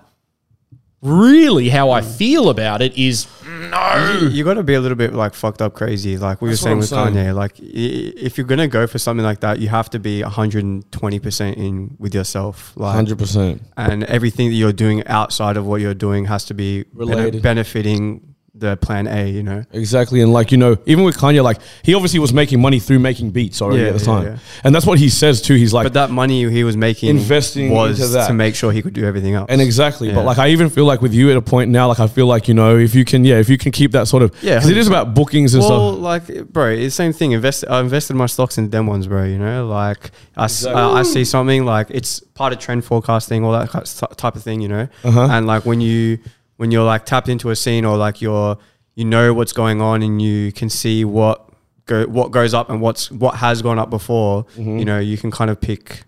Really, 1.05 1.69
how 1.69 1.91
I 1.91 2.01
feel 2.01 2.49
about 2.49 2.81
it 2.81 2.97
is 2.97 3.27
no. 3.47 4.27
You 4.31 4.43
got 4.43 4.55
to 4.55 4.63
be 4.63 4.73
a 4.73 4.81
little 4.81 4.95
bit 4.97 5.13
like 5.13 5.33
fucked 5.35 5.61
up 5.61 5.73
crazy, 5.75 6.17
like 6.17 6.41
we 6.41 6.49
That's 6.49 6.61
were 6.61 6.65
saying 6.65 6.77
with 6.79 6.89
saying. 6.89 7.13
Kanye. 7.13 7.35
Like, 7.35 7.53
if 7.59 8.37
you're 8.37 8.47
gonna 8.47 8.67
go 8.67 8.87
for 8.87 8.97
something 8.97 9.23
like 9.23 9.41
that, 9.41 9.59
you 9.59 9.67
have 9.69 9.89
to 9.91 9.99
be 9.99 10.23
120 10.23 11.19
percent 11.19 11.57
in 11.57 11.95
with 11.99 12.13
yourself. 12.15 12.73
Like, 12.75 12.95
hundred 12.95 13.19
percent. 13.19 13.61
and 13.77 14.03
everything 14.05 14.49
that 14.49 14.55
you're 14.55 14.73
doing 14.73 15.05
outside 15.07 15.57
of 15.57 15.65
what 15.65 15.79
you're 15.79 15.93
doing 15.93 16.25
has 16.25 16.45
to 16.45 16.53
be 16.53 16.85
Related. 16.93 17.41
benefiting 17.41 18.34
the 18.57 18.77
plan 18.77 19.07
A. 19.07 19.29
You 19.29 19.43
know. 19.43 19.65
Exactly, 19.71 20.21
and 20.21 20.31
like 20.31 20.51
you 20.51 20.57
know, 20.57 20.77
even 20.85 21.03
with 21.03 21.17
Kanye, 21.17 21.43
like 21.43 21.59
he 21.83 21.93
obviously 21.93 22.19
was 22.19 22.31
making 22.33 22.61
money 22.61 22.79
through 22.79 22.99
making 22.99 23.31
beats 23.31 23.61
already 23.61 23.81
Yeah, 23.83 23.89
at 23.89 23.93
the 23.95 23.99
yeah, 23.99 24.05
time, 24.05 24.23
yeah. 24.25 24.37
and 24.63 24.73
that's 24.73 24.85
what 24.85 24.97
he 24.99 25.09
says 25.09 25.41
too. 25.41 25.55
He's 25.55 25.73
like, 25.73 25.85
But 25.85 25.93
that 25.93 26.09
money 26.11 26.49
he 26.49 26.63
was 26.63 26.77
making, 26.77 27.09
Investing 27.09 27.71
was 27.71 27.99
into 27.99 28.13
that. 28.13 28.27
to 28.27 28.33
make 28.33 28.55
sure 28.55 28.71
he 28.71 28.81
could 28.81 28.93
do 28.93 29.05
everything 29.05 29.33
else. 29.33 29.47
And 29.49 29.61
exactly, 29.61 30.11
but 30.13 30.23
like 30.25 30.37
I 30.37 30.49
even 30.49 30.69
feel 30.69 30.85
like 30.85 31.01
with 31.01 31.13
you 31.13 31.29
at 31.31 31.37
a 31.37 31.41
point 31.41 31.69
now, 31.71 31.87
like 31.87 31.99
I 31.99 32.07
feel 32.07 32.27
like 32.27 32.47
you 32.47 32.53
know 32.53 32.77
if 32.77 32.95
you 32.95 33.03
can, 33.05 33.25
yeah, 33.25 33.39
if 33.39 33.49
you 33.49 33.57
can 33.57 33.71
keep 33.71 33.91
that 33.91 34.07
sort 34.07 34.23
of, 34.23 34.31
Yeah, 34.41 34.55
because 34.55 34.69
it 34.69 34.77
is 34.77 34.87
about 34.87 35.13
bookings 35.13 35.53
and 35.53 35.61
stuff. 35.63 35.77
well, 35.77 35.91
stuff. 35.93 36.29
like, 36.29 36.47
bro, 36.53 36.69
it's 36.69 36.83
the 36.95 37.03
same 37.03 37.13
thing. 37.13 37.31
Invest, 37.33 37.65
I 37.69 37.79
invested 37.81 38.15
my 38.15 38.25
stocks 38.27 38.57
in 38.57 38.69
them 38.69 38.87
ones, 38.87 39.07
bro. 39.07 39.25
You 39.25 39.37
know, 39.37 39.67
like 39.67 40.11
I, 40.37 40.45
Exactly. 40.45 40.81
I, 40.81 40.99
I 40.99 41.03
see 41.03 41.25
something 41.25 41.65
like 41.65 41.87
it's 41.89 42.19
part 42.35 42.53
of 42.53 42.59
trend 42.59 42.85
forecasting, 42.85 43.43
all 43.43 43.51
that 43.53 43.69
type 44.17 44.35
of 44.35 44.43
thing. 44.43 44.61
You 44.61 44.69
know, 44.69 44.87
Uh-huh. 45.03 45.27
and 45.31 45.45
like 45.45 45.65
when 45.65 45.81
you 45.81 46.19
when 46.57 46.71
you're 46.71 46.83
like 46.85 47.05
tapped 47.05 47.29
into 47.29 47.49
a 47.49 47.55
scene 47.55 47.85
or 47.85 47.97
like 47.97 48.21
you're 48.21 48.57
you 48.95 49.05
know 49.05 49.33
what's 49.33 49.51
going 49.53 49.81
on 49.81 50.01
and 50.01 50.21
you 50.21 50.51
can 50.51 50.69
see 50.69 51.03
what 51.05 51.49
go 51.85 52.05
what 52.07 52.31
goes 52.31 52.53
up 52.53 52.69
and 52.69 52.81
what's 52.81 53.11
what 53.11 53.35
has 53.35 53.61
gone 53.61 53.77
up 53.79 53.89
before. 53.89 54.45
Mm-hmm. 54.55 54.79
You 54.79 54.85
know, 54.85 54.99
you 54.99 55.17
can 55.17 55.31
kind 55.31 55.49
of 55.51 55.59
pick 55.59 56.03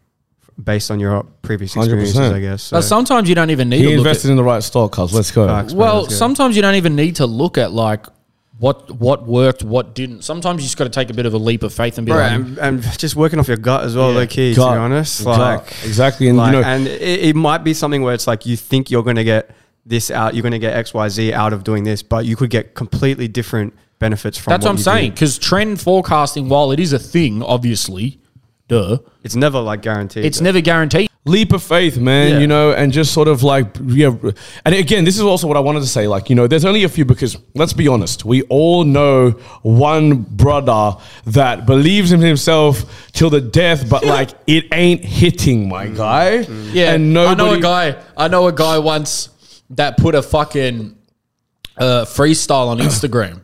based 0.63 0.89
on 0.89 0.99
your 0.99 1.23
previous 1.43 1.75
100%. 1.75 1.81
experiences, 1.83 2.19
I 2.31 2.39
guess. 2.39 2.69
But 2.71 2.81
sometimes 2.81 3.29
you 3.29 3.35
don't 3.35 3.51
even 3.51 3.69
need 3.69 3.79
He 3.85 3.91
to 3.95 3.97
look 4.01 4.07
at 4.07 4.25
in 4.25 4.35
the 4.37 4.43
right 4.43 4.63
stock, 4.63 4.91
cuz 4.93 5.13
let's 5.13 5.31
go. 5.31 5.47
Facts, 5.47 5.73
bro, 5.73 5.79
Well, 5.83 5.95
that's 6.01 6.13
good. 6.13 6.17
sometimes 6.17 6.55
you 6.55 6.61
don't 6.61 6.75
even 6.75 6.95
need 6.95 7.17
to 7.17 7.25
look 7.27 7.57
at 7.57 7.71
like 7.73 8.05
what 8.57 8.89
what 8.99 9.27
worked, 9.27 9.61
what 9.61 9.93
didn't. 9.93 10.23
Sometimes 10.23 10.61
you 10.61 10.65
just 10.65 10.77
got 10.77 10.85
to 10.85 10.89
take 10.89 11.11
a 11.11 11.13
bit 11.13 11.27
of 11.27 11.33
a 11.35 11.37
leap 11.37 11.61
of 11.61 11.71
faith 11.73 11.99
and 11.99 12.07
be 12.07 12.11
Bro, 12.11 12.21
like, 12.21 12.31
and, 12.31 12.57
and 12.57 12.81
just 12.97 13.15
working 13.15 13.37
off 13.37 13.47
your 13.47 13.57
gut 13.57 13.83
as 13.83 13.95
well, 13.95 14.11
Yeah. 14.11 14.17
low 14.19 14.25
key, 14.27 14.55
Gut. 14.55 14.69
to 14.69 14.73
be 14.75 14.79
honest. 14.79 15.23
Gut. 15.23 15.39
Like, 15.39 15.85
exactly, 15.85 16.27
and 16.27 16.37
like, 16.39 16.53
you 16.55 16.61
know, 16.61 16.67
and 16.67 16.87
it, 16.87 17.19
it 17.29 17.35
might 17.35 17.63
be 17.63 17.75
something 17.75 18.01
where 18.01 18.15
it's 18.15 18.25
like 18.25 18.47
you 18.47 18.57
think 18.57 18.89
you're 18.89 19.03
going 19.03 19.17
to 19.17 19.23
get 19.23 19.51
this 19.87 20.11
out, 20.11 20.35
you're 20.35 20.43
going 20.43 20.51
to 20.51 20.59
get 20.59 20.73
X, 20.75 20.93
Y, 20.93 21.09
Z 21.09 21.33
out 21.33 21.53
of 21.53 21.63
doing 21.63 21.83
this, 21.83 22.03
but 22.03 22.25
you 22.25 22.35
could 22.35 22.49
get 22.49 22.75
completely 22.75 23.27
different 23.27 23.73
benefits 23.99 24.37
from. 24.37 24.51
that's 24.51 24.65
what 24.65 24.71
I'm 24.71 24.77
saying. 24.77 25.11
Because 25.11 25.37
trend 25.37 25.79
forecasting, 25.81 26.49
while 26.49 26.71
it 26.71 26.79
is 26.79 26.93
a 26.93 26.99
thing, 26.99 27.41
obviously, 27.41 28.19
duh, 28.67 28.99
It's 29.23 29.35
never 29.35 29.59
like 29.59 29.81
guaranteed. 29.81 30.25
it's 30.25 30.39
though. 30.39 30.45
never 30.45 30.61
guaranteed. 30.61 31.09
leap 31.25 31.51
of 31.51 31.61
faith, 31.61 31.97
man. 31.97 32.33
Yeah. 32.33 32.39
You 32.39 32.47
know, 32.47 32.71
and 32.71 32.91
just 32.91 33.13
sort 33.13 33.27
of 33.27 33.43
like 33.43 33.75
yeah. 33.83 34.15
And 34.65 34.75
again, 34.75 35.03
this 35.03 35.15
is 35.15 35.21
also 35.21 35.47
what 35.47 35.57
I 35.57 35.59
wanted 35.59 35.81
to 35.81 35.87
say. 35.87 36.07
Like, 36.07 36.29
you 36.29 36.35
know, 36.35 36.47
there's 36.47 36.65
only 36.65 36.83
a 36.83 36.89
few 36.89 37.05
because 37.05 37.37
let's 37.53 37.73
be 37.73 37.87
honest, 37.87 38.23
we 38.23 38.43
all 38.43 38.83
know 38.83 39.31
one 39.61 40.21
brother 40.21 40.97
that 41.25 41.65
believes 41.65 42.11
in 42.11 42.21
himself 42.21 43.11
till 43.11 43.29
the 43.29 43.41
death, 43.41 43.89
but 43.89 44.05
like 44.05 44.31
it 44.47 44.65
ain't 44.71 45.03
hitting, 45.03 45.67
my 45.67 45.87
mm. 45.87 45.97
guy. 45.97 46.39
Yeah, 46.71 46.93
and 46.93 47.13
nobody. 47.13 47.41
I 47.41 47.45
know 47.45 47.53
a 47.53 47.61
guy. 47.61 48.03
I 48.15 48.27
know 48.27 48.47
a 48.47 48.53
guy 48.53 48.79
once 48.79 49.29
that 49.71 49.97
put 49.97 50.15
a 50.15 50.21
fucking 50.21 50.97
uh, 51.77 52.05
freestyle 52.05 52.67
on 52.67 52.77
Instagram, 52.79 53.41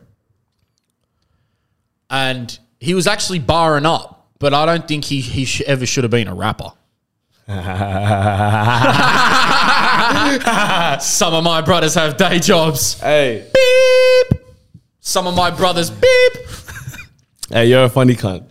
and 2.10 2.58
he 2.80 2.94
was 2.94 3.06
actually 3.06 3.38
barring 3.38 3.86
up, 3.86 4.30
but 4.38 4.52
I 4.54 4.66
don't 4.66 4.86
think 4.88 5.04
he 5.04 5.20
he 5.20 5.44
sh- 5.44 5.60
ever 5.62 5.86
should 5.86 6.04
have 6.04 6.10
been 6.10 6.28
a 6.28 6.34
rapper. 6.34 6.72
Some 11.00 11.34
of 11.34 11.44
my 11.44 11.60
brothers 11.60 11.94
have 11.94 12.16
day 12.16 12.38
jobs. 12.38 12.98
Hey, 13.00 13.46
Beep. 13.52 14.40
Some 15.00 15.26
of 15.26 15.34
my 15.34 15.50
brothers 15.50 15.90
beep. 15.90 16.32
hey, 17.50 17.66
you're 17.66 17.84
a 17.84 17.88
funny 17.90 18.14
cunt. 18.14 18.48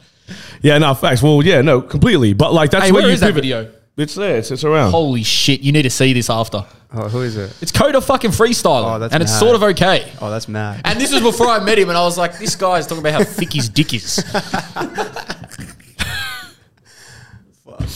Yeah, 0.61 0.77
no, 0.77 0.93
facts. 0.93 1.23
Well, 1.23 1.41
yeah, 1.43 1.61
no, 1.61 1.81
completely. 1.81 2.33
But 2.33 2.53
like 2.53 2.69
that's 2.69 2.85
Hey, 2.85 2.91
where 2.91 3.01
where 3.01 3.09
you 3.09 3.13
is 3.15 3.21
that 3.21 3.33
video? 3.33 3.71
It's 3.95 4.15
there. 4.15 4.37
It's, 4.37 4.49
it's 4.49 4.63
around. 4.63 4.91
Holy 4.91 5.21
shit! 5.23 5.61
You 5.61 5.71
need 5.71 5.83
to 5.83 5.89
see 5.89 6.13
this 6.13 6.29
after. 6.29 6.65
Oh, 6.95 7.09
who 7.09 7.21
is 7.21 7.37
it? 7.37 7.55
It's 7.61 7.71
Coda 7.71 8.01
fucking 8.01 8.31
freestyler, 8.31 8.95
Oh, 8.95 8.99
that's 8.99 9.13
and 9.13 9.21
it's 9.23 9.31
mad. 9.31 9.39
sort 9.39 9.55
of 9.55 9.63
okay. 9.63 10.11
Oh, 10.21 10.29
that's 10.31 10.47
mad. 10.47 10.81
And 10.85 10.99
this 10.99 11.11
was 11.11 11.21
before 11.21 11.47
I 11.47 11.59
met 11.63 11.77
him, 11.79 11.89
and 11.89 11.97
I 11.97 12.01
was 12.03 12.17
like, 12.17 12.37
this 12.39 12.55
guy's 12.55 12.85
talking 12.87 13.01
about 13.03 13.13
how 13.13 13.23
thick 13.23 13.53
his 13.53 13.69
dick 13.69 13.93
is. 13.93 14.19
Fuck. 17.65 17.87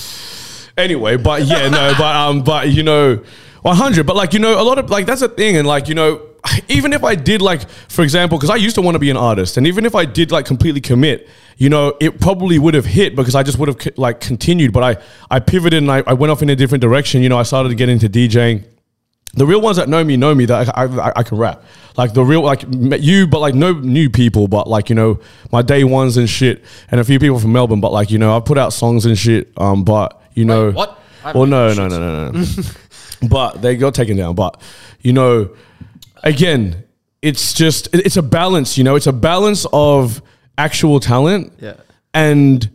Anyway, 0.78 1.18
but 1.18 1.43
yeah, 1.43 1.70
no, 1.70 1.93
but 1.98 2.16
um, 2.16 2.43
but 2.43 2.70
you 2.70 2.84
know, 2.84 3.24
one 3.64 3.76
hundred. 3.76 4.06
But 4.06 4.16
like 4.16 4.34
you 4.34 4.39
know, 4.39 4.62
a 4.62 4.64
lot 4.64 4.78
of 4.78 4.91
like 4.91 5.08
that's 5.08 5.24
a 5.24 5.28
thing, 5.28 5.58
and 5.58 5.68
like 5.68 5.88
you 5.88 5.95
know, 5.95 6.22
even 6.68 6.93
if 6.93 7.04
I 7.04 7.16
did 7.16 7.41
like, 7.41 7.68
for 7.89 8.04
example, 8.04 8.38
because 8.38 8.50
I 8.50 8.56
used 8.56 8.76
to 8.76 8.82
want 8.82 8.95
to 8.95 9.00
be 9.00 9.10
an 9.10 9.18
artist, 9.18 9.58
and 9.58 9.68
even 9.68 9.86
if 9.86 9.95
I 9.95 10.06
did 10.06 10.32
like 10.32 10.45
completely 10.45 10.82
commit, 10.82 11.28
you 11.58 11.70
know, 11.70 11.95
it 12.00 12.20
probably 12.20 12.60
would 12.60 12.74
have 12.74 12.86
hit 12.86 13.16
because 13.16 13.36
I 13.36 13.43
just 13.43 13.58
would 13.58 13.68
have 13.70 13.98
like 13.98 14.20
continued. 14.20 14.74
But 14.74 14.84
I 14.84 15.04
I 15.30 15.39
pivoted 15.39 15.82
and 15.82 15.91
I, 15.91 16.04
I 16.06 16.14
went 16.14 16.32
off 16.32 16.41
in 16.41 16.50
a 16.50 16.56
different 16.56 16.82
direction. 16.82 17.22
You 17.22 17.30
know, 17.30 17.38
I 17.38 17.43
started 17.43 17.70
to 17.70 17.76
get 17.76 17.89
into 17.89 18.08
DJing. 18.10 18.64
The 19.34 19.45
real 19.45 19.62
ones 19.62 19.78
that 19.78 19.88
know 19.88 20.04
me 20.04 20.18
know 20.18 20.34
me 20.34 20.45
that 20.45 20.76
I, 20.76 20.84
I, 20.84 21.12
I 21.18 21.24
can 21.24 21.38
rap. 21.38 21.64
Like 21.95 22.14
the 22.14 22.24
real 22.24 22.41
like 22.41 22.64
you, 22.70 23.28
but 23.28 23.39
like 23.39 23.54
no 23.56 23.74
new 23.74 24.10
people, 24.10 24.48
but 24.48 24.68
like 24.68 24.89
you 24.89 24.95
know 24.95 25.20
my 25.52 25.62
day 25.62 25.84
ones 25.84 26.18
and 26.18 26.30
shit, 26.30 26.64
and 26.89 27.00
a 27.00 27.04
few 27.04 27.20
people 27.20 27.39
from 27.39 27.54
Melbourne. 27.54 27.82
But 27.82 27.91
like 27.91 28.10
you 28.10 28.18
know 28.20 28.36
I 28.36 28.39
put 28.39 28.58
out 28.58 28.72
songs 28.74 29.06
and 29.06 29.18
shit. 29.18 29.52
Um, 29.58 29.84
but 29.84 30.22
you 30.34 30.45
know 30.45 30.72
what? 30.72 31.00
I 31.24 31.34
Well, 31.34 31.45
no, 31.45 31.70
haven't 31.70 31.89
no, 31.89 32.00
no, 32.00 32.32
no, 32.32 32.39
no. 32.39 32.45
but 33.30 33.62
they 33.62 33.76
got 33.76 33.93
taken 33.95 34.16
down. 34.16 34.36
But 34.36 34.62
you 35.02 35.12
know, 35.14 35.50
again, 36.24 36.84
it's 37.22 37.53
just 37.53 37.89
it's 37.93 38.18
a 38.18 38.22
balance. 38.22 38.78
You 38.78 38.84
know, 38.84 38.95
it's 38.95 39.07
a 39.07 39.13
balance 39.13 39.65
of 39.74 40.22
actual 40.57 40.99
talent 40.99 41.53
Yeah. 41.61 41.74
and 42.13 42.70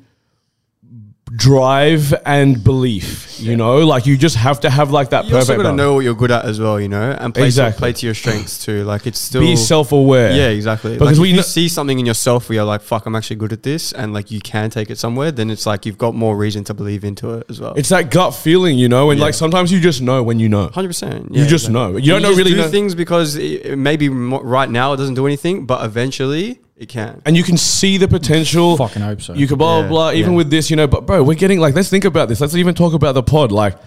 drive 1.36 2.14
and 2.26 2.62
belief. 2.62 3.40
You 3.40 3.56
know, 3.56 3.78
like 3.78 4.06
you 4.06 4.16
just 4.16 4.36
have 4.36 4.60
to 4.60 4.70
have 4.70 4.90
like 4.92 5.10
that 5.10 5.24
You 5.26 5.36
also 5.36 5.56
got 5.56 5.64
to 5.64 5.72
know 5.72 5.94
what 5.94 6.00
you're 6.04 6.14
good 6.14 6.30
at 6.30 6.44
as 6.44 6.60
well, 6.60 6.78
you 6.80 6.88
know, 6.88 7.10
and 7.18 7.34
play, 7.34 7.46
Exactly. 7.46 7.78
play 7.78 7.92
to 7.94 8.06
your 8.06 8.14
strengths 8.14 8.64
too. 8.64 8.84
Like 8.84 9.06
it's 9.06 9.18
still 9.18 9.40
Be 9.40 9.56
self-aware. 9.56 10.32
Yeah, 10.32 10.48
exactly. 10.48 10.92
Because 10.92 11.18
like 11.18 11.22
we 11.22 11.28
you 11.30 11.34
kn- 11.36 11.44
see 11.44 11.68
something 11.68 11.98
in 11.98 12.06
yourself 12.06 12.48
where 12.48 12.56
you're 12.56 12.64
like, 12.64 12.82
"Fuck, 12.82 13.06
I'm 13.06 13.16
actually 13.16 13.36
good 13.36 13.52
at 13.52 13.62
this," 13.62 13.92
and 13.92 14.12
like 14.12 14.30
you 14.30 14.40
can 14.40 14.70
take 14.70 14.90
it 14.90 14.98
somewhere, 14.98 15.32
then 15.32 15.50
it's 15.50 15.66
like 15.66 15.86
you've 15.86 15.98
got 15.98 16.14
more 16.14 16.36
reason 16.36 16.62
to 16.64 16.74
believe 16.74 17.02
into 17.04 17.32
it 17.34 17.46
as 17.48 17.60
well. 17.60 17.72
It's 17.74 17.88
that 17.88 18.10
gut 18.10 18.34
feeling, 18.34 18.78
you 18.78 18.88
know, 18.88 19.10
and 19.10 19.18
Yeah. 19.18 19.26
like 19.26 19.34
sometimes 19.34 19.72
you 19.72 19.80
just 19.80 20.02
know 20.02 20.22
when 20.22 20.38
you 20.38 20.48
know. 20.48 20.68
Hundred 20.68 20.88
percent. 20.88 21.34
You 21.34 21.46
just 21.46 21.68
know. 21.70 21.96
You 21.96 22.12
don't 22.12 22.22
know 22.22 22.28
just 22.28 22.38
really 22.38 22.50
do 22.52 22.58
know- 22.58 22.68
things 22.68 22.94
because 22.94 23.36
it 23.36 23.76
maybe 23.78 24.08
right 24.08 24.70
now 24.70 24.92
it 24.92 24.98
doesn't 24.98 25.14
do 25.14 25.26
anything, 25.26 25.66
but 25.66 25.84
eventually 25.84 26.60
it 26.82 26.88
can. 26.88 27.22
and 27.24 27.36
you 27.36 27.42
can 27.42 27.56
see 27.56 27.96
the 27.96 28.08
potential. 28.08 28.76
Fucking 28.76 29.02
hope 29.02 29.22
so. 29.22 29.34
You 29.34 29.46
could 29.46 29.58
blah 29.58 29.80
blah 29.80 29.82
Yeah, 29.82 29.88
blah. 29.88 30.12
Even 30.12 30.32
yeah. 30.32 30.36
with 30.38 30.50
this, 30.50 30.70
you 30.70 30.76
know, 30.76 30.86
but 30.86 31.06
bro, 31.06 31.22
we're 31.22 31.34
getting 31.34 31.60
like 31.60 31.74
let's 31.74 31.88
think 31.88 32.04
about 32.04 32.28
this. 32.28 32.40
Let's 32.40 32.54
even 32.56 32.74
talk 32.74 32.92
about 32.92 33.12
the 33.12 33.22
pod. 33.22 33.52
Like, 33.52 33.78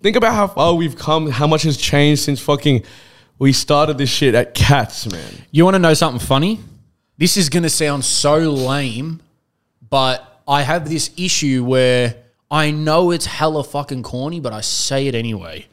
think 0.00 0.16
about 0.16 0.34
how 0.34 0.46
far 0.46 0.74
we've 0.74 0.96
come, 0.96 1.28
how 1.30 1.46
much 1.46 1.62
has 1.64 1.76
changed 1.76 2.22
since 2.22 2.40
fucking 2.40 2.84
we 3.38 3.52
started 3.52 3.98
this 3.98 4.10
shit 4.10 4.34
at 4.34 4.54
Cats, 4.54 5.10
man. 5.10 5.32
You 5.50 5.64
want 5.64 5.74
to 5.74 5.80
know 5.80 5.94
something 5.94 6.24
funny? 6.24 6.60
This 7.18 7.36
is 7.36 7.48
going 7.48 7.64
to 7.64 7.70
sound 7.70 8.04
so 8.04 8.38
lame, 8.38 9.20
but 9.90 10.42
I 10.46 10.62
have 10.62 10.88
this 10.88 11.10
issue 11.16 11.64
where 11.64 12.16
I 12.50 12.70
know 12.70 13.10
it's 13.10 13.26
hella 13.26 13.64
fucking 13.64 14.02
corny, 14.04 14.40
but 14.40 14.52
I 14.52 14.60
say 14.60 15.08
it 15.08 15.14
anyway. 15.14 15.66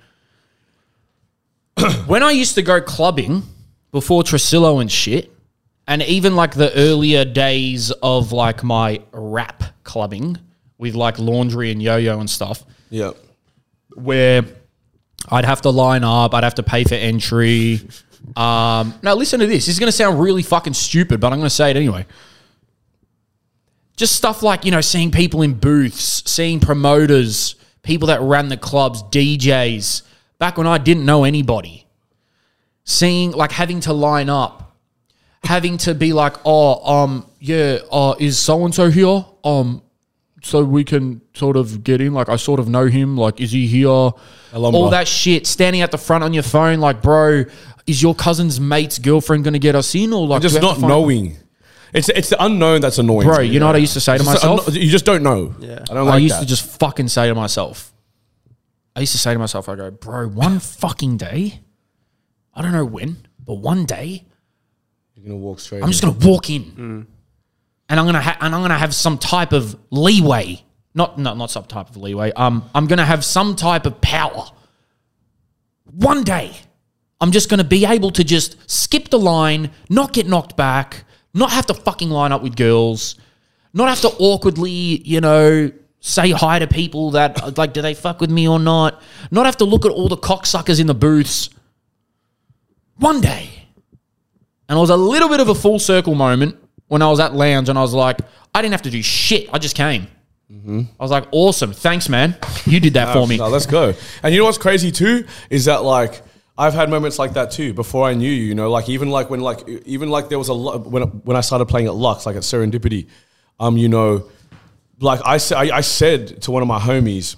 when 2.08 2.24
I 2.24 2.32
used 2.32 2.56
to 2.56 2.62
go 2.62 2.82
clubbing 2.82 3.44
before 3.92 4.24
Tresillo 4.24 4.82
and 4.82 4.92
shit, 4.92 5.32
and 5.92 6.02
even 6.04 6.36
like 6.38 6.54
the 6.56 6.74
earlier 6.76 7.26
days 7.26 7.92
of 8.02 8.32
like 8.32 8.64
my 8.64 9.02
rap 9.12 9.64
clubbing 9.84 10.38
with 10.78 10.96
like 10.96 11.20
laundry 11.20 11.70
and 11.72 11.82
yo 11.84 11.98
yo 11.98 12.20
and 12.20 12.30
stuff, 12.30 12.64
Yeah. 12.90 13.12
where 13.96 14.46
I'd 15.30 15.44
have 15.46 15.62
to 15.64 15.70
line 15.70 16.04
up, 16.06 16.34
I'd 16.34 16.44
have 16.46 16.56
to 16.56 16.64
pay 16.64 16.84
for 16.86 16.96
entry. 16.96 17.82
Um, 18.38 18.94
now 19.04 19.16
listen 19.16 19.40
to 19.42 19.48
this. 19.48 19.66
This 19.66 19.74
is 19.76 19.80
going 19.80 19.88
to 19.90 19.92
sound 19.92 20.20
really 20.22 20.44
fucking 20.44 20.74
stupid, 20.74 21.20
but 21.20 21.34
I'm 21.34 21.40
going 21.40 21.50
to 21.50 21.56
say 21.56 21.72
it 21.72 21.76
anyway. 21.78 22.06
Just 23.98 24.16
stuff 24.16 24.42
like 24.44 24.64
you 24.66 24.72
know, 24.72 24.82
seeing 24.82 25.12
people 25.12 25.42
in 25.42 25.54
booths, 25.56 26.24
seeing 26.30 26.60
promoters, 26.60 27.56
people 27.84 28.08
that 28.08 28.22
ran 28.22 28.48
the 28.48 28.58
clubs, 28.58 29.04
DJs. 29.04 30.04
Back 30.40 30.58
when 30.58 30.66
I 30.68 30.78
didn't 30.78 31.06
know 31.06 31.24
anybody, 31.24 31.86
seeing 32.84 33.32
like 33.32 33.52
having 33.52 33.80
to 33.82 33.94
line 33.94 34.30
up, 34.30 34.61
having 35.44 35.78
to 35.78 35.94
be 35.96 36.14
like, 36.14 36.36
oh, 36.46 37.04
um, 37.04 37.26
yeah, 37.40 37.80
uh, 37.92 38.16
is 38.20 38.38
so 38.38 38.64
and 38.66 38.74
so 38.74 38.90
here? 38.90 39.26
Um, 39.44 39.82
so 40.44 40.64
we 40.64 40.84
can 40.84 41.22
sort 41.34 41.56
of 41.58 41.84
get 41.84 42.02
in. 42.02 42.14
Like 42.14 42.30
I 42.30 42.36
sort 42.36 42.60
of 42.60 42.68
know 42.68 42.86
him. 42.86 43.18
Like, 43.18 43.40
is 43.40 43.52
he 43.52 43.68
here? 43.68 43.88
Alumba. 43.88 44.74
All 44.74 44.90
that 44.90 45.08
shit. 45.08 45.46
Standing 45.48 45.82
at 45.82 45.92
the 45.92 45.98
front 45.98 46.24
on 46.24 46.34
your 46.34 46.44
phone, 46.44 46.80
like, 46.80 47.02
bro, 47.02 47.46
is 47.88 48.02
your 48.02 48.16
cousin's 48.16 48.60
mate's 48.60 49.00
girlfriend 49.00 49.44
going 49.44 49.54
to 49.54 49.60
get 49.60 49.76
us 49.76 49.94
in, 49.96 50.14
or 50.14 50.28
like 50.28 50.42
Just 50.42 50.62
not 50.62 50.76
to 50.76 50.82
find- 50.82 50.88
knowing. 50.90 51.38
It's 51.94 52.08
it's 52.08 52.30
the 52.30 52.42
unknown 52.42 52.80
that's 52.80 53.00
annoying. 53.00 53.28
Bro, 53.28 53.40
you 53.42 53.60
know 53.60 53.66
what 53.66 53.76
I 53.76 53.80
used 53.80 53.94
to 53.94 54.00
say 54.00 54.18
to 54.18 54.24
myself? 54.24 54.70
un- 54.70 54.76
you 54.76 54.90
just 54.90 55.04
don't 55.04 55.24
know. 55.24 55.54
Yeah. 55.60 55.84
I 55.90 55.94
don't 55.94 56.06
like 56.06 56.16
I 56.16 56.18
used 56.20 56.36
that. 56.36 56.40
to 56.42 56.46
just 56.46 56.80
fucking 56.80 57.10
say 57.10 57.28
to 57.28 57.36
myself. 57.36 57.92
I 58.96 59.02
used 59.02 59.12
to 59.12 59.18
say 59.18 59.34
to 59.34 59.40
myself, 59.40 59.68
I 59.68 59.76
go, 59.76 59.92
bro, 59.92 60.28
one 60.30 60.60
fucking 60.60 61.18
day, 61.18 61.60
I 62.54 62.62
don't 62.62 62.72
know 62.72 62.86
when, 62.86 63.28
but 63.46 63.56
one 63.56 63.86
day, 63.86 64.26
You're 65.24 65.34
gonna 65.34 65.44
walk 65.46 65.60
straight. 65.60 65.84
I'm 65.84 65.90
just 65.90 66.02
gonna 66.02 66.18
walk 66.28 66.50
in, 66.50 67.06
and 67.90 68.00
I'm 68.00 68.06
gonna 68.06 68.22
ha- 68.22 68.38
and 68.42 68.56
I'm 68.56 68.62
gonna 68.62 68.78
have 68.78 68.96
some 68.96 69.18
type 69.18 69.52
of 69.54 69.76
leeway. 69.92 70.64
Not 70.96 71.20
not 71.20 71.38
not 71.38 71.52
some 71.52 71.66
type 71.66 71.90
of 71.90 71.98
leeway. 71.98 72.32
Um, 72.32 72.70
I'm 72.74 72.88
gonna 72.88 73.06
have 73.06 73.24
some 73.24 73.56
type 73.56 73.86
of 73.86 74.02
power. 74.02 74.46
One 75.92 76.24
day, 76.24 76.56
I'm 77.20 77.32
just 77.32 77.50
gonna 77.50 77.64
be 77.64 77.86
able 77.86 78.12
to 78.12 78.24
just 78.24 78.58
skip 78.70 79.10
the 79.10 79.20
line, 79.20 79.72
not 79.90 80.12
get 80.14 80.28
knocked 80.28 80.58
back, 80.58 81.06
not 81.34 81.52
have 81.52 81.68
to 81.68 81.74
fucking 81.74 82.10
line 82.10 82.32
up 82.32 82.42
with 82.42 82.56
girls, 82.56 83.16
not 83.74 83.90
have 83.90 84.02
to 84.02 84.10
awkwardly, 84.18 84.72
you 85.06 85.22
know, 85.22 85.72
say 86.00 86.32
hi 86.32 86.58
to 86.60 86.66
people 86.68 87.12
that 87.12 87.58
like, 87.58 87.74
do 87.74 87.82
they 87.82 87.94
fuck 87.94 88.20
with 88.22 88.32
me 88.32 88.48
or 88.48 88.58
not? 88.60 89.02
Not 89.30 89.46
have 89.46 89.58
to 89.58 89.66
look 89.66 89.86
at 89.86 89.92
all 89.92 90.08
the 90.10 90.18
cocksuckers 90.18 90.80
in 90.80 90.88
the 90.88 90.96
booths. 90.96 91.50
One 92.98 93.22
day. 93.22 93.61
And 94.72 94.78
it 94.78 94.80
was 94.80 94.90
a 94.90 94.96
little 94.96 95.28
bit 95.28 95.42
of 95.42 95.50
a 95.50 95.54
full 95.54 95.80
circle 95.80 96.16
moment 96.16 96.56
when 96.88 97.02
I 97.02 97.10
was 97.10 97.20
at 97.20 97.36
lounge 97.36 97.68
and 97.68 97.78
I 97.78 97.82
was 97.82 97.94
like, 97.94 98.20
I 98.56 98.62
didn't 98.62 98.72
have 98.72 98.84
to 98.84 98.90
do 98.90 99.02
shit. 99.04 99.50
I 99.52 99.58
just 99.58 99.76
came. 99.76 100.08
I 100.98 101.04
was 101.04 101.12
like, 101.12 101.26
awesome. 101.34 101.74
Thanks, 101.74 102.08
man. 102.08 102.38
You 102.66 102.80
did 102.80 102.94
that 102.94 103.12
for 103.12 103.28
me. 103.28 103.36
No, 103.36 103.50
let's 103.50 103.66
go. 103.66 103.94
And 104.24 104.34
you 104.34 104.40
know 104.40 104.46
what's 104.46 104.58
crazy 104.58 104.90
too 104.90 105.26
is 105.50 105.66
that 105.66 105.84
like 105.84 106.22
I've 106.58 106.74
had 106.74 106.90
moments 106.90 107.20
like 107.20 107.34
that 107.34 107.52
too 107.52 107.74
before 107.74 108.08
I 108.08 108.14
knew 108.14 108.32
you. 108.32 108.46
You 108.46 108.56
know, 108.56 108.72
like 108.72 108.88
even 108.88 109.10
like 109.10 109.30
when 109.30 109.42
like 109.42 109.68
even 109.68 110.10
like 110.10 110.30
there 110.30 110.40
was 110.40 110.48
a 110.48 110.54
lot 110.54 110.86
when 110.86 111.04
when 111.04 111.36
I 111.36 111.42
started 111.42 111.66
playing 111.66 111.88
at 111.88 111.96
Lux, 111.96 112.26
like 112.26 112.38
at 112.38 112.44
Serendipity. 112.44 113.10
Um, 113.60 113.76
you 113.76 113.90
know, 113.90 114.30
like 115.02 115.20
I 115.26 115.36
said, 115.36 115.58
I, 115.58 115.80
I 115.80 115.82
said 115.82 116.44
to 116.44 116.52
one 116.52 116.62
of 116.62 116.70
my 116.70 116.80
homies, 116.80 117.36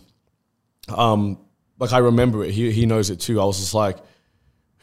um, 0.87 1.39
like 1.79 1.93
I 1.93 1.97
remember 1.97 2.43
it. 2.43 2.51
He 2.51 2.71
he 2.71 2.85
knows 2.85 3.09
it 3.09 3.19
too. 3.19 3.41
I 3.41 3.45
was 3.45 3.57
just 3.57 3.73
like. 3.73 3.97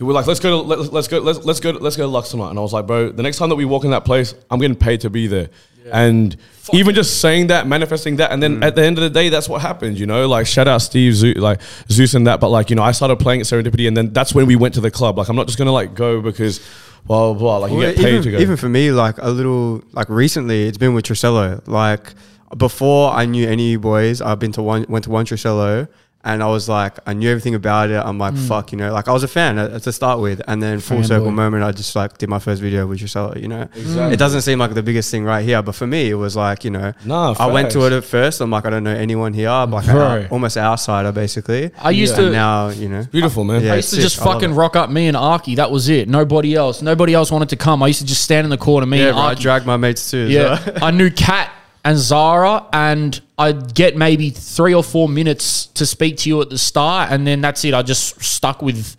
We 0.01 0.07
were 0.07 0.15
like, 0.15 0.27
let's 0.27 0.41
go 0.41 0.51
to 0.51 0.57
let, 0.67 0.93
let's 0.93 1.09
go 1.09 1.19
let's 1.19 1.45
let's 1.45 1.61
go 1.61 1.71
let's 1.73 1.97
go 1.97 2.05
to 2.05 2.09
Lux 2.09 2.31
tonight. 2.31 2.51
And 2.51 2.59
I 2.59 2.63
was 2.63 2.73
like, 2.73 2.87
bro, 2.87 3.11
the 3.13 3.23
next 3.23 3.37
time 3.37 3.51
that 3.51 3.57
we 3.57 3.67
walk 3.67 3.85
in 3.85 3.91
that 3.91 4.07
place, 4.07 4.35
I'm 4.51 4.59
getting 4.59 4.77
paid 4.77 5.03
to 5.03 5.11
be 5.11 5.27
there. 5.27 5.51
And 5.93 6.37
even 6.73 6.95
just 6.95 7.21
saying 7.21 7.49
that, 7.49 7.67
manifesting 7.67 8.17
that, 8.17 8.31
and 8.33 8.43
then 8.43 8.61
mm. 8.61 8.65
at 8.65 8.77
the 8.77 8.85
end 8.85 8.97
of 8.97 9.03
the 9.03 9.11
day, 9.11 9.29
that's 9.29 9.49
what 9.49 9.61
happened. 9.61 9.99
You 9.99 10.07
know, 10.07 10.27
like 10.27 10.47
shout 10.47 10.69
out 10.69 10.79
Steve, 10.83 11.15
Zeus, 11.15 11.37
like 11.37 11.61
Zeus 11.91 12.15
and 12.15 12.27
that. 12.27 12.41
But 12.41 12.49
like 12.49 12.71
you 12.71 12.77
know, 12.77 12.83
I 12.83 12.93
started 12.93 13.19
playing 13.19 13.41
at 13.41 13.47
Serendipity, 13.47 13.89
and 13.89 13.97
then 13.97 14.13
that's 14.13 14.35
when 14.35 14.47
we 14.47 14.57
went 14.57 14.75
to 14.75 14.81
the 14.81 14.91
club. 14.91 15.19
Like 15.19 15.29
I'm 15.29 15.37
not 15.37 15.47
just 15.47 15.59
gonna 15.59 15.73
like 15.73 15.95
go 15.95 16.23
because 16.23 16.61
blah 17.05 17.33
blah 17.33 17.39
blah. 17.39 17.57
Like 17.59 17.73
you 17.73 17.79
Well, 17.79 17.93
get 17.93 17.97
paid 17.97 18.09
even, 18.09 18.23
to 18.23 18.31
go. 18.31 18.39
even 18.39 18.57
for 18.57 18.69
me, 18.69 18.93
like 18.93 19.19
a 19.19 19.31
little, 19.31 19.83
like 19.93 20.09
recently, 20.09 20.67
it's 20.67 20.79
been 20.79 20.95
with 20.95 21.05
Tresillo. 21.05 21.67
Like 21.67 22.15
before 22.57 23.11
I 23.13 23.27
knew 23.27 23.49
any 23.49 23.77
boys, 23.77 24.21
I've 24.21 24.39
been 24.39 24.53
to 24.53 24.63
one, 24.63 24.87
went 24.89 25.05
to 25.05 25.11
one 25.11 25.27
Tresillo, 25.27 25.89
and 26.23 26.43
I 26.43 26.47
was 26.49 26.69
like, 26.69 26.99
I 27.07 27.15
knew 27.15 27.31
everything 27.31 27.55
about 27.55 27.89
it. 27.89 27.97
I'm 27.97 28.19
like, 28.19 28.35
mm. 28.35 28.47
fuck, 28.47 28.73
you 28.73 28.79
know, 28.79 28.93
like 28.93 29.09
I 29.09 29.13
was 29.13 29.23
a 29.23 29.29
fan 29.29 29.59
at, 29.59 29.83
to 29.83 29.93
start 29.93 30.21
with, 30.21 30.43
and 30.47 30.63
then 30.63 30.81
full 30.81 30.99
Fanboy. 30.99 31.07
circle 31.07 31.31
moment, 31.31 31.65
I 31.65 31.73
just 31.73 31.97
like 31.97 32.19
did 32.19 32.29
my 32.29 32.39
first 32.39 32.61
video 32.61 32.87
with 32.87 33.01
Tresillo. 33.01 33.37
Uh, 33.37 33.39
you 33.39 33.49
know, 33.49 33.69
it 34.11 34.19
doesn't 34.19 34.43
seem 34.43 34.59
like 34.59 34.75
the 34.75 34.83
biggest 34.83 35.11
thing 35.11 35.25
right 35.25 35.43
here, 35.45 35.63
but 35.63 35.75
for 35.75 35.87
me, 35.87 36.11
it 36.11 36.15
was 36.15 36.37
like, 36.37 36.63
you 36.65 36.71
know, 36.71 36.93
Nah, 37.07 37.35
I 37.39 37.47
went 37.47 37.71
to 37.73 37.87
it 37.87 37.93
at 37.93 38.05
first. 38.05 38.43
I'm 38.43 38.51
like, 38.51 38.67
I 38.67 38.71
don't 38.71 38.85
know 38.85 38.95
anyone 38.95 39.33
here. 39.33 39.49
I'm 39.49 39.71
like, 39.71 39.87
Bro. 39.87 40.27
almost 40.31 40.59
outsider 40.59 41.13
basically. 41.13 41.71
I 41.79 41.91
used 41.91 42.19
And 42.19 42.27
to- 42.27 42.33
now, 42.33 42.69
you 42.69 42.89
know, 42.89 43.05
Beautiful 43.11 43.45
man. 43.45 43.65
Yeah. 43.65 43.73
I 43.73 43.77
used 43.77 43.91
to 43.95 44.01
just 44.01 44.21
I 44.21 44.25
love 44.25 44.35
fucking 44.35 44.55
rock 44.55 44.77
up 44.77 44.91
me 44.91 45.07
and 45.07 45.17
Arky. 45.17 45.57
That 45.57 45.71
was 45.71 45.89
it. 45.89 46.09
Nobody 46.09 46.55
else. 46.55 46.83
Nobody 46.83 47.15
else 47.15 47.31
wanted 47.31 47.49
to 47.51 47.57
come. 47.57 47.83
I 47.83 47.87
used 47.87 48.01
to 48.01 48.07
just 48.07 48.23
stand 48.23 48.45
in 48.45 48.51
the 48.51 48.59
corner. 48.59 48.87
Me 48.87 48.99
yeah, 48.99 49.09
and 49.09 49.15
bro, 49.15 49.23
I 49.25 49.35
dragged 49.35 49.67
my 49.67 49.79
mates 49.79 50.11
too. 50.11 50.29
Yeah, 50.29 50.63
well. 50.67 50.79
I 50.85 50.91
knew 50.91 51.11
Kat 51.11 51.51
and 51.85 51.99
Zara, 51.99 52.67
and 52.73 53.21
I'd 53.41 53.75
get 53.75 53.97
maybe 53.97 54.29
three 54.29 54.75
or 54.75 54.85
four 54.85 55.09
minutes 55.09 55.67
to 55.69 55.87
speak 55.87 56.19
to 56.19 56.29
you 56.29 56.43
at 56.43 56.51
the 56.51 56.59
start, 56.59 57.11
and 57.11 57.27
then 57.27 57.41
that's 57.41 57.65
it. 57.65 57.73
I 57.73 57.81
just 57.81 58.23
stuck 58.23 58.61
with 58.61 58.97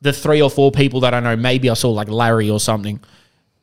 the 0.00 0.12
three 0.12 0.40
or 0.40 0.48
four 0.48 0.70
people 0.70 1.00
that 1.00 1.12
I 1.12 1.18
know. 1.18 1.34
Maybe 1.34 1.68
I 1.68 1.74
saw 1.74 1.90
like 1.90 2.08
Larry 2.08 2.48
or 2.48 2.60
something, 2.60 3.00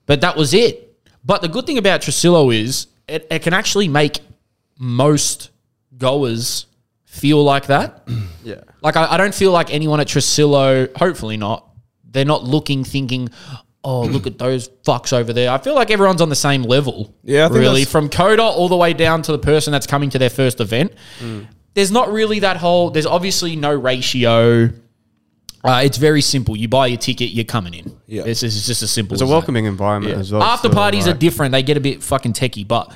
but 0.05 0.20
that 0.20 0.36
was 0.36 0.53
it. 0.53 0.99
But 1.24 1.41
the 1.41 1.47
good 1.47 1.66
thing 1.66 1.78
about 1.78 2.01
Tresillo 2.01 2.53
is 2.53 2.88
it, 3.07 3.26
it 3.32 3.41
can 3.41 3.53
actually 3.53 3.88
make 3.88 4.20
most 4.78 5.49
goers 5.97 6.66
feel 7.05 7.41
like 7.41 7.68
that. 7.68 8.05
yeah. 8.43 8.62
Like 8.82 8.97
I, 8.97 9.14
I 9.14 9.18
don't 9.18 9.34
feel 9.34 9.53
like 9.53 9.74
anyone 9.74 10.01
at 10.01 10.07
Tresillo, 10.07 10.93
hopefully 10.97 11.38
not. 11.38 11.70
They're 12.03 12.26
not 12.26 12.43
looking, 12.43 12.84
thinking, 12.84 13.30
"Oh, 13.84 14.01
look 14.03 14.27
at 14.27 14.38
those 14.38 14.69
fucks 14.86 15.13
over 15.13 15.34
there." 15.34 15.49
I 15.51 15.57
feel 15.57 15.75
like 15.75 15.91
everyone's 15.91 16.21
on 16.21 16.29
the 16.29 16.36
same 16.36 16.63
level. 16.63 17.13
Yeah, 17.23 17.45
I 17.45 17.47
think 17.49 17.59
really, 17.59 17.86
from 17.86 18.09
coder 18.09 18.39
all 18.39 18.69
the 18.69 18.75
way 18.77 18.93
down 18.93 19.21
to 19.23 19.32
the 19.32 19.39
person 19.39 19.71
that's 19.71 19.88
coming 19.88 20.09
to 20.11 20.19
their 20.19 20.29
first 20.29 20.59
event. 20.59 20.93
There's 21.73 21.91
not 21.91 22.11
really 22.11 22.39
that 22.39 22.57
whole. 22.57 22.89
There's 22.91 23.05
obviously 23.05 23.55
no 23.55 23.73
ratio. 23.73 24.71
Uh, 25.63 25.82
it's 25.86 25.97
very 25.97 26.21
simple. 26.21 26.57
You 26.57 26.67
buy 26.67 26.88
your 26.88 26.97
ticket, 26.97 27.29
you're 27.29 27.45
coming 27.45 27.73
in. 27.75 27.95
Yeah. 28.07 28.23
It's, 28.25 28.41
it's 28.41 28.65
just 28.65 28.82
as 28.82 28.91
simple. 28.91 29.13
It's 29.13 29.21
a 29.21 29.25
as 29.25 29.29
that. 29.29 29.34
welcoming 29.36 29.65
environment 29.65 30.17
as 30.17 30.32
well. 30.32 30.41
After 30.41 30.67
still, 30.69 30.73
parties 30.75 31.07
are 31.07 31.13
different. 31.13 31.51
They 31.51 31.61
get 31.61 31.77
a 31.77 31.79
bit 31.82 32.01
fucking 32.03 32.34
techie, 32.34 32.67
but 32.67 32.91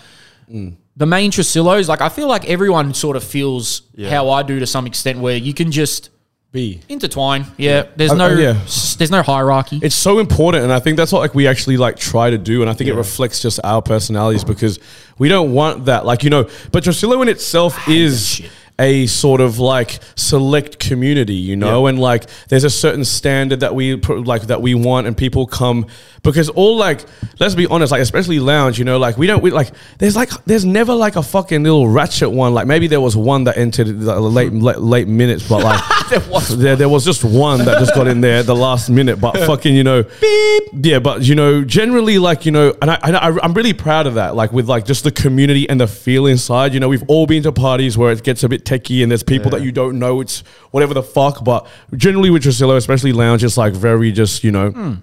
Mm. 0.51 0.75
the 0.95 1.05
main 1.07 1.31
Tresillos, 1.31 1.87
like 1.87 2.01
I 2.01 2.09
feel 2.09 2.27
like 2.27 2.47
everyone 2.49 2.93
sort 2.93 3.15
of 3.17 3.23
feels 3.23 3.81
Yeah. 3.95 4.09
how 4.11 4.29
I 4.29 4.43
do 4.43 4.59
to 4.59 4.67
some 4.67 4.85
extent, 4.87 5.19
where 5.19 5.35
you 5.37 5.53
can 5.55 5.71
just 5.71 6.09
B. 6.55 6.79
intertwine. 6.89 7.45
Yeah, 7.57 7.83
there's 7.97 8.11
Uh, 8.11 8.15
no, 8.15 8.27
yeah. 8.29 8.53
there's 8.97 9.11
no 9.11 9.21
hierarchy. 9.21 9.79
It's 9.83 9.93
so 9.95 10.19
important, 10.19 10.63
and 10.63 10.71
I 10.73 10.79
think 10.79 10.95
that's 10.97 11.11
what 11.11 11.19
like 11.19 11.35
we 11.35 11.47
actually 11.47 11.75
like 11.77 11.97
try 11.97 12.29
to 12.29 12.37
do, 12.37 12.61
and 12.61 12.69
I 12.69 12.73
think 12.73 12.89
it 12.89 12.95
reflects 12.95 13.41
just 13.41 13.59
our 13.63 13.81
personalities 13.81 14.43
because 14.45 14.79
we 15.17 15.27
don't 15.27 15.51
want 15.51 15.85
that, 15.85 16.05
like 16.05 16.23
you 16.23 16.29
know. 16.29 16.47
But 16.71 16.83
Tresillo 16.85 17.21
in 17.21 17.27
itself 17.29 17.87
is 17.89 18.27
shit. 18.27 18.51
A 18.79 19.07
sort 19.07 19.41
of 19.41 19.59
like 19.59 19.99
select 20.15 20.79
community, 20.79 21.35
you 21.35 21.55
know, 21.55 21.87
and 21.87 21.99
like 21.99 22.25
there's 22.49 22.63
a 22.63 22.69
certain 22.69 23.05
standard 23.05 23.61
that 23.61 23.73
we 23.73 23.95
like 23.95 24.43
that 24.43 24.61
we 24.61 24.75
want, 24.75 25.07
and 25.07 25.15
people 25.17 25.45
come 25.45 25.87
because 26.23 26.49
all 26.49 26.77
like 26.77 27.01
let's 27.39 27.55
be 27.55 27.67
honest, 27.67 27.91
like 27.91 28.01
especially 28.01 28.39
lounge, 28.39 28.77
you 28.77 28.85
know, 28.85 28.97
like 28.97 29.17
we 29.17 29.27
don't 29.27 29.41
we 29.41 29.51
like 29.51 29.71
there's 29.97 30.15
like 30.15 30.29
there's 30.45 30.65
never 30.65 30.93
like 30.93 31.15
a 31.15 31.23
fucking 31.23 31.63
little 31.63 31.87
ratchet 31.87 32.31
one. 32.31 32.53
Like 32.53 32.67
maybe 32.67 32.87
there 32.87 33.01
was 33.01 33.15
one 33.15 33.45
that 33.45 33.57
entered 33.57 33.87
the 33.99 34.19
late 34.19 34.51
late, 34.53 34.79
late 34.79 35.07
minutes, 35.07 35.47
but 35.47 35.63
like 35.63 35.81
There 36.09 36.19
was 36.29 36.57
there, 36.57 36.75
there 36.75 36.89
was 36.89 37.03
just 37.03 37.23
one 37.23 37.65
that 37.65 37.79
just 37.79 37.95
got 37.95 38.05
in 38.05 38.21
there 38.21 38.43
the 38.43 38.55
last 38.55 38.91
minute, 38.91 39.19
but 39.19 39.35
fucking, 39.47 39.73
you 39.73 39.83
know, 39.83 40.03
beep. 40.03 40.63
Yeah, 40.73 40.99
but 40.99 41.23
you 41.23 41.33
know, 41.33 41.63
generally, 41.63 42.19
like 42.19 42.45
you 42.45 42.51
know, 42.51 42.75
and 42.79 42.91
I, 42.91 42.99
and 43.01 43.17
I, 43.17 43.35
I'm 43.41 43.53
really 43.53 43.73
proud 43.73 44.05
of 44.05 44.13
that. 44.13 44.35
Like 44.35 44.51
with 44.51 44.69
like 44.69 44.85
just 44.85 45.03
the 45.03 45.11
community 45.11 45.67
and 45.67 45.81
the 45.81 45.87
feel 45.87 46.27
inside. 46.27 46.75
You 46.75 46.79
know, 46.79 46.89
we've 46.89 47.03
all 47.07 47.25
been 47.25 47.41
to 47.43 47.51
parties 47.51 47.97
where 47.97 48.11
it 48.11 48.23
gets 48.23 48.43
a 48.43 48.49
bit 48.49 48.64
techie 48.65 49.03
and 49.03 49.11
there's 49.11 49.23
people 49.23 49.51
that 49.51 49.61
you 49.61 49.71
don't 49.71 49.99
know. 49.99 50.21
It's 50.21 50.41
whatever 50.71 50.93
the 50.93 51.03
fuck, 51.03 51.43
but 51.43 51.67
generally 51.95 52.29
with 52.29 52.43
Tresillo, 52.43 52.75
especially 52.77 53.13
lounge, 53.13 53.43
it's 53.43 53.57
like 53.57 53.73
very 53.73 54.11
just 54.11 54.43
you 54.43 54.51
know. 54.51 54.97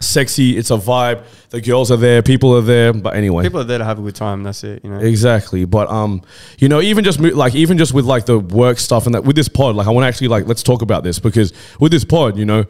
Sexy, 0.00 0.56
it's 0.56 0.70
a 0.70 0.76
vibe. 0.76 1.24
The 1.50 1.60
girls 1.60 1.90
are 1.90 1.96
there, 1.96 2.20
people 2.20 2.54
are 2.56 2.60
there. 2.60 2.92
But 2.92 3.14
anyway, 3.14 3.44
People 3.44 3.60
are 3.60 3.64
there 3.64 3.78
to 3.78 3.84
have 3.84 3.98
a 3.98 4.02
good 4.02 4.16
time. 4.16 4.42
That's 4.42 4.64
it. 4.64 4.84
You 4.84 4.90
know. 4.90 4.98
Exactly, 4.98 5.64
but 5.64 5.88
um, 5.88 6.22
you 6.58 6.68
know, 6.68 6.80
even 6.80 7.04
just 7.04 7.20
like 7.20 7.54
even 7.54 7.78
just 7.78 7.94
with 7.94 8.04
like 8.04 8.26
the 8.26 8.38
work 8.38 8.78
stuff 8.78 9.06
and 9.06 9.14
that 9.14 9.24
with 9.24 9.36
this 9.36 9.48
pod, 9.48 9.76
like 9.76 9.86
I 9.86 9.90
want 9.90 10.04
to 10.04 10.08
actually 10.08 10.28
like 10.28 10.46
let's 10.46 10.62
talk 10.62 10.82
about 10.82 11.04
this 11.04 11.20
because 11.20 11.52
with 11.78 11.92
this 11.92 12.04
pod, 12.04 12.36
you 12.36 12.44
know, 12.44 12.64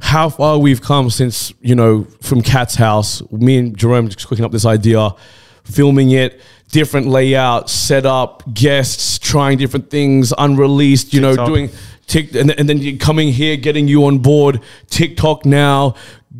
how 0.00 0.28
far 0.28 0.58
we've 0.58 0.80
come 0.80 1.10
since 1.10 1.52
you 1.60 1.74
know 1.74 2.04
from 2.22 2.40
Cat's 2.40 2.76
house. 2.76 3.20
Me 3.30 3.58
and 3.58 3.76
Jerome 3.76 4.08
just 4.08 4.26
cooking 4.28 4.44
up 4.44 4.52
this 4.52 4.64
idea, 4.64 5.10
filming 5.70 6.10
it, 6.10 6.40
different 6.70 7.06
layout, 7.06 7.70
setup, 7.70 8.42
guests, 8.52 9.18
trying 9.18 9.58
different 9.58 9.90
things, 9.90 10.32
unreleased. 10.36 11.12
You 11.14 11.20
know, 11.20 11.36
doing 11.36 11.70
tick 12.06 12.34
and, 12.34 12.50
and 12.50 12.68
then 12.68 12.78
you 12.78 12.98
coming 12.98 13.32
here, 13.32 13.56
getting 13.56 13.88
you 13.88 14.04
on 14.06 14.18
board. 14.18 14.60
TikTok 14.88 15.46
now. 15.46 15.94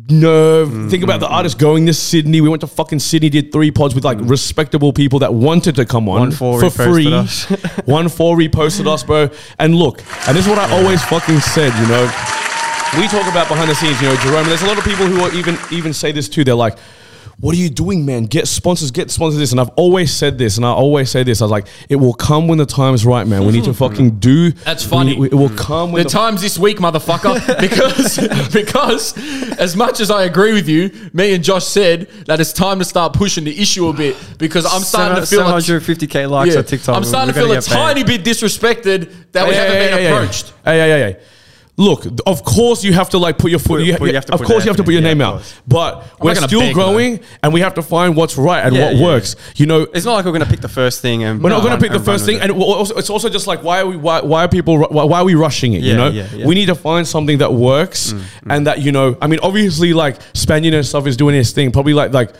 Nerve. 0.09 0.89
Think 0.89 1.03
about 1.03 1.19
the 1.19 1.25
mm-hmm. 1.25 1.35
artist 1.35 1.57
going 1.57 1.85
to 1.85 1.93
Sydney. 1.93 2.41
We 2.41 2.49
went 2.49 2.61
to 2.61 2.67
fucking 2.67 2.99
Sydney, 2.99 3.29
did 3.29 3.51
three 3.51 3.71
pods 3.71 3.95
with 3.95 4.03
like 4.03 4.17
mm-hmm. 4.17 4.27
respectable 4.27 4.93
people 4.93 5.19
that 5.19 5.33
wanted 5.33 5.75
to 5.75 5.85
come 5.85 6.07
on 6.09 6.19
One 6.19 6.31
four 6.31 6.59
for 6.59 6.69
free. 6.69 7.11
One 7.85 8.09
four 8.09 8.37
reposted 8.37 8.87
us, 8.87 9.03
bro. 9.03 9.29
And 9.59 9.75
look, 9.75 9.99
and 10.27 10.35
this 10.35 10.45
is 10.45 10.49
what 10.49 10.59
I 10.59 10.71
always 10.71 11.03
fucking 11.05 11.39
said, 11.39 11.73
you 11.79 11.87
know. 11.87 12.03
We 12.99 13.07
talk 13.07 13.29
about 13.29 13.47
behind 13.47 13.69
the 13.69 13.75
scenes, 13.75 14.01
you 14.01 14.09
know, 14.09 14.15
Jerome. 14.17 14.45
There's 14.47 14.63
a 14.63 14.67
lot 14.67 14.77
of 14.77 14.83
people 14.83 15.05
who 15.05 15.21
are 15.21 15.33
even 15.33 15.57
even 15.71 15.93
say 15.93 16.11
this 16.11 16.27
too. 16.27 16.43
They're 16.43 16.55
like, 16.55 16.77
"What 17.41 17.53
are 17.53 17.57
you 17.57 17.69
doing, 17.69 18.05
man? 18.05 18.25
Get 18.25 18.47
sponsors, 18.47 18.91
get 18.91 19.11
sponsors." 19.11 19.39
This, 19.39 19.51
and 19.51 19.59
I've 19.59 19.69
always 19.75 20.13
said 20.13 20.37
this, 20.37 20.57
and 20.57 20.65
I 20.65 20.71
always 20.71 21.11
say 21.11 21.23
this. 21.23 21.41
I 21.41 21.45
was 21.45 21.51
like, 21.51 21.67
"It 21.89 21.97
will 21.97 22.13
come 22.13 22.47
when 22.47 22.57
the 22.57 22.65
time's 22.65 23.05
right, 23.05 23.27
man. 23.27 23.45
We 23.45 23.51
need 23.51 23.65
to 23.65 23.73
fucking 23.73 24.11
mm. 24.11 24.19
do." 24.19 24.51
That's 24.51 24.85
we 24.85 24.89
funny. 24.89 25.25
It 25.25 25.33
will 25.33 25.49
come 25.49 25.91
when 25.91 26.03
the 26.03 26.09
the, 26.09 26.13
time's 26.13 26.41
this 26.41 26.57
week, 26.57 26.77
motherfucker. 26.77 27.39
Because 27.61 28.17
because 28.51 29.13
as 29.57 29.75
much 29.75 29.99
as 29.99 30.09
I 30.09 30.23
agree 30.23 30.53
with 30.53 30.67
you, 30.67 30.89
me 31.13 31.33
and 31.33 31.43
Josh 31.43 31.65
said 31.65 32.07
that 32.25 32.39
it's 32.39 32.53
time 32.53 32.79
to 32.79 32.85
start 32.85 33.13
pushing 33.13 33.43
the 33.43 33.61
issue 33.61 33.87
a 33.87 33.93
bit 33.93 34.15
because 34.37 34.65
I'm 34.65 34.81
starting 34.81 35.23
to 35.23 35.27
feel 35.27 35.41
a- 35.41 35.57
750k 35.57 36.29
likes 36.29 36.53
yeah, 36.53 36.59
on 36.59 36.65
TikTok. 36.65 36.95
I'm 36.95 37.03
starting 37.03 37.33
to 37.33 37.39
feel 37.39 37.51
a 37.51 37.55
get 37.55 37.67
banned. 37.67 37.97
tiny 37.97 38.03
bit 38.03 38.23
disrespected 38.23 39.13
that 39.31 39.47
we 39.47 39.53
Hey, 39.53 39.59
haven't 39.59 39.73
hey, 39.73 39.87
been 39.87 39.97
hey, 39.97 40.03
hey, 40.03 40.11
approached. 40.11 40.53
Hey, 40.63 40.79
hey, 40.79 40.89
hey, 40.89 41.13
hey. 41.13 41.19
Look, 41.77 42.05
of 42.27 42.43
course 42.43 42.83
you 42.83 42.93
have 42.93 43.09
to 43.11 43.17
like 43.17 43.37
put 43.37 43.49
your 43.49 43.59
foot. 43.59 43.79
Put- 43.79 43.85
you, 43.87 43.97
put- 43.97 44.09
you 44.09 44.15
have 44.15 44.25
to 44.25 44.33
of 44.33 44.41
course 44.41 44.65
you 44.65 44.69
have 44.69 44.77
to 44.77 44.83
put 44.83 44.91
your 44.91 44.99
in, 44.99 45.05
yeah, 45.05 45.13
name 45.13 45.21
of 45.21 45.27
out. 45.27 45.33
course. 45.37 45.61
But 45.67 46.19
we're 46.21 46.35
still 46.35 46.59
beg, 46.59 46.73
growing, 46.73 47.21
and 47.41 47.53
we 47.53 47.61
have 47.61 47.73
to 47.75 47.81
find 47.81 48.15
what's 48.15 48.37
right 48.37 48.63
and 48.65 48.75
Yeah, 48.75 48.85
what 48.85 48.95
yeah. 48.97 49.03
works. 49.05 49.35
You 49.55 49.65
know, 49.65 49.81
It's 49.93 50.05
not 50.05 50.13
like 50.13 50.25
we're 50.25 50.33
gonna 50.33 50.45
pick 50.45 50.59
the 50.61 50.67
first 50.67 51.01
thing 51.01 51.23
and 51.23 51.41
We're 51.41 51.49
not 51.49 51.63
going 51.63 51.75
to 51.75 51.81
pick 51.81 51.91
the 51.91 51.99
first 51.99 52.25
thing, 52.25 52.37
it. 52.37 52.43
and 52.43 52.51
also, 52.51 52.95
it's 52.97 53.09
also 53.09 53.29
just 53.29 53.47
like 53.47 53.63
why 53.63 53.81
are 53.81 53.87
we 53.87 53.95
why, 53.97 54.21
why 54.21 54.43
are 54.45 54.47
people 54.47 54.77
why, 54.79 55.05
why 55.05 55.19
are 55.19 55.25
we 55.25 55.33
rushing 55.35 55.73
it? 55.73 55.81
you 55.81 55.95
know, 55.95 56.09
yeah, 56.09 56.27
yeah. 56.35 56.45
we 56.45 56.53
need 56.55 56.67
to 56.67 56.75
find 56.75 57.07
something 57.07 57.37
that 57.39 57.53
works, 57.53 58.13
mm, 58.13 58.19
mm. 58.19 58.55
and 58.55 58.67
that 58.67 58.81
you 58.81 58.91
know, 58.91 59.17
I 59.21 59.27
mean, 59.27 59.39
obviously, 59.41 59.93
like 59.93 60.19
Spanian 60.33 60.73
and 60.73 60.85
stuff 60.85 61.07
is 61.07 61.17
doing 61.17 61.35
his 61.35 61.51
thing. 61.51 61.71
Probably 61.71 61.93
like 61.93 62.11
like 62.13 62.31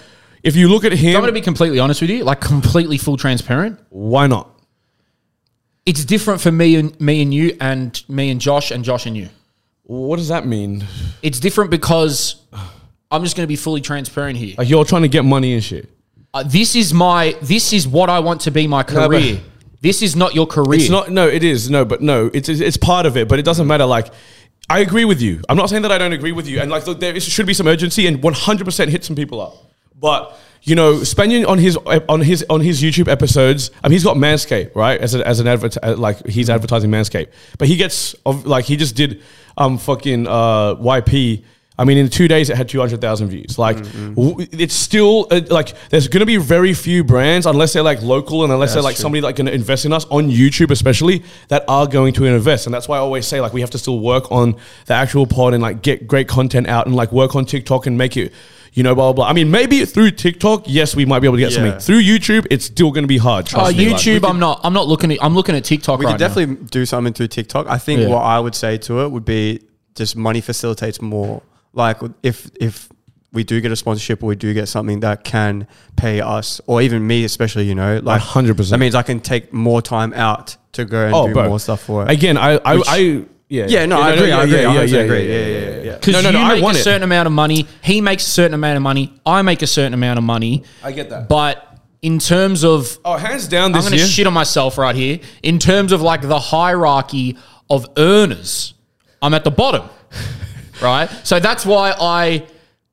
if 0.43 0.55
you 0.55 0.67
look 0.67 0.83
at 0.83 0.91
him, 0.91 1.15
I'm 1.15 1.21
going 1.21 1.33
to 1.33 1.39
be 1.39 1.41
completely 1.41 1.79
honest 1.79 2.01
with 2.01 2.09
you, 2.09 2.23
like 2.23 2.41
completely 2.41 2.97
full 2.97 3.17
transparent. 3.17 3.79
why 3.89 4.27
not? 4.27 4.50
It's 5.85 6.05
different 6.05 6.41
for 6.41 6.51
me 6.51 6.75
and 6.75 6.99
me 7.01 7.21
and 7.21 7.33
you, 7.33 7.57
and 7.59 8.01
me 8.07 8.29
and 8.29 8.39
Josh, 8.39 8.71
and 8.71 8.83
Josh 8.83 9.05
and 9.05 9.17
you. 9.17 9.29
What 9.83 10.17
does 10.17 10.27
that 10.29 10.45
mean? 10.45 10.85
It's 11.21 11.39
different 11.39 11.71
because 11.71 12.35
I'm 13.09 13.23
just 13.23 13.35
going 13.35 13.43
to 13.45 13.47
be 13.47 13.55
fully 13.55 13.81
transparent 13.81 14.37
here. 14.37 14.55
Like 14.57 14.69
you're 14.69 14.85
trying 14.85 15.01
to 15.01 15.07
get 15.07 15.25
money 15.25 15.53
and 15.53 15.63
shit. 15.63 15.89
Uh, 16.33 16.43
this 16.43 16.75
is 16.75 16.93
my 16.93 17.35
this 17.41 17.73
is 17.73 17.87
what 17.87 18.09
I 18.09 18.19
want 18.19 18.41
to 18.41 18.51
be 18.51 18.67
my 18.67 18.81
No, 18.83 19.09
but- 19.09 19.09
career. 19.09 19.41
this 19.81 20.01
is 20.01 20.15
not 20.15 20.33
your 20.35 20.47
career. 20.47 20.79
It's 20.79 20.89
not. 20.89 21.09
No, 21.09 21.27
it 21.27 21.43
is. 21.43 21.69
No, 21.69 21.83
but 21.83 22.01
no, 22.01 22.29
it's 22.33 22.47
it's 22.47 22.77
part 22.77 23.05
of 23.05 23.17
it. 23.17 23.27
But 23.27 23.39
it 23.39 23.45
doesn't 23.45 23.67
matter. 23.67 23.85
Like. 23.85 24.07
I 24.69 24.79
agree 24.79 25.03
with 25.03 25.21
you. 25.21 25.41
I'm 25.49 25.57
not 25.57 25.69
saying 25.69 25.81
that 25.81 25.91
I 25.91 25.97
don't 25.97 26.13
agree 26.13 26.31
with 26.31 26.47
you. 26.47 26.61
And 26.61 26.71
like, 26.71 26.87
look, 26.87 27.01
there 27.01 27.13
is- 27.13 27.25
should 27.25 27.47
be 27.47 27.53
some 27.53 27.67
urgency, 27.67 28.07
and 28.07 28.21
100% 28.21 28.87
hit 28.87 29.03
some 29.03 29.17
people 29.17 29.41
up. 29.41 29.55
But 29.99 30.37
you 30.63 30.75
know, 30.75 30.95
Spanian 30.97 31.47
on 31.47 31.57
his 31.57 31.75
on 31.77 32.21
his 32.21 32.45
on 32.49 32.61
his 32.61 32.81
YouTube 32.81 33.07
episodes, 33.07 33.71
I 33.83 33.87
mean, 33.87 33.93
he's 33.93 34.03
got 34.03 34.17
Manscaped, 34.17 34.75
right? 34.75 34.99
As 34.99 35.15
a, 35.15 35.27
as 35.27 35.39
an 35.39 35.47
advert, 35.47 35.75
uh, 35.81 35.95
like 35.97 36.25
he's 36.27 36.49
advertising 36.49 36.91
Manscaped, 36.91 37.29
but 37.57 37.67
he 37.67 37.75
gets 37.77 38.13
of 38.25 38.45
like 38.45 38.65
he 38.65 38.75
just 38.75 38.95
did 38.95 39.21
um 39.57 39.77
fucking 39.77 40.27
uh 40.27 40.75
YP. 40.75 41.43
I 41.79 41.83
mean, 41.83 41.97
in 41.97 42.09
two 42.09 42.27
days, 42.27 42.51
it 42.51 42.57
had 42.57 42.69
200,000 42.69 43.29
views. 43.29 43.57
Like, 43.57 43.77
Mm-hmm. 43.77 44.13
w- 44.13 44.47
it's 44.51 44.75
still 44.75 45.25
uh, 45.31 45.41
like, 45.49 45.73
there's 45.89 46.07
going 46.09 46.19
to 46.19 46.27
be 46.27 46.37
very 46.37 46.75
few 46.75 47.03
brands, 47.03 47.47
unless 47.47 47.73
they're 47.73 47.81
like 47.81 48.03
local 48.03 48.43
and 48.43 48.53
unless 48.53 48.73
they're 48.75 48.83
like 48.83 48.97
true. 48.97 49.01
somebody 49.01 49.21
like 49.21 49.35
going 49.35 49.47
to 49.47 49.53
invest 49.53 49.85
in 49.85 49.93
us 49.93 50.05
on 50.11 50.29
YouTube, 50.29 50.69
especially 50.69 51.23
that 51.47 51.63
are 51.67 51.87
going 51.87 52.13
to 52.15 52.25
invest. 52.25 52.67
And 52.67 52.73
that's 52.75 52.87
why 52.87 52.97
I 52.97 52.99
always 52.99 53.25
say, 53.25 53.41
like, 53.41 53.53
we 53.53 53.61
have 53.61 53.71
to 53.71 53.79
still 53.79 53.99
work 53.99 54.31
on 54.31 54.57
the 54.85 54.93
actual 54.93 55.25
pod 55.25 55.55
and 55.55 55.63
like 55.63 55.81
get 55.81 56.05
great 56.05 56.27
content 56.27 56.67
out 56.67 56.85
and 56.85 56.95
like 56.95 57.11
work 57.11 57.35
on 57.35 57.45
TikTok 57.45 57.87
and 57.87 57.97
make 57.97 58.15
it, 58.15 58.31
you 58.73 58.83
know, 58.83 58.95
blah, 58.95 59.11
blah, 59.11 59.25
blah. 59.25 59.27
I 59.29 59.33
mean, 59.33 59.51
maybe 59.51 59.83
through 59.85 60.11
TikTok, 60.11 60.63
yes, 60.65 60.95
we 60.95 61.05
might 61.05 61.19
be 61.19 61.27
able 61.27 61.37
to 61.37 61.41
get 61.41 61.51
Yeah. 61.51 61.57
something. 61.57 61.79
Through 61.79 62.01
YouTube, 62.03 62.47
it's 62.49 62.65
still 62.65 62.91
going 62.91 63.03
to 63.03 63.07
be 63.07 63.17
hard. 63.17 63.45
Oh, 63.47 63.51
trust 63.51 63.77
me. 63.77 63.89
Like, 63.89 63.97
YouTube. 64.01 64.29
I'm 64.29 64.39
not. 64.39 64.61
I'm 64.63 64.73
not 64.73 64.87
looking 64.87 65.11
at. 65.11 65.23
I'm 65.23 65.35
looking 65.35 65.55
at 65.55 65.63
TikTok 65.65 65.99
we 65.99 66.05
right 66.05 66.13
could 66.13 66.19
definitely 66.19 66.55
do 66.71 66.85
something 66.85 67.13
through 67.13 67.27
TikTok. 67.27 67.67
I 67.67 67.77
think 67.77 68.01
Yeah. 68.01 68.07
what 68.07 68.21
I 68.21 68.39
would 68.39 68.55
say 68.55 68.77
to 68.79 69.01
it 69.01 69.11
would 69.11 69.25
be 69.25 69.61
just 69.95 70.15
money 70.15 70.41
facilitates 70.41 71.01
more. 71.01 71.41
Like 71.73 71.97
if 72.23 72.49
if 72.59 72.87
we 73.33 73.43
do 73.45 73.61
get 73.61 73.71
a 73.71 73.75
sponsorship 73.77 74.21
or 74.23 74.27
we 74.27 74.35
do 74.35 74.53
get 74.53 74.67
something 74.67 74.99
that 75.01 75.23
can 75.23 75.65
pay 75.95 76.19
us 76.19 76.59
or 76.67 76.81
even 76.81 77.07
me 77.07 77.23
especially, 77.23 77.63
you 77.65 77.73
know, 77.75 77.97
like 78.03 78.21
100%. 78.21 78.69
That 78.71 78.77
means 78.77 78.93
I 78.93 79.03
can 79.03 79.21
take 79.21 79.53
more 79.53 79.81
time 79.81 80.11
out 80.13 80.57
to 80.73 80.83
go 80.83 81.05
and 81.05 81.15
Oh, 81.15 81.27
do 81.27 81.33
bro. 81.33 81.47
more 81.47 81.59
stuff 81.59 81.81
for 81.81 82.03
it. 82.03 82.11
Again, 82.11 82.37
I, 82.37 82.59
I, 82.65 82.75
Which- 82.75 82.85
I 82.89 83.23
yeah. 83.51 83.65
yeah, 83.67 83.85
no, 83.85 83.99
I 84.01 84.13
agree. 84.13 84.31
I 84.31 84.43
agree. 84.43 84.65
I 84.65 84.85
100% 84.85 85.03
agree. 85.05 85.27
Yeah, 85.29 85.35
yeah, 85.35 85.45
yeah, 85.75 85.81
yeah. 85.83 85.95
Because 85.97 86.13
No, 86.13 86.21
no, 86.21 86.31
no, 86.31 86.39
you 86.39 86.45
I 86.45 86.53
make 86.55 86.63
want 86.63 86.77
a 86.77 86.79
it. 86.79 86.83
certain 86.83 87.03
amount 87.03 87.27
of 87.27 87.33
money, 87.33 87.67
he 87.83 87.99
makes 88.01 88.25
a 88.25 88.29
certain 88.31 88.53
amount 88.55 88.77
of 88.77 88.81
money, 88.83 89.13
I 89.25 89.41
make 89.41 89.61
a 89.61 89.67
certain 89.67 89.93
amount 89.93 90.17
of 90.19 90.23
money. 90.23 90.63
I 90.83 90.91
get 90.93 91.09
that. 91.09 91.27
But 91.27 91.67
in 92.01 92.17
terms 92.17 92.63
of, 92.63 92.97
Oh, 93.05 93.17
hands 93.17 93.47
down 93.47 93.73
this 93.73 93.81
is. 93.81 93.85
I'm 93.87 93.91
this 93.91 93.91
going 93.91 93.91
to 93.91 93.97
year. 93.97 94.07
shit 94.07 94.27
on 94.27 94.33
myself 94.33 94.77
right 94.77 94.95
here. 94.95 95.19
In 95.43 95.59
terms 95.59 95.91
of 95.91 96.01
like 96.01 96.21
the 96.21 96.39
hierarchy 96.39 97.37
of 97.69 97.85
earners, 97.97 98.73
I'm 99.21 99.33
at 99.33 99.43
the 99.43 99.51
bottom, 99.51 99.87
right? 100.81 101.09
So 101.23 101.39
that's 101.39 101.65
why 101.65 101.93
I 101.99 102.47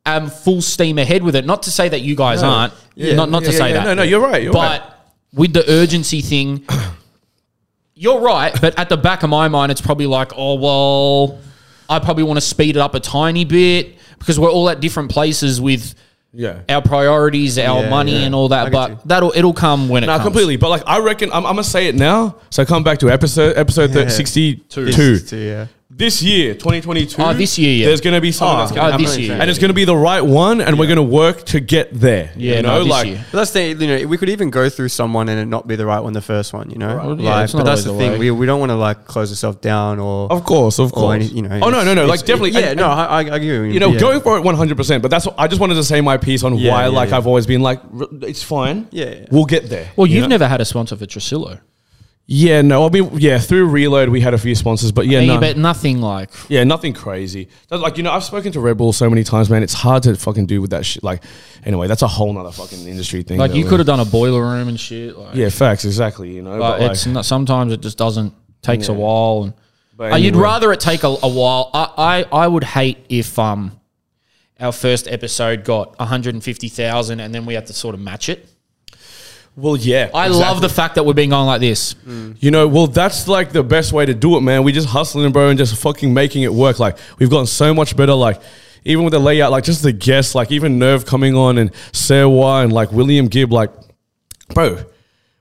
am 0.04 0.28
full 0.28 0.60
steam 0.60 0.98
ahead 0.98 1.22
with 1.22 1.36
it. 1.36 1.46
Not 1.46 1.62
to 1.64 1.70
say 1.70 1.88
that 1.88 2.00
you 2.02 2.14
guys 2.16 2.42
aren't. 2.42 2.74
Yeah. 2.94 3.14
Not 3.14 3.30
not 3.30 3.44
to 3.44 3.52
Yeah, 3.52 3.58
say 3.58 3.68
yeah, 3.68 3.74
that. 3.78 3.84
no, 3.84 3.94
no, 3.94 4.02
you're 4.02 4.20
right, 4.20 4.42
you're 4.42 4.52
but 4.52 4.80
right. 4.80 4.90
with 5.32 5.52
the 5.52 5.64
urgency 5.70 6.20
thing, 6.20 6.64
you're 7.98 8.20
right. 8.20 8.56
But 8.60 8.78
at 8.78 8.88
the 8.88 8.96
back 8.96 9.22
of 9.24 9.30
my 9.30 9.48
mind, 9.48 9.72
it's 9.72 9.80
probably 9.80 10.06
like, 10.06 10.32
oh 10.36 10.54
well, 10.54 11.38
I 11.88 11.98
probably 11.98 12.22
want 12.24 12.36
to 12.36 12.40
speed 12.46 12.76
it 12.76 12.80
up 12.80 12.94
a 12.94 13.00
tiny 13.00 13.44
bit 13.44 13.96
because 14.18 14.38
we're 14.38 14.50
all 14.50 14.68
at 14.70 14.80
different 14.80 15.10
places 15.10 15.60
with 15.60 15.94
yeah. 16.32 16.60
our 16.68 16.82
priorities, 16.82 17.58
our 17.58 17.82
Yeah, 17.82 17.88
money, 17.90 18.12
yeah. 18.18 18.26
and 18.26 18.34
all 18.34 18.52
I 18.52 18.56
that. 18.56 18.64
get 18.66 18.72
But 18.72 18.90
you. 18.90 18.98
that'll 19.06 19.32
it'll 19.34 19.52
come 19.54 19.88
when 19.88 20.04
it 20.04 20.06
No, 20.06 20.12
comes. 20.14 20.24
completely. 20.24 20.56
But 20.56 20.68
like, 20.70 20.82
I 20.86 20.98
reckon 21.00 21.30
I'm, 21.32 21.44
I'm 21.46 21.54
gonna 21.54 21.64
say 21.64 21.88
it 21.88 21.94
now. 21.94 22.36
So 22.50 22.64
come 22.64 22.84
back 22.84 22.98
to 22.98 23.10
episode 23.10 23.56
episode 23.56 23.94
Yeah. 23.94 24.08
sixty 24.08 24.56
two. 24.56 24.86
It's- 24.88 25.32
yeah. 25.32 25.66
This 25.98 26.22
year, 26.22 26.54
2022. 26.54 27.20
Oh, 27.20 27.24
ah, 27.26 27.32
this 27.32 27.58
year, 27.58 27.74
yeah. 27.74 27.86
There's 27.86 28.00
going 28.00 28.14
to 28.14 28.20
be 28.20 28.30
something 28.30 28.54
Oh, 28.54 28.56
ah, 28.56 28.60
that's 28.66 28.70
going 28.70 28.82
oh, 28.82 28.84
ah, 28.84 28.86
to 28.86 28.92
happen. 28.92 29.04
this 29.04 29.18
year, 29.18 29.32
and 29.40 29.50
it's 29.50 29.58
going 29.58 29.70
to 29.70 29.74
be 29.74 29.84
the 29.84 29.96
right 29.96 30.20
one, 30.20 30.60
and 30.60 30.78
we're 30.78 30.86
going 30.86 30.96
to 30.96 31.02
work 31.02 31.42
to 31.46 31.58
get 31.60 31.92
there. 31.92 32.30
Yeah, 32.36 32.56
you 32.56 32.62
no, 32.62 32.68
know, 32.68 32.78
this 32.84 32.90
like 32.90 33.06
year. 33.08 33.24
But 33.32 33.38
that's 33.38 33.50
the 33.50 33.62
you 33.74 33.86
know 33.88 34.06
we 34.06 34.16
could 34.16 34.28
even 34.28 34.50
go 34.50 34.68
through 34.70 34.90
someone 34.90 35.28
and 35.28 35.40
it 35.40 35.46
not 35.46 35.66
be 35.66 35.74
the 35.74 35.84
right 35.86 35.98
one 36.00 36.12
the 36.12 36.22
first 36.22 36.52
one, 36.52 36.70
you 36.70 36.78
know. 36.78 36.96
Well, 36.96 37.20
yeah, 37.20 37.30
like, 37.34 37.44
it's 37.44 37.52
but 37.52 37.58
not 37.58 37.64
that's 37.66 37.82
the 37.84 37.90
always 37.90 38.06
the 38.06 38.10
thing. 38.12 38.20
way. 38.20 38.30
We, 38.30 38.38
we 38.40 38.46
don't 38.46 38.60
want 38.60 38.70
to 38.70 38.76
like 38.76 39.06
close 39.06 39.30
ourselves 39.30 39.58
down 39.58 39.98
or 39.98 40.30
Of 40.32 40.44
course, 40.44 40.78
of 40.78 40.92
or 40.92 40.94
course. 40.94 41.14
any, 41.16 41.24
you 41.26 41.42
know. 41.42 41.58
oh 41.62 41.68
no, 41.70 41.82
no, 41.82 41.94
no! 41.94 42.06
Like 42.06 42.20
it's- 42.20 42.26
definitely. 42.28 42.52
Yeah, 42.60 42.68
and- 42.70 42.78
no, 42.78 42.86
I, 42.88 43.04
I, 43.04 43.18
I 43.24 43.36
agree. 43.36 43.72
you 43.74 43.80
know, 43.80 43.90
yeah. 43.92 43.98
going 43.98 44.20
for 44.20 44.38
it 44.38 44.42
100. 44.44 44.76
percent 44.76 45.02
But 45.02 45.10
that's 45.10 45.26
what, 45.26 45.34
I 45.36 45.48
just 45.48 45.60
wanted 45.60 45.74
to 45.74 45.84
say 45.84 46.00
my 46.00 46.16
piece 46.16 46.44
on 46.44 46.54
Yeah, 46.56 46.70
why, 46.70 46.82
yeah, 46.82 46.88
like 46.88 47.10
yeah. 47.10 47.16
I've 47.16 47.26
always 47.26 47.46
been 47.48 47.60
like, 47.60 47.80
"R- 47.98 48.06
it's 48.22 48.42
fine. 48.44 48.86
Yeah, 48.92 49.06
yeah. 49.10 49.26
we'll 49.32 49.46
get 49.46 49.68
there. 49.68 49.90
Well, 49.96 50.06
you 50.06 50.14
you've 50.16 50.22
know? 50.22 50.28
never 50.28 50.46
had 50.46 50.60
a 50.60 50.64
sponsor 50.64 50.96
for 50.96 51.06
Tresillo. 51.06 51.60
Yeah, 52.30 52.60
no. 52.60 52.84
I 52.84 52.90
mean, 52.90 53.10
yeah, 53.14 53.38
through 53.38 53.68
Reload 53.68 54.10
we 54.10 54.20
had 54.20 54.34
a 54.34 54.38
few 54.38 54.54
sponsors, 54.54 54.92
but 54.92 55.06
yeah, 55.06 55.20
Yeah, 55.20 55.34
no. 55.34 55.40
but 55.40 55.56
nothing 55.56 56.02
like. 56.02 56.28
Yeah, 56.50 56.62
nothing 56.62 56.92
crazy. 56.92 57.48
That's 57.70 57.80
Like 57.80 57.96
you 57.96 58.02
know, 58.02 58.12
I've 58.12 58.22
spoken 58.22 58.52
to 58.52 58.60
Red 58.60 58.76
Bull 58.76 58.92
so 58.92 59.08
many 59.08 59.24
times, 59.24 59.48
man. 59.48 59.62
It's 59.62 59.72
hard 59.72 60.02
to 60.02 60.14
fucking 60.14 60.44
do 60.44 60.60
with 60.60 60.70
that 60.70 60.84
shit. 60.84 61.02
Like, 61.02 61.24
anyway, 61.64 61.86
that's 61.86 62.02
a 62.02 62.06
whole 62.06 62.30
nother 62.30 62.52
fucking 62.52 62.86
industry 62.86 63.22
thing. 63.22 63.38
Like 63.38 63.54
you 63.54 63.64
could 63.64 63.80
have 63.80 63.86
done 63.86 64.00
a 64.00 64.04
boiler 64.04 64.42
room 64.42 64.68
and 64.68 64.78
shit. 64.78 65.16
Like, 65.16 65.36
Yeah, 65.36 65.48
facts, 65.48 65.86
exactly. 65.86 66.30
You 66.30 66.42
know, 66.42 66.58
but 66.58 66.78
but, 66.80 66.90
it's 66.90 67.06
like, 67.06 67.14
not, 67.14 67.24
sometimes 67.24 67.72
it 67.72 67.80
just 67.80 67.96
doesn't 67.96 68.34
takes 68.60 68.88
a 68.88 68.92
while 68.94 69.44
and 69.44 69.54
But 69.96 70.12
Uh, 70.12 70.16
you'd 70.16 70.36
rather 70.36 70.70
it 70.72 70.80
take 70.80 71.04
a, 71.04 71.08
a 71.08 71.28
while 71.28 71.70
I, 71.72 72.24
I 72.32 72.44
i 72.44 72.48
would 72.48 72.64
hate 72.64 72.98
if 73.08 73.38
um 73.38 73.80
our 74.60 74.72
first 74.72 75.06
episode 75.08 75.64
got 75.64 75.98
150000 75.98 77.20
and 77.20 77.34
then 77.34 77.46
we 77.46 77.54
had 77.54 77.66
to 77.66 77.72
sort 77.72 77.94
of 77.94 78.00
match 78.00 78.28
it 78.28 78.48
well, 79.58 79.76
yeah. 79.76 80.10
i 80.14 80.28
love 80.28 80.60
the 80.60 80.68
fact 80.68 80.94
that 80.94 81.04
we're 81.04 81.14
being 81.14 81.30
going 81.30 81.46
like 81.46 81.60
this 81.60 81.94
mm. 81.94 82.28
You 82.40 82.52
know, 82.52 82.68
well, 82.68 82.86
that's 82.86 83.26
like 83.26 83.50
the 83.50 83.64
best 83.64 83.92
way 83.92 84.06
to 84.06 84.14
do 84.14 84.36
it, 84.36 84.42
man. 84.42 84.62
We 84.62 84.70
just 84.70 84.88
hustling, 84.88 85.32
bro, 85.32 85.48
and 85.48 85.58
just 85.58 85.76
fucking 85.76 86.14
making 86.14 86.44
it 86.44 86.52
work. 86.52 86.78
Like 86.78 86.96
we've 87.18 87.30
gotten 87.30 87.46
so 87.46 87.74
much 87.74 87.96
better. 87.96 88.14
Like 88.14 88.40
even 88.84 89.04
with 89.04 89.12
the 89.12 89.18
layout, 89.18 89.50
like 89.50 89.64
just 89.64 89.82
the 89.82 89.92
guests, 89.92 90.34
like 90.34 90.52
even 90.52 90.78
Nerve 90.78 91.04
coming 91.04 91.34
on 91.34 91.58
and 91.58 91.72
Serwa 91.92 92.62
and 92.62 92.72
like 92.72 92.92
William 92.92 93.26
Gibb, 93.26 93.52
like, 93.52 93.72
bro, 94.54 94.84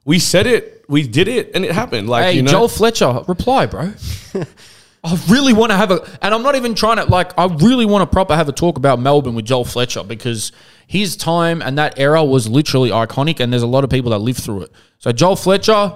we 0.05 0.17
said 0.17 0.47
it, 0.47 0.85
we 0.87 1.07
did 1.07 1.27
it, 1.27 1.51
and 1.53 1.63
it 1.63 1.71
happened. 1.71 2.09
Like 2.09 2.25
hey 2.25 2.33
you 2.33 2.41
know, 2.41 2.51
joel 2.51 2.67
fletcher 2.67 3.21
reply 3.27 3.67
bro 3.67 3.93
I 5.03 5.23
really 5.29 5.53
want 5.53 5.71
to 5.71 5.77
have 5.77 5.91
a, 5.91 6.01
and 6.21 6.33
I'm 6.33 6.41
not 6.41 6.55
even 6.55 6.73
trying 6.73 6.97
to 6.97 7.05
like. 7.05 7.37
I 7.37 7.45
really 7.45 7.85
want 7.85 8.01
to 8.01 8.13
proper 8.13 8.35
have 8.35 8.49
a 8.49 8.51
talk 8.51 8.77
about 8.77 8.99
Melbourne 8.99 9.35
with 9.35 9.45
Joel 9.45 9.63
Fletcher 9.63 10.03
because 10.03 10.51
his 10.87 11.17
time 11.17 11.61
and 11.61 11.77
that 11.77 11.99
era 11.99 12.23
was 12.23 12.47
literally 12.47 12.89
iconic, 12.89 13.39
and 13.39 13.51
there's 13.51 13.61
a 13.61 13.67
lot 13.67 13.83
of 13.83 13.89
people 13.89 14.11
that 14.11 14.19
lived 14.19 14.41
through 14.41 14.63
it. 14.63 14.71
So 14.97 15.11
Joel 15.11 15.35
Fletcher, 15.35 15.95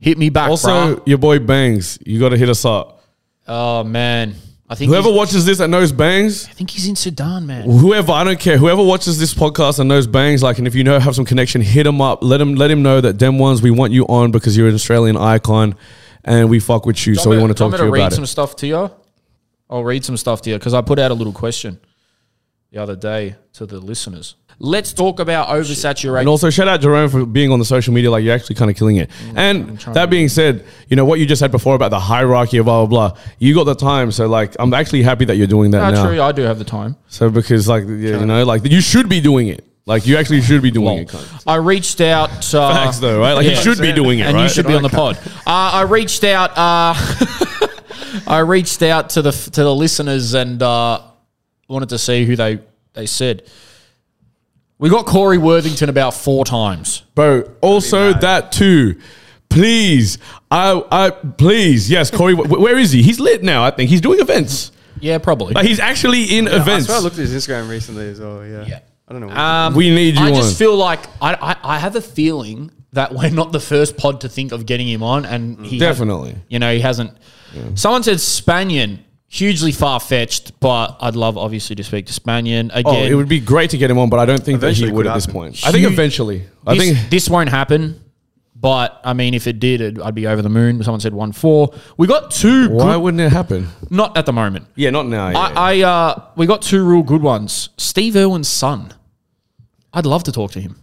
hit 0.00 0.18
me 0.18 0.28
back, 0.28 0.50
also 0.50 0.96
bruh. 0.96 1.06
your 1.06 1.18
boy 1.18 1.38
Bangs, 1.38 1.98
you 2.04 2.18
got 2.18 2.30
to 2.30 2.36
hit 2.36 2.48
us 2.50 2.64
up. 2.64 3.02
Oh 3.46 3.84
man, 3.84 4.34
I 4.68 4.74
think 4.74 4.90
Whoever 4.90 5.10
watches 5.10 5.46
this 5.46 5.58
that 5.58 5.68
knows 5.68 5.92
Bangs, 5.92 6.46
I 6.46 6.50
think 6.50 6.70
he's 6.70 6.88
in 6.88 6.96
Sudan, 6.96 7.46
man. 7.46 7.70
whoever 7.70 8.10
I 8.10 8.24
don't 8.24 8.38
care, 8.38 8.58
whoever 8.58 8.82
watches 8.82 9.18
this 9.18 9.32
podcast 9.32 9.78
and 9.78 9.88
knows 9.88 10.08
Bangs, 10.08 10.42
like, 10.42 10.58
and 10.58 10.66
if 10.66 10.74
you 10.74 10.82
know 10.82 10.98
have 10.98 11.14
some 11.14 11.24
connection, 11.24 11.60
hit 11.60 11.86
him 11.86 12.00
up. 12.00 12.22
Let 12.22 12.40
him 12.40 12.56
let 12.56 12.70
him 12.70 12.82
know 12.82 13.00
that 13.00 13.20
them 13.20 13.38
ones 13.38 13.62
we 13.62 13.70
want 13.70 13.92
you 13.92 14.06
on 14.06 14.32
because 14.32 14.56
you're 14.56 14.68
an 14.68 14.74
Australian 14.74 15.16
icon, 15.16 15.76
and 16.24 16.50
we 16.50 16.58
fuck 16.58 16.84
with 16.84 17.06
you. 17.06 17.14
So 17.14 17.30
we 17.30 17.38
want 17.38 17.50
to 17.50 17.54
talk 17.54 17.72
to 17.76 17.84
you 17.84 17.92
read 17.92 18.00
about 18.00 18.12
some 18.12 18.24
it. 18.24 18.28
stuff 18.28 18.56
to 18.56 18.66
you. 18.66 18.90
I'll 19.68 19.84
read 19.84 20.04
some 20.04 20.16
stuff 20.16 20.42
to 20.42 20.50
you 20.50 20.58
because 20.58 20.74
I 20.74 20.80
put 20.80 20.98
out 20.98 21.12
a 21.12 21.14
little 21.14 21.32
question 21.32 21.78
the 22.70 22.80
other 22.80 22.96
day 22.96 23.36
to 23.54 23.66
the 23.66 23.78
listeners. 23.80 24.36
Let's 24.62 24.92
talk 24.92 25.20
about 25.20 25.48
oversaturation. 25.48 26.20
And 26.20 26.28
also 26.28 26.50
shout 26.50 26.68
out 26.68 26.80
Jerome 26.82 27.08
for 27.08 27.24
being 27.24 27.50
on 27.50 27.58
the 27.58 27.64
social 27.64 27.94
media. 27.94 28.10
Like 28.10 28.22
you're 28.22 28.34
actually 28.34 28.56
kind 28.56 28.70
of 28.70 28.76
killing 28.76 28.96
it. 28.96 29.10
And 29.34 29.78
that 29.94 30.10
being 30.10 30.28
said, 30.28 30.66
you 30.88 30.96
know 30.96 31.06
what 31.06 31.18
you 31.18 31.24
just 31.24 31.40
said 31.40 31.50
before 31.50 31.74
about 31.74 31.90
the 31.90 31.98
hierarchy 31.98 32.58
of 32.58 32.66
blah 32.66 32.84
blah 32.84 33.08
blah. 33.10 33.18
You 33.38 33.54
got 33.54 33.64
the 33.64 33.74
time, 33.74 34.12
so 34.12 34.28
like 34.28 34.54
I'm 34.58 34.74
actually 34.74 35.02
happy 35.02 35.24
that 35.24 35.36
you're 35.36 35.46
doing 35.46 35.70
that 35.70 35.92
now. 35.92 36.02
Actually, 36.02 36.20
I 36.20 36.32
do 36.32 36.42
have 36.42 36.58
the 36.58 36.64
time. 36.64 36.96
So 37.08 37.30
because 37.30 37.68
like 37.68 37.84
yeah, 37.84 38.20
you 38.20 38.26
know 38.26 38.44
like 38.44 38.64
you 38.70 38.82
should 38.82 39.08
be 39.08 39.20
doing 39.20 39.48
it. 39.48 39.66
Like 39.86 40.06
you 40.06 40.18
actually 40.18 40.42
should 40.42 40.62
be 40.62 40.70
doing 40.70 40.98
it. 40.98 41.08
cunt. 41.08 41.42
I 41.46 41.56
reached 41.56 42.00
out. 42.00 42.30
Uh, 42.54 42.74
Facts 42.74 42.98
though, 42.98 43.18
right? 43.20 43.32
Like 43.32 43.44
you 43.44 43.52
yeah. 43.52 43.60
should 43.60 43.78
be 43.78 43.92
doing 43.92 44.18
it, 44.18 44.26
and 44.26 44.34
right? 44.34 44.42
you 44.42 44.48
should 44.48 44.66
be 44.66 44.74
on 44.74 44.82
the 44.82 44.88
pod. 44.88 45.16
Uh, 45.26 45.30
I 45.46 45.82
reached 45.82 46.24
out. 46.24 46.50
Uh, 46.50 46.94
I 48.26 48.40
reached 48.40 48.82
out 48.82 49.10
to 49.10 49.22
the 49.22 49.30
to 49.30 49.62
the 49.62 49.74
listeners 49.74 50.34
and 50.34 50.62
uh, 50.62 51.00
wanted 51.70 51.88
to 51.90 51.98
see 51.98 52.24
who 52.24 52.36
they 52.36 52.58
they 52.92 53.06
said. 53.06 53.44
We 54.78 54.88
got 54.88 55.04
Corey 55.04 55.36
Worthington 55.38 55.88
about 55.90 56.14
four 56.14 56.44
times. 56.44 57.02
Bro, 57.14 57.50
also 57.60 58.14
that 58.14 58.50
too. 58.50 58.98
Please, 59.50 60.16
I, 60.50 60.82
I, 60.90 61.10
please, 61.10 61.90
yes, 61.90 62.10
Corey. 62.10 62.34
where 62.34 62.78
is 62.78 62.92
he? 62.92 63.02
He's 63.02 63.18
lit 63.20 63.42
now. 63.42 63.64
I 63.64 63.72
think 63.72 63.90
he's 63.90 64.00
doing 64.00 64.20
events. 64.20 64.70
Yeah, 65.00 65.18
probably. 65.18 65.54
Like 65.54 65.66
he's 65.66 65.80
actually 65.80 66.24
in 66.38 66.46
I 66.48 66.56
events. 66.56 66.86
swear 66.86 66.98
I 66.98 67.00
looked 67.00 67.18
at 67.18 67.26
his 67.28 67.34
Instagram 67.34 67.68
recently 67.68 68.08
as 68.08 68.20
well. 68.20 68.46
Yeah, 68.46 68.64
Yeah. 68.66 68.78
I 69.08 69.12
don't 69.12 69.22
know. 69.22 69.30
Um, 69.30 69.74
We 69.74 69.90
need 69.90 70.14
you 70.14 70.24
I 70.24 70.28
on. 70.28 70.34
just 70.34 70.56
feel 70.56 70.76
like 70.76 71.00
I, 71.20 71.34
I 71.34 71.56
I 71.74 71.78
have 71.78 71.96
a 71.96 72.00
feeling 72.00 72.70
that 72.92 73.12
we're 73.12 73.30
not 73.30 73.50
the 73.52 73.58
first 73.60 73.96
pod 73.96 74.20
to 74.22 74.28
think 74.28 74.52
of 74.52 74.66
getting 74.66 74.86
him 74.88 75.02
on, 75.02 75.24
and 75.26 75.66
he 75.66 75.78
Definitely. 75.78 76.36
you 76.48 76.58
know, 76.60 76.72
he 76.72 76.80
hasn't. 76.80 77.12
Someone 77.74 78.02
said 78.04 78.16
Spanian, 78.18 79.00
hugely 79.32 79.70
far 79.70 80.00
fetched, 80.00 80.58
but 80.58 80.96
I'd 81.00 81.14
love 81.14 81.38
obviously 81.38 81.76
to 81.76 81.84
speak 81.84 82.06
to 82.06 82.12
Spanian 82.12 82.70
Oh, 82.74 82.78
again. 82.80 83.12
it 83.12 83.14
would 83.14 83.28
be 83.28 83.38
great 83.38 83.70
to 83.70 83.78
get 83.78 83.88
him 83.88 83.96
on, 83.98 84.10
but 84.10 84.18
I 84.18 84.26
don't 84.26 84.42
think 84.42 84.60
that 84.60 84.72
he 84.74 84.86
would 84.90 85.04
could 85.04 85.06
at 85.06 85.14
this 85.14 85.26
happen. 85.26 85.40
point. 85.40 85.60
I 85.64 85.70
think 85.70 85.86
eventually. 85.86 86.44
I 86.66 86.74
this, 86.74 86.82
think 86.98 87.10
this 87.10 87.30
won't 87.30 87.48
happen. 87.48 88.02
But 88.56 89.00
I 89.04 89.14
mean, 89.14 89.32
if 89.32 89.46
it 89.46 89.58
did, 89.58 89.80
it, 89.80 90.02
I'd 90.02 90.14
be 90.14 90.26
over 90.26 90.42
the 90.42 90.50
moon. 90.50 90.82
Someone 90.82 91.00
said 91.00 91.14
one 91.14 91.32
four. 91.32 91.72
We 91.96 92.06
got 92.06 92.30
two. 92.30 92.68
why 92.68 92.92
good- 92.94 93.00
wouldn't 93.02 93.20
it 93.22 93.32
happen? 93.32 93.68
not 93.88 94.18
at 94.18 94.26
the 94.26 94.32
moment. 94.34 94.66
Yeah, 94.74 94.90
not 94.90 95.06
now. 95.06 95.30
Yeah. 95.30 95.38
I, 95.38 95.78
I 95.78 95.80
uh, 95.82 96.24
we 96.36 96.44
got 96.46 96.60
two 96.60 96.84
real 96.84 97.02
good 97.02 97.22
ones. 97.22 97.70
Steve 97.78 98.16
Irwin's 98.16 98.48
son. 98.48 98.92
I'd 99.94 100.04
love 100.04 100.24
to 100.24 100.32
talk 100.32 100.50
to 100.52 100.60
him. 100.60 100.76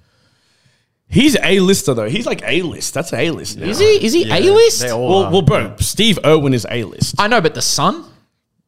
He's 1.07 1.37
a 1.43 1.59
lister 1.59 1.93
though. 1.93 2.09
He's 2.09 2.25
like 2.25 2.41
a 2.45 2.61
list. 2.63 2.93
That's 2.95 3.13
a 3.13 3.29
list. 3.29 3.57
Is 3.59 3.77
he? 3.77 4.05
Is 4.05 4.13
he 4.13 4.25
Yeah, 4.25 4.37
A 4.37 4.41
list? 4.51 4.83
Well, 4.83 5.13
are. 5.25 5.31
well, 5.31 5.41
bro, 5.43 5.75
Steve 5.79 6.17
Irwin 6.25 6.53
is 6.55 6.65
a 6.71 6.83
list. 6.83 7.15
I 7.19 7.27
know, 7.27 7.41
but 7.41 7.53
the 7.53 7.61
son. 7.61 8.05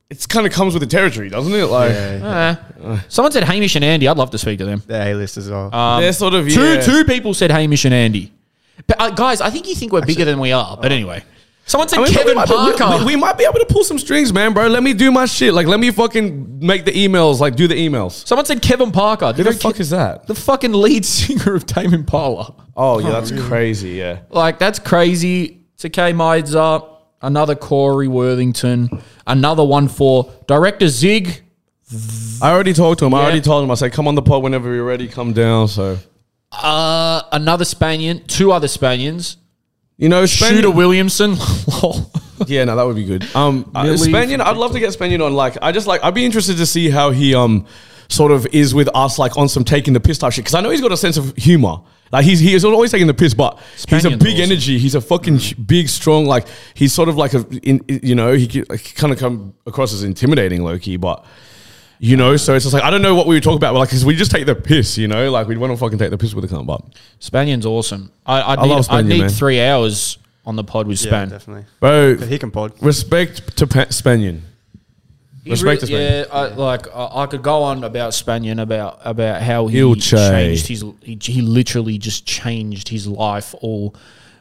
It 0.09 0.25
kind 0.27 0.47
of 0.47 0.51
comes 0.53 0.73
with 0.73 0.81
the 0.81 0.87
territory, 0.87 1.29
doesn't 1.29 1.53
it? 1.53 1.65
Like 1.65 1.91
yeah, 1.91 2.55
Eh. 2.83 2.99
Someone 3.09 3.31
said 3.31 3.43
Hamish 3.43 3.75
and 3.75 3.85
Andy. 3.85 4.07
I'd 4.07 4.17
love 4.17 4.31
to 4.31 4.37
speak 4.39 4.57
to 4.59 4.65
them. 4.65 4.81
they're 4.87 5.11
A 5.13 5.15
list 5.15 5.37
as 5.37 5.49
well. 5.49 5.69
they're 5.99 6.13
sort 6.13 6.33
of 6.33 6.47
Two 6.49 6.61
yeah. 6.75 6.81
two 6.81 7.05
people 7.05 7.33
said 7.35 7.51
Hamish 7.51 7.85
and 7.85 7.93
Andy. 7.93 8.33
But 8.87 8.99
uh, 8.99 9.09
guys, 9.11 9.39
I 9.41 9.49
think 9.51 9.67
you 9.67 9.75
think 9.75 9.91
we're 9.91 10.05
bigger 10.05 10.25
than 10.25 10.39
we 10.39 10.51
are. 10.51 10.77
But 10.81 10.91
anyway, 10.91 11.23
someone 11.67 11.89
said 11.89 11.99
I 11.99 12.03
mean, 12.05 12.13
Kevin 12.13 12.29
we 12.29 12.33
might, 12.35 12.47
be, 12.47 12.53
Parker. 12.53 12.97
we, 13.05 13.05
we 13.05 13.15
might 13.17 13.37
be 13.37 13.43
able 13.43 13.59
to 13.59 13.65
pull 13.69 13.83
some 13.83 13.99
strings, 13.99 14.33
man, 14.33 14.53
bro. 14.53 14.65
Let 14.67 14.81
me 14.81 14.93
do 14.93 15.11
my 15.11 15.25
shit. 15.25 15.53
Like, 15.53 15.67
let 15.67 15.79
me 15.79 15.91
fucking 15.91 16.57
make 16.65 16.85
the 16.85 16.91
emails. 16.91 17.39
Like, 17.39 17.55
do 17.55 17.67
the 17.67 17.75
emails. 17.75 18.25
someone 18.25 18.45
said 18.45 18.61
Kevin 18.63 18.91
Parker. 18.91 19.31
Who 19.33 19.43
the 19.43 19.53
fuck 19.53 19.75
ki- 19.75 19.81
is 19.81 19.91
that? 19.91 20.25
the 20.25 20.33
fucking 20.33 20.73
lead 20.73 21.05
singer 21.17 21.53
of 21.53 21.67
Tame 21.67 21.93
Impala? 21.93 22.55
Oh 22.75 22.97
yeah, 22.99 23.11
that's 23.11 23.31
crazy. 23.47 23.91
Yeah. 23.91 24.21
Like 24.31 24.57
that's 24.57 24.79
crazy. 24.79 25.57
Tkay 25.77 26.13
Maidza, 26.15 26.87
another 27.21 27.55
Corey 27.55 28.07
Worthington, 28.07 28.89
another 29.27 29.63
one 29.63 29.87
for 29.87 30.31
director 30.47 30.87
Zig. 30.87 31.41
I 32.41 32.51
already 32.51 32.73
talked 32.73 32.99
to 32.99 33.05
him. 33.05 33.13
I 33.13 33.17
Yeah. 33.19 33.23
already 33.23 33.41
told 33.41 33.63
him. 33.63 33.71
I 33.71 33.75
said, 33.75 33.91
come 33.93 34.07
on 34.07 34.15
the 34.15 34.21
pod 34.21 34.43
whenever 34.43 34.73
you're 34.73 34.85
ready. 34.85 35.07
Come 35.07 35.33
down. 35.33 35.67
So 35.67 35.97
Uh, 36.51 37.21
another 37.31 37.65
Spanian, 37.65 38.25
two 38.27 38.51
other 38.51 38.67
Spanians. 38.67 39.35
you 39.97 40.07
know, 40.09 40.23
Spanian- 40.23 40.49
Shooter 40.55 40.71
Williamson. 40.71 41.35
Lol. 41.83 42.11
Yeah, 42.47 42.63
no, 42.63 42.75
that 42.77 42.83
would 42.87 42.95
be 42.95 43.03
good. 43.03 43.25
Um, 43.35 43.69
uh, 43.75 43.83
Millie 43.83 43.97
Spanian, 43.97 44.39
I'd 44.39 44.55
love 44.55 44.71
to 44.71 44.79
get 44.79 44.91
Spanian 44.97 45.23
on. 45.25 45.33
Like, 45.33 45.57
I 45.61 45.71
just 45.73 45.87
like, 45.87 46.01
I'd 46.03 46.13
be 46.13 46.23
interested 46.25 46.55
to 46.57 46.65
see 46.65 46.89
how 46.89 47.11
he 47.11 47.35
um 47.35 47.65
sort 48.07 48.31
of 48.31 48.47
is 48.53 48.73
with 48.73 48.89
us, 48.95 49.19
like 49.19 49.35
on 49.37 49.49
some 49.49 49.63
taking 49.65 49.93
the 49.93 49.99
piss 49.99 50.17
type 50.19 50.31
shit. 50.31 50.45
Because 50.45 50.55
I 50.55 50.61
know 50.61 50.69
he's 50.69 50.81
got 50.81 50.91
a 50.93 50.97
sense 50.97 51.17
of 51.17 51.35
humor. 51.35 51.81
Like 52.11 52.25
he's 52.25 52.39
he 52.39 52.53
is 52.53 52.65
always 52.65 52.91
taking 52.91 53.07
the 53.07 53.13
piss, 53.13 53.33
but 53.33 53.59
he's 53.87 54.05
a 54.05 54.09
big 54.11 54.35
awesome. 54.35 54.51
energy. 54.51 54.79
He's 54.79 54.95
a 54.95 55.01
fucking 55.01 55.35
mm. 55.35 55.41
sh- 55.41 55.53
big, 55.53 55.89
strong. 55.89 56.25
Like 56.25 56.47
he's 56.73 56.93
sort 56.93 57.09
of 57.09 57.17
like 57.17 57.33
a, 57.33 57.45
in, 57.63 57.83
you 57.87 58.15
know, 58.15 58.33
he, 58.33 58.47
kind 58.47 59.13
of 59.13 59.19
come 59.19 59.53
across 59.65 59.93
as 59.93 60.03
intimidating, 60.03 60.63
Loki, 60.63 60.97
but. 60.97 61.25
You 62.01 62.15
know, 62.15 62.37
so 62.37 62.55
it's 62.55 62.63
just 62.63 62.73
like 62.73 62.83
I 62.83 62.91
don't 62.91 63.01
know 63.01 63.13
what 63.13 63.27
we 63.27 63.35
were 63.35 63.41
talking 63.41 63.57
about, 63.57 63.73
but 63.73 63.79
like, 63.79 63.89
cause 63.89 64.05
we 64.05 64.15
just 64.15 64.31
take 64.31 64.45
the 64.45 64.55
piss, 64.55 64.97
you 64.97 65.09
know, 65.09 65.29
like 65.31 65.49
we 65.49 65.57
want 65.57 65.73
to 65.73 65.77
fucking 65.77 65.97
take 65.97 66.11
the 66.11 66.17
piss 66.17 66.33
with 66.33 66.49
the 66.49 66.55
cunt, 66.55 66.65
but 66.65 66.81
Spanian's 67.19 67.65
awesome. 67.65 68.09
I, 68.25 68.41
I'd 68.41 68.59
I 68.59 68.61
need, 68.63 68.69
love 68.69 68.87
I'd 68.89 69.05
need 69.05 69.19
man. 69.19 69.29
three 69.29 69.59
hours 69.59 70.17
on 70.45 70.55
the 70.55 70.63
pod 70.63 70.87
with 70.87 71.03
yeah, 71.03 71.25
definitely. 71.25 71.65
bro, 71.81 72.15
He 72.15 72.39
can 72.39 72.51
pod. 72.51 72.81
respect 72.81 73.57
to 73.57 73.67
pa- 73.67 73.87
Spanian. 73.87 74.39
He 75.43 75.51
Respect 75.51 75.81
to 75.81 75.87
Yeah, 75.87 76.25
I, 76.31 76.47
like 76.47 76.87
I, 76.93 77.23
I 77.23 77.25
could 77.27 77.41
go 77.41 77.63
on 77.63 77.83
about 77.83 78.11
Spanian 78.11 78.61
about 78.61 78.99
about 79.03 79.41
how 79.41 79.67
he 79.67 79.95
changed 79.95 80.67
his. 80.67 80.83
He, 81.01 81.17
he 81.21 81.41
literally 81.41 81.97
just 81.97 82.25
changed 82.25 82.89
his 82.89 83.07
life 83.07 83.55
all 83.61 83.95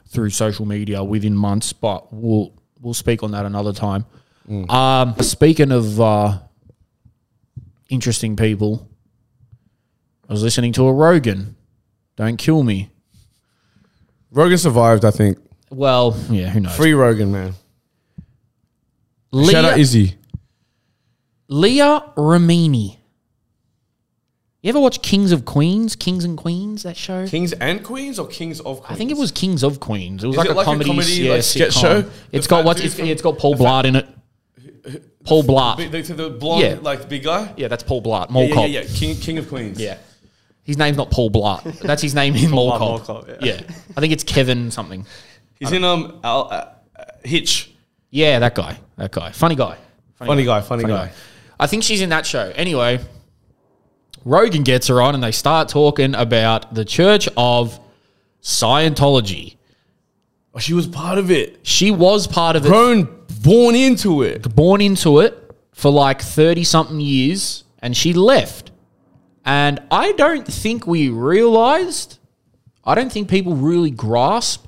through 0.09 0.31
social 0.31 0.67
media 0.67 1.05
within 1.05 1.37
months. 1.37 1.73
But 1.73 2.13
we'll 2.13 2.53
we'll 2.81 2.95
speak 2.95 3.23
on 3.23 3.31
that 3.33 3.47
another 3.47 3.73
time. 3.73 4.07
Mm. 4.49 4.71
Um, 4.71 5.15
speaking 5.21 5.71
of 5.71 6.01
uh, 6.01 6.39
interesting 7.89 8.35
people, 8.35 8.89
I 10.29 10.33
was 10.33 10.43
listening 10.43 10.73
to 10.75 10.87
a 10.87 10.93
Rogan. 10.93 11.55
Don't 12.17 12.37
kill 12.37 12.63
me. 12.63 12.91
Rogan 14.31 14.59
survived, 14.59 15.05
I 15.05 15.11
think. 15.11 15.39
Well, 15.71 16.17
yeah, 16.29 16.49
who 16.49 16.61
knows? 16.61 16.77
Free 16.77 16.93
Rogan, 16.93 17.31
man. 17.31 17.53
Shout 19.33 19.65
out 19.65 19.75
Leah, 19.75 19.77
Izzy. 19.77 20.15
Leah 21.49 22.13
Remini. 22.17 22.97
You 24.63 24.71
ever 24.71 24.81
watch 24.81 25.01
Kings 25.03 25.31
of 25.33 25.45
Queens? 25.45 25.95
Kings 25.97 26.25
and 26.25 26.37
Queens, 26.37 26.83
that 26.83 26.97
show? 26.97 27.27
Kings 27.27 27.53
and 27.55 27.83
Queens 27.85 28.19
or 28.19 28.27
Kings 28.27 28.61
of 28.61 28.81
Queens? 28.83 28.91
I 28.91 28.95
think 28.97 29.11
it 29.11 29.17
was 29.17 29.31
Kings 29.31 29.63
of 29.63 29.79
Queens. 29.81 30.25
It 30.25 30.27
was 30.27 30.35
Is 30.35 30.39
like, 30.39 30.49
it 30.49 30.53
a, 30.53 30.55
like 30.55 30.65
a 30.67 30.71
comedy, 30.71 30.91
comedy, 30.91 31.13
yeah, 31.13 31.33
like, 31.35 31.43
sketch 31.45 31.75
sitcom. 31.77 31.81
show? 31.81 32.11
It's 32.33 32.47
The 32.47 32.51
got 32.51 32.57
fat 32.59 32.65
what's 32.67 32.81
dude 32.81 32.87
it's, 32.87 32.95
from- 32.99 33.07
it's 33.09 33.23
got 33.23 33.39
Paul 33.39 33.55
Blart 33.55 33.85
in 33.85 33.97
it. 33.97 34.07
Paul 35.25 35.45
Blart. 35.45 35.77
The, 35.91 36.03
the, 36.03 36.15
the 36.15 36.31
blonde, 36.31 36.63
Yeah. 36.63 36.79
like 36.83 37.03
the 37.03 37.07
big 37.07 37.23
guy. 37.23 37.53
Yeah, 37.57 37.69
that's 37.69 37.83
Paul 37.83 38.03
Blart. 38.03 38.31
Mall 38.31 38.45
yeah, 38.49 38.55
Cop. 38.55 38.69
yeah, 38.69 38.81
yeah. 38.81 38.87
King, 38.95 39.17
King 39.17 39.39
of 39.39 39.49
Queens. 39.49 39.79
Yeah. 39.81 39.99
His 40.65 40.77
name's 40.77 40.97
not 40.97 41.11
Paul 41.11 41.31
Blart. 41.31 41.63
That's 41.81 42.03
his 42.03 42.15
name 42.15 42.35
in 42.35 42.51
Mall 42.51 42.73
Blart, 42.73 42.79
Cop. 43.05 43.05
Cop, 43.05 43.29
yeah. 43.29 43.37
yeah. 43.41 43.61
I 43.97 44.01
think 44.01 44.13
it's 44.13 44.25
Kevin 44.25 44.71
something. 44.71 45.07
He's 45.61 45.73
in 45.73 45.85
um 45.85 46.19
Al, 46.25 46.49
uh, 46.51 46.71
uh, 46.99 47.05
Hitch. 47.25 47.71
Yeah, 48.11 48.39
that 48.41 48.55
guy. 48.55 48.79
That 48.97 49.13
guy. 49.13 49.31
Funny 49.33 49.55
guy. 49.55 49.77
Funny 50.17 50.45
guy, 50.45 50.61
funny 50.63 50.85
guy. 50.85 51.13
I 51.61 51.67
think 51.67 51.83
she's 51.83 52.01
in 52.01 52.11
that 52.11 52.27
show. 52.27 52.53
Anyway, 52.55 53.01
Rogan 54.25 54.63
gets 54.63 54.87
her 54.89 55.01
on 55.01 55.15
and 55.15 55.23
they 55.23 55.33
start 55.33 55.69
talking 55.69 56.15
about 56.15 56.75
the 56.75 56.85
Church 56.85 57.29
of 57.37 57.81
Scientology. 58.43 59.57
Oh, 60.55 60.59
she 60.59 60.73
was 60.73 60.87
part 60.87 61.19
of 61.19 61.31
it. 61.31 61.61
She 61.63 61.91
was 61.91 62.27
part 62.27 62.57
of 62.57 62.65
it, 62.65 62.69
Grown, 62.69 63.25
born 63.43 63.75
into 63.75 64.23
it. 64.23 64.55
born 64.55 64.81
into 64.81 65.21
it 65.21 65.51
for 65.73 65.91
like 65.91 66.21
30 66.23 66.65
something 66.65 67.01
years, 67.01 67.65
and 67.81 67.97
she 67.97 68.13
left. 68.13 68.71
And 69.45 69.81
I 69.91 70.13
don't 70.13 70.47
think 70.47 70.87
we 70.87 71.09
realized, 71.09 72.19
I 72.85 72.95
don't 72.95 73.13
think 73.13 73.29
people 73.29 73.55
really 73.55 73.91
grasp. 73.91 74.67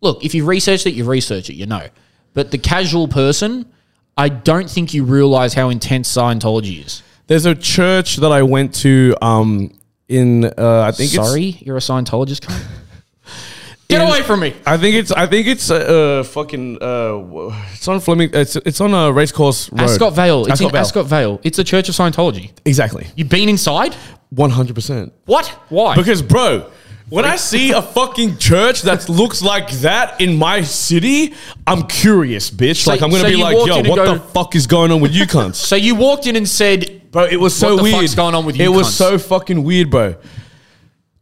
Look, 0.00 0.24
if 0.24 0.34
you've 0.34 0.46
researched 0.48 0.86
it, 0.86 0.94
you've 0.94 1.06
researched 1.08 1.50
it, 1.50 1.54
you 1.54 1.66
know. 1.66 1.88
But 2.32 2.50
the 2.50 2.58
casual 2.58 3.08
person, 3.08 3.72
I 4.16 4.28
don't 4.28 4.70
think 4.70 4.94
you 4.94 5.04
realize 5.04 5.54
how 5.54 5.68
intense 5.70 6.12
Scientology 6.14 6.84
is. 6.84 7.02
There's 7.26 7.46
a 7.46 7.54
church 7.54 8.16
that 8.16 8.32
I 8.32 8.42
went 8.42 8.74
to 8.76 9.16
um 9.22 9.72
in 10.08 10.44
uh, 10.44 10.82
I 10.82 10.92
think 10.92 11.14
it's 11.14 11.26
Sorry, 11.26 11.58
you're 11.60 11.76
a 11.76 11.80
Scientologist. 11.80 12.46
Get 13.88 14.00
in- 14.00 14.08
away 14.08 14.22
from 14.22 14.40
me. 14.40 14.54
I 14.66 14.76
think 14.76 14.96
it's 14.96 15.12
I 15.12 15.26
think 15.26 15.46
it's 15.46 15.70
uh, 15.70 15.74
uh 15.74 16.22
fucking 16.24 16.78
uh 16.80 17.50
it's 17.72 17.88
on 17.88 18.00
Fleming 18.00 18.30
it's 18.32 18.56
it's 18.56 18.80
on 18.80 18.94
a 18.94 19.12
race 19.12 19.32
course 19.32 19.70
road. 19.72 19.82
Ascot 19.82 20.14
Vale. 20.14 20.42
It's 20.42 20.52
Ascot 20.52 20.66
in 20.66 20.72
Vale. 20.72 20.80
Ascot 20.80 21.06
Vale. 21.06 21.40
It's 21.42 21.56
the 21.56 21.64
Church 21.64 21.88
of 21.88 21.94
Scientology. 21.94 22.52
Exactly. 22.64 23.06
You've 23.16 23.28
been 23.28 23.48
inside? 23.48 23.94
100%. 24.34 25.12
What? 25.26 25.46
Why? 25.68 25.94
Because 25.94 26.22
bro, 26.22 26.70
when 27.10 27.24
I 27.24 27.36
see 27.36 27.70
a 27.72 27.82
fucking 27.82 28.38
church 28.38 28.82
that 28.82 29.08
looks 29.08 29.42
like 29.42 29.70
that 29.80 30.20
in 30.20 30.36
my 30.36 30.62
city, 30.62 31.34
I'm 31.66 31.86
curious, 31.86 32.50
bitch. 32.50 32.82
So- 32.84 32.90
like 32.92 33.02
I'm 33.02 33.10
gonna 33.10 33.22
so 33.22 33.28
be 33.28 33.36
you 33.36 33.42
like, 33.42 33.56
walked 33.56 33.68
yo, 33.68 33.74
in 33.74 33.80
and 33.80 33.88
what 33.88 33.96
go- 33.96 34.14
the 34.14 34.20
fuck 34.20 34.54
is 34.56 34.66
going 34.66 34.90
on 34.90 35.00
with 35.00 35.12
you 35.14 35.26
cunts? 35.26 35.54
so 35.70 35.76
you 35.76 35.94
walked 35.94 36.26
in 36.26 36.36
and 36.36 36.48
said, 36.48 37.02
Bro, 37.10 37.24
it 37.26 37.36
was 37.36 37.54
so 37.54 37.70
What 37.74 37.76
the 37.76 37.82
weird. 37.84 37.96
fuck's 37.96 38.14
going 38.14 38.34
on 38.34 38.44
with 38.44 38.56
you 38.56 38.64
It 38.64 38.68
was 38.68 38.88
cunts? 38.88 38.92
so 38.92 39.18
fucking 39.18 39.62
weird, 39.62 39.90
bro. 39.90 40.16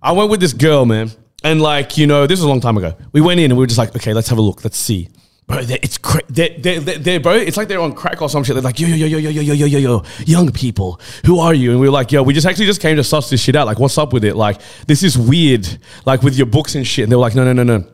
I 0.01 0.13
went 0.13 0.31
with 0.31 0.41
this 0.41 0.53
girl, 0.53 0.85
man, 0.87 1.11
and 1.45 1.61
like 1.61 1.99
you 1.99 2.07
know, 2.07 2.27
this 2.27 2.39
was 2.39 2.45
a 2.45 2.49
long 2.49 2.61
time 2.61 2.77
ago. 2.79 2.95
We 3.13 3.21
went 3.21 3.41
in 3.41 3.51
and 3.51 3.59
we 3.59 3.63
were 3.63 3.67
just 3.67 3.79
like, 3.79 3.95
okay, 3.95 4.15
let's 4.15 4.29
have 4.29 4.39
a 4.39 4.43
look, 4.43 4.65
let's 4.65 4.79
see. 4.79 5.09
Bro, 5.49 5.59
it's 5.69 5.99
cra- 5.99 6.23
they're, 6.29 6.51
they're, 6.59 6.81
they're- 6.81 7.21
bro. 7.21 7.33
It's 7.35 7.57
like 7.57 7.69
they're 7.69 7.81
on 7.81 7.93
crack 7.95 8.23
or 8.23 8.29
some 8.29 8.45
shit. 8.45 8.55
They're 8.55 8.63
like, 8.63 8.79
yo, 8.79 8.87
yo, 8.87 8.95
yo, 8.95 9.19
yo, 9.19 9.29
yo, 9.29 9.41
yo, 9.43 9.55
yo, 9.55 9.67
yo, 9.67 9.79
yo, 9.79 10.03
young 10.25 10.51
people, 10.53 11.01
who 11.27 11.41
are 11.41 11.53
you? 11.53 11.73
And 11.73 11.81
we 11.81 11.87
were 11.89 11.93
like, 11.93 12.13
yo, 12.13 12.23
we 12.23 12.33
just 12.33 12.47
actually 12.47 12.67
just 12.67 12.81
came 12.81 12.97
to 12.97 13.05
suss 13.05 13.29
this 13.29 13.41
shit 13.43 13.57
out. 13.57 13.67
Like, 13.67 13.79
what's 13.79 13.99
up 13.99 14.13
with 14.13 14.25
it? 14.25 14.37
Like, 14.37 14.61
this 14.87 15.03
is 15.03 15.19
weird. 15.19 15.67
Like 16.07 16.23
with 16.23 16.37
your 16.37 16.47
books 16.47 16.75
and 16.77 16.87
shit. 16.87 17.03
And 17.03 17.13
they 17.13 17.17
were 17.17 17.23
like, 17.23 17.35
no, 17.35 17.45
no, 17.45 17.53
no, 17.53 17.65
no. 17.79 17.85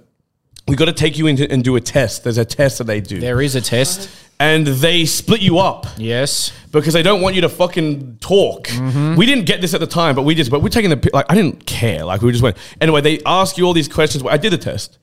We 0.68 0.76
got 0.76 0.84
to 0.84 0.92
take 0.92 1.16
you 1.16 1.26
in 1.26 1.40
and 1.51 1.64
do 1.64 1.74
a 1.76 1.80
test. 1.80 2.22
There's 2.24 2.36
a 2.38 2.44
test 2.44 2.78
that 2.78 2.84
they 2.84 3.01
do, 3.01 3.18
there 3.18 3.40
is 3.40 3.55
a 3.55 3.61
test. 3.62 4.11
and 4.38 4.66
they 4.66 5.07
split 5.07 5.40
you 5.40 5.59
up 5.59 5.86
Yes. 5.96 6.53
because 6.70 6.92
they 6.92 7.03
don't 7.03 7.22
want 7.22 7.34
you 7.34 7.40
to 7.40 7.49
fucking 7.49 8.18
talk. 8.18 8.68
Mm-hmm. 8.68 9.16
We 9.16 9.24
didn't 9.24 9.46
get 9.46 9.62
this 9.62 9.72
at 9.72 9.80
the 9.80 9.86
time, 9.86 10.14
but 10.14 10.22
we 10.22 10.34
just, 10.34 10.51
but 10.51 10.62
we're 10.62 10.68
taking 10.68 10.90
the, 10.90 11.11
like, 11.14 11.24
I 11.30 11.34
didn't 11.34 11.64
care. 11.64 12.05
Like, 12.05 12.20
we 12.20 12.30
just 12.30 12.42
went. 12.44 12.59
Anyway, 12.82 13.01
they 13.01 13.20
ask 13.24 13.57
you 13.57 13.64
all 13.64 13.72
these 13.72 13.88
questions. 13.88 14.22
I 14.28 14.36
did 14.36 14.53
the 14.53 14.59
test. 14.59 14.99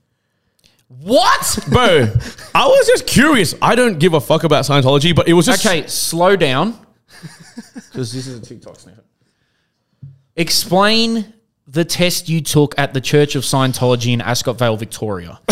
What? 0.88 1.60
Bro, 1.70 2.14
I 2.54 2.68
was 2.68 2.88
just 2.88 3.08
curious. 3.08 3.56
I 3.62 3.76
don't 3.76 3.98
give 4.00 4.14
a 4.14 4.22
fuck 4.22 4.44
about 4.44 4.66
Scientology, 4.66 5.16
but 5.16 5.28
it 5.28 5.34
was 5.34 5.48
just. 5.48 5.66
Okay, 5.66 5.88
slow 5.88 6.36
down. 6.36 6.80
Because 7.92 8.12
this 8.12 8.28
is 8.28 8.38
a 8.40 8.42
TikTok 8.42 8.78
snippet. 8.78 9.06
Explain 10.36 11.34
the 11.68 11.86
test 11.86 12.28
you 12.28 12.42
took 12.42 12.78
at 12.78 12.94
the 12.94 13.00
Church 13.00 13.36
of 13.36 13.44
Scientology 13.44 14.12
in 14.12 14.20
Ascot 14.20 14.58
Vale, 14.58 14.76
Victoria. 14.76 15.40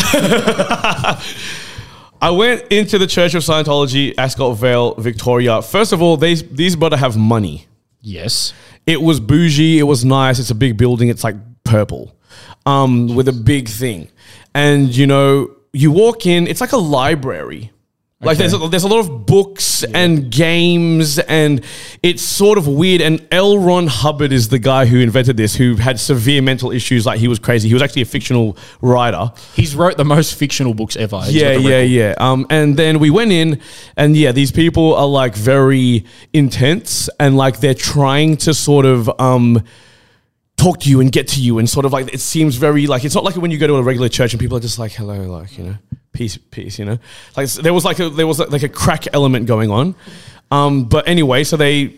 I 2.22 2.30
went 2.32 2.72
into 2.72 2.98
the 2.98 3.08
Church 3.08 3.34
of 3.34 3.44
Scientology, 3.44 4.14
Ascot 4.18 4.58
Vale, 4.58 4.96
Victoria. 4.96 5.62
First 5.62 5.94
of 5.94 6.02
all, 6.02 6.18
these 6.18 6.44
these 6.50 6.76
better 6.76 6.98
have 6.98 7.18
money. 7.18 7.68
Yes. 8.02 8.54
It 8.86 9.02
was 9.02 9.20
bougie. 9.20 9.80
It 9.80 9.84
was 9.84 10.04
nice. 10.04 10.40
It's 10.40 10.50
a 10.50 10.56
big 10.56 10.78
building. 10.78 11.08
It's 11.10 11.24
like 11.24 11.36
purple, 11.64 12.16
um, 12.66 13.16
with 13.16 13.28
a 13.28 13.34
big 13.34 13.70
thing, 13.70 14.10
and 14.54 14.96
you 14.96 15.08
know, 15.08 15.56
you 15.72 15.92
walk 15.92 16.26
in. 16.26 16.48
It's 16.48 16.62
like 16.62 16.72
a 16.72 16.78
library. 16.78 17.72
Like 18.26 18.38
there's 18.38 18.54
a, 18.54 18.58
there's 18.70 18.84
a 18.84 18.88
lot 18.88 19.00
of 19.00 19.26
books 19.26 19.84
and 19.84 20.32
games, 20.32 21.20
and 21.20 21.64
it's 22.02 22.22
sort 22.22 22.58
of 22.58 22.68
weird. 22.68 23.02
And 23.02 23.26
L. 23.32 23.58
Ron 23.58 23.88
Hubbard 23.88 24.32
is 24.32 24.50
the 24.50 24.60
guy 24.60 24.86
who 24.86 25.00
invented 25.00 25.38
this, 25.38 25.56
who 25.56 25.76
had 25.76 26.00
severe 26.00 26.42
mental 26.42 26.72
issues. 26.72 27.06
Like 27.06 27.20
he 27.20 27.28
was 27.28 27.40
crazy. 27.40 27.68
He 27.68 27.74
was 27.74 27.84
actually 27.84 28.04
a 28.04 28.06
fictional 28.06 28.58
writer. 28.82 29.32
He's 29.56 29.76
wrote 29.76 29.98
the 29.98 30.06
most 30.06 30.36
fictional 30.36 30.74
books 30.74 30.96
ever. 30.96 31.22
Yeah, 31.28 31.54
yeah, 31.54 31.82
yeah. 31.82 32.16
Um, 32.18 32.48
and 32.50 32.78
then 32.78 33.00
we 33.00 33.10
went 33.10 33.32
in, 33.32 33.60
and 33.98 34.16
yeah, 34.16 34.32
these 34.32 34.52
people 34.52 34.96
are 34.96 35.08
like 35.08 35.36
very 35.36 36.06
intense, 36.32 37.10
and 37.20 37.36
like 37.36 37.60
they're 37.60 37.74
trying 37.74 38.38
to 38.38 38.54
sort 38.54 38.86
of 38.86 39.10
um 39.20 39.64
talk 40.64 40.80
to 40.82 40.90
you 40.90 41.02
and 41.02 41.12
get 41.12 41.28
to 41.30 41.42
you, 41.42 41.60
and 41.60 41.70
sort 41.70 41.86
of 41.86 41.94
like 41.94 42.14
it 42.14 42.20
seems 42.20 42.56
very 42.56 42.88
like 42.88 43.04
it's 43.04 43.16
not 43.16 43.24
like 43.24 43.36
when 43.36 43.52
you 43.52 43.58
go 43.58 43.68
to 43.68 43.76
a 43.76 43.84
regular 43.84 44.10
church 44.10 44.34
and 44.34 44.40
people 44.40 44.58
are 44.58 44.62
just 44.62 44.80
like 44.80 44.92
hello, 44.92 45.24
like 45.24 45.58
you 45.58 45.64
know, 45.66 45.76
peace, 46.12 46.38
peace, 46.38 46.80
you 46.80 46.86
know, 46.86 46.98
like 47.36 47.50
there 47.52 47.74
was 47.74 47.86
like 47.86 48.00
a 48.00 48.10
there 48.10 48.28
was 48.28 48.40
like 48.40 48.64
a 48.64 48.70
crack 48.70 49.14
element 49.14 49.46
going 49.48 49.70
on. 49.70 49.96
Um, 50.52 50.86
but 50.86 51.08
anyway, 51.08 51.44
so 51.44 51.58
they 51.58 51.96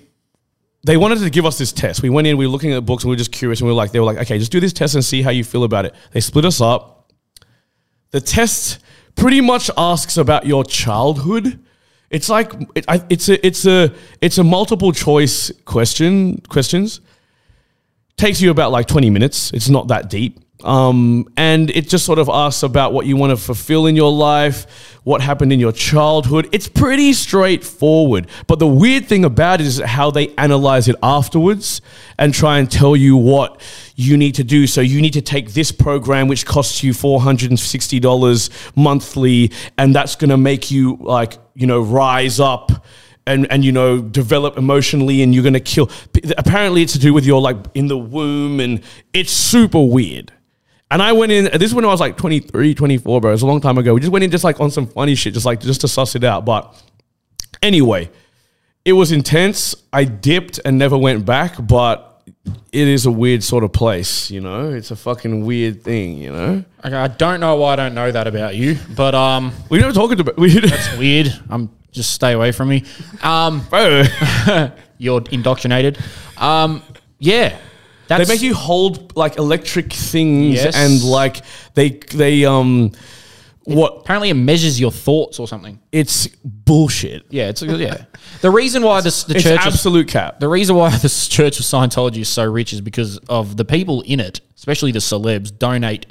they 0.86 0.98
wanted 0.98 1.20
to 1.20 1.30
give 1.30 1.46
us 1.46 1.58
this 1.58 1.72
test. 1.72 2.02
We 2.02 2.10
went 2.10 2.28
in, 2.28 2.38
we 2.38 2.46
were 2.46 2.52
looking 2.52 2.74
at 2.74 2.86
books, 2.86 3.04
and 3.04 3.10
we 3.10 3.16
were 3.16 3.20
just 3.20 3.32
curious, 3.32 3.60
and 3.60 3.68
we 3.68 3.74
were 3.74 3.78
like, 3.78 3.92
they 3.92 4.00
were 4.00 4.06
like, 4.06 4.18
okay, 4.18 4.38
just 4.38 4.52
do 4.52 4.60
this 4.60 4.74
test 4.74 4.96
and 4.96 5.04
see 5.04 5.22
how 5.22 5.32
you 5.32 5.44
feel 5.44 5.64
about 5.64 5.86
it. 5.86 5.96
They 6.12 6.20
split 6.20 6.46
us 6.46 6.62
up 6.62 6.96
the 8.16 8.22
test 8.22 8.80
pretty 9.16 9.42
much 9.42 9.70
asks 9.78 10.16
about 10.16 10.46
your 10.46 10.64
childhood. 10.64 11.60
It's 12.10 12.30
like 12.30 12.54
it, 12.74 12.86
I, 12.88 13.04
it's 13.10 13.28
a 13.28 13.46
it's 13.46 13.66
a 13.66 13.94
it's 14.22 14.38
a 14.38 14.44
multiple 14.44 14.94
choice 14.94 15.52
question 15.66 16.38
questions. 16.48 17.02
Takes 18.18 18.42
you 18.42 18.52
about 18.52 18.72
like 18.72 18.88
twenty 18.88 19.10
minutes. 19.10 19.52
It's 19.52 19.70
not 19.70 19.90
that 19.90 20.10
deep. 20.10 20.40
Um, 20.64 21.28
and 21.36 21.70
it 21.70 21.90
just 21.90 22.06
sort 22.06 22.18
of 22.18 22.30
asks 22.30 22.64
about 22.64 22.94
what 22.94 23.06
you 23.06 23.18
want 23.18 23.32
to 23.32 23.38
fulfill 23.38 23.88
in 23.88 23.96
your 23.96 24.12
life, 24.12 24.98
what 25.04 25.22
happened 25.22 25.52
in 25.52 25.60
your 25.60 25.74
childhood. 25.74 26.48
It's 26.52 26.68
pretty 26.68 27.14
straightforward. 27.14 28.28
But 28.48 28.60
the 28.60 28.68
weird 28.68 29.06
thing 29.06 29.26
about 29.26 29.60
it 29.60 29.68
is 29.68 29.80
how 29.80 30.12
they 30.12 30.30
analyze 30.38 30.88
it 30.88 30.96
afterwards 31.04 31.82
and 32.18 32.34
try 32.34 32.58
and 32.58 32.72
tell 32.72 32.96
you 32.96 33.18
what 33.18 33.62
you 33.96 34.18
need 34.18 34.36
to 34.36 34.44
do. 34.44 34.66
So 34.66 34.82
you 34.82 35.02
need 35.02 35.14
to 35.14 35.22
take 35.22 35.52
this 35.54 35.72
program, 35.72 36.28
which 36.28 36.46
costs 36.46 36.84
you 36.84 36.94
$460 36.94 38.78
monthly, 38.78 39.52
and 39.78 39.94
that's 39.94 40.16
going 40.16 40.30
to 40.30 40.38
make 40.38 40.72
you 40.72 40.98
like, 41.02 41.38
you 41.54 41.68
know, 41.68 41.82
rise 41.82 42.40
up 42.40 42.72
and 43.28 43.50
and 43.52 43.66
you 43.66 43.72
know 43.72 44.02
develop 44.02 44.58
emotionally 44.58 45.22
and 45.22 45.34
you're 45.34 45.44
gonna 45.44 45.60
kill. 45.60 45.90
Apparently 46.38 46.82
it's 46.82 46.94
to 46.94 47.00
do 47.00 47.14
with 47.14 47.26
your 47.26 47.42
like 47.42 47.58
in 47.74 47.88
the 47.88 47.98
womb 47.98 48.60
and 48.60 48.82
it's 49.14 49.32
super 49.32 49.84
weird. 49.84 50.32
And 50.92 51.02
I 51.02 51.14
went 51.14 51.32
in 51.32 51.46
this 51.46 51.64
is 51.64 51.74
when 51.74 51.86
I 51.86 51.88
was 51.88 52.00
like 52.00 52.18
23 52.18 52.76
24 52.76 53.22
bro. 53.22 53.32
It 53.32 53.34
was 53.34 53.42
a 53.42 53.48
long 53.48 53.62
time 53.62 53.78
ago. 53.78 53.94
We 53.94 54.00
just 54.00 54.12
went 54.12 54.24
in 54.24 54.32
just 54.32 54.44
like 54.44 54.60
on 54.60 54.72
some 54.72 54.88
funny 54.88 55.16
shit 55.16 55.34
just 55.34 55.46
like 55.46 55.60
just 55.60 55.82
to 55.82 55.88
suss 55.88 56.16
it 56.16 56.24
out. 56.24 56.46
But 56.46 56.82
anyway 57.62 58.10
it 58.84 58.94
was 58.94 59.12
intense. 59.12 59.76
I 59.92 60.04
dipped 60.04 60.60
and 60.64 60.78
never 60.78 60.98
went 60.98 61.26
back 61.26 61.56
but 61.60 62.12
it 62.72 62.88
is 62.88 63.06
a 63.06 63.12
weird 63.12 63.44
sort 63.44 63.64
of 63.64 63.74
place 63.74 64.30
you 64.30 64.42
know? 64.42 64.70
It's 64.72 64.92
a 64.92 64.96
fucking 64.96 65.46
weird 65.46 65.84
thing 65.84 66.20
you 66.20 66.32
know? 66.32 66.64
Okay, 66.84 66.96
I 66.96 67.08
don't 67.08 67.40
know 67.40 67.56
why 67.56 67.74
I 67.74 67.76
don't 67.78 67.96
know 67.96 68.12
that 68.12 68.28
about 68.28 68.56
you, 68.56 68.78
but 68.96 69.16
um, 69.16 69.52
we 69.70 69.80
never 69.80 69.94
talked 69.94 70.20
about 70.20 70.38
we 70.38 70.52
it's 70.52 70.98
weird. 70.98 71.34
I'm 71.50 71.72
just 71.96 72.14
stay 72.14 72.34
away 72.34 72.52
from 72.52 72.70
me. 72.70 72.84
Um, 73.24 73.66
you're 74.98 75.24
indoctrinated. 75.32 75.98
Um, 76.38 76.84
yeah, 77.20 77.50
They 77.50 77.58
that's 78.18 78.30
make 78.30 78.42
you 78.42 78.54
hold 78.54 79.16
like 79.16 79.38
electric 79.38 79.92
things 79.92 80.56
Yes. 80.56 80.76
and 80.76 81.02
like 81.04 81.42
they 81.74 81.90
they 82.14 82.46
um 82.46 82.92
what 83.64 83.98
apparently 84.02 84.30
it 84.30 84.36
measures 84.36 84.80
your 84.80 84.92
thoughts 84.92 85.40
or 85.40 85.48
something. 85.48 85.80
it's 85.92 86.28
bullshit. 86.44 87.24
Yeah, 87.32 87.50
it's 87.50 87.64
yeah. 87.64 88.06
The 88.42 88.52
reason 88.52 88.84
why 88.84 89.02
this 89.02 89.24
the 89.24 89.34
It's 89.36 89.44
church 89.44 89.62
of, 89.62 89.74
absolute 89.74 90.08
cap. 90.08 90.40
the 90.40 90.48
reason 90.48 90.76
why 90.76 90.90
this 90.98 91.28
Church 91.28 91.60
of 91.60 91.66
Scientology 91.66 92.18
is 92.20 92.30
so 92.30 92.44
rich 92.44 92.74
is 92.74 92.82
because 92.82 93.18
of 93.28 93.58
the 93.58 93.66
people 93.66 94.02
in 94.02 94.20
it, 94.20 94.42
especially 94.56 94.92
the 94.92 95.00
celebs, 95.00 95.58
donate 95.58 96.06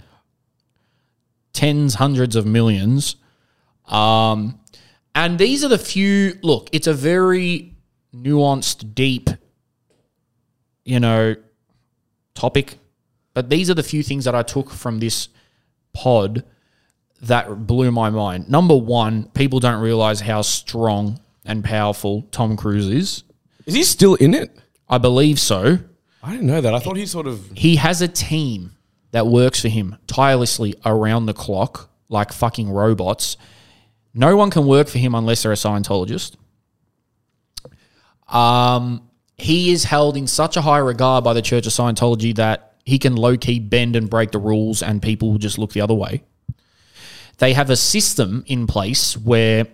tens, 1.53 1.95
hundreds 1.95 2.35
of 2.35 2.45
millions, 2.47 3.16
um, 3.87 4.59
And 5.14 5.38
these 5.38 5.64
are 5.64 5.68
the 5.68 5.78
few. 5.78 6.38
Look, 6.42 6.68
it's 6.72 6.86
a 6.86 6.94
very 6.94 7.74
nuanced, 8.14 8.94
deep, 8.94 9.30
you 10.84 11.00
know, 11.00 11.36
topic. 12.34 12.78
But 13.32 13.50
these 13.50 13.70
are 13.70 13.74
the 13.74 13.82
few 13.82 14.02
things 14.02 14.24
that 14.24 14.34
I 14.34 14.42
took 14.42 14.70
from 14.70 15.00
this 15.00 15.28
pod 15.92 16.44
that 17.22 17.66
blew 17.66 17.90
my 17.90 18.10
mind. 18.10 18.48
Number 18.48 18.76
one, 18.76 19.24
people 19.34 19.60
don't 19.60 19.80
realize 19.80 20.20
how 20.20 20.42
strong 20.42 21.20
and 21.44 21.64
powerful 21.64 22.22
Tom 22.30 22.56
Cruise 22.56 22.88
is. 22.88 23.24
Is 23.66 23.74
he 23.74 23.82
still 23.82 24.14
in 24.16 24.34
it? 24.34 24.56
I 24.88 24.98
believe 24.98 25.38
so. 25.40 25.78
I 26.22 26.32
didn't 26.32 26.46
know 26.46 26.60
that. 26.60 26.74
I 26.74 26.78
thought 26.78 26.96
he 26.96 27.06
sort 27.06 27.26
of. 27.26 27.50
He 27.54 27.76
has 27.76 28.02
a 28.02 28.08
team 28.08 28.72
that 29.12 29.26
works 29.26 29.60
for 29.60 29.68
him 29.68 29.96
tirelessly 30.06 30.74
around 30.84 31.26
the 31.26 31.34
clock, 31.34 31.90
like 32.08 32.32
fucking 32.32 32.70
robots. 32.70 33.36
No 34.14 34.36
one 34.36 34.50
can 34.50 34.66
work 34.66 34.88
for 34.88 34.98
him 34.98 35.14
unless 35.14 35.42
they're 35.42 35.52
a 35.52 35.56
Scientologist. 35.56 36.36
Um, 38.28 39.08
he 39.36 39.72
is 39.72 39.84
held 39.84 40.16
in 40.16 40.26
such 40.26 40.56
a 40.56 40.62
high 40.62 40.78
regard 40.78 41.24
by 41.24 41.32
the 41.32 41.42
Church 41.42 41.66
of 41.66 41.72
Scientology 41.72 42.34
that 42.36 42.76
he 42.84 42.98
can 42.98 43.16
low 43.16 43.36
key 43.36 43.58
bend 43.58 43.96
and 43.96 44.08
break 44.08 44.30
the 44.30 44.38
rules, 44.38 44.82
and 44.82 45.02
people 45.02 45.32
will 45.32 45.38
just 45.38 45.58
look 45.58 45.72
the 45.72 45.80
other 45.80 45.94
way. 45.94 46.22
They 47.38 47.52
have 47.54 47.70
a 47.70 47.76
system 47.76 48.44
in 48.46 48.66
place 48.66 49.16
where 49.16 49.66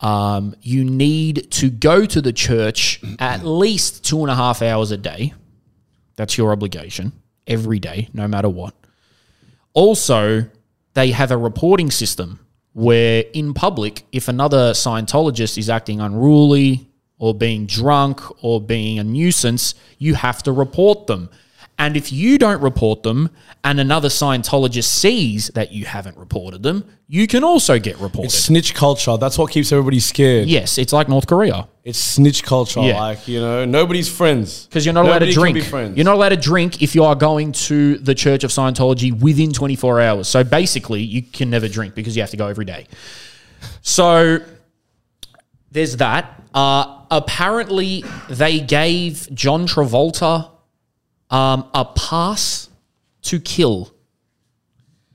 um, 0.00 0.54
you 0.60 0.84
need 0.84 1.50
to 1.52 1.70
go 1.70 2.04
to 2.04 2.20
the 2.20 2.32
church 2.32 3.00
at 3.18 3.44
least 3.44 4.04
two 4.04 4.20
and 4.20 4.30
a 4.30 4.34
half 4.34 4.60
hours 4.62 4.90
a 4.90 4.96
day. 4.96 5.32
That's 6.16 6.36
your 6.36 6.52
obligation 6.52 7.12
every 7.46 7.78
day, 7.78 8.08
no 8.12 8.28
matter 8.28 8.48
what. 8.48 8.74
Also, 9.72 10.44
they 10.94 11.12
have 11.12 11.30
a 11.30 11.36
reporting 11.36 11.90
system 11.90 12.40
where, 12.72 13.24
in 13.32 13.54
public, 13.54 14.04
if 14.12 14.28
another 14.28 14.72
Scientologist 14.72 15.58
is 15.58 15.68
acting 15.68 16.00
unruly 16.00 16.88
or 17.18 17.34
being 17.34 17.66
drunk 17.66 18.20
or 18.44 18.60
being 18.60 18.98
a 18.98 19.04
nuisance, 19.04 19.74
you 19.98 20.14
have 20.14 20.42
to 20.44 20.52
report 20.52 21.06
them. 21.06 21.28
And 21.80 21.96
if 21.96 22.10
you 22.10 22.38
don't 22.38 22.60
report 22.60 23.04
them 23.04 23.30
and 23.62 23.78
another 23.78 24.08
Scientologist 24.08 24.88
sees 24.88 25.46
that 25.54 25.70
you 25.70 25.84
haven't 25.84 26.16
reported 26.16 26.64
them, 26.64 26.84
you 27.06 27.28
can 27.28 27.44
also 27.44 27.78
get 27.78 27.96
reported. 27.98 28.26
It's 28.26 28.34
snitch 28.34 28.74
culture. 28.74 29.16
That's 29.16 29.38
what 29.38 29.52
keeps 29.52 29.70
everybody 29.70 30.00
scared. 30.00 30.48
yes, 30.48 30.76
it's 30.76 30.92
like 30.92 31.08
North 31.08 31.28
Korea. 31.28 31.68
It's 31.84 32.00
snitch 32.00 32.42
culture. 32.42 32.80
Yeah. 32.80 32.98
Like, 32.98 33.28
you 33.28 33.40
know, 33.40 33.64
nobody's 33.64 34.08
friends. 34.14 34.66
Because 34.66 34.84
you're 34.84 34.92
not 34.92 35.04
allowed 35.06 35.20
to 35.20 35.26
Nobody 35.26 35.34
drink. 35.34 35.54
be 35.54 35.60
friends. 35.62 35.96
You're 35.96 36.04
not 36.04 36.16
allowed 36.16 36.30
to 36.30 36.36
drink 36.36 36.82
if 36.82 36.96
you 36.96 37.04
are 37.04 37.14
going 37.14 37.52
to 37.52 37.96
the 37.98 38.14
Church 38.14 38.42
of 38.42 38.50
Scientology 38.50 39.18
within 39.18 39.52
24 39.52 40.00
hours. 40.00 40.26
So 40.28 40.42
basically, 40.42 41.02
you 41.02 41.22
can 41.22 41.48
never 41.48 41.68
drink 41.68 41.94
because 41.94 42.16
you 42.16 42.22
have 42.22 42.30
to 42.30 42.36
go 42.36 42.48
every 42.48 42.64
day. 42.64 42.88
So 43.82 44.40
there's 45.70 45.96
that. 45.98 46.42
Uh, 46.52 47.02
apparently, 47.10 48.04
they 48.28 48.58
gave 48.60 49.28
John 49.32 49.66
Travolta 49.66 50.50
um, 51.30 51.68
a 51.74 51.84
pass 51.84 52.68
to 53.22 53.40
kill. 53.40 53.92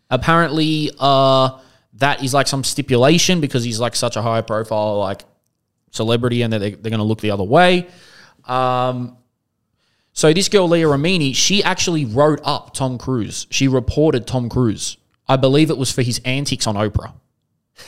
Apparently, 0.10 0.92
uh, 1.00 1.60
that 1.96 2.24
is 2.24 2.34
like 2.34 2.48
some 2.48 2.64
stipulation 2.64 3.42
because 3.42 3.64
he's 3.64 3.80
like 3.80 3.96
such 3.96 4.16
a 4.16 4.22
high 4.22 4.42
profile 4.42 5.00
like 5.00 5.24
celebrity, 5.92 6.42
and 6.42 6.52
they're, 6.52 6.60
they're 6.60 6.70
going 6.72 6.98
to 6.98 7.04
look 7.04 7.22
the 7.22 7.32
other 7.32 7.44
way. 7.44 7.88
Um, 8.46 9.18
so 10.14 10.32
this 10.32 10.48
girl 10.50 10.68
Leah 10.68 10.86
Remini, 10.86 11.36
she 11.36 11.64
actually 11.64 12.06
wrote 12.06 12.40
up 12.44 12.74
Tom 12.74 12.98
Cruise. 12.98 13.48
She 13.50 13.68
reported 13.68 14.28
Tom 14.28 14.50
Cruise. 14.50 14.98
I 15.28 15.38
believe 15.38 15.70
it 15.70 15.78
was 15.78 15.92
for 15.92 16.04
his 16.04 16.22
antics 16.26 16.68
on 16.68 16.76
Oprah. 16.76 17.14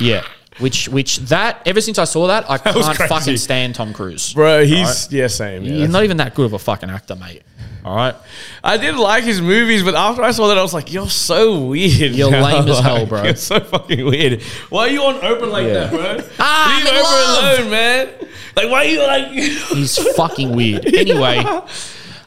yeah. 0.00 0.24
Which 0.60 0.88
which 0.88 1.18
that 1.30 1.62
ever 1.66 1.80
since 1.80 1.98
I 1.98 2.04
saw 2.04 2.26
that, 2.28 2.44
I 2.48 2.52
was 2.74 2.86
can't 2.86 2.96
crazy. 2.96 3.08
fucking 3.08 3.36
stand 3.38 3.74
Tom 3.74 3.92
Cruise. 3.92 4.34
Bro, 4.34 4.64
he's, 4.66 5.10
yeah, 5.12 5.26
same. 5.26 5.64
Yeah, 5.64 5.72
He's 5.76 5.88
not 5.88 6.04
even 6.04 6.18
that 6.18 6.34
good 6.34 6.46
of 6.46 6.52
a 6.52 6.58
fucking 6.58 6.90
actor, 6.90 7.16
mate. 7.16 7.42
All 7.82 7.96
right. 7.96 8.14
I 8.62 8.76
did 8.76 8.94
like 8.96 9.24
his 9.24 9.40
movies, 9.40 9.82
but 9.82 9.94
after 9.94 10.22
I 10.22 10.32
saw 10.32 10.48
that, 10.48 10.58
I 10.58 10.62
was 10.62 10.74
like, 10.74 10.92
"You're 10.92 11.08
so 11.08 11.64
weird. 11.64 12.12
You're 12.14 12.30
now." 12.30 12.44
lame 12.44 12.68
as 12.68 12.78
hell, 12.80 13.06
bro. 13.06 13.22
You're 13.24 13.36
so 13.36 13.58
fucking 13.58 14.04
weird. 14.04 14.42
Why 14.68 14.82
are 14.82 14.90
you 14.90 15.02
on 15.02 15.14
open 15.24 15.48
like 15.50 15.66
that, 15.66 15.90
bro? 15.90 16.18
Ah, 16.38 16.76
Leave 16.76 16.86
I'm 16.86 16.94
in 16.94 17.02
Oprah 17.02 17.42
love. 17.42 17.58
alone, 17.60 17.70
man. 17.70 18.08
Like, 18.56 18.70
why 18.70 18.78
are 18.78 18.84
you 18.84 19.02
like? 19.02 19.28
He's 19.74 19.96
fucking 20.14 20.54
weird. 20.54 20.84
Anyway, 20.94 21.42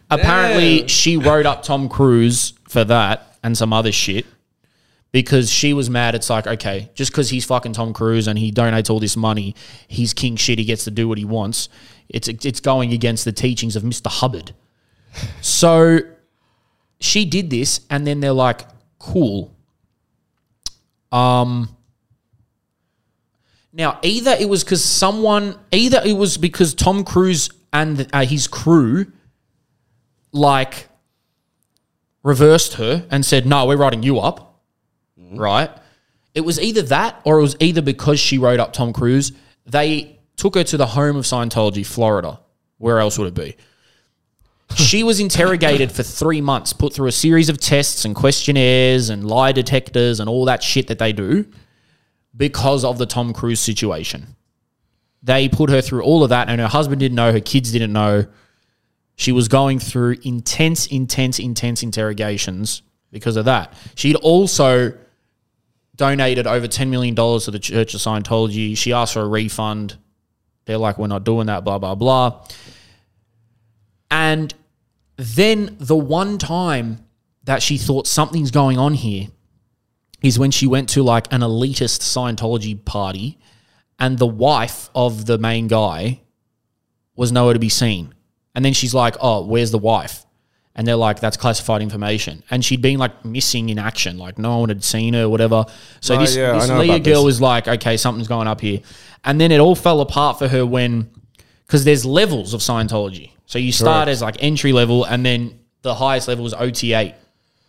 apparently 0.09 0.87
she 0.87 1.17
wrote 1.17 1.45
up 1.45 1.63
Tom 1.63 1.89
Cruise 1.89 2.53
for 2.67 2.83
that 2.85 3.37
and 3.43 3.57
some 3.57 3.73
other 3.73 3.91
shit 3.91 4.25
because 5.13 5.49
she 5.49 5.73
was 5.73 5.89
mad. 5.89 6.15
It's 6.15 6.29
like, 6.29 6.47
okay, 6.47 6.89
just 6.95 7.11
because 7.11 7.29
he's 7.29 7.45
fucking 7.45 7.73
Tom 7.73 7.93
Cruise 7.93 8.27
and 8.27 8.37
he 8.37 8.51
donates 8.51 8.89
all 8.89 8.99
this 8.99 9.15
money, 9.15 9.55
he's 9.87 10.13
king 10.13 10.35
shit. 10.35 10.59
He 10.59 10.65
gets 10.65 10.83
to 10.83 10.91
do 10.91 11.07
what 11.07 11.17
he 11.17 11.23
wants. 11.23 11.69
It's 12.09 12.27
it's 12.27 12.59
going 12.59 12.91
against 12.91 13.23
the 13.23 13.31
teachings 13.31 13.77
of 13.77 13.83
Mr. 13.83 14.07
Hubbard. 14.07 14.53
So 15.41 15.99
she 16.99 17.25
did 17.25 17.51
this, 17.51 17.81
and 17.91 18.07
then 18.07 18.19
they're 18.19 18.33
like, 18.33 18.61
cool. 18.97 19.55
Um. 21.11 21.69
Now, 23.71 23.99
either 24.01 24.35
it 24.39 24.49
was 24.49 24.63
because 24.63 24.83
someone, 24.83 25.55
either 25.71 26.01
it 26.03 26.13
was 26.13 26.37
because 26.37 26.73
Tom 26.73 27.03
Cruise 27.03 27.49
and 27.71 28.07
uh, 28.11 28.25
his 28.25 28.47
crew, 28.47 29.11
like, 30.31 30.89
reversed 32.23 32.75
her 32.75 33.05
and 33.11 33.23
said, 33.23 33.45
"No, 33.45 33.67
we're 33.67 33.77
writing 33.77 34.01
you 34.01 34.19
up." 34.19 34.52
Right? 35.37 35.69
It 36.33 36.41
was 36.41 36.59
either 36.59 36.81
that, 36.83 37.21
or 37.25 37.39
it 37.39 37.41
was 37.41 37.55
either 37.59 37.81
because 37.81 38.19
she 38.19 38.37
wrote 38.37 38.59
up 38.59 38.73
Tom 38.73 38.93
Cruise. 38.93 39.31
They 39.65 40.19
took 40.35 40.55
her 40.55 40.63
to 40.63 40.77
the 40.77 40.87
home 40.87 41.15
of 41.15 41.25
Scientology, 41.25 41.85
Florida. 41.85 42.39
Where 42.77 42.99
else 42.99 43.17
would 43.17 43.27
it 43.27 43.35
be? 43.35 43.55
she 44.75 45.03
was 45.03 45.19
interrogated 45.19 45.91
for 45.91 46.03
three 46.03 46.41
months, 46.41 46.73
put 46.73 46.93
through 46.93 47.07
a 47.07 47.11
series 47.11 47.49
of 47.49 47.59
tests 47.59 48.05
and 48.05 48.15
questionnaires 48.15 49.09
and 49.09 49.25
lie 49.25 49.51
detectors 49.51 50.19
and 50.19 50.29
all 50.29 50.45
that 50.45 50.63
shit 50.63 50.87
that 50.87 50.99
they 50.99 51.13
do 51.13 51.45
because 52.35 52.83
of 52.83 52.97
the 52.97 53.05
Tom 53.05 53.33
Cruise 53.33 53.59
situation. 53.59 54.35
They 55.21 55.47
put 55.47 55.69
her 55.69 55.81
through 55.81 56.03
all 56.03 56.23
of 56.23 56.29
that, 56.29 56.49
and 56.49 56.59
her 56.59 56.67
husband 56.67 56.99
didn't 56.99 57.15
know, 57.15 57.31
her 57.31 57.39
kids 57.39 57.71
didn't 57.71 57.93
know. 57.93 58.25
She 59.15 59.31
was 59.31 59.47
going 59.47 59.79
through 59.79 60.17
intense, 60.23 60.87
intense, 60.87 61.39
intense 61.39 61.83
interrogations 61.83 62.81
because 63.11 63.37
of 63.37 63.45
that. 63.45 63.73
She'd 63.95 64.15
also 64.15 64.97
donated 65.95 66.47
over 66.47 66.67
$10 66.67 66.89
million 66.89 67.15
to 67.15 67.51
the 67.51 67.59
Church 67.59 67.93
of 67.93 67.99
Scientology. 67.99 68.77
She 68.77 68.93
asked 68.93 69.13
for 69.13 69.21
a 69.21 69.27
refund. 69.27 69.97
They're 70.65 70.77
like, 70.77 70.97
we're 70.97 71.07
not 71.07 71.23
doing 71.23 71.47
that, 71.47 71.63
blah, 71.63 71.77
blah, 71.77 71.95
blah. 71.95 72.45
And 74.09 74.53
then 75.17 75.75
the 75.79 75.95
one 75.95 76.37
time 76.37 77.05
that 77.43 77.61
she 77.61 77.77
thought 77.77 78.07
something's 78.07 78.51
going 78.51 78.77
on 78.77 78.93
here 78.93 79.27
is 80.21 80.39
when 80.39 80.51
she 80.51 80.65
went 80.65 80.89
to 80.89 81.03
like 81.03 81.31
an 81.31 81.41
elitist 81.41 82.01
Scientology 82.01 82.83
party 82.83 83.37
and 83.99 84.17
the 84.17 84.27
wife 84.27 84.89
of 84.95 85.25
the 85.25 85.37
main 85.37 85.67
guy 85.67 86.21
was 87.15 87.31
nowhere 87.31 87.53
to 87.53 87.59
be 87.59 87.69
seen. 87.69 88.13
And 88.55 88.63
then 88.63 88.73
she's 88.73 88.93
like, 88.93 89.15
Oh, 89.19 89.45
where's 89.45 89.71
the 89.71 89.77
wife? 89.77 90.25
And 90.75 90.87
they're 90.87 90.95
like, 90.95 91.19
That's 91.19 91.37
classified 91.37 91.81
information. 91.81 92.43
And 92.49 92.63
she'd 92.63 92.81
been 92.81 92.97
like 92.99 93.23
missing 93.23 93.69
in 93.69 93.77
action, 93.79 94.17
like 94.17 94.37
no 94.37 94.59
one 94.59 94.69
had 94.69 94.83
seen 94.83 95.13
her, 95.13 95.29
whatever. 95.29 95.65
So 96.01 96.15
Oh, 96.15 96.19
this, 96.19 96.35
yeah, 96.35 96.53
this 96.53 96.69
Leah 96.69 96.99
girl 96.99 97.23
this. 97.23 97.25
was 97.25 97.41
like, 97.41 97.67
Okay, 97.67 97.97
something's 97.97 98.27
going 98.27 98.47
up 98.47 98.61
here. 98.61 98.79
And 99.23 99.39
then 99.39 99.51
it 99.51 99.59
all 99.59 99.75
fell 99.75 100.01
apart 100.01 100.39
for 100.39 100.47
her 100.47 100.65
when, 100.65 101.09
because 101.65 101.85
there's 101.85 102.05
levels 102.05 102.53
of 102.53 102.61
Scientology. 102.61 103.31
So 103.45 103.59
you 103.59 103.71
start 103.71 104.07
Correct. 104.07 104.09
as 104.09 104.21
like 104.21 104.35
entry 104.39 104.73
level, 104.73 105.03
and 105.03 105.25
then 105.25 105.59
the 105.81 105.93
highest 105.93 106.27
level 106.27 106.45
is 106.45 106.53
OT8, 106.53 107.13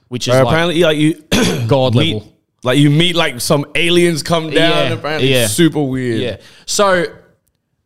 which 0.08 0.28
is 0.28 0.34
like 0.34 0.46
apparently, 0.46 0.80
like 0.80 0.96
you 0.96 1.14
God 1.66 1.94
meet, 1.94 2.14
level. 2.14 2.32
like 2.62 2.78
you 2.78 2.90
meet 2.90 3.14
like 3.16 3.40
some 3.40 3.66
aliens 3.74 4.22
come 4.22 4.50
down. 4.50 4.86
Yeah, 4.86 4.92
apparently, 4.94 5.30
yeah. 5.32 5.44
it's 5.44 5.52
super 5.52 5.82
weird. 5.82 6.20
Yeah. 6.20 6.36
So 6.64 7.04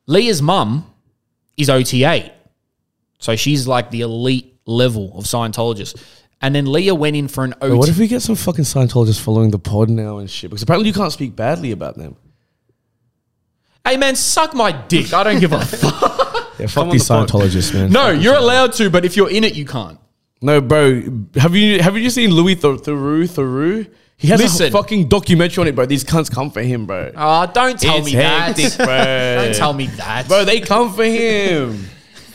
Leah's 0.06 0.40
mum 0.40 0.92
is 1.56 1.68
OT8. 1.68 2.30
So 3.18 3.34
she's 3.34 3.66
like 3.66 3.90
the 3.90 4.02
elite 4.02 4.47
level 4.68 5.12
of 5.18 5.24
Scientologists. 5.24 6.00
And 6.40 6.54
then 6.54 6.70
Leah 6.70 6.94
went 6.94 7.16
in 7.16 7.26
for 7.26 7.42
an 7.44 7.54
OT. 7.60 7.74
What 7.76 7.88
if 7.88 7.98
we 7.98 8.06
get 8.06 8.22
some 8.22 8.36
fucking 8.36 8.64
Scientologists 8.64 9.20
following 9.20 9.50
the 9.50 9.58
pod 9.58 9.90
now 9.90 10.18
and 10.18 10.30
shit? 10.30 10.50
Because 10.50 10.62
apparently 10.62 10.88
you 10.88 10.94
can't 10.94 11.12
speak 11.12 11.34
badly 11.34 11.72
about 11.72 11.96
them. 11.96 12.14
hey 13.84 13.96
man, 13.96 14.14
suck 14.14 14.54
my 14.54 14.70
dick. 14.72 15.12
I 15.12 15.24
don't 15.24 15.40
give 15.40 15.52
a 15.52 15.60
fuck. 15.64 16.54
Yeah, 16.58 16.66
fuck 16.66 16.84
on 16.84 16.90
these 16.90 17.06
the 17.08 17.14
pod. 17.14 17.28
Scientologists, 17.28 17.74
man. 17.74 17.90
No, 17.90 18.10
you're 18.10 18.36
allowed 18.36 18.72
to, 18.74 18.90
but 18.90 19.04
if 19.04 19.16
you're 19.16 19.30
in 19.30 19.42
it, 19.44 19.54
you 19.56 19.64
can't. 19.64 19.98
no, 20.42 20.60
bro. 20.60 21.02
Have 21.36 21.56
you 21.56 21.82
have 21.82 21.96
you 21.96 22.10
seen 22.10 22.30
Louis 22.30 22.54
Th- 22.54 22.78
Theroux? 22.80 23.24
Theroux? 23.28 23.90
He 24.16 24.28
has 24.28 24.60
a 24.60 24.70
fucking 24.70 25.08
documentary 25.08 25.62
on 25.62 25.68
it, 25.68 25.74
bro. 25.76 25.86
These 25.86 26.02
cunts 26.04 26.28
come 26.30 26.50
for 26.50 26.60
him, 26.62 26.86
bro. 26.86 27.12
Oh, 27.16 27.46
don't 27.54 27.78
tell 27.80 27.98
It's 27.98 28.06
me 28.06 28.14
that. 28.16 28.56
hectic, 28.58 28.76
bro. 28.84 28.86
don't 29.44 29.54
tell 29.54 29.72
me 29.72 29.86
that. 29.86 30.26
bro. 30.26 30.44
They 30.44 30.60
come 30.60 30.92
for 30.92 31.04
him. 31.04 31.84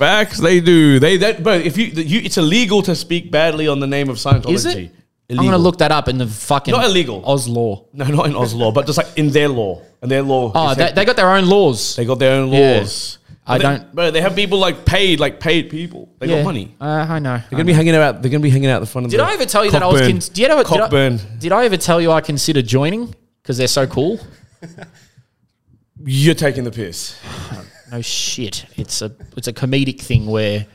Facts, 0.04 0.40
they 0.40 0.60
do. 0.60 1.00
They 1.00 1.18
that, 1.18 1.44
bro. 1.44 1.54
If 1.54 1.78
you, 1.78 1.86
you, 1.86 2.20
it's 2.22 2.38
illegal 2.38 2.82
to 2.84 2.96
speak 2.96 3.32
badly 3.32 3.68
on 3.68 3.80
the 3.80 3.88
name 3.88 4.10
of 4.10 4.18
Scientology. 4.18 4.54
Is 4.54 4.66
it? 4.66 4.92
I'm 5.30 5.38
gonna 5.38 5.58
look 5.58 5.78
that 5.78 5.92
up 5.92 6.08
in 6.10 6.18
the 6.18 6.28
fucking 6.28 6.74
Not 6.74 6.86
illegal. 6.86 7.24
Oz 7.26 7.48
law. 7.48 7.86
No, 7.94 8.06
not 8.06 8.26
in 8.28 8.36
Oz 8.36 8.54
law, 8.54 8.72
but 8.72 8.86
just 8.86 8.98
like 8.98 9.18
in 9.18 9.30
their 9.30 9.48
law. 9.48 9.82
And 10.02 10.12
their 10.12 10.22
law. 10.22 10.52
Oh, 10.54 10.76
they, 10.76 10.92
they 10.92 11.06
got 11.06 11.16
their 11.16 11.30
own 11.30 11.46
laws. 11.46 11.96
they 11.96 12.04
got 12.06 12.20
their 12.20 12.34
own 12.42 12.52
Yeah. 12.52 12.80
laws. 12.80 13.18
I 13.48 13.58
they- 13.58 13.64
don't- 13.64 13.96
Bro, 13.96 14.12
they 14.12 14.22
have 14.22 14.36
people 14.36 14.58
like 14.60 14.84
paid, 14.86 15.20
like 15.20 15.40
paid 15.40 15.70
people. 15.70 16.10
They 16.20 16.28
got 16.28 16.44
money. 16.44 16.76
Uh, 16.80 16.86
I 17.10 17.20
know. 17.20 17.38
They're 17.38 17.52
gonna 17.52 17.64
be 17.64 17.74
hanging 17.74 17.96
out. 17.96 18.22
They're 18.22 18.32
gonna 18.32 18.42
be 18.42 18.50
hanging 18.50 18.70
out 18.70 18.80
the 18.82 18.86
front 18.86 19.06
of 19.06 19.12
the. 19.12 19.18
Did 19.18 19.24
the 19.24 19.30
I 19.30 19.34
ever 19.34 19.46
tell 19.46 19.64
you 19.66 19.72
that 19.72 19.82
I 19.84 19.88
was? 19.88 20.02
Con- 20.02 20.20
did, 20.20 20.38
you 20.38 20.46
ever, 20.48 20.64
did, 20.64 20.74
I, 20.74 20.78
Cockburn. 20.80 21.20
did 21.40 21.52
I 21.52 21.66
ever 21.66 21.78
tell 21.78 22.02
you 22.02 22.12
I 22.12 22.20
consider 22.22 22.62
joining 22.62 23.16
because 23.42 23.58
they're 23.58 23.68
so 23.68 23.88
cool? 23.88 24.20
You're 26.06 26.36
taking 26.36 26.66
the 26.66 26.72
piss. 26.72 27.18
No 27.94 28.02
shit. 28.02 28.66
It's 28.76 29.04
a 29.04 29.12
it's 29.38 29.48
a 29.48 29.54
comedic 29.54 30.02
thing 30.02 30.26
where 30.26 30.66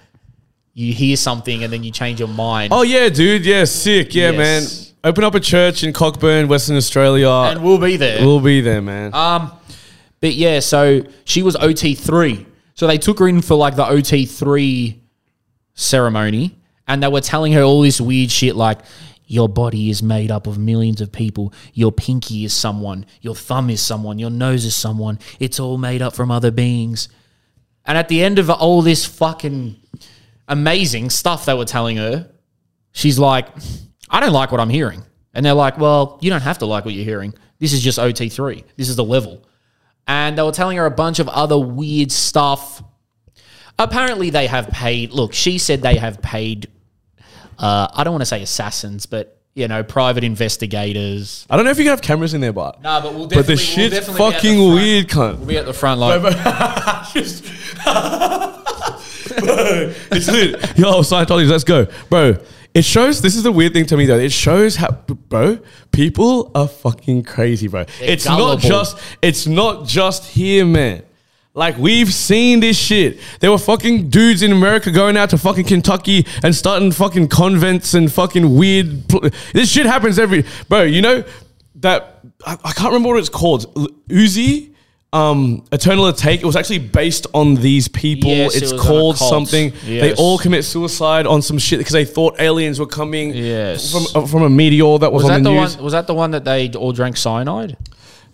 you 0.73 0.93
hear 0.93 1.17
something 1.17 1.65
and 1.65 1.73
then 1.73 1.83
you 1.83 1.91
change 1.91 2.21
your 2.21 2.29
mind. 2.29 2.73
Oh 2.73 2.83
yeah, 2.83 3.09
dude. 3.09 3.45
Yeah, 3.45 3.65
sick. 3.65 4.15
Yeah, 4.15 4.31
Yes. 4.31 4.37
man. 4.39 4.95
Open 5.11 5.25
up 5.25 5.35
a 5.35 5.41
church 5.41 5.83
in 5.83 5.93
Cockburn, 5.93 6.47
Western 6.47 6.77
Australia. 6.77 7.29
and 7.29 7.65
we'll 7.65 7.79
be 7.79 7.97
there. 7.97 8.21
we'll 8.25 8.39
be 8.41 8.61
there, 8.61 8.81
man. 8.81 9.13
Um, 9.15 9.51
but 10.21 10.35
yeah, 10.35 10.61
so 10.61 11.03
she 11.25 11.43
was 11.43 11.57
OT 11.57 11.97
three. 11.97 12.47
So 12.75 12.87
they 12.87 12.99
took 12.99 13.19
her 13.19 13.27
in 13.27 13.43
for 13.43 13.57
like 13.57 13.75
the 13.75 13.85
OT 13.89 14.25
three 14.25 15.01
ceremony, 15.75 16.57
and 16.87 17.03
they 17.03 17.09
were 17.09 17.21
telling 17.21 17.53
her 17.55 17.63
all 17.63 17.83
this 17.83 18.01
weird 18.01 18.31
shit 18.31 18.55
like. 18.55 18.79
Your 19.31 19.49
body 19.49 19.91
is 19.91 20.03
made 20.03 20.31
up 20.31 20.47
of 20.47 20.59
millions 20.59 21.03
of 21.03 21.13
people. 21.13 21.53
Your 21.75 21.93
pinky 21.93 22.45
is 22.45 22.55
someone. 22.55 23.05
Your 23.21 23.35
thumb 23.35 23.69
is 23.69 23.81
someone. 23.81 24.19
Your 24.19 24.31
nose 24.31 24.65
is 24.65 24.75
someone. 24.75 25.19
It's 25.39 25.61
all 25.61 25.77
made 25.77 26.01
up 26.01 26.15
from 26.15 26.31
other 26.31 26.51
beings. 26.51 27.11
And 27.85 27.99
at 27.99 28.09
the 28.09 28.23
end 28.23 28.39
of 28.39 28.49
all 28.49 28.81
this 28.81 29.05
fucking 29.05 29.77
amazing 30.49 31.11
stuff 31.11 31.45
they 31.45 31.53
were 31.53 31.67
telling 31.67 31.99
her, 31.99 32.31
she's 32.93 33.19
like, 33.19 33.49
I 34.09 34.21
don't 34.21 34.33
like 34.33 34.51
what 34.51 34.63
I'm 34.63 34.71
hearing. 34.71 35.05
And 35.35 35.45
they're 35.45 35.53
like, 35.53 35.79
well, 35.79 36.19
you 36.23 36.31
don't 36.31 36.41
have 36.41 36.59
to 36.59 36.67
like 36.67 36.87
what 36.87 36.95
you're 36.95 37.05
hearing. 37.05 37.35
This 37.59 37.75
is 37.75 37.83
just 37.83 37.99
OT3. 37.99 38.65
This 38.77 38.89
is 38.89 38.97
the 38.97 39.05
level. 39.05 39.47
And 40.07 40.39
they 40.39 40.43
were 40.43 40.53
telling 40.53 40.79
her 40.79 40.87
a 40.87 40.91
bunch 40.91 41.19
of 41.19 41.29
other 41.29 41.59
weird 41.59 42.11
stuff. 42.11 42.83
Apparently, 43.79 44.31
they 44.31 44.47
have 44.47 44.69
paid. 44.69 45.13
Look, 45.13 45.35
she 45.35 45.59
said 45.59 45.83
they 45.83 45.97
have 45.97 46.23
paid. 46.23 46.69
Uh, 47.59 47.89
I 47.93 48.05
don't 48.05 48.13
want 48.13 48.23
to 48.23 48.27
say 48.27 48.43
assassins, 48.43 49.07
but 49.07 49.35
you 49.55 49.67
know, 49.67 49.83
private 49.83 50.23
investigators. 50.23 51.45
I 51.51 51.57
don't 51.57 51.65
know 51.65 51.73
if 51.73 51.79
you 51.79 51.85
can 51.85 51.91
have 51.91 52.03
cameras 52.03 52.33
in 52.35 52.41
there, 52.41 52.53
but 52.53 52.81
Nah, 52.83 53.01
but 53.01 53.13
we'll 53.15 53.27
but 53.27 53.45
the 53.47 53.55
definitely- 53.55 53.55
we'll 53.55 53.91
shit's 53.91 53.95
definitely 54.07 54.33
fucking 54.33 54.57
front. 54.59 54.75
weird, 54.75 55.09
cunt. 55.09 55.39
We'll 55.39 55.47
be 55.49 55.57
at 55.57 55.67
the 55.67 55.73
front 55.73 56.01
line. 56.01 56.23
Just- 57.13 57.45
it's 59.41 60.29
lit. 60.31 60.79
Yo, 60.79 61.01
Scientology, 61.03 61.49
let's 61.49 61.65
go, 61.65 61.87
bro. 62.09 62.37
It 62.75 62.85
shows. 62.85 63.21
This 63.23 63.35
is 63.35 63.43
the 63.43 63.51
weird 63.53 63.73
thing 63.73 63.87
to 63.87 63.97
me 63.97 64.07
though. 64.07 64.19
It 64.19 64.31
shows 64.33 64.77
how, 64.77 64.91
bro, 64.93 65.59
people 65.91 66.51
are 66.55 66.69
fucking 66.69 67.25
crazy, 67.25 67.67
bro. 67.67 67.85
it's 68.01 68.25
gullible. 68.25 68.47
not 68.55 68.61
just. 68.61 68.99
It's 69.23 69.47
not 69.47 69.87
just 69.87 70.27
here, 70.27 70.65
man. 70.65 71.03
Like 71.59 71.77
we've 71.77 72.13
seen 72.15 72.61
this 72.61 72.79
shit. 72.79 73.19
There 73.41 73.51
were 73.51 73.59
fucking 73.59 74.11
dudes 74.11 74.43
in 74.43 74.53
America 74.53 74.91
going 74.93 75.17
out 75.17 75.31
to 75.31 75.39
fucking 75.39 75.65
Kentucky 75.65 76.25
and 76.43 76.55
starting 76.55 76.93
fucking 76.93 77.29
convents 77.29 77.95
and 77.95 78.11
fucking 78.13 78.57
weird. 78.57 79.09
Pl- 79.09 79.29
this 79.53 79.71
shit 79.71 79.85
happens 79.85 80.19
every, 80.19 80.45
bro. 80.69 80.83
You 80.83 81.03
know 81.03 81.25
that 81.77 82.21
I, 82.47 82.53
I 82.65 82.73
can't 82.73 82.93
remember 82.93 83.09
what 83.09 83.19
it's 83.19 83.29
called. 83.29 83.67
L- 83.77 83.89
Uzi, 84.09 84.73
um, 85.13 85.65
Eternal 85.73 86.05
Atake. 86.13 86.37
It 86.41 86.45
was 86.45 86.55
actually 86.55 86.79
based 86.79 87.27
on 87.35 87.57
these 87.57 87.89
people. 87.89 88.31
Yes, 88.31 88.55
it 88.55 88.63
it's 88.63 88.73
was 88.73 88.81
on 88.81 88.87
a 88.87 88.89
called 88.89 89.17
cult. 89.17 89.31
something. 89.31 89.73
They 89.85 90.09
Yes. 90.11 90.19
all 90.21 90.39
commit 90.39 90.65
suicide 90.65 91.27
on 91.27 91.43
some 91.43 91.59
shit 91.59 91.79
because 91.81 91.93
they 91.93 92.05
thought 92.05 92.41
aliens 92.41 92.79
were 92.79 92.87
coming 92.87 93.35
Yes. 93.35 93.91
from 93.91 94.05
uh, 94.23 94.27
from 94.29 94.43
a 94.43 94.49
meteor 94.51 94.99
that 94.99 95.13
was, 95.13 95.25
was 95.25 95.33
on 95.33 95.43
that 95.43 95.49
the, 95.49 95.55
the 95.55 95.61
news. 95.61 95.75
one? 95.77 95.85
Was 95.85 95.93
that 95.93 96.07
the 96.07 96.15
one 96.15 96.31
that 96.31 96.45
they 96.45 96.71
all 96.73 96.93
drank 96.93 97.17
cyanide? 97.17 97.77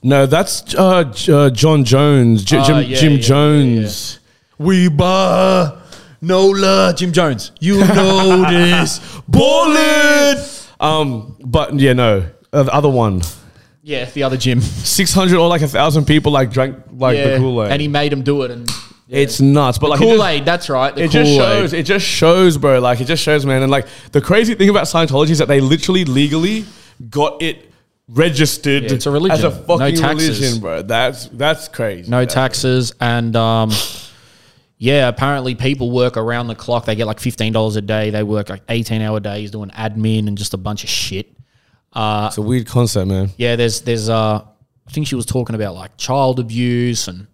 No, 0.06 0.26
that's 0.26 0.74
uh, 0.74 1.04
J- 1.04 1.32
uh, 1.32 1.50
John 1.50 1.82
Jones, 1.84 2.44
J- 2.44 2.58
Ah, 2.58 2.64
Jim, 2.66 2.90
yeah, 2.90 2.96
Jim 2.96 3.12
yeah, 3.14 3.18
Jones. 3.20 4.18
We 4.58 4.88
bar 4.88 5.78
Nola 6.20 6.92
Jim 6.94 7.10
Jones. 7.12 7.52
You 7.58 7.78
know 7.86 8.44
this. 8.50 9.00
Ballin'. 9.26 10.44
Um, 10.78 11.36
but 11.42 11.78
yeah, 11.80 11.94
no, 11.94 12.26
uh, 12.52 12.62
the 12.64 12.74
other 12.74 12.90
one, 12.90 13.22
Yeah, 13.82 14.04
the 14.10 14.22
other 14.24 14.36
Jim. 14.36 14.60
six 14.60 15.12
hundred 15.14 15.38
or 15.38 15.48
like 15.48 15.62
a 15.62 15.68
thousand 15.68 16.04
people 16.06 16.32
like 16.32 16.50
drank 16.50 16.76
like 16.92 17.16
the 17.16 17.38
Kool 17.38 17.64
Aid. 17.64 17.72
and 17.72 17.80
he 17.80 17.88
made 17.88 18.12
him 18.12 18.22
do 18.22 18.42
it. 18.42 18.50
And 18.50 18.70
it's 19.08 19.40
nuts, 19.40 19.78
but 19.78 19.88
like 19.90 20.00
it 20.00 20.04
just- 20.04 20.16
Kool 20.16 20.26
Aid, 20.26 20.44
that's 20.44 20.68
right. 20.68 20.94
The 20.94 21.04
It 21.04 21.10
just 21.10 21.30
Kool-Aid. 21.30 21.38
shows. 21.60 21.72
It 21.72 21.82
just 21.86 22.04
shows, 22.06 22.58
bro. 22.58 22.78
Like 22.80 23.00
it 23.00 23.06
just 23.06 23.22
shows, 23.22 23.46
man. 23.46 23.62
And 23.62 23.70
like 23.70 23.86
the 24.12 24.20
crazy 24.20 24.54
thing 24.54 24.68
about 24.68 24.84
Scientology 24.84 25.30
is 25.30 25.38
that 25.38 25.48
they 25.48 25.60
literally 25.60 26.04
legally 26.04 26.66
got 27.08 27.40
it 27.40 27.70
registered. 28.08 28.84
Yeah, 28.84 28.92
it's 28.92 29.06
a 29.06 29.10
religion. 29.10 29.38
as 29.38 29.44
a 29.44 29.50
No 29.50 29.56
fucking 29.78 29.96
taxes. 29.96 30.38
religion, 30.40 30.60
bro. 30.60 30.82
That's 30.82 31.26
that's 31.28 31.68
crazy. 31.68 32.10
no 32.10 32.18
That's- 32.20 32.34
taxes, 32.34 32.92
and 33.00 33.34
um, 33.36 33.70
yeah, 34.78 35.08
apparently 35.08 35.54
people 35.54 35.90
work 35.90 36.16
around 36.16 36.48
the 36.48 36.54
clock. 36.54 36.84
They 36.84 36.94
get 36.94 37.06
like 37.06 37.20
fifteen 37.20 37.52
dollars 37.52 37.76
a 37.76 37.82
day. 37.82 38.10
They 38.10 38.22
work 38.22 38.48
like 38.50 38.62
eighteen 38.68 39.02
hour 39.02 39.20
days 39.20 39.50
doing 39.50 39.70
admin 39.70 40.28
and 40.28 40.36
just 40.36 40.54
a 40.54 40.58
bunch 40.58 40.84
of 40.84 40.90
shit. 40.90 41.30
It's 41.96 42.38
a 42.38 42.42
weird 42.42 42.66
concept, 42.66 43.06
man. 43.08 43.30
Yeah, 43.36 43.56
there's 43.56 43.80
there's 43.82 44.08
uh, 44.08 44.42
I 44.86 44.90
think 44.90 45.06
she 45.06 45.14
was 45.14 45.26
talking 45.26 45.54
about 45.54 45.74
like 45.74 45.96
child 45.96 46.40
abuse 46.40 47.06
and 47.08 47.26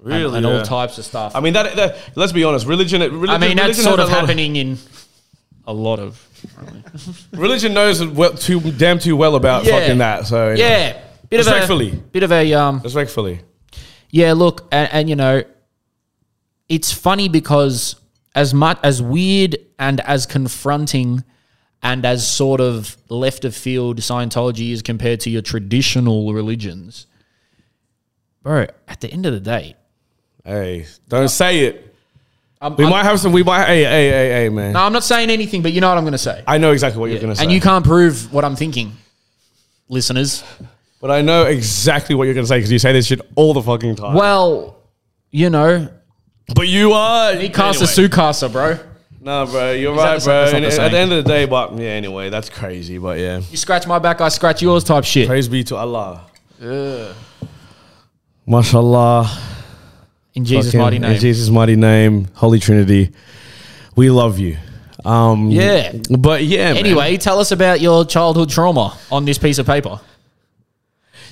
and, 0.00 0.06
Really, 0.06 0.36
and 0.36 0.46
all 0.46 0.58
yeah. 0.58 0.62
types 0.62 0.96
of 0.98 1.04
stuff. 1.04 1.34
I 1.34 1.40
mean, 1.40 1.54
that, 1.54 1.74
that. 1.74 1.96
Let's 2.14 2.30
be 2.30 2.44
honest. 2.44 2.66
Religion. 2.66 3.00
religion 3.00 3.30
I 3.30 3.38
mean, 3.38 3.56
that's 3.56 3.82
sort 3.82 3.98
of 3.98 4.08
a 4.08 4.12
lot 4.12 4.20
happening 4.20 4.54
in 4.54 4.78
a 5.66 5.72
lot 5.72 5.98
of. 5.98 6.24
Religion 7.32 7.74
knows 7.74 8.04
well, 8.04 8.34
too 8.34 8.60
damn 8.72 8.98
too 8.98 9.16
well 9.16 9.34
about 9.34 9.64
Yeah. 9.64 9.78
fucking 9.80 9.98
that. 9.98 10.26
So 10.26 10.50
you 10.50 10.58
know. 10.58 10.64
Yeah, 10.64 11.00
bit 11.28 11.36
Respectfully. 11.38 11.88
of 11.90 11.94
a 11.94 11.98
bit 11.98 12.22
of 12.22 12.32
a 12.32 12.52
um. 12.54 12.80
respectfully. 12.82 13.40
Yeah, 14.10 14.32
look, 14.32 14.66
and, 14.72 14.88
and 14.92 15.08
you 15.10 15.16
know, 15.16 15.42
it's 16.68 16.92
funny 16.92 17.28
because 17.28 17.96
as 18.34 18.54
much 18.54 18.78
as 18.82 19.02
weird 19.02 19.56
and 19.78 20.00
as 20.00 20.26
confronting 20.26 21.24
and 21.82 22.04
as 22.04 22.28
sort 22.30 22.60
of 22.60 22.96
left 23.08 23.44
of 23.44 23.54
field 23.54 23.98
Scientology 23.98 24.72
is 24.72 24.82
compared 24.82 25.20
to 25.20 25.30
your 25.30 25.42
traditional 25.42 26.32
religions, 26.32 27.06
bro. 28.42 28.66
At 28.86 29.00
the 29.00 29.10
end 29.12 29.26
of 29.26 29.32
the 29.32 29.40
day, 29.40 29.76
Hey, 30.44 30.86
don't 31.08 31.28
say 31.28 31.60
it. 31.66 31.87
I'm, 32.60 32.74
We 32.76 32.84
I'm- 32.84 32.90
might 32.90 33.04
have 33.04 33.20
some. 33.20 33.32
We 33.32 33.42
might. 33.42 33.66
Hey, 33.66 33.84
hey, 33.84 34.08
hey, 34.10 34.28
hey, 34.42 34.48
man. 34.48 34.72
no, 34.72 34.80
I'm 34.80 34.92
not 34.92 35.04
saying 35.04 35.30
anything, 35.30 35.62
but 35.62 35.72
you 35.72 35.80
know 35.80 35.88
what 35.88 35.98
I'm 35.98 36.04
going 36.04 36.12
to 36.12 36.18
say. 36.18 36.42
I 36.46 36.58
know 36.58 36.72
exactly 36.72 37.00
what 37.00 37.10
you're 37.10 37.20
gonna 37.20 37.36
say, 37.36 37.44
and 37.44 37.52
you 37.52 37.60
can't 37.60 37.84
prove 37.84 38.32
what 38.32 38.44
I'm 38.44 38.56
thinking, 38.56 38.92
listeners. 39.88 40.42
but 41.00 41.10
I 41.12 41.22
know 41.22 41.44
exactly 41.44 42.14
what 42.16 42.24
you're 42.24 42.34
gonna 42.34 42.46
say 42.48 42.58
because 42.58 42.72
you 42.72 42.78
say 42.80 42.92
this 42.92 43.06
shit 43.06 43.20
all 43.36 43.54
the 43.54 43.62
fucking 43.62 43.94
time. 43.96 44.14
Well, 44.14 44.76
you 45.30 45.50
know, 45.50 45.88
But 46.54 46.66
you 46.68 46.92
are. 46.92 47.32
Mikasa 47.34 47.82
anyway. 47.98 48.08
Sukasa, 48.08 48.50
bro. 48.50 48.78
No, 49.20 49.46
bro, 49.46 49.72
you're 49.72 49.92
Is 49.92 49.98
right, 49.98 50.18
the- 50.18 50.24
bro. 50.24 50.40
that's 50.40 50.52
not 50.52 50.56
And 50.56 50.64
the 50.64 50.82
at 50.82 50.90
the 50.92 50.98
end 50.98 51.12
of 51.12 51.24
the 51.24 51.28
day, 51.28 51.44
but 51.44 51.76
yeah, 51.78 51.88
anyway, 51.90 52.30
that's 52.30 52.48
crazy. 52.48 52.98
But 52.98 53.18
yeah, 53.18 53.40
You 53.50 53.56
scratch 53.56 53.86
my 53.86 53.98
back, 54.00 54.20
I 54.20 54.28
scratch 54.30 54.62
yours, 54.62 54.82
type 54.84 55.04
shit. 55.04 55.28
praise 55.28 55.46
be 55.48 55.62
to 55.64 55.76
Allah. 55.76 56.22
Yeah. 56.60 57.12
Mashallah. 58.46 59.30
In 60.38 60.44
Jesus' 60.44 60.66
Fucking- 60.66 60.80
mighty 60.80 60.98
name. 61.00 61.10
In 61.12 61.18
Jesus' 61.20 61.50
mighty 61.50 61.74
name, 61.74 62.28
Holy 62.34 62.60
Trinity, 62.60 63.10
we 63.96 64.08
love 64.08 64.38
you. 64.38 64.56
Um, 65.04 65.50
Yeah. 65.50 65.92
But 66.16 66.44
yeah, 66.44 66.74
man. 66.74 66.76
Anyway, 66.76 67.16
tell 67.16 67.40
us 67.40 67.50
about 67.50 67.80
your 67.80 68.04
childhood 68.04 68.48
trauma 68.48 68.96
on 69.10 69.24
this 69.24 69.36
piece 69.36 69.58
of 69.58 69.66
paper. 69.66 69.98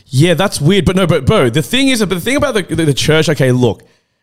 Yeah, 0.07 0.35
that's 0.35 0.61
weird. 0.61 0.85
But 0.85 0.97
no, 0.97 1.07
but 1.07 1.25
bro, 1.25 1.51
the 1.51 1.63
thing 1.63 1.87
is, 1.89 2.01
but 2.01 2.11
the 2.11 2.21
thing 2.21 2.35
about 2.37 2.55
the, 2.55 2.63
the, 2.63 2.85
the 2.87 2.95
church, 2.95 3.29
okay, 3.29 3.53
look, 3.53 3.83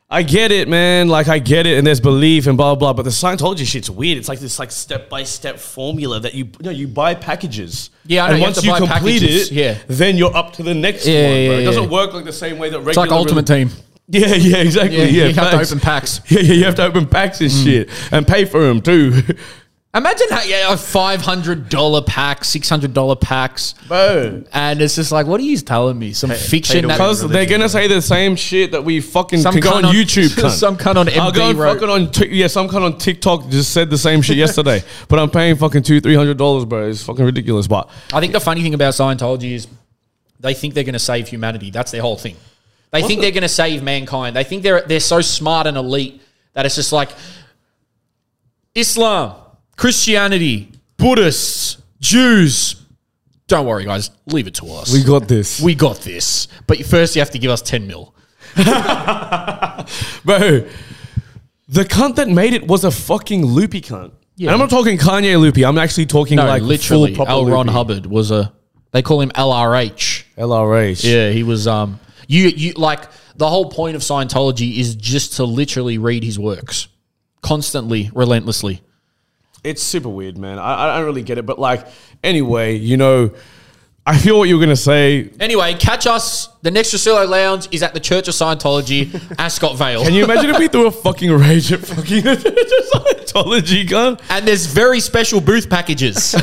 I 0.09 0.21
get 0.21 0.51
it, 0.51 0.67
man. 0.67 1.07
Like 1.07 1.29
I 1.29 1.39
get 1.39 1.65
it, 1.65 1.77
and 1.77 1.87
there's 1.87 2.01
belief 2.01 2.45
and 2.47 2.57
blah 2.57 2.75
blah. 2.75 2.91
But 2.91 3.03
the 3.03 3.09
Scientology 3.09 3.65
shit's 3.65 3.89
weird. 3.89 4.17
It's 4.17 4.27
like 4.27 4.39
this 4.39 4.59
like 4.59 4.71
step 4.71 5.09
by 5.09 5.23
step 5.23 5.59
formula 5.59 6.19
that 6.19 6.33
you 6.33 6.43
you 6.45 6.51
know 6.65 6.71
you 6.71 6.87
buy 6.89 7.15
packages. 7.15 7.89
Yeah, 8.05 8.25
I 8.25 8.27
know, 8.27 8.31
and 8.33 8.39
you 8.39 8.43
once 8.43 8.55
have 8.57 8.65
you, 8.65 8.71
buy 8.71 8.77
complete 8.79 9.21
packages, 9.21 9.51
it, 9.51 9.55
yeah. 9.55 9.77
then 9.87 10.17
you're 10.17 10.35
up 10.35 10.51
to 10.53 10.63
the 10.63 10.73
next 10.73 11.07
Yeah, 11.07 11.13
one. 11.13 11.21
yeah, 11.37 11.47
bro. 11.47 11.55
It 11.55 11.59
yeah, 11.59 11.65
doesn't 11.65 11.89
work 11.89 12.13
like 12.13 12.25
the 12.25 12.33
same 12.33 12.59
way 12.59 12.69
that 12.69 12.79
regular. 12.79 12.89
It's 12.91 12.97
like 12.97 13.11
Ultimate 13.11 13.47
Team. 13.47 13.69
Yeah, 14.09 14.35
yeah, 14.35 14.57
exactly. 14.57 14.97
Yeah, 14.97 15.05
Yeah, 15.05 15.25
you 15.27 15.33
have 15.33 15.51
to 15.51 15.61
open 15.61 15.79
packs. 15.79 16.19
Yeah, 16.27 16.39
yeah, 16.41 16.53
you 16.53 16.65
have 16.65 16.75
to 16.75 16.83
open 16.83 17.07
packs 17.07 17.39
and 17.39 17.49
hmm. 17.49 17.63
shit 17.63 17.89
and 18.11 18.27
pay 18.27 18.43
for 18.43 18.61
them 18.61 18.81
too, 18.81 19.21
Imagine 19.95 20.27
how, 20.31 20.41
yeah, 20.41 20.73
a 20.73 20.75
$500 20.75 22.05
pack, 22.07 22.41
$600 22.41 23.21
packs. 23.21 23.75
bro. 23.87 24.43
And 24.51 24.81
it's 24.81 24.95
just 24.95 25.11
like, 25.11 25.27
what 25.27 25.39
are 25.39 25.43
you 25.43 25.55
telling 25.57 25.99
me? 25.99 26.13
Some 26.13 26.31
fiction 26.31 26.81
to 26.81 26.87
that 26.87 26.95
Because 26.95 27.29
they're 27.29 27.45
gonna 27.45 27.69
say 27.69 27.87
the 27.87 28.01
same 28.01 28.35
shit 28.35 28.71
that 28.71 28.83
we 28.83 29.01
fucking 29.01 29.41
Some 29.41 29.53
can 29.53 29.61
go 29.61 29.73
cunt 29.73 29.83
on 29.83 29.93
YouTube. 29.93 30.29
Cunt. 30.29 30.49
some 30.49 30.77
cunt 30.77 30.95
on 30.95 31.09
I'll 31.19 31.31
go 31.31 31.53
wrote. 31.53 31.75
fucking 31.75 31.89
on 31.89 32.11
Tik- 32.11 32.31
yeah, 32.31 32.47
some 32.47 32.69
kind 32.69 32.83
on 32.83 32.97
TikTok 32.97 33.49
just 33.49 33.71
said 33.71 33.91
the 33.91 33.97
same 33.99 34.23
shit 34.23 34.35
yesterday, 34.35 34.83
but 35.09 35.19
I'm 35.19 35.29
paying 35.29 35.57
fucking 35.57 35.83
two, 35.83 36.01
three 36.01 36.15
hundred 36.15 36.37
dollars, 36.39 36.65
bro. 36.65 36.89
It's 36.89 37.03
fucking 37.03 37.23
ridiculous. 37.23 37.67
But 37.67 37.87
I 38.11 38.19
think 38.19 38.33
the 38.33 38.39
funny 38.39 38.63
thing 38.63 38.73
about 38.73 38.93
Scientology 38.95 39.51
is 39.51 39.67
they 40.39 40.55
think 40.55 40.73
they're 40.73 40.83
to 40.93 40.99
save 40.99 41.27
humanity. 41.27 41.69
That's 41.69 41.91
their 41.91 42.01
whole 42.01 42.17
thing. 42.17 42.35
They 42.93 43.01
think 43.01 43.19
the- 43.19 43.25
they're 43.25 43.31
going 43.31 43.41
to 43.43 43.49
save 43.49 43.83
mankind. 43.83 44.35
They 44.35 44.43
think 44.45 44.63
they're 44.63 44.81
they're 44.81 44.99
so 45.01 45.19
smart 45.21 45.67
and 45.67 45.75
elite 45.75 46.21
that 46.53 46.65
it's 46.65 46.75
just 46.75 46.93
like 46.93 47.09
Islam, 48.75 49.35
Christianity, 49.75 50.71
Buddhists, 50.97 51.81
Jews, 51.99 52.75
don't 53.47 53.65
worry, 53.67 53.85
guys. 53.85 54.09
Leave 54.27 54.47
it 54.47 54.53
to 54.55 54.65
us. 54.67 54.93
We 54.93 55.03
got 55.03 55.27
this. 55.27 55.59
we 55.61 55.75
got 55.75 55.97
this. 55.97 56.47
But 56.65 56.85
first, 56.85 57.15
you 57.15 57.19
have 57.21 57.29
to 57.31 57.39
give 57.39 57.51
us 57.51 57.61
10 57.61 57.85
mil. 57.87 58.15
Bro, 58.55 58.63
the 61.67 61.83
cunt 61.85 62.15
that 62.15 62.29
made 62.29 62.53
it 62.53 62.67
was 62.67 62.83
a 62.83 62.91
fucking 62.91 63.45
loopy 63.45 63.81
cunt. 63.81 64.11
Yeah. 64.35 64.47
And 64.47 64.53
I'm 64.53 64.59
not 64.59 64.69
talking 64.69 64.97
Kanye 64.97 65.39
loopy. 65.39 65.63
I'm 65.65 65.77
actually 65.77 66.05
talking 66.07 66.37
No, 66.37 66.45
like 66.45 66.61
literally. 66.63 67.13
full 67.13 67.25
proper 67.25 67.31
L. 67.31 67.45
Ron 67.45 67.67
loopy. 67.67 67.73
Hubbard 67.75 68.05
was 68.07 68.31
a. 68.31 68.51
They 68.91 69.01
call 69.01 69.21
him 69.21 69.29
LRH. 69.31 70.23
LRH. 70.37 71.03
Yeah, 71.03 71.29
he 71.31 71.43
was. 71.43 71.67
Um, 71.67 71.99
you 72.33 72.47
you 72.49 72.73
like 72.73 73.03
the 73.35 73.49
whole 73.49 73.69
point 73.69 73.95
of 73.95 74.01
Scientology 74.01 74.77
is 74.77 74.95
just 74.95 75.33
to 75.37 75.43
literally 75.43 75.97
read 75.97 76.23
his 76.23 76.37
works 76.39 76.87
constantly, 77.41 78.09
relentlessly. 78.13 78.81
It's 79.63 79.81
super 79.81 80.09
weird, 80.09 80.37
man. 80.37 80.59
I, 80.59 80.93
I 80.93 80.97
don't 80.97 81.05
really 81.05 81.23
get 81.23 81.37
it. 81.37 81.45
But 81.45 81.57
like, 81.59 81.87
anyway, 82.23 82.75
you 82.75 82.97
know, 82.97 83.31
I 84.05 84.17
feel 84.17 84.37
what 84.37 84.49
you 84.49 84.55
were 84.55 84.59
going 84.65 84.75
to 84.75 84.81
say. 84.81 85.29
Anyway, 85.39 85.73
catch 85.75 86.05
us. 86.05 86.47
The 86.61 86.71
next 86.71 86.93
Tresillo 86.93 87.27
Lounge 87.27 87.69
is 87.71 87.81
at 87.83 87.93
the 87.93 87.99
Church 88.01 88.27
of 88.27 88.33
Scientology, 88.33 89.09
Ascot 89.39 89.77
Vale. 89.77 90.03
Can 90.03 90.13
you 90.13 90.25
imagine 90.25 90.49
if 90.49 90.59
we 90.59 90.67
threw 90.67 90.87
a 90.87 90.91
fucking 90.91 91.31
rage 91.31 91.71
at 91.71 91.79
fucking 91.79 92.23
Scientology, 92.23 93.87
gun? 93.89 94.17
and 94.29 94.45
there's 94.45 94.65
very 94.65 94.99
special 94.99 95.39
booth 95.39 95.69
packages 95.69 96.33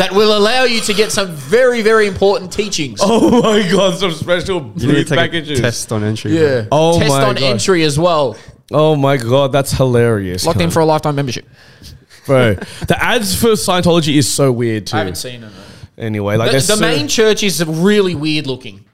that 0.00 0.12
will 0.12 0.36
allow 0.36 0.64
you 0.64 0.80
to 0.80 0.92
get 0.94 1.12
some 1.12 1.28
very, 1.32 1.82
very 1.82 2.06
important 2.06 2.52
teachings. 2.52 3.00
Oh 3.02 3.42
my 3.42 3.68
god, 3.70 3.98
some 3.98 4.12
special 4.12 4.72
You 4.76 4.86
need 4.88 4.94
to 4.94 5.04
take 5.04 5.18
packages. 5.18 5.58
a 5.58 5.62
test 5.62 5.92
on 5.92 6.02
entry. 6.04 6.32
bro. 6.32 6.40
yeah. 6.42 6.66
Oh 6.72 6.98
Test 6.98 7.10
my 7.10 7.24
on 7.24 7.34
God. 7.36 7.42
entry 7.44 7.82
as 7.84 7.98
well. 7.98 8.36
Oh 8.72 8.96
my 8.96 9.16
god, 9.16 9.52
that's 9.52 9.72
hilarious. 9.72 10.46
Locked 10.46 10.60
in 10.60 10.70
cunt. 10.70 10.72
for 10.72 10.80
a 10.80 10.84
lifetime 10.84 11.16
membership. 11.16 11.46
bro. 12.26 12.54
The 12.54 12.96
ads 12.98 13.34
for 13.40 13.48
Scientology 13.50 14.16
is 14.16 14.28
so 14.28 14.50
weird 14.52 14.86
too. 14.86 14.96
I 14.96 15.00
haven't 15.00 15.16
seen 15.16 15.42
it. 15.44 15.52
Anyway, 15.98 16.36
like 16.36 16.48
The, 16.48 16.52
there's 16.52 16.66
the 16.68 16.76
so- 16.76 16.80
main 16.80 17.06
church 17.08 17.42
is 17.42 17.64
really 17.66 18.14
weird 18.14 18.46
looking. 18.46 18.84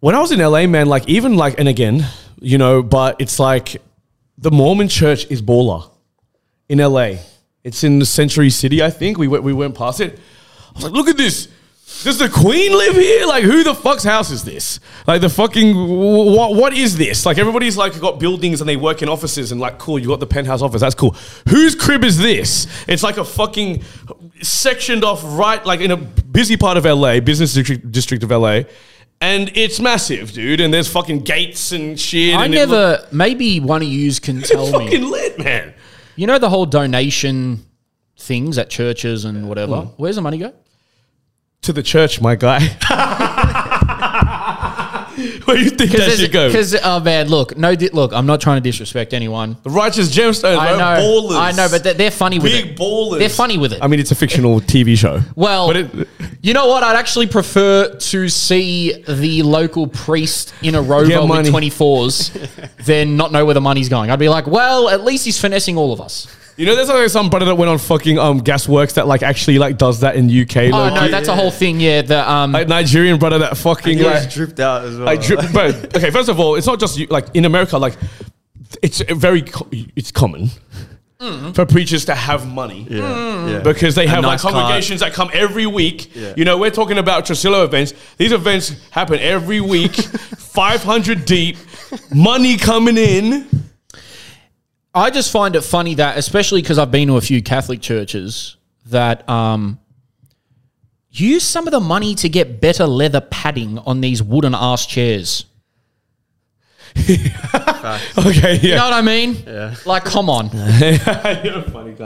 when 0.00 0.14
I 0.14 0.20
was 0.20 0.30
in 0.32 0.40
LA, 0.40 0.66
man, 0.66 0.86
like 0.88 1.08
even 1.08 1.36
like 1.36 1.58
and 1.58 1.68
again, 1.68 2.04
you 2.40 2.58
know, 2.58 2.82
but 2.82 3.16
it's 3.20 3.38
like 3.38 3.80
the 4.36 4.50
Mormon 4.50 4.88
church 4.88 5.26
is 5.30 5.40
baller 5.40 5.88
in 6.68 6.78
LA. 6.78 7.14
It's 7.64 7.84
in 7.84 7.98
the 7.98 8.06
Century 8.06 8.50
City, 8.50 8.82
I 8.82 8.90
think. 8.90 9.18
We 9.18 9.28
went 9.28 9.44
we 9.44 9.52
went 9.52 9.74
past 9.74 10.00
it. 10.00 10.18
I 10.18 10.72
was 10.74 10.84
like, 10.84 10.92
look 10.92 11.08
at 11.08 11.16
this. 11.16 11.48
Does 12.04 12.18
the 12.18 12.28
Queen 12.28 12.72
live 12.72 12.94
here? 12.96 13.26
Like, 13.26 13.44
who 13.44 13.62
the 13.62 13.74
fuck's 13.74 14.02
house 14.02 14.30
is 14.30 14.44
this? 14.44 14.80
Like, 15.06 15.20
the 15.20 15.28
fucking 15.28 15.74
what? 15.76 16.54
What 16.56 16.72
is 16.72 16.96
this? 16.96 17.24
Like, 17.26 17.38
everybody's 17.38 17.76
like 17.76 17.98
got 18.00 18.18
buildings 18.18 18.60
and 18.60 18.68
they 18.68 18.76
work 18.76 19.02
in 19.02 19.08
offices 19.08 19.52
and 19.52 19.60
like, 19.60 19.78
cool. 19.78 19.98
You 19.98 20.08
got 20.08 20.18
the 20.20 20.26
penthouse 20.26 20.62
office. 20.62 20.80
That's 20.80 20.94
cool. 20.94 21.14
Whose 21.48 21.74
crib 21.74 22.02
is 22.02 22.18
this? 22.18 22.66
It's 22.88 23.02
like 23.02 23.18
a 23.18 23.24
fucking 23.24 23.82
sectioned 24.40 25.04
off 25.04 25.20
right, 25.24 25.64
like 25.64 25.80
in 25.80 25.90
a 25.90 25.96
busy 25.96 26.56
part 26.56 26.76
of 26.76 26.84
LA, 26.84 27.20
business 27.20 27.52
district, 27.54 27.92
district 27.92 28.24
of 28.24 28.30
LA, 28.30 28.62
and 29.20 29.52
it's 29.56 29.78
massive, 29.78 30.32
dude. 30.32 30.60
And 30.60 30.72
there's 30.74 30.88
fucking 30.88 31.20
gates 31.20 31.70
and 31.72 32.00
shit. 32.00 32.34
I 32.34 32.46
and 32.46 32.54
never. 32.54 33.06
maybe 33.12 33.60
one 33.60 33.82
of 33.82 33.88
yous 33.88 34.18
can 34.18 34.38
look- 34.40 34.46
tell 34.48 34.66
me. 34.80 34.86
fucking 34.86 35.10
lit, 35.10 35.38
man. 35.38 35.74
You 36.16 36.26
know 36.26 36.38
the 36.38 36.50
whole 36.50 36.66
donation 36.66 37.64
things 38.18 38.58
at 38.58 38.70
churches 38.70 39.24
and 39.24 39.48
whatever. 39.48 39.82
Where's 39.96 40.16
the 40.16 40.22
money 40.22 40.38
go? 40.38 40.52
To 41.62 41.72
the 41.72 41.82
church, 41.82 42.20
my 42.20 42.34
guy. 42.34 42.58
Where 45.44 45.56
do 45.56 45.62
you 45.64 45.70
think 45.70 45.90
that 45.92 46.16
should 46.18 46.32
go? 46.32 46.48
Because 46.48 46.74
oh 46.82 47.00
man, 47.00 47.28
look, 47.28 47.56
no, 47.56 47.74
di- 47.74 47.90
look, 47.90 48.12
I'm 48.12 48.26
not 48.26 48.40
trying 48.40 48.62
to 48.62 48.68
disrespect 48.68 49.12
anyone. 49.12 49.56
The 49.62 49.70
righteous 49.70 50.14
gemstones, 50.14 50.56
I 50.58 50.76
know, 50.76 51.02
ballers. 51.02 51.36
I 51.36 51.52
know, 51.52 51.68
but 51.70 51.84
they're, 51.84 51.94
they're 51.94 52.10
funny 52.10 52.38
with 52.38 52.52
big 52.52 52.66
it. 52.66 52.76
ballers. 52.78 53.18
They're 53.18 53.28
funny 53.28 53.58
with 53.58 53.72
it. 53.72 53.82
I 53.82 53.88
mean, 53.88 54.00
it's 54.00 54.10
a 54.10 54.14
fictional 54.14 54.60
TV 54.60 54.96
show. 54.96 55.20
well, 55.36 55.66
but 55.68 55.76
it, 55.76 56.08
you 56.40 56.54
know 56.54 56.66
what? 56.68 56.82
I'd 56.82 56.96
actually 56.96 57.26
prefer 57.26 57.94
to 57.94 58.28
see 58.28 59.02
the 59.06 59.42
local 59.42 59.86
priest 59.86 60.54
in 60.62 60.74
a 60.74 60.80
Get 60.82 60.88
rover 60.90 61.26
money. 61.26 61.50
with 61.50 61.62
24s 61.74 62.84
than 62.84 63.16
not 63.16 63.32
know 63.32 63.44
where 63.44 63.54
the 63.54 63.60
money's 63.60 63.88
going. 63.88 64.10
I'd 64.10 64.18
be 64.18 64.28
like, 64.28 64.46
well, 64.46 64.88
at 64.88 65.04
least 65.04 65.24
he's 65.24 65.40
finessing 65.40 65.76
all 65.76 65.92
of 65.92 66.00
us. 66.00 66.26
You 66.62 66.68
know, 66.68 66.76
there's 66.76 66.88
like 66.88 67.08
some 67.10 67.28
brother 67.28 67.46
that 67.46 67.56
went 67.56 67.68
on 67.68 67.76
fucking 67.78 68.20
um 68.20 68.40
Gasworks 68.40 68.94
that 68.94 69.08
like 69.08 69.24
actually 69.24 69.58
like 69.58 69.78
does 69.78 69.98
that 69.98 70.14
in 70.14 70.26
UK. 70.30 70.56
Oh 70.56 70.68
low-key. 70.68 70.94
no, 70.94 71.08
that's 71.08 71.26
a 71.26 71.34
whole 71.34 71.50
thing. 71.50 71.80
Yeah, 71.80 72.02
the 72.02 72.30
um, 72.30 72.52
like 72.52 72.68
Nigerian 72.68 73.18
brother 73.18 73.40
that 73.40 73.56
fucking 73.56 73.98
He 73.98 74.04
like, 74.04 74.30
dripped 74.30 74.60
out 74.60 74.84
as 74.84 74.96
well. 74.96 75.06
like 75.06 75.20
drip, 75.22 75.40
bro. 75.52 75.64
Okay, 75.96 76.12
first 76.12 76.28
of 76.28 76.38
all, 76.38 76.54
it's 76.54 76.68
not 76.68 76.78
just 76.78 76.96
you, 76.96 77.08
like 77.08 77.26
in 77.34 77.46
America. 77.46 77.76
Like 77.78 77.96
it's 78.80 79.00
very 79.00 79.42
co- 79.42 79.66
it's 79.72 80.12
common 80.12 80.50
for 81.52 81.66
preachers 81.66 82.04
to 82.04 82.14
have 82.14 82.46
money. 82.46 82.86
yeah, 82.88 83.48
yeah. 83.48 83.58
because 83.58 83.96
they 83.96 84.06
have 84.06 84.22
nice 84.22 84.44
like 84.44 84.52
car. 84.52 84.62
congregations 84.62 85.00
that 85.00 85.12
come 85.12 85.30
every 85.34 85.66
week. 85.66 86.14
Yeah. 86.14 86.34
You 86.36 86.44
know, 86.44 86.58
we're 86.58 86.70
talking 86.70 86.98
about 86.98 87.26
Tresillo 87.26 87.64
events. 87.64 87.92
These 88.18 88.30
events 88.32 88.74
happen 88.90 89.18
every 89.18 89.60
week, 89.60 89.94
500 89.96 91.24
deep, 91.24 91.56
money 92.14 92.56
coming 92.56 92.96
in. 92.96 93.48
I 94.94 95.10
just 95.10 95.30
find 95.30 95.56
it 95.56 95.62
funny 95.62 95.94
that, 95.94 96.18
especially 96.18 96.60
because 96.62 96.78
I've 96.78 96.90
been 96.90 97.08
to 97.08 97.16
a 97.16 97.20
few 97.20 97.42
Catholic 97.42 97.80
churches, 97.80 98.56
that 98.86 99.26
um, 99.28 99.78
use 101.10 101.42
some 101.42 101.66
of 101.66 101.72
the 101.72 101.80
money 101.80 102.14
to 102.16 102.28
get 102.28 102.60
better 102.60 102.86
leather 102.86 103.20
padding 103.20 103.78
on 103.78 104.00
these 104.00 104.22
wooden 104.22 104.54
ass 104.54 104.86
chairs. 104.86 105.46
Okay, 108.16 108.60
You 108.60 108.76
know 108.76 108.84
what 108.84 108.92
I 108.92 109.02
mean? 109.02 109.42
Yeah. 109.46 109.74
Like, 109.84 110.04
come 110.04 110.30
on. 110.30 110.46
You're 110.54 111.58
a 111.58 111.70
funny. 111.70 111.96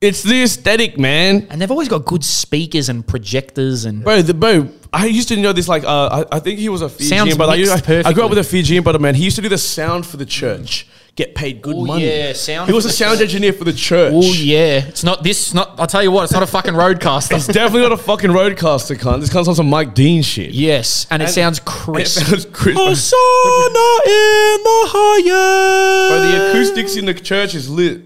It's 0.00 0.22
the 0.22 0.44
aesthetic, 0.44 0.96
man. 0.96 1.48
And 1.50 1.60
they've 1.60 1.70
always 1.70 1.88
got 1.88 2.04
good 2.04 2.24
speakers 2.24 2.88
and 2.88 3.04
projectors 3.04 3.84
and. 3.84 4.04
Bro, 4.04 4.22
the 4.22 4.34
bro, 4.34 4.68
I 4.92 5.06
used 5.06 5.28
to 5.28 5.36
know 5.36 5.52
this. 5.52 5.66
Like, 5.66 5.82
uh, 5.82 6.24
I, 6.30 6.36
I 6.36 6.38
think 6.38 6.60
he 6.60 6.68
was 6.68 6.82
a 6.82 6.88
Fijian, 6.88 7.26
Sounds 7.26 7.36
but 7.36 7.48
I, 7.48 7.54
I, 7.54 8.08
I 8.08 8.12
grew 8.12 8.22
up 8.22 8.30
with 8.30 8.38
a 8.38 8.44
Fijian 8.44 8.84
brother, 8.84 9.00
man. 9.00 9.16
He 9.16 9.24
used 9.24 9.36
to 9.36 9.42
do 9.42 9.48
the 9.48 9.58
sound 9.58 10.06
for 10.06 10.16
the 10.16 10.26
church, 10.26 10.86
get 11.16 11.34
paid 11.34 11.60
good 11.62 11.74
Oh, 11.76 11.84
money. 11.84 12.06
yeah, 12.06 12.32
sound 12.32 12.68
He 12.68 12.74
was 12.74 12.84
a 12.84 12.90
sound 12.92 13.20
engineer 13.20 13.52
for 13.52 13.64
the 13.64 13.72
church. 13.72 14.12
Oh 14.14 14.32
yeah, 14.34 14.86
it's 14.86 15.02
not 15.02 15.22
this. 15.22 15.52
Not 15.54 15.74
I'll 15.78 15.86
tell 15.86 16.02
you 16.02 16.10
what, 16.10 16.24
it's 16.24 16.32
not 16.32 16.42
a 16.42 16.46
fucking 16.46 16.74
RODECaster. 16.74 17.36
It's 17.36 17.46
definitely 17.46 17.82
not 17.82 17.92
a 17.92 17.96
fucking 17.96 18.30
RODECaster, 18.30 18.96
cunt. 18.96 19.20
This 19.20 19.30
comes 19.30 19.48
on 19.48 19.54
some 19.54 19.68
Mike 19.68 19.94
Dean 19.94 20.22
shit. 20.22 20.50
yes, 20.50 21.06
and 21.10 21.22
it 21.22 21.28
sounds 21.28 21.60
crisp. 21.60 22.20
It 22.22 22.24
sounds 22.26 22.44
crisp. 22.46 22.78
Hosanna 22.78 23.88
in 24.06 24.62
the 24.62 24.84
highest. 24.90 26.10
Bro, 26.10 26.30
the 26.30 26.50
acoustics 26.50 26.96
in 26.96 27.04
the 27.06 27.14
church 27.14 27.54
is 27.54 27.68
lit. 27.68 28.02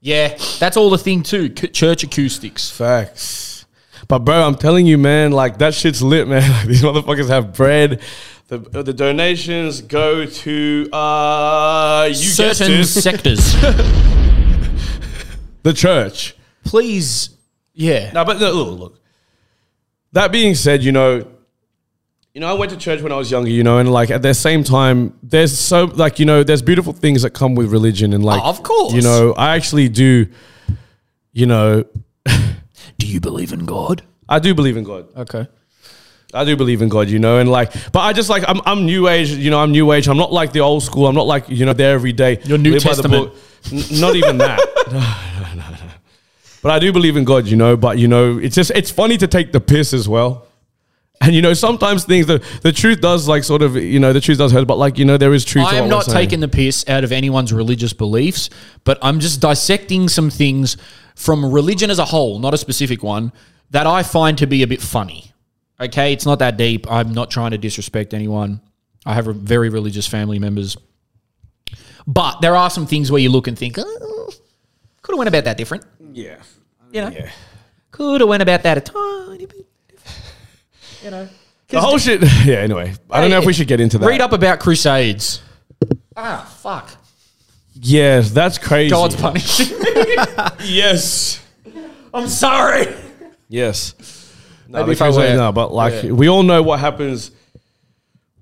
Yeah, 0.00 0.36
that's 0.60 0.76
all 0.76 0.90
the 0.90 0.98
thing 0.98 1.22
too. 1.22 1.48
Church 1.48 2.02
acoustics. 2.04 2.70
Facts. 2.70 3.64
But 4.06 4.18
bro, 4.18 4.42
I'm 4.46 4.54
telling 4.56 4.86
you, 4.86 4.98
man, 4.98 5.32
like 5.32 5.58
that 5.58 5.72
shit's 5.72 6.02
lit, 6.02 6.28
man. 6.28 6.42
Like, 6.50 6.66
these 6.66 6.82
motherfuckers 6.82 7.28
have 7.30 7.54
bread. 7.54 8.02
The, 8.48 8.58
the 8.58 8.92
donations 8.92 9.80
go 9.80 10.26
to 10.26 10.88
uh 10.92 12.06
you 12.08 12.14
Certain 12.14 12.84
sectors. 13.04 13.54
the 15.62 15.72
church. 15.74 16.36
Please, 16.64 17.30
yeah. 17.72 18.12
No, 18.12 18.24
but 18.24 18.38
no, 18.40 18.52
look, 18.52 18.78
look. 18.78 19.00
That 20.12 20.30
being 20.30 20.54
said, 20.54 20.82
you 20.84 20.92
know, 20.92 21.26
you 22.34 22.40
know, 22.40 22.48
I 22.48 22.52
went 22.54 22.70
to 22.72 22.76
church 22.76 23.00
when 23.02 23.12
I 23.12 23.16
was 23.16 23.30
younger, 23.30 23.50
you 23.50 23.62
know, 23.62 23.78
and 23.78 23.90
like 23.90 24.10
at 24.10 24.22
the 24.22 24.34
same 24.34 24.62
time, 24.64 25.18
there's 25.22 25.58
so 25.58 25.84
like 25.84 26.18
you 26.18 26.26
know, 26.26 26.42
there's 26.44 26.62
beautiful 26.62 26.92
things 26.92 27.22
that 27.22 27.30
come 27.30 27.54
with 27.54 27.70
religion, 27.72 28.12
and 28.12 28.24
like, 28.24 28.42
Oh, 28.42 28.48
of 28.50 28.62
course. 28.62 28.92
you 28.92 29.02
know, 29.02 29.32
I 29.36 29.56
actually 29.56 29.88
do, 29.88 30.26
you 31.32 31.46
know, 31.46 31.84
Do 32.98 33.06
you 33.06 33.20
believe 33.20 33.52
in 33.52 33.64
God? 33.66 34.02
I 34.28 34.38
do 34.38 34.54
believe 34.54 34.76
in 34.76 34.84
God. 34.84 35.08
Okay. 35.16 35.48
I 36.34 36.44
do 36.44 36.56
believe 36.56 36.82
in 36.82 36.88
God, 36.88 37.08
you 37.08 37.18
know, 37.18 37.38
and 37.38 37.48
like, 37.50 37.72
but 37.92 38.00
I 38.00 38.12
just 38.12 38.28
like 38.28 38.42
I'm 38.48 38.60
I'm 38.66 38.84
new 38.86 39.08
age, 39.08 39.30
you 39.30 39.50
know, 39.50 39.60
I'm 39.60 39.70
new 39.70 39.92
age. 39.92 40.08
I'm 40.08 40.16
not 40.16 40.32
like 40.32 40.52
the 40.52 40.60
old 40.60 40.82
school. 40.82 41.06
I'm 41.06 41.14
not 41.14 41.26
like 41.26 41.48
you 41.48 41.64
know 41.64 41.72
there 41.72 41.94
every 41.94 42.12
day. 42.12 42.40
You're 42.44 42.58
New 42.58 42.72
live 42.72 42.84
by 42.84 42.94
the 42.94 43.02
Testament. 43.02 43.32
book. 43.32 43.42
N- 43.92 44.00
not 44.00 44.16
even 44.16 44.38
that. 44.38 44.60
No, 44.92 44.98
no, 45.54 45.70
no, 45.70 45.70
no. 45.70 45.92
But 46.62 46.72
I 46.72 46.78
do 46.78 46.92
believe 46.92 47.16
in 47.16 47.24
God, 47.24 47.46
you 47.46 47.56
know. 47.56 47.76
But 47.76 47.98
you 47.98 48.08
know, 48.08 48.38
it's 48.38 48.54
just 48.54 48.70
it's 48.74 48.90
funny 48.90 49.16
to 49.18 49.26
take 49.26 49.52
the 49.52 49.60
piss 49.60 49.92
as 49.94 50.08
well. 50.08 50.46
And 51.20 51.34
you 51.34 51.40
know, 51.42 51.54
sometimes 51.54 52.04
things 52.04 52.26
the 52.26 52.44
the 52.62 52.72
truth 52.72 53.00
does 53.00 53.28
like 53.28 53.44
sort 53.44 53.62
of 53.62 53.76
you 53.76 54.00
know 54.00 54.12
the 54.12 54.20
truth 54.20 54.38
does 54.38 54.52
hurt, 54.52 54.66
but 54.66 54.76
like 54.76 54.98
you 54.98 55.04
know 55.04 55.16
there 55.16 55.32
is 55.32 55.44
truth. 55.44 55.66
I 55.66 55.70
to 55.72 55.76
am 55.76 55.82
what 55.84 55.88
not 55.90 55.96
we're 56.06 56.12
saying. 56.14 56.26
taking 56.26 56.40
the 56.40 56.48
piss 56.48 56.84
out 56.88 57.04
of 57.04 57.12
anyone's 57.12 57.52
religious 57.52 57.92
beliefs, 57.92 58.50
but 58.84 58.98
I'm 59.00 59.20
just 59.20 59.40
dissecting 59.40 60.08
some 60.08 60.28
things 60.30 60.76
from 61.14 61.50
religion 61.52 61.90
as 61.90 61.98
a 61.98 62.04
whole, 62.04 62.38
not 62.40 62.52
a 62.54 62.58
specific 62.58 63.02
one, 63.02 63.32
that 63.70 63.86
I 63.86 64.02
find 64.02 64.36
to 64.38 64.46
be 64.46 64.62
a 64.62 64.66
bit 64.66 64.82
funny. 64.82 65.32
Okay, 65.80 66.12
it's 66.12 66.24
not 66.26 66.38
that 66.38 66.56
deep. 66.56 66.90
I'm 66.90 67.12
not 67.12 67.30
trying 67.30 67.50
to 67.50 67.58
disrespect 67.58 68.14
anyone. 68.14 68.60
I 69.04 69.14
have 69.14 69.26
a 69.28 69.32
very 69.32 69.68
religious 69.68 70.06
family 70.06 70.38
members. 70.38 70.76
But 72.06 72.40
there 72.40 72.54
are 72.54 72.70
some 72.70 72.86
things 72.86 73.10
where 73.10 73.20
you 73.20 73.30
look 73.30 73.48
and 73.48 73.58
think, 73.58 73.76
oh, 73.78 74.30
could 75.02 75.12
have 75.14 75.18
went 75.18 75.28
about 75.28 75.44
that 75.44 75.56
different. 75.56 75.84
Yeah. 76.12 76.36
You 76.92 77.00
know, 77.02 77.08
Yeah. 77.10 77.30
could 77.90 78.20
have 78.20 78.28
went 78.28 78.42
about 78.42 78.62
that 78.62 78.78
a 78.78 78.80
tiny 78.80 79.46
bit. 79.46 79.66
different. 79.88 80.22
You 81.02 81.10
know, 81.10 81.28
The 81.68 81.80
whole 81.80 81.98
shit. 81.98 82.22
Yeah. 82.44 82.56
Anyway, 82.56 82.94
I 83.10 83.20
don't 83.20 83.30
know 83.30 83.38
if 83.40 83.46
we 83.46 83.52
should 83.52 83.68
get 83.68 83.80
into 83.80 83.98
that. 83.98 84.06
Read 84.06 84.20
up 84.20 84.32
about 84.32 84.60
Crusades. 84.60 85.42
Ah, 86.16 86.44
fuck. 86.62 86.90
Yes, 87.74 88.30
that's 88.30 88.56
crazy. 88.58 88.90
God's 88.90 89.16
punishing 89.16 89.76
me. 89.80 90.16
yes. 90.64 91.44
I'm 92.12 92.28
sorry. 92.28 92.86
Yes. 93.48 93.94
No, 94.68 94.80
Maybe 94.80 94.92
if 94.92 95.02
I 95.02 95.08
because, 95.10 95.16
were- 95.16 95.36
no, 95.36 95.52
but 95.52 95.72
like 95.72 96.04
yeah. 96.04 96.10
we 96.12 96.28
all 96.28 96.42
know 96.42 96.62
what 96.62 96.80
happens 96.80 97.30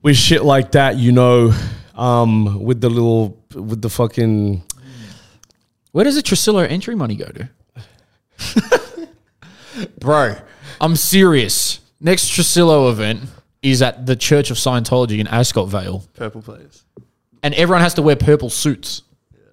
with 0.03 0.17
shit 0.17 0.45
like 0.45 0.73
that, 0.73 0.97
you 0.97 1.13
know, 1.13 1.53
um, 1.95 2.63
with 2.63 2.81
the 2.81 2.89
little 2.89 3.39
with 3.55 3.83
the 3.83 3.91
fucking 3.91 4.63
Where 5.93 6.05
does 6.05 6.15
the 6.15 6.23
Tresillo 6.23 6.69
entry 6.69 6.95
money 6.95 7.17
go 7.17 7.27
to? 7.27 7.49
Bro, 9.99 10.37
I'm 10.81 10.97
serious. 10.97 11.81
Next 12.01 12.31
Tresillo 12.31 12.91
event 12.91 13.23
is 13.63 13.81
at 13.83 14.07
the 14.07 14.17
Church 14.17 14.51
of 14.51 14.57
Scientology 14.57 15.19
in 15.19 15.27
Ascot 15.29 15.69
Vale. 15.69 16.05
Purple 16.15 16.43
players. 16.43 16.85
And 17.43 17.55
everyone 17.55 17.81
has 17.83 17.95
to 17.95 18.03
wear 18.03 18.17
purple 18.17 18.51
suits. 18.51 19.03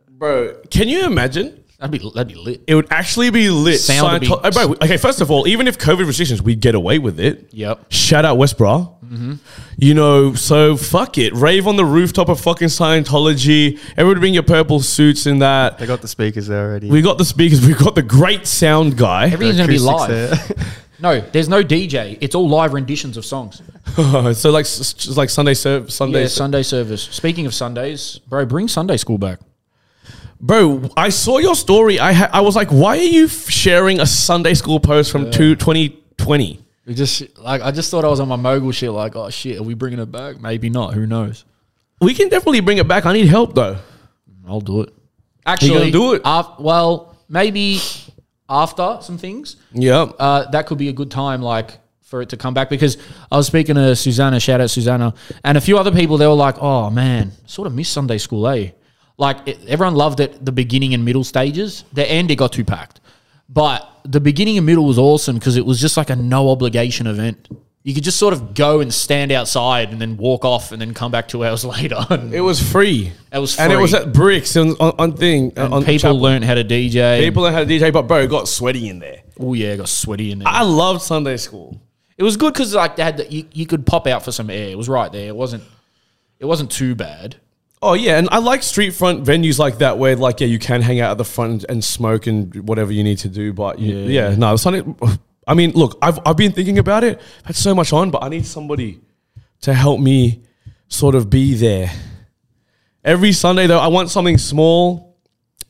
Bro, 0.09 0.55
can 0.69 0.87
you 0.89 1.05
imagine? 1.05 1.59
That'd 1.80 1.91
be 2.01 2.11
that'd 2.14 2.27
be 2.27 2.35
lit. 2.35 2.61
It 2.68 2.76
would 2.76 2.88
actually 2.91 3.30
be 3.30 3.49
lit. 3.49 3.80
Sound 3.80 4.11
would 4.11 4.22
be- 4.22 4.27
oh, 4.31 4.51
bro, 4.51 4.73
okay, 4.81 4.97
first 4.97 5.22
of 5.22 5.31
all, 5.31 5.47
even 5.47 5.65
if 5.65 5.77
COVID 5.77 6.06
restrictions, 6.06 6.41
we'd 6.41 6.60
get 6.60 6.76
away 6.76 6.99
with 6.99 7.19
it. 7.22 7.47
Yep. 7.53 7.85
Shout 7.89 8.26
out 8.26 8.38
Westboro. 8.38 8.95
Mm-hmm. 9.06 9.34
You 9.77 9.93
know, 9.93 10.34
so 10.34 10.76
fuck 10.76 11.18
it. 11.18 11.34
Rave 11.34 11.68
on 11.68 11.77
the 11.77 11.85
rooftop 11.85 12.27
of 12.27 12.39
fucking 12.41 12.68
Scientology. 12.68 13.80
Everybody 13.97 14.19
bring 14.19 14.34
your 14.34 14.43
purple 14.43 14.81
suits 14.81 15.26
in 15.26 15.39
that. 15.39 15.77
They 15.77 15.85
got 15.88 16.01
the 16.01 16.07
speakers 16.07 16.47
there 16.47 16.68
already. 16.69 16.89
We 16.89 17.01
got 17.01 17.18
the 17.18 17.26
speakers. 17.26 17.65
We've 17.65 17.77
got 17.77 17.95
the 17.95 18.01
great 18.03 18.45
sound 18.45 18.97
guy. 18.97 19.27
Everything's 19.30 19.57
gonna 19.57 19.68
be 19.69 19.76
Acoustics 19.77 20.49
live. 20.49 20.57
there. 20.57 20.65
No, 21.01 21.22
there's 21.22 21.47
no 21.47 21.64
DJ. 21.64 22.18
It's 22.19 22.35
all 22.35 22.49
live 22.49 22.73
renditions 22.73 23.15
of 23.15 23.23
songs. 23.23 23.61
so 23.95 24.51
like, 24.51 24.65
s- 24.65 24.81
s- 25.07 25.15
like 25.15 25.30
Sunday 25.30 25.53
serve, 25.53 25.93
Sunday. 25.93 26.23
Yeah, 26.23 26.27
Sunday 26.27 26.61
service. 26.61 27.03
Speaking 27.03 27.45
of 27.45 27.53
Sundays, 27.53 28.19
bro, 28.27 28.45
bring 28.45 28.68
Sunday 28.68 28.97
school 28.97 29.18
back. 29.18 29.39
Bro, 30.41 30.90
I 30.95 31.10
saw 31.10 31.38
your 31.40 31.56
story. 31.56 31.99
I 31.99 32.14
ha- 32.14 32.30
I 32.31 32.41
was 32.41 32.56
like, 32.56 32.69
why 32.69 32.98
are 32.98 33.02
you 33.02 33.26
f- 33.26 33.49
sharing 33.49 33.99
a 33.99 34.06
Sunday 34.06 34.53
school 34.53 34.80
post 34.80 35.11
from 35.11 35.31
two, 35.31 35.56
2020? 35.56 36.60
We 36.86 36.94
just 36.95 37.38
like 37.38 37.61
I 37.61 37.72
just 37.72 37.91
thought 37.91 38.06
I 38.06 38.07
was 38.07 38.19
on 38.19 38.27
my 38.30 38.36
mogul 38.38 38.72
shit. 38.72 38.91
Like, 38.91 39.15
oh 39.15 39.30
shit, 39.30 39.60
are 39.60 39.64
we 39.64 39.73
bringing 39.73 39.99
it 39.99 40.11
back? 40.11 40.40
Maybe 40.40 40.69
not. 40.69 40.94
Who 40.94 41.06
knows? 41.06 41.45
We 42.02 42.14
can 42.14 42.30
definitely 42.30 42.61
bring 42.61 42.77
it 42.77 42.88
back. 42.88 43.06
I 43.06 43.14
need 43.14 43.27
help 43.27 43.53
though. 43.53 43.77
I'll 44.48 44.61
do 44.61 44.81
it. 44.81 44.94
Actually, 45.45 45.91
do 45.91 46.14
it? 46.14 46.22
af- 46.26 46.60
well, 46.60 47.18
maybe 47.27 47.80
after 48.48 48.98
some 49.02 49.18
things, 49.18 49.57
Yeah. 49.73 50.03
uh, 50.18 50.49
that 50.52 50.65
could 50.68 50.77
be 50.77 50.90
a 50.90 50.94
good 50.94 51.11
time, 51.11 51.41
like 51.41 51.77
for 52.02 52.22
it 52.22 52.30
to 52.30 52.38
come 52.38 52.53
back. 52.53 52.69
Because 52.69 52.98
I 53.31 53.38
was 53.38 53.45
speaking 53.48 53.76
to 53.76 53.95
Susanna, 53.95 54.40
shout 54.40 54.61
out 54.61 54.69
Susanna, 54.69 55.14
and 55.44 55.57
a 55.57 55.61
few 55.61 55.77
other 55.77 55.91
people. 55.91 56.18
They 56.18 56.26
were 56.27 56.34
like, 56.34 56.56
"Oh 56.61 56.90
man, 56.90 57.34
sort 57.45 57.68
of 57.68 57.76
miss 57.76 57.90
Sunday 57.90 58.18
school, 58.18 58.48
eh?" 58.48 58.72
Like 59.19 59.47
it, 59.47 59.59
everyone 59.67 59.95
loved 59.95 60.21
it, 60.21 60.43
the 60.43 60.51
beginning 60.51 60.93
and 60.93 61.03
middle 61.03 61.23
stages. 61.23 61.83
The 61.93 62.09
end, 62.09 62.31
it 62.31 62.37
got 62.37 62.53
too 62.53 62.63
packed, 62.63 63.01
but 63.49 63.85
the 64.05 64.21
beginning 64.21 64.57
and 64.57 64.65
middle 64.65 64.85
was 64.85 64.97
awesome 64.97 65.35
because 65.35 65.57
it 65.57 65.65
was 65.65 65.79
just 65.81 65.97
like 65.97 66.09
a 66.09 66.15
no 66.15 66.49
obligation 66.49 67.05
event. 67.05 67.47
You 67.83 67.93
could 67.93 68.03
just 68.03 68.17
sort 68.17 68.33
of 68.33 68.53
go 68.53 68.79
and 68.79 68.93
stand 68.93 69.31
outside 69.31 69.91
and 69.91 70.01
then 70.01 70.15
walk 70.17 70.45
off 70.45 70.71
and 70.71 70.81
then 70.81 70.93
come 70.93 71.11
back 71.11 71.27
two 71.27 71.43
hours 71.45 71.65
later. 71.65 71.97
It 72.31 72.41
was 72.41 72.61
free. 72.61 73.11
It 73.31 73.39
was 73.39 73.59
and 73.59 73.73
it 73.73 73.77
was 73.77 73.93
at 73.93 74.13
Bricks 74.13 74.55
on, 74.55 74.69
on, 74.79 74.93
on 74.97 75.11
thing. 75.17 75.51
and 75.57 75.73
on 75.73 75.81
people 75.83 75.99
Chapel. 75.99 76.21
learned 76.21 76.45
how 76.45 76.53
to 76.55 76.63
DJ. 76.63 77.19
People 77.19 77.43
that 77.43 77.51
had 77.51 77.69
a 77.69 77.79
DJ, 77.79 77.91
but 77.91 78.03
bro, 78.03 78.19
it 78.21 78.29
got 78.29 78.47
sweaty 78.47 78.87
in 78.87 78.99
there. 78.99 79.21
oh 79.39 79.53
yeah, 79.53 79.75
got 79.75 79.89
sweaty 79.89 80.31
in 80.31 80.39
there. 80.39 80.47
I 80.47 80.63
loved 80.63 81.01
Sunday 81.01 81.35
school. 81.37 81.81
It 82.17 82.23
was 82.23 82.37
good 82.37 82.53
because 82.53 82.73
like 82.73 82.95
they 82.95 83.03
had 83.03 83.17
the, 83.17 83.31
you, 83.31 83.45
you 83.53 83.65
could 83.65 83.85
pop 83.85 84.07
out 84.07 84.23
for 84.23 84.31
some 84.31 84.49
air. 84.49 84.69
It 84.69 84.77
was 84.77 84.87
right 84.89 85.11
there. 85.11 85.27
It 85.27 85.35
wasn't 85.35 85.63
it 86.39 86.45
wasn't 86.45 86.71
too 86.71 86.95
bad. 86.95 87.35
Oh 87.81 87.93
yeah, 87.93 88.18
and 88.18 88.27
I 88.31 88.39
like 88.39 88.61
street 88.64 88.91
front 88.91 89.23
venues 89.23 89.57
like 89.57 89.77
that 89.77 89.97
where 89.97 90.15
like 90.15 90.41
yeah 90.41 90.47
you 90.47 90.60
can 90.60 90.81
hang 90.81 90.99
out 90.99 91.11
at 91.11 91.18
the 91.18 91.23
front 91.26 91.64
and, 91.69 91.84
smoke 91.84 92.27
and 92.27 92.53
whatever 92.68 92.91
you 92.91 93.03
need 93.03 93.19
to 93.19 93.30
do. 93.30 93.53
But 93.53 93.80
you, 93.80 93.95
yeah, 93.95 94.35
no 94.35 94.56
Sunday. 94.57 94.84
I 95.47 95.53
mean, 95.53 95.72
look, 95.72 95.97
I've 96.01 96.19
I've 96.26 96.35
been 96.38 96.51
thinking 96.51 96.77
about 96.77 97.03
it. 97.06 97.19
I've 97.41 97.45
had 97.47 97.56
so 97.56 97.73
much 97.73 97.93
on, 97.93 98.11
but 98.11 98.22
I 98.22 98.30
need 98.30 98.45
somebody 98.45 98.99
to 99.61 99.73
help 99.73 99.99
me 100.01 100.41
sort 100.89 101.15
of 101.15 101.30
be 101.30 101.53
there. 101.53 101.89
Every 103.03 103.31
Sunday 103.31 103.65
though, 103.68 103.80
I 103.80 103.88
want 103.88 104.10
something 104.10 104.38
small 104.38 105.15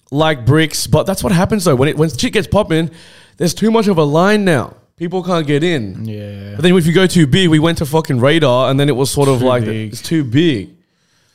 like 0.09 0.45
bricks. 0.47 0.87
But 0.87 1.03
that's 1.05 1.23
what 1.23 1.31
happens 1.31 1.65
though 1.65 1.75
when 1.75 1.89
it 1.89 1.97
when 1.97 2.09
shit 2.09 2.33
gets 2.33 2.47
popping. 2.47 2.89
There's 3.37 3.53
too 3.53 3.69
much 3.69 3.87
of 3.87 3.97
a 3.99 4.03
line 4.03 4.43
now. 4.45 4.75
People 4.97 5.23
can't 5.23 5.47
get 5.47 5.63
in. 5.63 6.03
Yeah. 6.05 6.55
But 6.55 6.63
then 6.63 6.75
if 6.75 6.85
you 6.85 6.91
go 6.91 7.07
too 7.07 7.25
big, 7.27 7.49
we 7.49 7.59
went 7.59 7.77
to 7.77 7.85
fucking 7.85 8.19
radar, 8.19 8.69
and 8.69 8.79
then 8.79 8.89
it 8.89 8.95
was 8.95 9.09
sort 9.11 9.29
of 9.29 9.39
Too 9.39 9.45
like 9.45 9.63
big. 9.63 9.93
it's 9.93 10.01
too 10.01 10.23
big. 10.23 10.75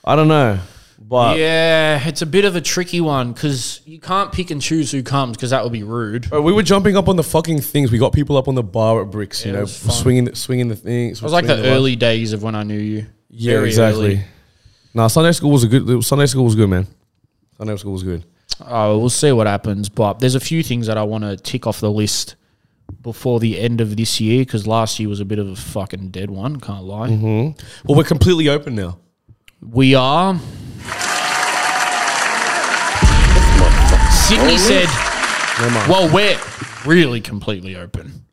I 0.05 0.17
don't 0.17 0.29
know, 0.29 0.59
but 0.99 1.39
yeah, 1.39 2.07
it's 2.07 2.21
a 2.23 2.27
bit 2.27 2.45
of 2.45 2.57
a 2.57 2.61
tricky 2.61 3.01
one 3.01 3.33
because 3.33 3.81
you 3.87 3.99
can't 3.99 4.33
pick 4.33 4.51
and 4.51 4.61
choose 4.61 4.91
who 4.91 5.03
comes 5.03 5.37
because 5.37 5.51
that 5.51 5.63
would 5.65 5.73
be 5.73 5.83
rude. 5.83 6.29
Bro, 6.29 6.43
we 6.43 6.53
were 6.53 6.63
jumping 6.63 6.97
up 6.97 7.09
on 7.09 7.17
the 7.17 7.23
fucking 7.23 7.61
things. 7.63 7.91
We 7.91 7.99
got 7.99 8.13
people 8.13 8.37
up 8.37 8.47
on 8.49 8.55
the 8.55 8.63
bar 8.63 9.01
at 9.03 9.11
Bricks, 9.11 9.45
you 9.45 9.51
Yeah, 9.53 9.57
it 9.57 9.61
know, 9.61 9.63
was 9.63 9.79
fun. 9.79 9.93
swinging, 9.93 10.25
the, 10.27 10.37
swinging 10.37 10.69
the 10.69 10.77
things. 10.77 11.19
It 11.19 11.23
was 11.23 11.33
like 11.33 11.47
the 11.47 11.65
early 11.71 11.97
days 11.97 12.33
of 12.33 12.43
when 12.43 12.55
I 12.55 12.65
knew 12.65 12.79
you. 12.79 13.07
yeah, 13.31 13.55
Very 13.55 13.69
exactly. 13.69 14.07
early. 14.07 14.25
Nah, 14.93 15.07
Sunday 15.09 15.33
school 15.33 15.51
was 15.51 15.65
a 15.65 15.69
good. 15.69 16.05
Sunday 16.05 16.27
school 16.27 16.45
was 16.45 16.55
good, 16.55 16.69
man. 16.69 16.87
Sunday 17.57 17.77
school 17.77 17.93
was 17.93 18.03
good. 18.03 18.23
Oh, 18.65 18.99
we'll 18.99 19.09
see 19.11 19.33
what 19.33 19.47
happens. 19.47 19.89
But 19.89 20.21
there's 20.21 20.35
a 20.37 20.41
few 20.41 20.63
things 20.63 20.87
that 20.87 20.97
I 20.99 21.03
want 21.03 21.25
to 21.25 21.37
tick 21.37 21.67
off 21.67 21.81
the 21.81 21.91
list 21.91 22.37
before 23.03 23.41
the 23.41 23.59
end 23.59 23.81
of 23.81 23.97
this 23.97 24.21
year 24.21 24.43
because 24.45 24.67
last 24.67 25.01
year 25.01 25.09
was 25.09 25.19
a 25.21 25.25
bit 25.25 25.39
of 25.39 25.49
a 25.49 25.57
fucking 25.57 26.11
dead 26.11 26.31
one. 26.31 26.61
Can't 26.61 26.85
lie. 26.85 27.09
Mm-hmm. 27.09 27.61
Well, 27.89 27.97
we're 27.97 28.05
completely 28.05 28.49
open 28.49 28.75
now. 28.77 28.99
We 29.71 29.95
are. 29.95 30.39
Sydney 34.29 34.59
said, 34.59 34.89
"Well, 35.89 36.13
we're 36.13 36.39
really 36.85 37.21
completely 37.21 37.77
open. 37.77 38.25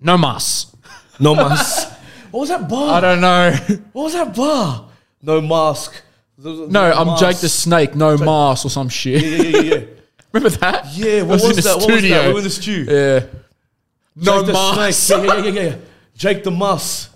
No 0.00 0.18
mas. 0.18 0.74
No 1.18 1.34
mask. 1.34 1.88
what 2.30 2.40
was 2.40 2.48
that 2.50 2.68
bar? 2.68 2.94
I 2.96 3.00
don't 3.00 3.20
know. 3.20 3.52
What 3.92 4.02
was 4.04 4.12
that 4.12 4.34
bar? 4.34 4.88
No 5.22 5.40
mask. 5.40 6.02
No, 6.38 6.92
I'm 6.92 7.18
Jake 7.18 7.38
the 7.38 7.48
Snake. 7.48 7.94
No 7.94 8.16
mas 8.18 8.64
or 8.64 8.70
some 8.70 8.88
shit. 8.88 9.22
Yeah, 9.22 9.28
yeah, 9.28 9.58
yeah, 9.58 9.74
yeah. 9.74 9.84
Remember 10.32 10.58
that? 10.58 10.92
Yeah, 10.94 11.20
I 11.20 11.22
what 11.22 11.28
was, 11.28 11.44
in 11.44 11.56
the 11.56 11.62
that? 11.62 11.76
What 11.78 11.90
was 11.90 11.98
studio. 11.98 12.16
that? 12.16 12.26
We 12.26 12.32
were 12.32 12.38
in 12.38 12.44
the 12.44 12.50
stew. 12.50 12.84
Yeah. 12.88 13.26
No 14.16 14.42
Jake 14.42 14.46
the 14.46 14.52
Yeah, 14.52 15.24
yeah, 15.24 15.36
yeah, 15.36 15.50
yeah, 15.50 15.62
yeah. 15.62 15.76
Jake 16.16 16.44
the 16.44 16.50
Mus. 16.50 17.10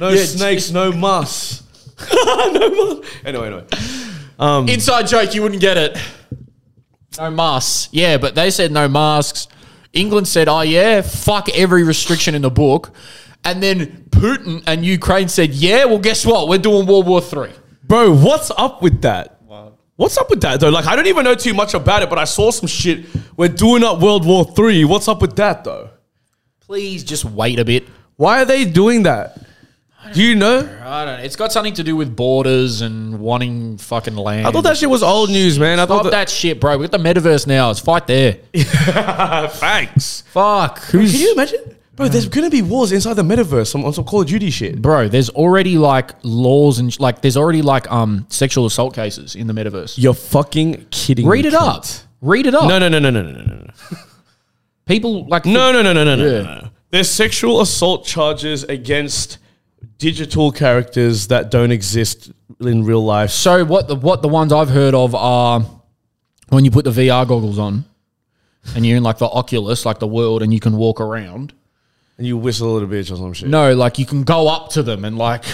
No 0.00 0.08
Yeah, 0.08 0.24
snakes, 0.24 0.70
no 0.70 0.92
mus. 0.92 1.63
no 2.52 2.70
mus. 2.70 3.06
Anyway, 3.24 3.46
anyway. 3.46 3.64
Um, 4.38 4.68
Inside 4.68 5.06
joke, 5.06 5.34
you 5.34 5.42
wouldn't 5.42 5.60
get 5.60 5.76
it. 5.76 5.98
No 7.18 7.30
masks. 7.30 7.88
Yeah, 7.92 8.18
but 8.18 8.34
they 8.34 8.50
said 8.50 8.72
no 8.72 8.88
masks. 8.88 9.48
England 9.92 10.26
said, 10.26 10.48
oh, 10.48 10.62
yeah, 10.62 11.02
fuck 11.02 11.48
every 11.50 11.84
restriction 11.84 12.34
in 12.34 12.42
the 12.42 12.50
book. 12.50 12.90
And 13.44 13.62
then 13.62 14.06
Putin 14.10 14.62
and 14.66 14.84
Ukraine 14.84 15.28
said, 15.28 15.54
yeah, 15.54 15.84
well, 15.84 15.98
guess 15.98 16.26
what? 16.26 16.48
We're 16.48 16.58
doing 16.58 16.86
World 16.86 17.06
War 17.06 17.20
Three. 17.20 17.52
Bro, 17.84 18.16
what's 18.16 18.50
up 18.56 18.82
with 18.82 19.02
that? 19.02 19.34
What's 19.96 20.18
up 20.18 20.28
with 20.28 20.40
that 20.40 20.58
though? 20.58 20.70
Like, 20.70 20.86
I 20.86 20.96
don't 20.96 21.06
even 21.06 21.22
know 21.22 21.36
too 21.36 21.54
much 21.54 21.72
about 21.74 22.02
it, 22.02 22.10
but 22.10 22.18
I 22.18 22.24
saw 22.24 22.50
some 22.50 22.66
shit. 22.66 23.06
We're 23.36 23.48
doing 23.48 23.84
up 23.84 24.00
World 24.00 24.26
War 24.26 24.44
Three. 24.44 24.84
What's 24.84 25.06
up 25.06 25.22
with 25.22 25.36
that 25.36 25.62
though? 25.62 25.90
Please 26.60 27.04
just 27.04 27.24
wait 27.24 27.60
a 27.60 27.64
bit. 27.64 27.86
Why 28.16 28.42
are 28.42 28.44
they 28.44 28.64
doing 28.64 29.04
that? 29.04 29.43
Do 30.12 30.22
you 30.22 30.34
know? 30.34 30.58
I 30.82 31.04
don't 31.04 31.18
know. 31.18 31.24
It's 31.24 31.36
got 31.36 31.52
something 31.52 31.74
to 31.74 31.82
do 31.82 31.96
with 31.96 32.14
borders 32.14 32.80
and 32.82 33.18
wanting 33.20 33.78
fucking 33.78 34.16
land. 34.16 34.46
I 34.46 34.50
thought 34.50 34.64
that 34.64 34.76
shit 34.76 34.90
was 34.90 35.02
old 35.02 35.30
news, 35.30 35.58
man. 35.58 35.80
I 35.80 35.84
Stop 35.84 36.04
thought 36.04 36.10
that 36.10 36.28
shit, 36.28 36.60
bro. 36.60 36.76
We 36.78 36.86
got 36.86 37.02
the 37.02 37.04
metaverse 37.04 37.46
now. 37.46 37.70
It's 37.70 37.80
fight 37.80 38.06
there. 38.06 38.34
Thanks. 38.54 40.22
Fuck. 40.28 40.82
Can 40.88 41.02
you 41.02 41.32
imagine? 41.32 41.76
Bro, 41.96 42.08
there's 42.08 42.28
gonna 42.28 42.50
be 42.50 42.60
wars 42.60 42.90
inside 42.90 43.14
the 43.14 43.22
metaverse 43.22 43.72
on, 43.76 43.84
on 43.84 43.92
some 43.92 44.04
Call 44.04 44.22
of 44.22 44.26
Duty 44.26 44.50
shit. 44.50 44.82
bro? 44.82 45.06
There's 45.06 45.30
already 45.30 45.78
like 45.78 46.10
laws 46.24 46.80
and 46.80 46.92
sh- 46.92 46.98
like 46.98 47.22
there's 47.22 47.36
already 47.36 47.62
like 47.62 47.90
um 47.90 48.26
sexual 48.28 48.66
assault 48.66 48.94
cases 48.96 49.36
in 49.36 49.46
the 49.46 49.52
metaverse. 49.52 49.94
You're 49.96 50.14
fucking 50.14 50.86
kidding 50.90 51.24
me. 51.24 51.30
Read 51.30 51.44
me. 51.44 51.48
it 51.48 51.54
up. 51.54 51.84
cunt. 51.84 52.04
Read 52.20 52.46
it 52.46 52.54
up. 52.54 52.64
No, 52.68 52.80
no, 52.80 52.88
no, 52.88 52.98
no, 52.98 53.10
no, 53.10 53.22
no, 53.22 53.30
no, 53.30 53.42
no. 53.44 53.98
People 54.86 55.26
like 55.28 55.46
No, 55.46 55.70
no, 55.70 55.82
no, 55.82 55.92
no, 55.92 56.04
no, 56.04 56.16
no, 56.16 56.42
no. 56.42 56.70
There's 56.90 57.08
sexual 57.08 57.60
assault 57.60 58.04
charges 58.04 58.64
against 58.64 59.38
digital 59.98 60.52
characters 60.52 61.28
that 61.28 61.50
don't 61.50 61.70
exist 61.70 62.32
in 62.60 62.84
real 62.84 63.04
life. 63.04 63.30
So 63.30 63.64
what 63.64 63.88
the 63.88 63.94
what 63.94 64.22
the 64.22 64.28
ones 64.28 64.52
I've 64.52 64.68
heard 64.70 64.94
of 64.94 65.14
are 65.14 65.64
when 66.48 66.64
you 66.64 66.70
put 66.70 66.84
the 66.84 66.90
VR 66.90 67.26
goggles 67.26 67.58
on 67.58 67.84
and 68.74 68.86
you're 68.86 68.96
in 68.96 69.02
like 69.02 69.18
the 69.18 69.26
Oculus, 69.26 69.84
like 69.84 69.98
the 69.98 70.06
world, 70.06 70.42
and 70.42 70.52
you 70.52 70.60
can 70.60 70.76
walk 70.76 71.00
around. 71.00 71.52
And 72.16 72.26
you 72.26 72.36
whistle 72.36 72.70
a 72.70 72.72
little 72.74 72.88
bitch 72.88 73.10
or 73.10 73.16
some 73.16 73.32
shit. 73.32 73.48
No, 73.48 73.74
like 73.74 73.98
you 73.98 74.06
can 74.06 74.22
go 74.22 74.48
up 74.48 74.70
to 74.70 74.82
them 74.82 75.04
and 75.04 75.18
like, 75.18 75.44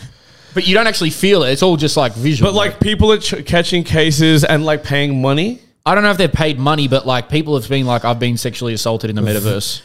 but 0.54 0.66
you 0.66 0.74
don't 0.74 0.88
actually 0.88 1.10
feel 1.10 1.44
it. 1.44 1.52
It's 1.52 1.62
all 1.62 1.76
just 1.76 1.96
like 1.96 2.12
visual. 2.14 2.50
But 2.50 2.56
like 2.56 2.80
people 2.80 3.12
are 3.12 3.18
ch- 3.18 3.46
catching 3.46 3.84
cases 3.84 4.42
and 4.44 4.64
like 4.64 4.82
paying 4.82 5.22
money. 5.22 5.60
I 5.86 5.94
don't 5.94 6.02
know 6.02 6.10
if 6.10 6.18
they're 6.18 6.28
paid 6.28 6.58
money, 6.58 6.88
but 6.88 7.06
like 7.06 7.28
people 7.28 7.58
have 7.58 7.68
been 7.68 7.86
like, 7.86 8.04
I've 8.04 8.18
been 8.18 8.36
sexually 8.36 8.74
assaulted 8.74 9.08
in 9.10 9.16
the 9.16 9.22
metaverse. 9.22 9.82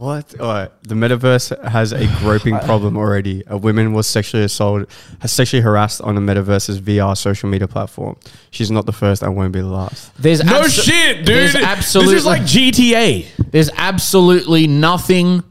What? 0.00 0.40
All 0.40 0.48
right. 0.48 0.70
The 0.84 0.94
metaverse 0.94 1.62
has 1.68 1.92
a 1.92 2.06
groping 2.20 2.58
problem 2.64 2.96
already. 2.96 3.42
A 3.46 3.58
woman 3.58 3.92
was 3.92 4.06
sexually 4.06 4.44
assaulted, 4.44 4.88
has 5.18 5.30
sexually 5.30 5.60
harassed 5.60 6.00
on 6.00 6.14
the 6.14 6.22
metaverse's 6.22 6.80
VR 6.80 7.14
social 7.14 7.50
media 7.50 7.68
platform. 7.68 8.16
She's 8.50 8.70
not 8.70 8.86
the 8.86 8.92
first 8.92 9.22
and 9.22 9.36
won't 9.36 9.52
be 9.52 9.60
the 9.60 9.66
last. 9.66 10.10
There's 10.16 10.42
No 10.42 10.62
abso- 10.62 10.84
shit, 10.84 11.16
dude. 11.18 11.26
There's 11.26 11.52
This 11.52 11.62
absolutely 11.62 12.14
is 12.16 12.24
like 12.24 12.40
GTA. 12.42 13.26
there's 13.50 13.68
absolutely 13.76 14.66
nothing 14.66 15.44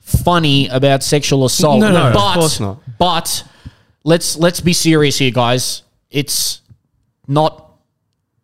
funny 0.00 0.68
about 0.68 1.02
sexual 1.02 1.46
assault. 1.46 1.80
No, 1.80 1.90
no, 1.90 2.08
of 2.08 2.12
but, 2.12 2.34
course 2.34 2.60
not. 2.60 2.82
But 2.98 3.44
let's 4.04 4.36
let's 4.36 4.60
be 4.60 4.74
serious 4.74 5.16
here, 5.16 5.30
guys. 5.30 5.84
It's 6.10 6.60
not. 7.26 7.64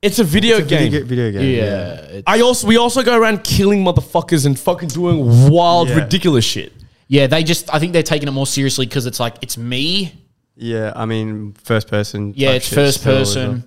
It's 0.05 0.19
a 0.19 0.25
video 0.25 0.59
It's 0.59 0.67
a 0.67 0.69
game. 0.69 0.91
video, 0.93 1.07
video 1.07 1.33
game. 1.33 1.57
Yeah. 1.57 1.95
it's- 2.19 2.23
I 2.27 2.41
also 2.41 2.67
we 2.67 2.77
also 2.77 3.03
go 3.03 3.17
around 3.19 3.43
killing 3.43 3.83
motherfuckers 3.83 4.45
and 4.45 4.59
fucking 4.59 4.89
doing 4.91 5.51
wild, 5.51 5.89
Yeah. 5.89 5.97
ridiculous 6.01 6.45
shit. 6.45 6.73
yeah. 7.09 7.27
They 7.27 7.43
just. 7.43 7.73
I 7.75 7.79
think 7.79 7.93
they're 7.95 8.03
taking 8.15 8.29
it 8.29 8.33
more 8.33 8.47
seriously 8.47 8.85
because 8.87 9.07
it's 9.07 9.19
like 9.19 9.37
it's 9.41 9.57
me. 9.57 10.13
Yeah. 10.57 10.93
I 10.95 11.07
mean, 11.07 11.55
first 11.65 11.89
person. 11.89 12.35
Yeah, 12.37 12.51
it's 12.53 12.69
first 12.69 13.03
person. 13.03 13.65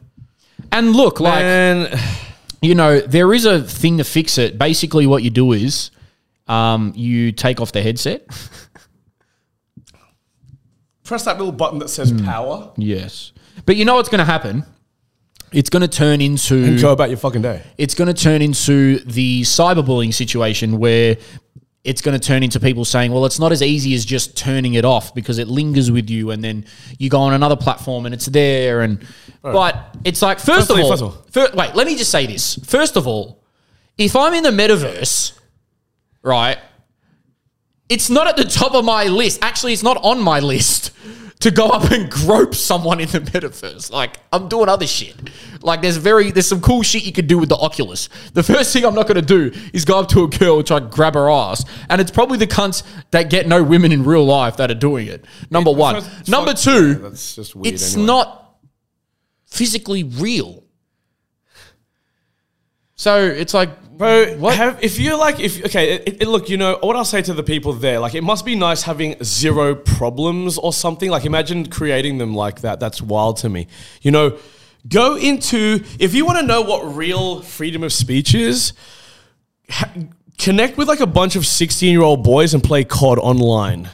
And 0.72 0.94
look, 0.94 1.20
like 1.20 1.44
And 1.44 2.00
you 2.62 2.76
know, 2.76 3.00
there 3.00 3.34
is 3.34 3.46
a 3.46 3.62
thing 3.64 3.98
to 3.98 4.04
fix 4.04 4.38
it. 4.38 4.58
Basically, 4.60 5.06
what 5.08 5.24
you 5.24 5.30
do 5.32 5.54
is, 5.54 5.90
um, 6.48 6.94
you 6.96 7.32
take 7.32 7.60
off 7.62 7.72
the 7.72 7.82
headset. 7.82 8.28
press 11.04 11.24
that 11.26 11.38
little 11.38 11.52
button 11.54 11.80
that 11.80 11.90
says 11.90 12.12
power 12.24 12.72
Yes, 12.78 13.32
but 13.66 13.76
you 13.78 13.86
know 13.86 13.96
what's 13.96 14.10
going 14.10 14.20
to 14.20 14.26
happen. 14.26 14.66
It's 15.52 15.70
going 15.70 15.82
to 15.82 15.88
turn 15.88 16.20
into 16.22 16.56
and 16.64 16.80
go 16.82 16.92
about 16.92 17.10
your 17.10 17.18
fucking 17.18 17.42
day. 17.42 17.64
it's 17.78 17.94
going 17.96 18.14
to 18.14 18.22
turn 18.22 18.42
into 18.42 19.00
the 19.00 19.42
cyberbullying 19.44 20.14
situation 20.14 20.78
where 20.78 21.18
it's 21.84 22.02
going 22.02 22.20
to 22.20 22.26
turn 22.26 22.44
into 22.44 22.60
people 22.60 22.84
saying, 22.84 23.14
well, 23.14 23.26
it's 23.26 23.40
not 23.40 23.54
as 23.54 23.62
easy 23.62 23.94
as 23.94 24.04
just 24.04 24.36
turning 24.36 24.74
it 24.74 24.84
off 24.84 25.16
because 25.16 25.38
it 25.38 25.48
lingers 25.48 25.90
with 25.90 26.10
you 26.10 26.32
and 26.32 26.44
then 26.44 26.66
you 27.00 27.10
go 27.10 27.20
on 27.20 27.34
another 27.34 27.56
platform 27.56 28.06
and 28.06 28.14
it's 28.14 28.26
there. 28.26 28.82
And, 28.82 29.06
but 29.42 29.96
it's 30.04 30.22
like, 30.22 30.40
first, 30.40 30.70
of 30.70 30.78
all, 30.80 30.90
first 30.90 31.02
of 31.02 31.08
all- 31.16 31.24
fir- 31.32 31.52
wait, 31.56 31.76
let 31.76 31.88
me 31.88 31.96
just 31.96 32.12
say 32.12 32.26
this. 32.28 32.56
First 32.66 32.98
of 32.98 33.08
all, 33.08 33.42
if 33.98 34.18
I'm 34.18 34.34
in 34.34 34.44
the 34.44 34.50
metaverse, 34.52 35.32
right, 36.24 36.58
it's 37.88 38.10
not 38.10 38.28
at 38.28 38.36
the 38.36 38.44
top 38.44 38.74
of 38.76 38.84
my 38.84 39.06
list. 39.06 39.40
Actually, 39.42 39.72
it's 39.72 39.84
not 39.84 39.96
on 40.04 40.22
my 40.22 40.40
list 40.52 40.92
to 41.40 41.52
go 41.52 41.68
up 41.70 41.92
and 41.92 42.10
grope 42.10 42.56
someone 42.56 43.00
in 43.00 43.08
the 43.10 43.20
metaverse. 43.32 43.92
Like 43.92 44.18
I'm 44.34 44.48
doing 44.48 44.70
other 44.70 44.88
shit. 44.88 45.16
Like 45.62 45.82
there's 45.82 45.98
very 45.98 46.32
there's 46.32 46.48
some 46.48 46.62
cool 46.62 46.82
shit 46.84 47.04
you 47.06 47.12
could 47.14 47.28
do 47.28 47.38
with 47.38 47.50
the 47.50 47.56
Oculus. 47.56 48.10
The 48.34 48.42
first 48.54 48.74
thing 48.74 48.86
I'm 48.86 48.96
not 48.96 49.08
going 49.08 49.24
to 49.24 49.50
do 49.52 49.52
is 49.74 49.86
go 49.86 50.00
up 50.00 50.10
to 50.10 50.24
a 50.24 50.28
girl 50.28 50.58
and 50.58 50.66
try 50.68 50.80
to 50.80 50.86
grab 50.88 51.14
her 51.14 51.30
ass. 51.30 51.64
And 51.90 52.02
it's 52.02 52.12
probably 52.12 52.38
the 52.38 52.48
cunts 52.48 52.84
that 53.12 53.30
get 53.30 53.48
no 53.48 53.64
women 53.64 53.92
in 53.92 54.04
real 54.04 54.26
life 54.26 54.58
that 54.58 54.72
are 54.72 54.76
doing 54.76 55.08
it. 55.08 55.26
Number 55.52 55.72
one. 55.72 56.02
Fuck- 56.02 56.28
Number 56.28 56.54
two. 56.54 56.88
yeah, 56.94 56.94
that's 57.10 57.36
just 57.36 57.56
weird 57.56 57.74
it's 57.76 57.94
anyway. 57.94 58.08
not 58.08 58.56
physically 59.46 60.04
real. 60.04 60.64
So 62.98 63.24
it's 63.26 63.54
like 63.54 63.70
Bro, 63.98 64.38
What? 64.38 64.56
Have, 64.56 64.84
if 64.84 65.00
you're 65.00 65.18
like, 65.18 65.40
if 65.40 65.66
okay, 65.66 65.94
it, 65.96 66.22
it- 66.22 66.28
look, 66.28 66.50
you 66.50 66.58
know 66.58 66.78
what 66.82 66.96
I'll 66.96 67.04
say 67.06 67.22
to 67.24 67.34
the 67.34 67.42
people 67.42 67.74
there. 67.74 68.00
Like, 68.00 68.14
it 68.14 68.22
must 68.24 68.46
be 68.46 68.54
nice 68.54 68.84
having 68.84 69.16
zero 69.24 69.74
problems 69.74 70.60
or 70.60 70.72
something. 70.72 71.10
Like, 71.10 71.26
imagine 71.26 71.66
creating 71.68 72.20
them 72.20 72.36
like 72.36 72.62
that. 72.62 72.80
That's 72.80 73.02
wild 73.02 73.38
to 73.38 73.50
me. 73.50 73.66
You 74.04 74.12
know, 74.12 74.38
go 74.88 75.16
into 75.18 75.84
if 76.00 76.14
you 76.14 76.26
want 76.26 76.38
to 76.40 76.46
know 76.46 76.62
what 76.62 76.96
real 76.96 77.42
freedom 77.42 77.82
of 77.84 77.92
speech 77.92 78.36
is. 78.36 78.74
Ha- 79.70 79.92
connect 80.38 80.78
with 80.78 80.88
like 80.88 81.00
a 81.00 81.08
bunch 81.08 81.36
of 81.36 81.44
sixteen-year-old 81.46 82.24
boys 82.24 82.54
and 82.54 82.64
play 82.64 82.84
COD 82.84 83.18
online. 83.20 83.90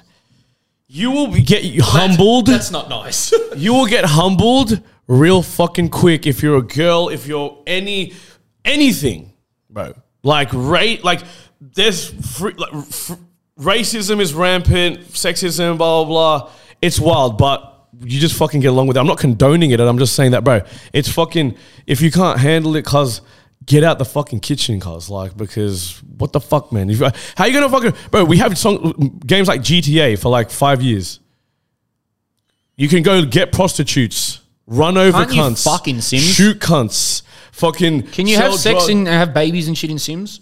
You 0.88 1.12
will 1.12 1.28
be- 1.28 1.42
get 1.42 1.64
humbled. 1.82 2.48
that's 2.48 2.72
not 2.72 2.90
nice. 2.90 3.34
you 3.56 3.74
will 3.74 3.88
get 3.88 4.04
humbled 4.06 4.82
real 5.08 5.42
fucking 5.42 5.90
quick 5.90 6.28
if 6.28 6.44
you're 6.44 6.58
a 6.58 6.62
girl, 6.62 7.08
if 7.10 7.26
you're 7.26 7.58
any 7.66 8.14
anything, 8.66 9.34
bro. 9.70 9.94
Like 10.24 10.50
rate, 10.54 11.04
like 11.04 11.22
there's 11.60 12.10
free, 12.38 12.54
like, 12.54 12.72
racism 13.60 14.20
is 14.20 14.34
rampant, 14.34 15.00
sexism, 15.12 15.78
blah 15.78 16.04
blah 16.04 16.40
blah. 16.44 16.52
It's 16.82 17.00
wild, 17.00 17.38
but 17.38 17.88
you 18.02 18.20
just 18.20 18.36
fucking 18.36 18.62
get 18.62 18.68
along 18.68 18.88
with 18.88 18.98
it. 18.98 19.00
I'm 19.00 19.08
not 19.08 19.20
condoning 19.20 19.72
it, 19.72 19.80
and 19.80 19.88
I'm 19.90 19.98
just 19.98 20.16
saying 20.16 20.32
that, 20.32 20.44
bro. 20.44 20.62
It's 20.94 21.10
fucking 21.10 21.56
if 21.88 22.02
you 22.02 22.12
can't 22.12 22.40
handle 22.40 22.76
it, 22.76 22.86
cause. 22.86 23.22
Get 23.66 23.82
out 23.86 23.98
the 23.98 24.04
fucking 24.04 24.42
kitchen, 24.42 24.78
cause 24.82 25.10
like 25.10 25.38
because 25.38 26.04
what 26.18 26.34
the 26.34 26.42
fuck, 26.42 26.74
man? 26.74 26.90
If, 26.90 27.00
you- 27.00 27.10
how 27.38 27.46
you 27.46 27.54
gonna 27.54 27.70
fucking 27.70 27.94
bro? 28.12 28.26
We 28.26 28.36
have 28.40 28.58
song, 28.58 29.22
games 29.26 29.48
like 29.48 29.62
GTA 29.62 30.20
for 30.20 30.28
like 30.28 30.50
five 30.50 30.82
years. 30.82 31.22
You 32.76 32.90
can 32.90 33.04
go 33.04 33.24
get 33.24 33.54
prostitutes, 33.54 34.42
run 34.68 34.98
over 34.98 35.20
Can't 35.26 35.32
cunts, 35.56 35.64
fuck 35.64 35.88
in 35.88 36.02
Sims? 36.02 36.24
shoot 36.24 36.60
cunts, 36.60 37.22
fucking. 37.54 38.04
Can 38.08 38.28
you 38.28 38.36
sell 38.36 38.52
have 38.52 38.60
sex 38.60 38.86
drug- 38.86 38.90
and 38.98 39.08
have 39.08 39.34
babies 39.34 39.68
and 39.70 39.78
shit 39.78 39.90
in 39.90 39.98
Sims? 40.00 40.42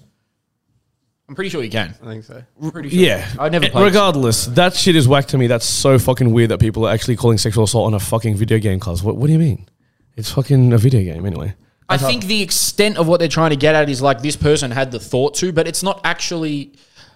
I'm 1.30 1.36
pretty 1.36 1.50
sure 1.50 1.64
you 1.64 1.70
can. 1.70 1.96
I 2.02 2.06
think 2.08 2.24
so. 2.26 2.44
Pretty 2.72 2.90
sure. 2.90 3.00
Yeah, 3.00 3.26
I 3.40 3.48
never 3.48 3.70
played 3.70 3.84
Regardless, 3.86 4.48
that 4.48 4.74
shit 4.74 4.98
is 4.98 5.08
whack 5.08 5.28
to 5.28 5.38
me. 5.38 5.48
That's 5.48 5.66
so 5.66 5.98
fucking 5.98 6.34
weird 6.34 6.50
that 6.52 6.60
people 6.60 6.86
are 6.86 6.94
actually 6.94 7.16
calling 7.16 7.38
sexual 7.38 7.64
assault 7.64 7.88
on 7.88 7.94
a 7.94 8.00
fucking 8.00 8.36
video 8.36 8.60
game. 8.60 8.80
Cause 8.82 9.02
what? 9.02 9.16
What 9.16 9.28
do 9.28 9.34
you 9.34 9.40
mean? 9.40 9.70
It's 10.18 10.30
fucking 10.32 10.74
a 10.74 10.78
video 10.78 11.02
game 11.14 11.26
anyway. 11.26 11.54
I 11.88 11.98
think 11.98 12.26
the 12.26 12.42
extent 12.42 12.98
of 12.98 13.08
what 13.08 13.20
they're 13.20 13.28
trying 13.30 13.50
to 13.52 13.56
get 13.58 13.76
at 13.76 13.90
is 13.90 14.02
like 14.02 14.22
this 14.22 14.36
person 14.38 14.72
had 14.72 14.92
the 14.92 15.00
thought 15.00 15.36
to, 15.36 15.52
but 15.54 15.68
it's 15.68 15.84
not 15.84 16.02
actually. 16.04 16.74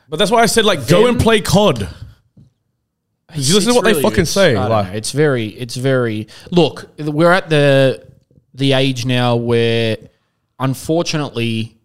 But 0.07 0.17
that's 0.17 0.31
why 0.31 0.41
I 0.41 0.45
said 0.45 0.63
like 0.65 0.87
go 0.87 1.07
and 1.07 1.19
play 1.19 1.41
COD. 1.41 1.87
Did 3.33 3.47
you 3.49 3.55
listen 3.55 3.73
to 3.73 3.79
it's 3.79 3.85
what 3.85 3.85
they 3.85 4.01
fucking 4.01 4.11
it's- 4.21 4.29
say? 4.29 4.51
I 4.51 4.61
don't 4.61 4.69
Like- 4.69 4.91
know. 4.91 4.97
It's 4.97 5.11
very, 5.11 5.47
it's 5.47 5.75
very. 5.75 6.27
Look, 6.51 6.87
we're 6.99 7.31
at 7.31 7.49
the 7.49 8.05
the 8.55 8.73
age 8.73 9.05
now 9.05 9.35
where, 9.35 9.97
unfortunately, 10.59 11.77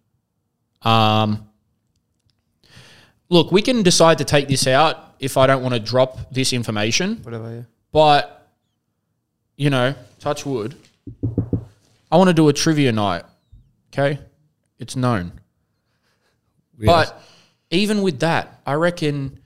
um, 0.83 1.49
look, 3.29 3.53
we 3.53 3.61
can 3.61 3.83
decide 3.83 4.19
to 4.19 4.25
take 4.25 4.49
this 4.49 4.67
out 4.67 5.15
if 5.19 5.37
I 5.37 5.47
don't 5.47 5.63
want 5.63 5.75
to 5.75 5.81
drop 5.81 6.33
this 6.33 6.53
information. 6.53 7.17
Whatever. 7.23 7.55
Yeah. 7.55 7.63
But, 7.93 8.49
you 9.57 9.69
know, 9.69 9.95
touch 10.21 10.47
wood. 10.47 10.77
I 12.11 12.17
want 12.17 12.29
to 12.29 12.35
do 12.35 12.49
a 12.49 12.53
trivia 12.53 12.93
night. 12.93 13.25
Okay? 13.93 14.19
It's 14.79 14.97
known. 14.97 15.33
But 16.79 17.21
even 17.71 18.01
with 18.01 18.21
that, 18.21 18.61
I 18.65 18.75
reckon 18.75 19.39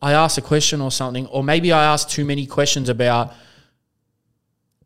I 0.00 0.12
ask 0.12 0.38
a 0.38 0.42
question 0.42 0.80
or 0.80 0.90
something, 0.90 1.26
or 1.26 1.42
maybe 1.42 1.72
I 1.72 1.84
ask 1.92 2.08
too 2.08 2.24
many 2.24 2.46
questions 2.46 2.88
about 2.88 3.34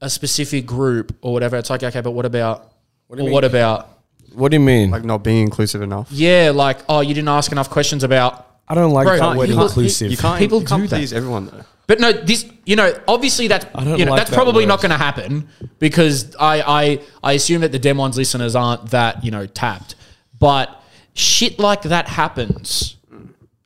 a 0.05 0.11
specific 0.11 0.67
group 0.67 1.17
or 1.23 1.33
whatever. 1.33 1.57
It's 1.57 1.71
like, 1.71 1.83
okay, 1.83 2.01
but 2.01 2.13
what 2.13 2.27
about, 2.27 2.73
do 3.15 3.23
you 3.23 3.29
or 3.29 3.33
what 3.33 3.45
about, 3.45 3.91
what 4.33 4.51
do 4.51 4.57
you 4.57 4.61
mean? 4.65 4.91
Like 4.91 5.05
not 5.05 5.23
being 5.25 5.43
inclusive 5.43 5.83
enough. 5.83 6.09
yeah, 6.11 6.51
like, 6.55 6.79
oh, 6.89 7.01
you 7.01 7.15
didn't 7.15 7.29
ask 7.29 7.53
enough 7.53 7.71
questions 7.71 8.05
about, 8.05 8.47
I 8.67 8.75
don't 8.75 8.93
like 8.93 9.07
Bro, 9.07 9.19
that 9.19 9.33
you 9.33 9.39
word 9.39 9.49
can't- 9.51 9.63
inclusive. 9.63 10.11
You 10.11 10.17
can't. 10.17 10.39
People 10.39 10.61
you 10.61 10.67
can't 10.67 10.83
do 10.83 10.89
that. 10.89 10.97
please 10.97 11.13
everyone 11.13 11.47
though. 11.47 11.65
But 11.87 12.01
no, 12.01 12.13
this 12.13 12.47
you 12.65 12.77
know 12.77 12.99
obviously 13.07 13.49
that 13.49 13.71
I 13.75 13.85
don't 13.85 13.99
you 13.99 14.07
know 14.07 14.13
like 14.13 14.21
that's 14.21 14.31
that 14.31 14.37
probably 14.37 14.65
word. 14.65 14.69
not 14.69 14.81
going 14.81 14.91
to 14.91 14.97
happen 14.97 15.49
because 15.79 16.35
I 16.37 16.63
I 16.63 17.01
I 17.23 17.33
assume 17.35 17.61
that 17.61 17.73
the 17.73 17.79
Demons 17.79 18.17
listeners 18.17 18.57
aren't 18.57 18.91
that 18.93 19.23
you 19.23 19.31
know 19.31 19.45
tapped, 19.45 19.97
but 20.39 20.83
shit 21.13 21.59
like 21.59 21.83
that 21.83 22.09
happens 22.09 22.97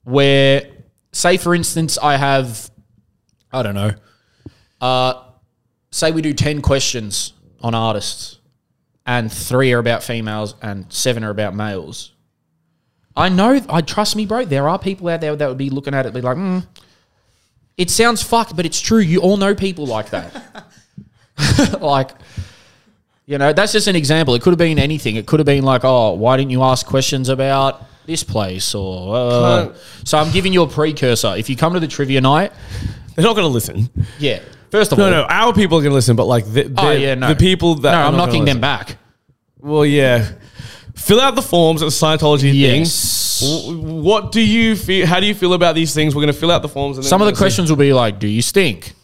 where 0.03 0.69
say 1.13 1.37
for 1.37 1.55
instance 1.55 1.97
I 1.97 2.17
have 2.17 2.69
I 3.53 3.63
don't 3.63 3.77
know, 3.77 3.93
uh, 4.81 5.23
say 5.99 6.11
we 6.11 6.23
do 6.23 6.33
ten 6.33 6.63
questions 6.63 7.33
on 7.63 7.75
artists 7.75 8.39
and 9.07 9.33
three 9.33 9.73
are 9.73 9.79
about 9.79 10.03
females 10.03 10.55
and 10.63 10.93
seven 10.93 11.25
are 11.25 11.31
about 11.31 11.55
males. 11.55 12.13
I 13.17 13.29
know, 13.31 13.61
I 13.69 13.81
trust 13.81 14.15
me, 14.15 14.27
bro. 14.27 14.45
There 14.45 14.69
are 14.69 14.79
people 14.79 15.09
out 15.09 15.21
there 15.21 15.35
that 15.35 15.49
would 15.49 15.59
be 15.59 15.71
looking 15.71 15.93
at 15.95 16.07
it, 16.07 16.15
be 16.15 16.21
like, 16.21 16.37
hmm. 16.37 16.59
It 17.77 17.91
sounds 17.91 18.23
fucked, 18.23 18.55
but 18.57 18.67
it's 18.67 18.81
true. 18.81 18.99
You 18.99 19.21
all 19.21 19.37
know 19.37 19.55
people 19.55 19.87
like 19.87 20.11
that. 20.11 20.67
like, 21.81 22.11
you 23.25 23.39
know, 23.39 23.53
that's 23.53 23.73
just 23.73 23.87
an 23.87 23.95
example. 23.95 24.35
It 24.35 24.43
could 24.43 24.51
have 24.51 24.59
been 24.59 24.79
anything. 24.79 25.17
It 25.17 25.27
could 25.27 25.39
have 25.39 25.47
been 25.47 25.63
like, 25.63 25.83
oh, 25.85 26.15
why 26.15 26.37
didn't 26.37 26.51
you 26.51 26.63
ask 26.63 26.85
questions 26.85 27.29
about 27.29 27.85
this 28.05 28.25
place? 28.25 28.75
Or 28.75 29.17
uh, 29.17 29.75
so 30.05 30.19
I'm 30.19 30.33
giving 30.33 30.53
you 30.53 30.63
a 30.63 30.69
precursor. 30.69 31.35
If 31.37 31.49
you 31.49 31.57
come 31.57 31.75
to 31.75 31.81
the 31.81 31.87
trivia 31.87 32.21
night, 32.21 32.53
They're 33.15 33.25
not 33.25 33.35
going 33.37 33.45
to 33.47 33.53
listen. 33.53 33.89
yeah. 34.19 34.41
First 34.71 34.93
of 34.93 34.99
No, 34.99 35.05
all, 35.05 35.11
no, 35.11 35.21
no, 35.23 35.27
our 35.29 35.53
people 35.53 35.79
are 35.79 35.83
going 35.83 35.91
to 35.91 35.95
listen, 35.95 36.15
but 36.17 36.25
like 36.27 36.45
the, 36.53 36.73
oh 36.77 36.91
yeah, 36.91 37.15
no, 37.15 37.29
the 37.29 37.37
people 37.37 37.77
that 37.77 37.93
no, 37.93 37.99
are 37.99 38.05
I'm 38.07 38.17
not 38.17 38.27
knocking 38.27 38.41
gonna 38.43 38.53
them 38.53 38.61
back. 38.61 38.87
listen. 38.89 38.99
Well, 39.61 39.87
yeah, 39.87 40.31
fill 40.95 41.21
out 41.21 41.35
the 41.35 41.43
forms 41.43 41.83
at 41.83 41.87
the 41.87 41.91
Scientology 41.91 42.53
Yes. 42.55 43.41
thing. 43.41 43.49
W- 43.67 44.03
What 44.03 44.31
do 44.33 44.41
you 44.41 44.77
feel? 44.77 45.07
How 45.07 45.21
do 45.21 45.27
you 45.27 45.35
feel 45.35 45.53
about 45.55 45.75
these 45.75 45.95
things? 45.95 46.15
We're 46.15 46.23
going 46.23 46.33
to 46.35 46.39
fill 46.39 46.51
out 46.51 46.63
the 46.63 46.69
forms. 46.69 46.97
And 46.99 47.05
then 47.05 47.09
Some 47.09 47.23
of 47.23 47.27
the 47.27 47.33
gonna 47.33 47.41
questions 47.41 47.71
will 47.71 47.77
be 47.77 47.93
like, 47.93 48.19
"Do 48.19 48.27
you 48.29 48.43
stink? 48.43 48.95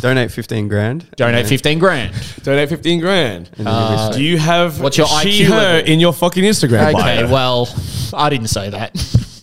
Donate 0.00 0.30
fifteen 0.32 0.66
grand. 0.68 1.08
Donate 1.16 1.46
fifteen 1.46 1.78
grand." 1.78 2.12
donate 2.42 2.68
fifteen 2.68 3.00
grand. 3.00 3.46
then- 3.56 3.66
and 3.66 3.66
then 3.66 3.90
you'll 3.90 3.96
be 3.98 4.02
uh, 4.02 4.12
do 4.12 4.22
you 4.24 4.38
have 4.38 4.80
what's 4.80 4.98
your 4.98 5.06
she 5.06 5.42
IQ 5.42 5.46
her 5.46 5.56
level? 5.56 5.92
in 5.92 6.00
your 6.00 6.12
fucking 6.12 6.42
Instagram 6.44 6.88
Okay, 6.94 7.22
bio? 7.22 7.32
well, 7.32 7.68
I 8.12 8.28
didn't 8.28 8.48
say 8.48 8.70
that. 8.70 8.92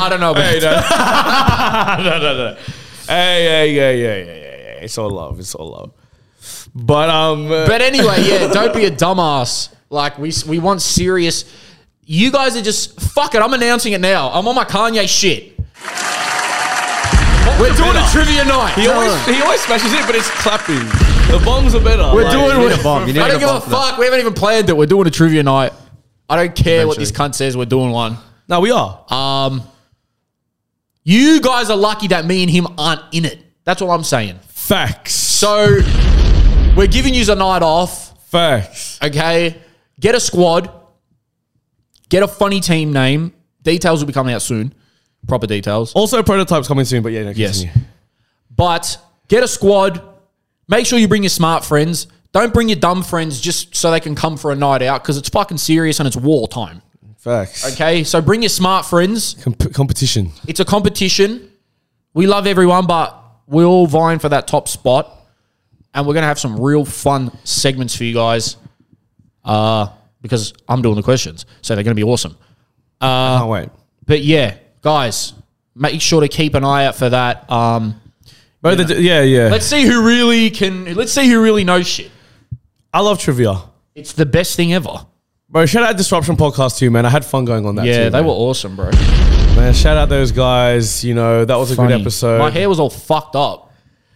I 0.00 0.08
don't 0.08 0.20
know 0.20 0.30
about 0.32 0.44
Hey, 0.44 0.58
no. 0.60 0.70
no, 2.10 2.18
no, 2.18 2.36
no. 2.36 2.54
Hey, 3.06 3.44
hey, 3.44 3.72
yeah, 3.74 3.90
yeah, 3.90 4.14
yeah, 4.14 4.24
yeah, 4.24 4.34
yeah. 4.34 4.84
It's 4.84 4.96
all 4.98 5.10
love. 5.10 5.38
It's 5.38 5.54
all 5.54 5.70
love. 5.70 5.92
But 6.74 7.08
um, 7.10 7.46
uh, 7.50 7.66
But 7.66 7.82
anyway, 7.82 8.22
yeah, 8.22 8.48
don't 8.52 8.74
be 8.74 8.84
a 8.86 8.90
dumbass. 8.90 9.72
Like 9.90 10.18
we 10.18 10.32
we 10.48 10.58
want 10.58 10.80
serious. 10.82 11.44
You 12.04 12.30
guys 12.32 12.56
are 12.56 12.62
just 12.62 13.00
fuck 13.00 13.34
it. 13.34 13.42
I'm 13.42 13.52
announcing 13.52 13.92
it 13.92 14.00
now. 14.00 14.30
I'm 14.30 14.46
on 14.48 14.54
my 14.54 14.64
Kanye 14.64 15.06
shit. 15.08 15.56
We're 17.60 17.74
doing 17.76 17.94
a 17.96 18.06
trivia 18.10 18.44
night. 18.44 18.72
he 18.74 18.88
always 18.88 19.12
he 19.26 19.40
always 19.42 19.60
smashes 19.60 19.92
it, 19.92 20.04
but 20.06 20.16
it's 20.16 20.28
clapping. 20.42 20.78
The 21.30 21.40
bombs 21.44 21.74
are 21.74 21.80
better. 21.84 22.10
We're 22.14 22.24
Like, 22.24 22.32
doing. 22.32 22.60
you 22.62 22.68
need 22.70 22.78
a 22.78 22.82
bomb. 22.82 23.06
You 23.06 23.12
need 23.14 23.20
I 23.20 23.28
don't 23.28 23.36
a 23.36 23.40
give 23.40 23.48
a 23.48 23.52
bomb 23.52 23.62
for 23.62 23.70
that. 23.70 23.90
fuck. 23.90 23.98
We 23.98 24.04
haven't 24.06 24.20
even 24.20 24.32
planned 24.32 24.68
it. 24.68 24.76
We're 24.76 24.86
doing 24.86 25.06
a 25.06 25.10
trivia 25.10 25.42
night. 25.42 25.72
I 26.28 26.36
don't 26.36 26.56
care 26.56 26.86
what 26.88 26.98
this 26.98 27.12
cunt 27.12 27.34
says. 27.34 27.56
We're 27.56 27.66
doing 27.66 27.90
one. 27.90 28.16
No, 28.48 28.60
we 28.60 28.70
are. 28.72 29.04
Um, 29.12 29.62
you 31.04 31.40
guys 31.40 31.70
are 31.70 31.76
lucky 31.76 32.08
that 32.08 32.24
me 32.24 32.42
and 32.42 32.50
him 32.50 32.66
aren't 32.78 33.02
in 33.12 33.24
it. 33.24 33.38
That's 33.64 33.80
what 33.82 33.92
I'm 33.94 34.04
saying. 34.04 34.38
Facts. 34.48 35.14
So 35.14 35.78
we're 36.76 36.86
giving 36.86 37.14
you 37.14 37.24
a 37.30 37.34
night 37.34 37.62
off. 37.62 38.28
Facts. 38.30 38.98
Okay, 39.02 39.56
get 40.00 40.14
a 40.14 40.20
squad. 40.20 40.70
Get 42.08 42.22
a 42.22 42.28
funny 42.28 42.60
team 42.60 42.92
name. 42.92 43.32
Details 43.62 44.00
will 44.00 44.06
be 44.06 44.12
coming 44.12 44.34
out 44.34 44.42
soon. 44.42 44.74
Proper 45.26 45.46
details. 45.46 45.92
Also, 45.94 46.22
prototypes 46.22 46.68
coming 46.68 46.84
soon. 46.84 47.02
But 47.02 47.12
yeah, 47.12 47.24
no, 47.24 47.30
Yes. 47.30 47.60
continue. 47.62 47.86
But 48.54 48.98
get 49.28 49.42
a 49.42 49.48
squad. 49.48 50.02
Make 50.68 50.86
sure 50.86 50.98
you 50.98 51.08
bring 51.08 51.22
your 51.22 51.30
smart 51.30 51.64
friends. 51.64 52.06
Don't 52.32 52.52
bring 52.52 52.68
your 52.68 52.76
dumb 52.78 53.02
friends 53.02 53.40
just 53.40 53.74
so 53.76 53.90
they 53.90 54.00
can 54.00 54.14
come 54.14 54.36
for 54.36 54.50
a 54.52 54.54
night 54.56 54.82
out 54.82 55.02
because 55.02 55.16
it's 55.18 55.28
fucking 55.28 55.58
serious 55.58 56.00
and 56.00 56.06
it's 56.06 56.16
wartime. 56.16 56.82
Facts. 57.22 57.72
Okay, 57.74 58.02
so 58.02 58.20
bring 58.20 58.42
your 58.42 58.48
smart 58.48 58.84
friends. 58.84 59.34
Comp- 59.34 59.72
competition. 59.72 60.32
It's 60.48 60.58
a 60.58 60.64
competition. 60.64 61.52
We 62.14 62.26
love 62.26 62.48
everyone, 62.48 62.86
but 62.86 63.16
we're 63.46 63.64
all 63.64 63.86
vying 63.86 64.18
for 64.18 64.28
that 64.30 64.48
top 64.48 64.66
spot. 64.66 65.08
And 65.94 66.04
we're 66.04 66.14
going 66.14 66.22
to 66.22 66.26
have 66.28 66.40
some 66.40 66.58
real 66.60 66.84
fun 66.84 67.30
segments 67.44 67.94
for 67.94 68.02
you 68.02 68.14
guys 68.14 68.56
uh, 69.44 69.86
because 70.20 70.52
I'm 70.68 70.82
doing 70.82 70.96
the 70.96 71.02
questions. 71.04 71.46
So 71.60 71.76
they're 71.76 71.84
going 71.84 71.94
to 71.96 72.04
be 72.04 72.10
awesome. 72.10 72.36
oh 73.00 73.46
wait. 73.46 73.68
But 74.04 74.22
yeah, 74.22 74.56
guys, 74.80 75.32
make 75.76 76.00
sure 76.00 76.22
to 76.22 76.28
keep 76.28 76.54
an 76.54 76.64
eye 76.64 76.86
out 76.86 76.96
for 76.96 77.08
that. 77.08 77.48
Um, 77.48 78.00
But 78.62 78.88
the, 78.88 79.00
yeah, 79.00 79.22
yeah. 79.22 79.48
let's 79.48 79.66
see 79.66 79.84
who 79.84 80.04
really 80.04 80.50
can. 80.50 80.92
Let's 80.94 81.12
see 81.12 81.28
who 81.28 81.40
really 81.40 81.62
knows 81.62 81.86
shit. 81.86 82.10
I 82.92 83.00
love 83.00 83.20
trivia. 83.20 83.62
It's 83.94 84.12
the 84.12 84.26
best 84.26 84.56
thing 84.56 84.72
ever. 84.72 85.06
Bro, 85.52 85.66
shout 85.66 85.84
out 85.84 85.96
Disruption 85.98 86.34
Podcast 86.36 86.78
too, 86.78 86.90
man. 86.90 87.04
I 87.04 87.10
had 87.10 87.24
fun 87.26 87.44
going 87.44 87.66
on 87.66 87.74
that. 87.74 87.84
yeah, 87.84 88.04
too, 88.04 88.10
they 88.10 88.18
man. 88.20 88.24
were 88.26 88.32
awesome, 88.32 88.74
bro. 88.74 88.90
Man, 89.54 89.74
shout 89.74 89.98
out 89.98 90.08
those 90.08 90.32
guys. 90.32 91.04
You 91.04 91.14
know, 91.14 91.44
that 91.44 91.54
was 91.56 91.70
a 91.70 91.76
Funny. 91.76 91.88
good 91.92 92.00
episode. 92.00 92.38
My 92.38 92.50
hair 92.50 92.70
was 92.70 92.80
all 92.80 92.88
fucked 92.88 93.36
up. 93.36 93.70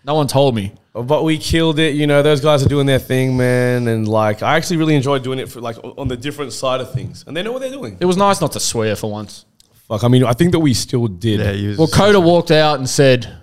No 0.04 0.14
one 0.14 0.28
told 0.28 0.54
me. 0.54 0.72
but 0.94 1.24
we 1.24 1.36
killed 1.36 1.78
it. 1.78 1.94
You 1.94 2.06
know, 2.06 2.22
those 2.22 2.40
guys 2.40 2.64
are 2.64 2.68
doing 2.70 2.86
their 2.86 2.98
thing, 2.98 3.36
man. 3.36 3.86
And 3.86 4.08
like, 4.08 4.42
I 4.42 4.56
actually 4.56 4.78
really 4.78 4.94
enjoyed 4.94 5.22
doing 5.22 5.38
it 5.38 5.50
for 5.50 5.60
like 5.60 5.76
on 5.82 6.08
the 6.08 6.16
different 6.16 6.54
side 6.54 6.80
of 6.80 6.94
things, 6.94 7.22
and 7.26 7.36
they 7.36 7.42
know 7.42 7.52
what 7.52 7.60
they're 7.60 7.70
doing. 7.70 7.98
It 8.00 8.06
was 8.06 8.16
nice 8.16 8.40
not 8.40 8.52
to 8.52 8.60
swear 8.60 8.96
for 8.96 9.10
once. 9.12 9.44
Fuck, 9.88 10.04
I 10.04 10.08
mean, 10.08 10.24
I 10.24 10.32
think 10.32 10.52
that 10.52 10.58
we 10.60 10.72
still 10.72 11.06
did. 11.06 11.38
Yeah, 11.40 11.50
you 11.52 11.76
Well, 11.78 11.86
Coda 11.86 12.18
walked 12.18 12.50
out 12.50 12.78
and 12.78 12.88
said, 12.88 13.40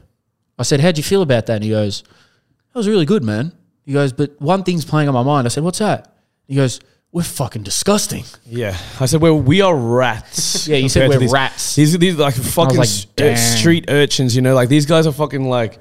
I 0.58 0.64
said, 0.64 0.80
How'd 0.80 0.98
you 0.98 1.04
feel 1.04 1.22
about 1.22 1.46
that? 1.46 1.56
And 1.56 1.64
he 1.64 1.70
goes, 1.70 2.02
That 2.02 2.80
was 2.80 2.88
really 2.88 3.06
good, 3.06 3.24
man. 3.24 3.52
He 3.86 3.94
goes, 3.94 4.12
But 4.14 4.42
one 4.42 4.64
thing's 4.64 4.84
playing 4.84 5.08
on 5.10 5.14
my 5.14 5.24
mind. 5.24 5.46
I 5.46 5.50
said, 5.50 5.64
What's 5.64 5.78
that? 5.80 6.12
He 6.48 6.56
goes, 6.56 6.80
We're 7.14 7.22
fucking 7.24 7.62
disgusting. 7.62 8.24
Yeah, 8.46 8.76
I 9.00 9.06
said, 9.06 9.22
well, 9.22 9.40
we 9.40 9.62
are 9.62 9.76
rats. 9.76 10.68
Yeah, 10.68 10.78
you 10.78 10.90
said 10.90 11.08
we're 11.10 11.20
these- 11.20 11.32
rats. 11.32 11.76
These 11.76 11.98
these 12.00 12.16
like 12.16 12.34
fucking 12.34 12.78
like, 12.78 12.88
s- 12.88 13.06
uh, 13.22 13.36
street 13.36 13.86
urchins. 13.88 14.36
You 14.36 14.42
know, 14.42 14.56
like 14.56 14.68
these 14.68 14.86
guys 14.88 15.06
are 15.08 15.12
fucking 15.12 15.48
like 15.48 15.78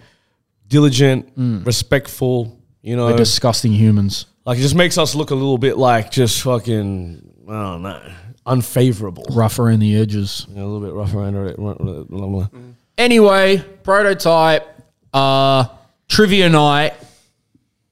diligent, 0.68 1.32
respectful. 1.36 2.60
You 2.82 2.96
know, 2.96 3.06
We're 3.06 3.16
disgusting 3.16 3.72
humans. 3.72 4.26
like 4.44 4.58
it 4.58 4.62
just 4.62 4.74
makes 4.74 4.98
us 4.98 5.14
look 5.14 5.30
a 5.30 5.34
little 5.34 5.56
bit 5.58 5.78
like 5.78 6.10
just 6.10 6.42
fucking 6.42 7.22
I 7.48 7.52
don't 7.52 7.82
know, 7.82 8.12
unfavorable. 8.44 9.24
Rough 9.30 9.58
around 9.58 9.80
the 9.80 9.96
edges. 9.96 10.46
A 10.50 10.54
little 10.54 10.80
bit 10.80 10.92
rough 10.92 11.14
around 11.14 11.36
it. 11.36 12.52
Anyway, 12.98 13.58
prototype, 13.84 14.68
uh, 15.14 15.64
trivia 16.08 16.48
night. 16.50 16.94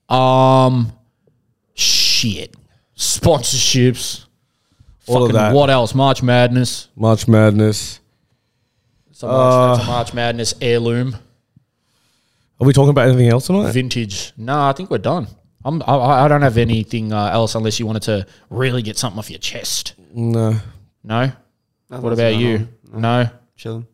Um, 0.09 0.93
shit. 1.75 2.55
Sponsorships. 3.01 4.27
All 5.07 5.25
of 5.25 5.31
Fucking 5.31 5.35
that. 5.35 5.55
What 5.55 5.71
else? 5.71 5.95
March 5.95 6.23
Madness. 6.23 6.89
March 6.95 7.27
Madness. 7.27 7.99
It's 9.11 9.23
a 9.23 9.27
March, 9.27 9.79
that's 9.79 9.89
a 9.89 9.91
March 9.91 10.15
Madness 10.15 10.55
heirloom. 10.61 11.17
Are 12.61 12.67
we 12.67 12.75
talking 12.75 12.91
about 12.91 13.09
anything 13.09 13.29
else 13.29 13.47
tonight? 13.47 13.73
vintage. 13.73 14.35
No, 14.37 14.61
I 14.61 14.73
think 14.73 14.91
we're 14.91 14.99
done. 14.99 15.29
I'm, 15.65 15.83
I, 15.87 16.25
I 16.25 16.29
don't 16.29 16.43
have 16.43 16.59
anything 16.59 17.11
uh, 17.13 17.31
else 17.33 17.55
unless 17.55 17.81
you 17.81 17.87
wanted 17.87 18.03
to 18.03 18.27
really 18.51 18.83
get 18.83 18.99
something 18.99 19.19
off 19.19 19.31
your 19.31 19.39
chest. 19.39 19.95
No. 20.15 20.57
No. 21.03 21.33
Nothing's 21.89 22.05
What 22.05 22.13
about 22.13 22.37
you? 22.37 22.69
on. 22.93 23.01
No. 23.01 23.31
Chilling. 23.57 23.87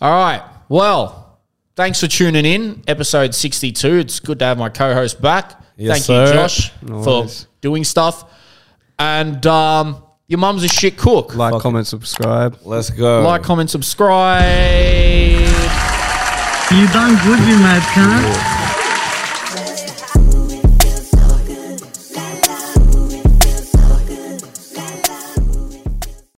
All 0.00 0.10
right. 0.10 0.42
Well, 0.70 1.38
thanks 1.76 2.00
for 2.00 2.06
tuning 2.06 2.46
in. 2.46 2.82
Episode 2.88 3.34
62. 3.34 3.98
It's 3.98 4.18
good 4.18 4.38
to 4.38 4.46
have 4.46 4.56
my 4.58 4.70
co-host 4.70 5.20
back. 5.20 5.61
Yes, 5.82 6.06
Thank 6.06 6.28
you. 6.28 6.32
Josh, 6.34 6.72
No 6.82 7.02
for 7.02 7.20
worries. 7.20 7.46
doing 7.60 7.84
stuff. 7.84 8.24
And 8.98 9.44
um, 9.46 10.02
your 10.28 10.38
mum's 10.38 10.62
a 10.64 10.68
shit 10.68 10.96
cook. 10.96 11.34
Like, 11.34 11.60
comment, 11.60 11.86
subscribe. 11.86 12.58
Let's 12.62 12.90
go. 12.90 13.22
Like, 13.22 13.42
comment, 13.42 13.68
subscribe. 13.70 14.42
You 16.70 16.86
done 16.88 17.16
good, 17.24 17.38
you 17.48 17.58
mad 17.58 17.82
cunt. 17.92 18.51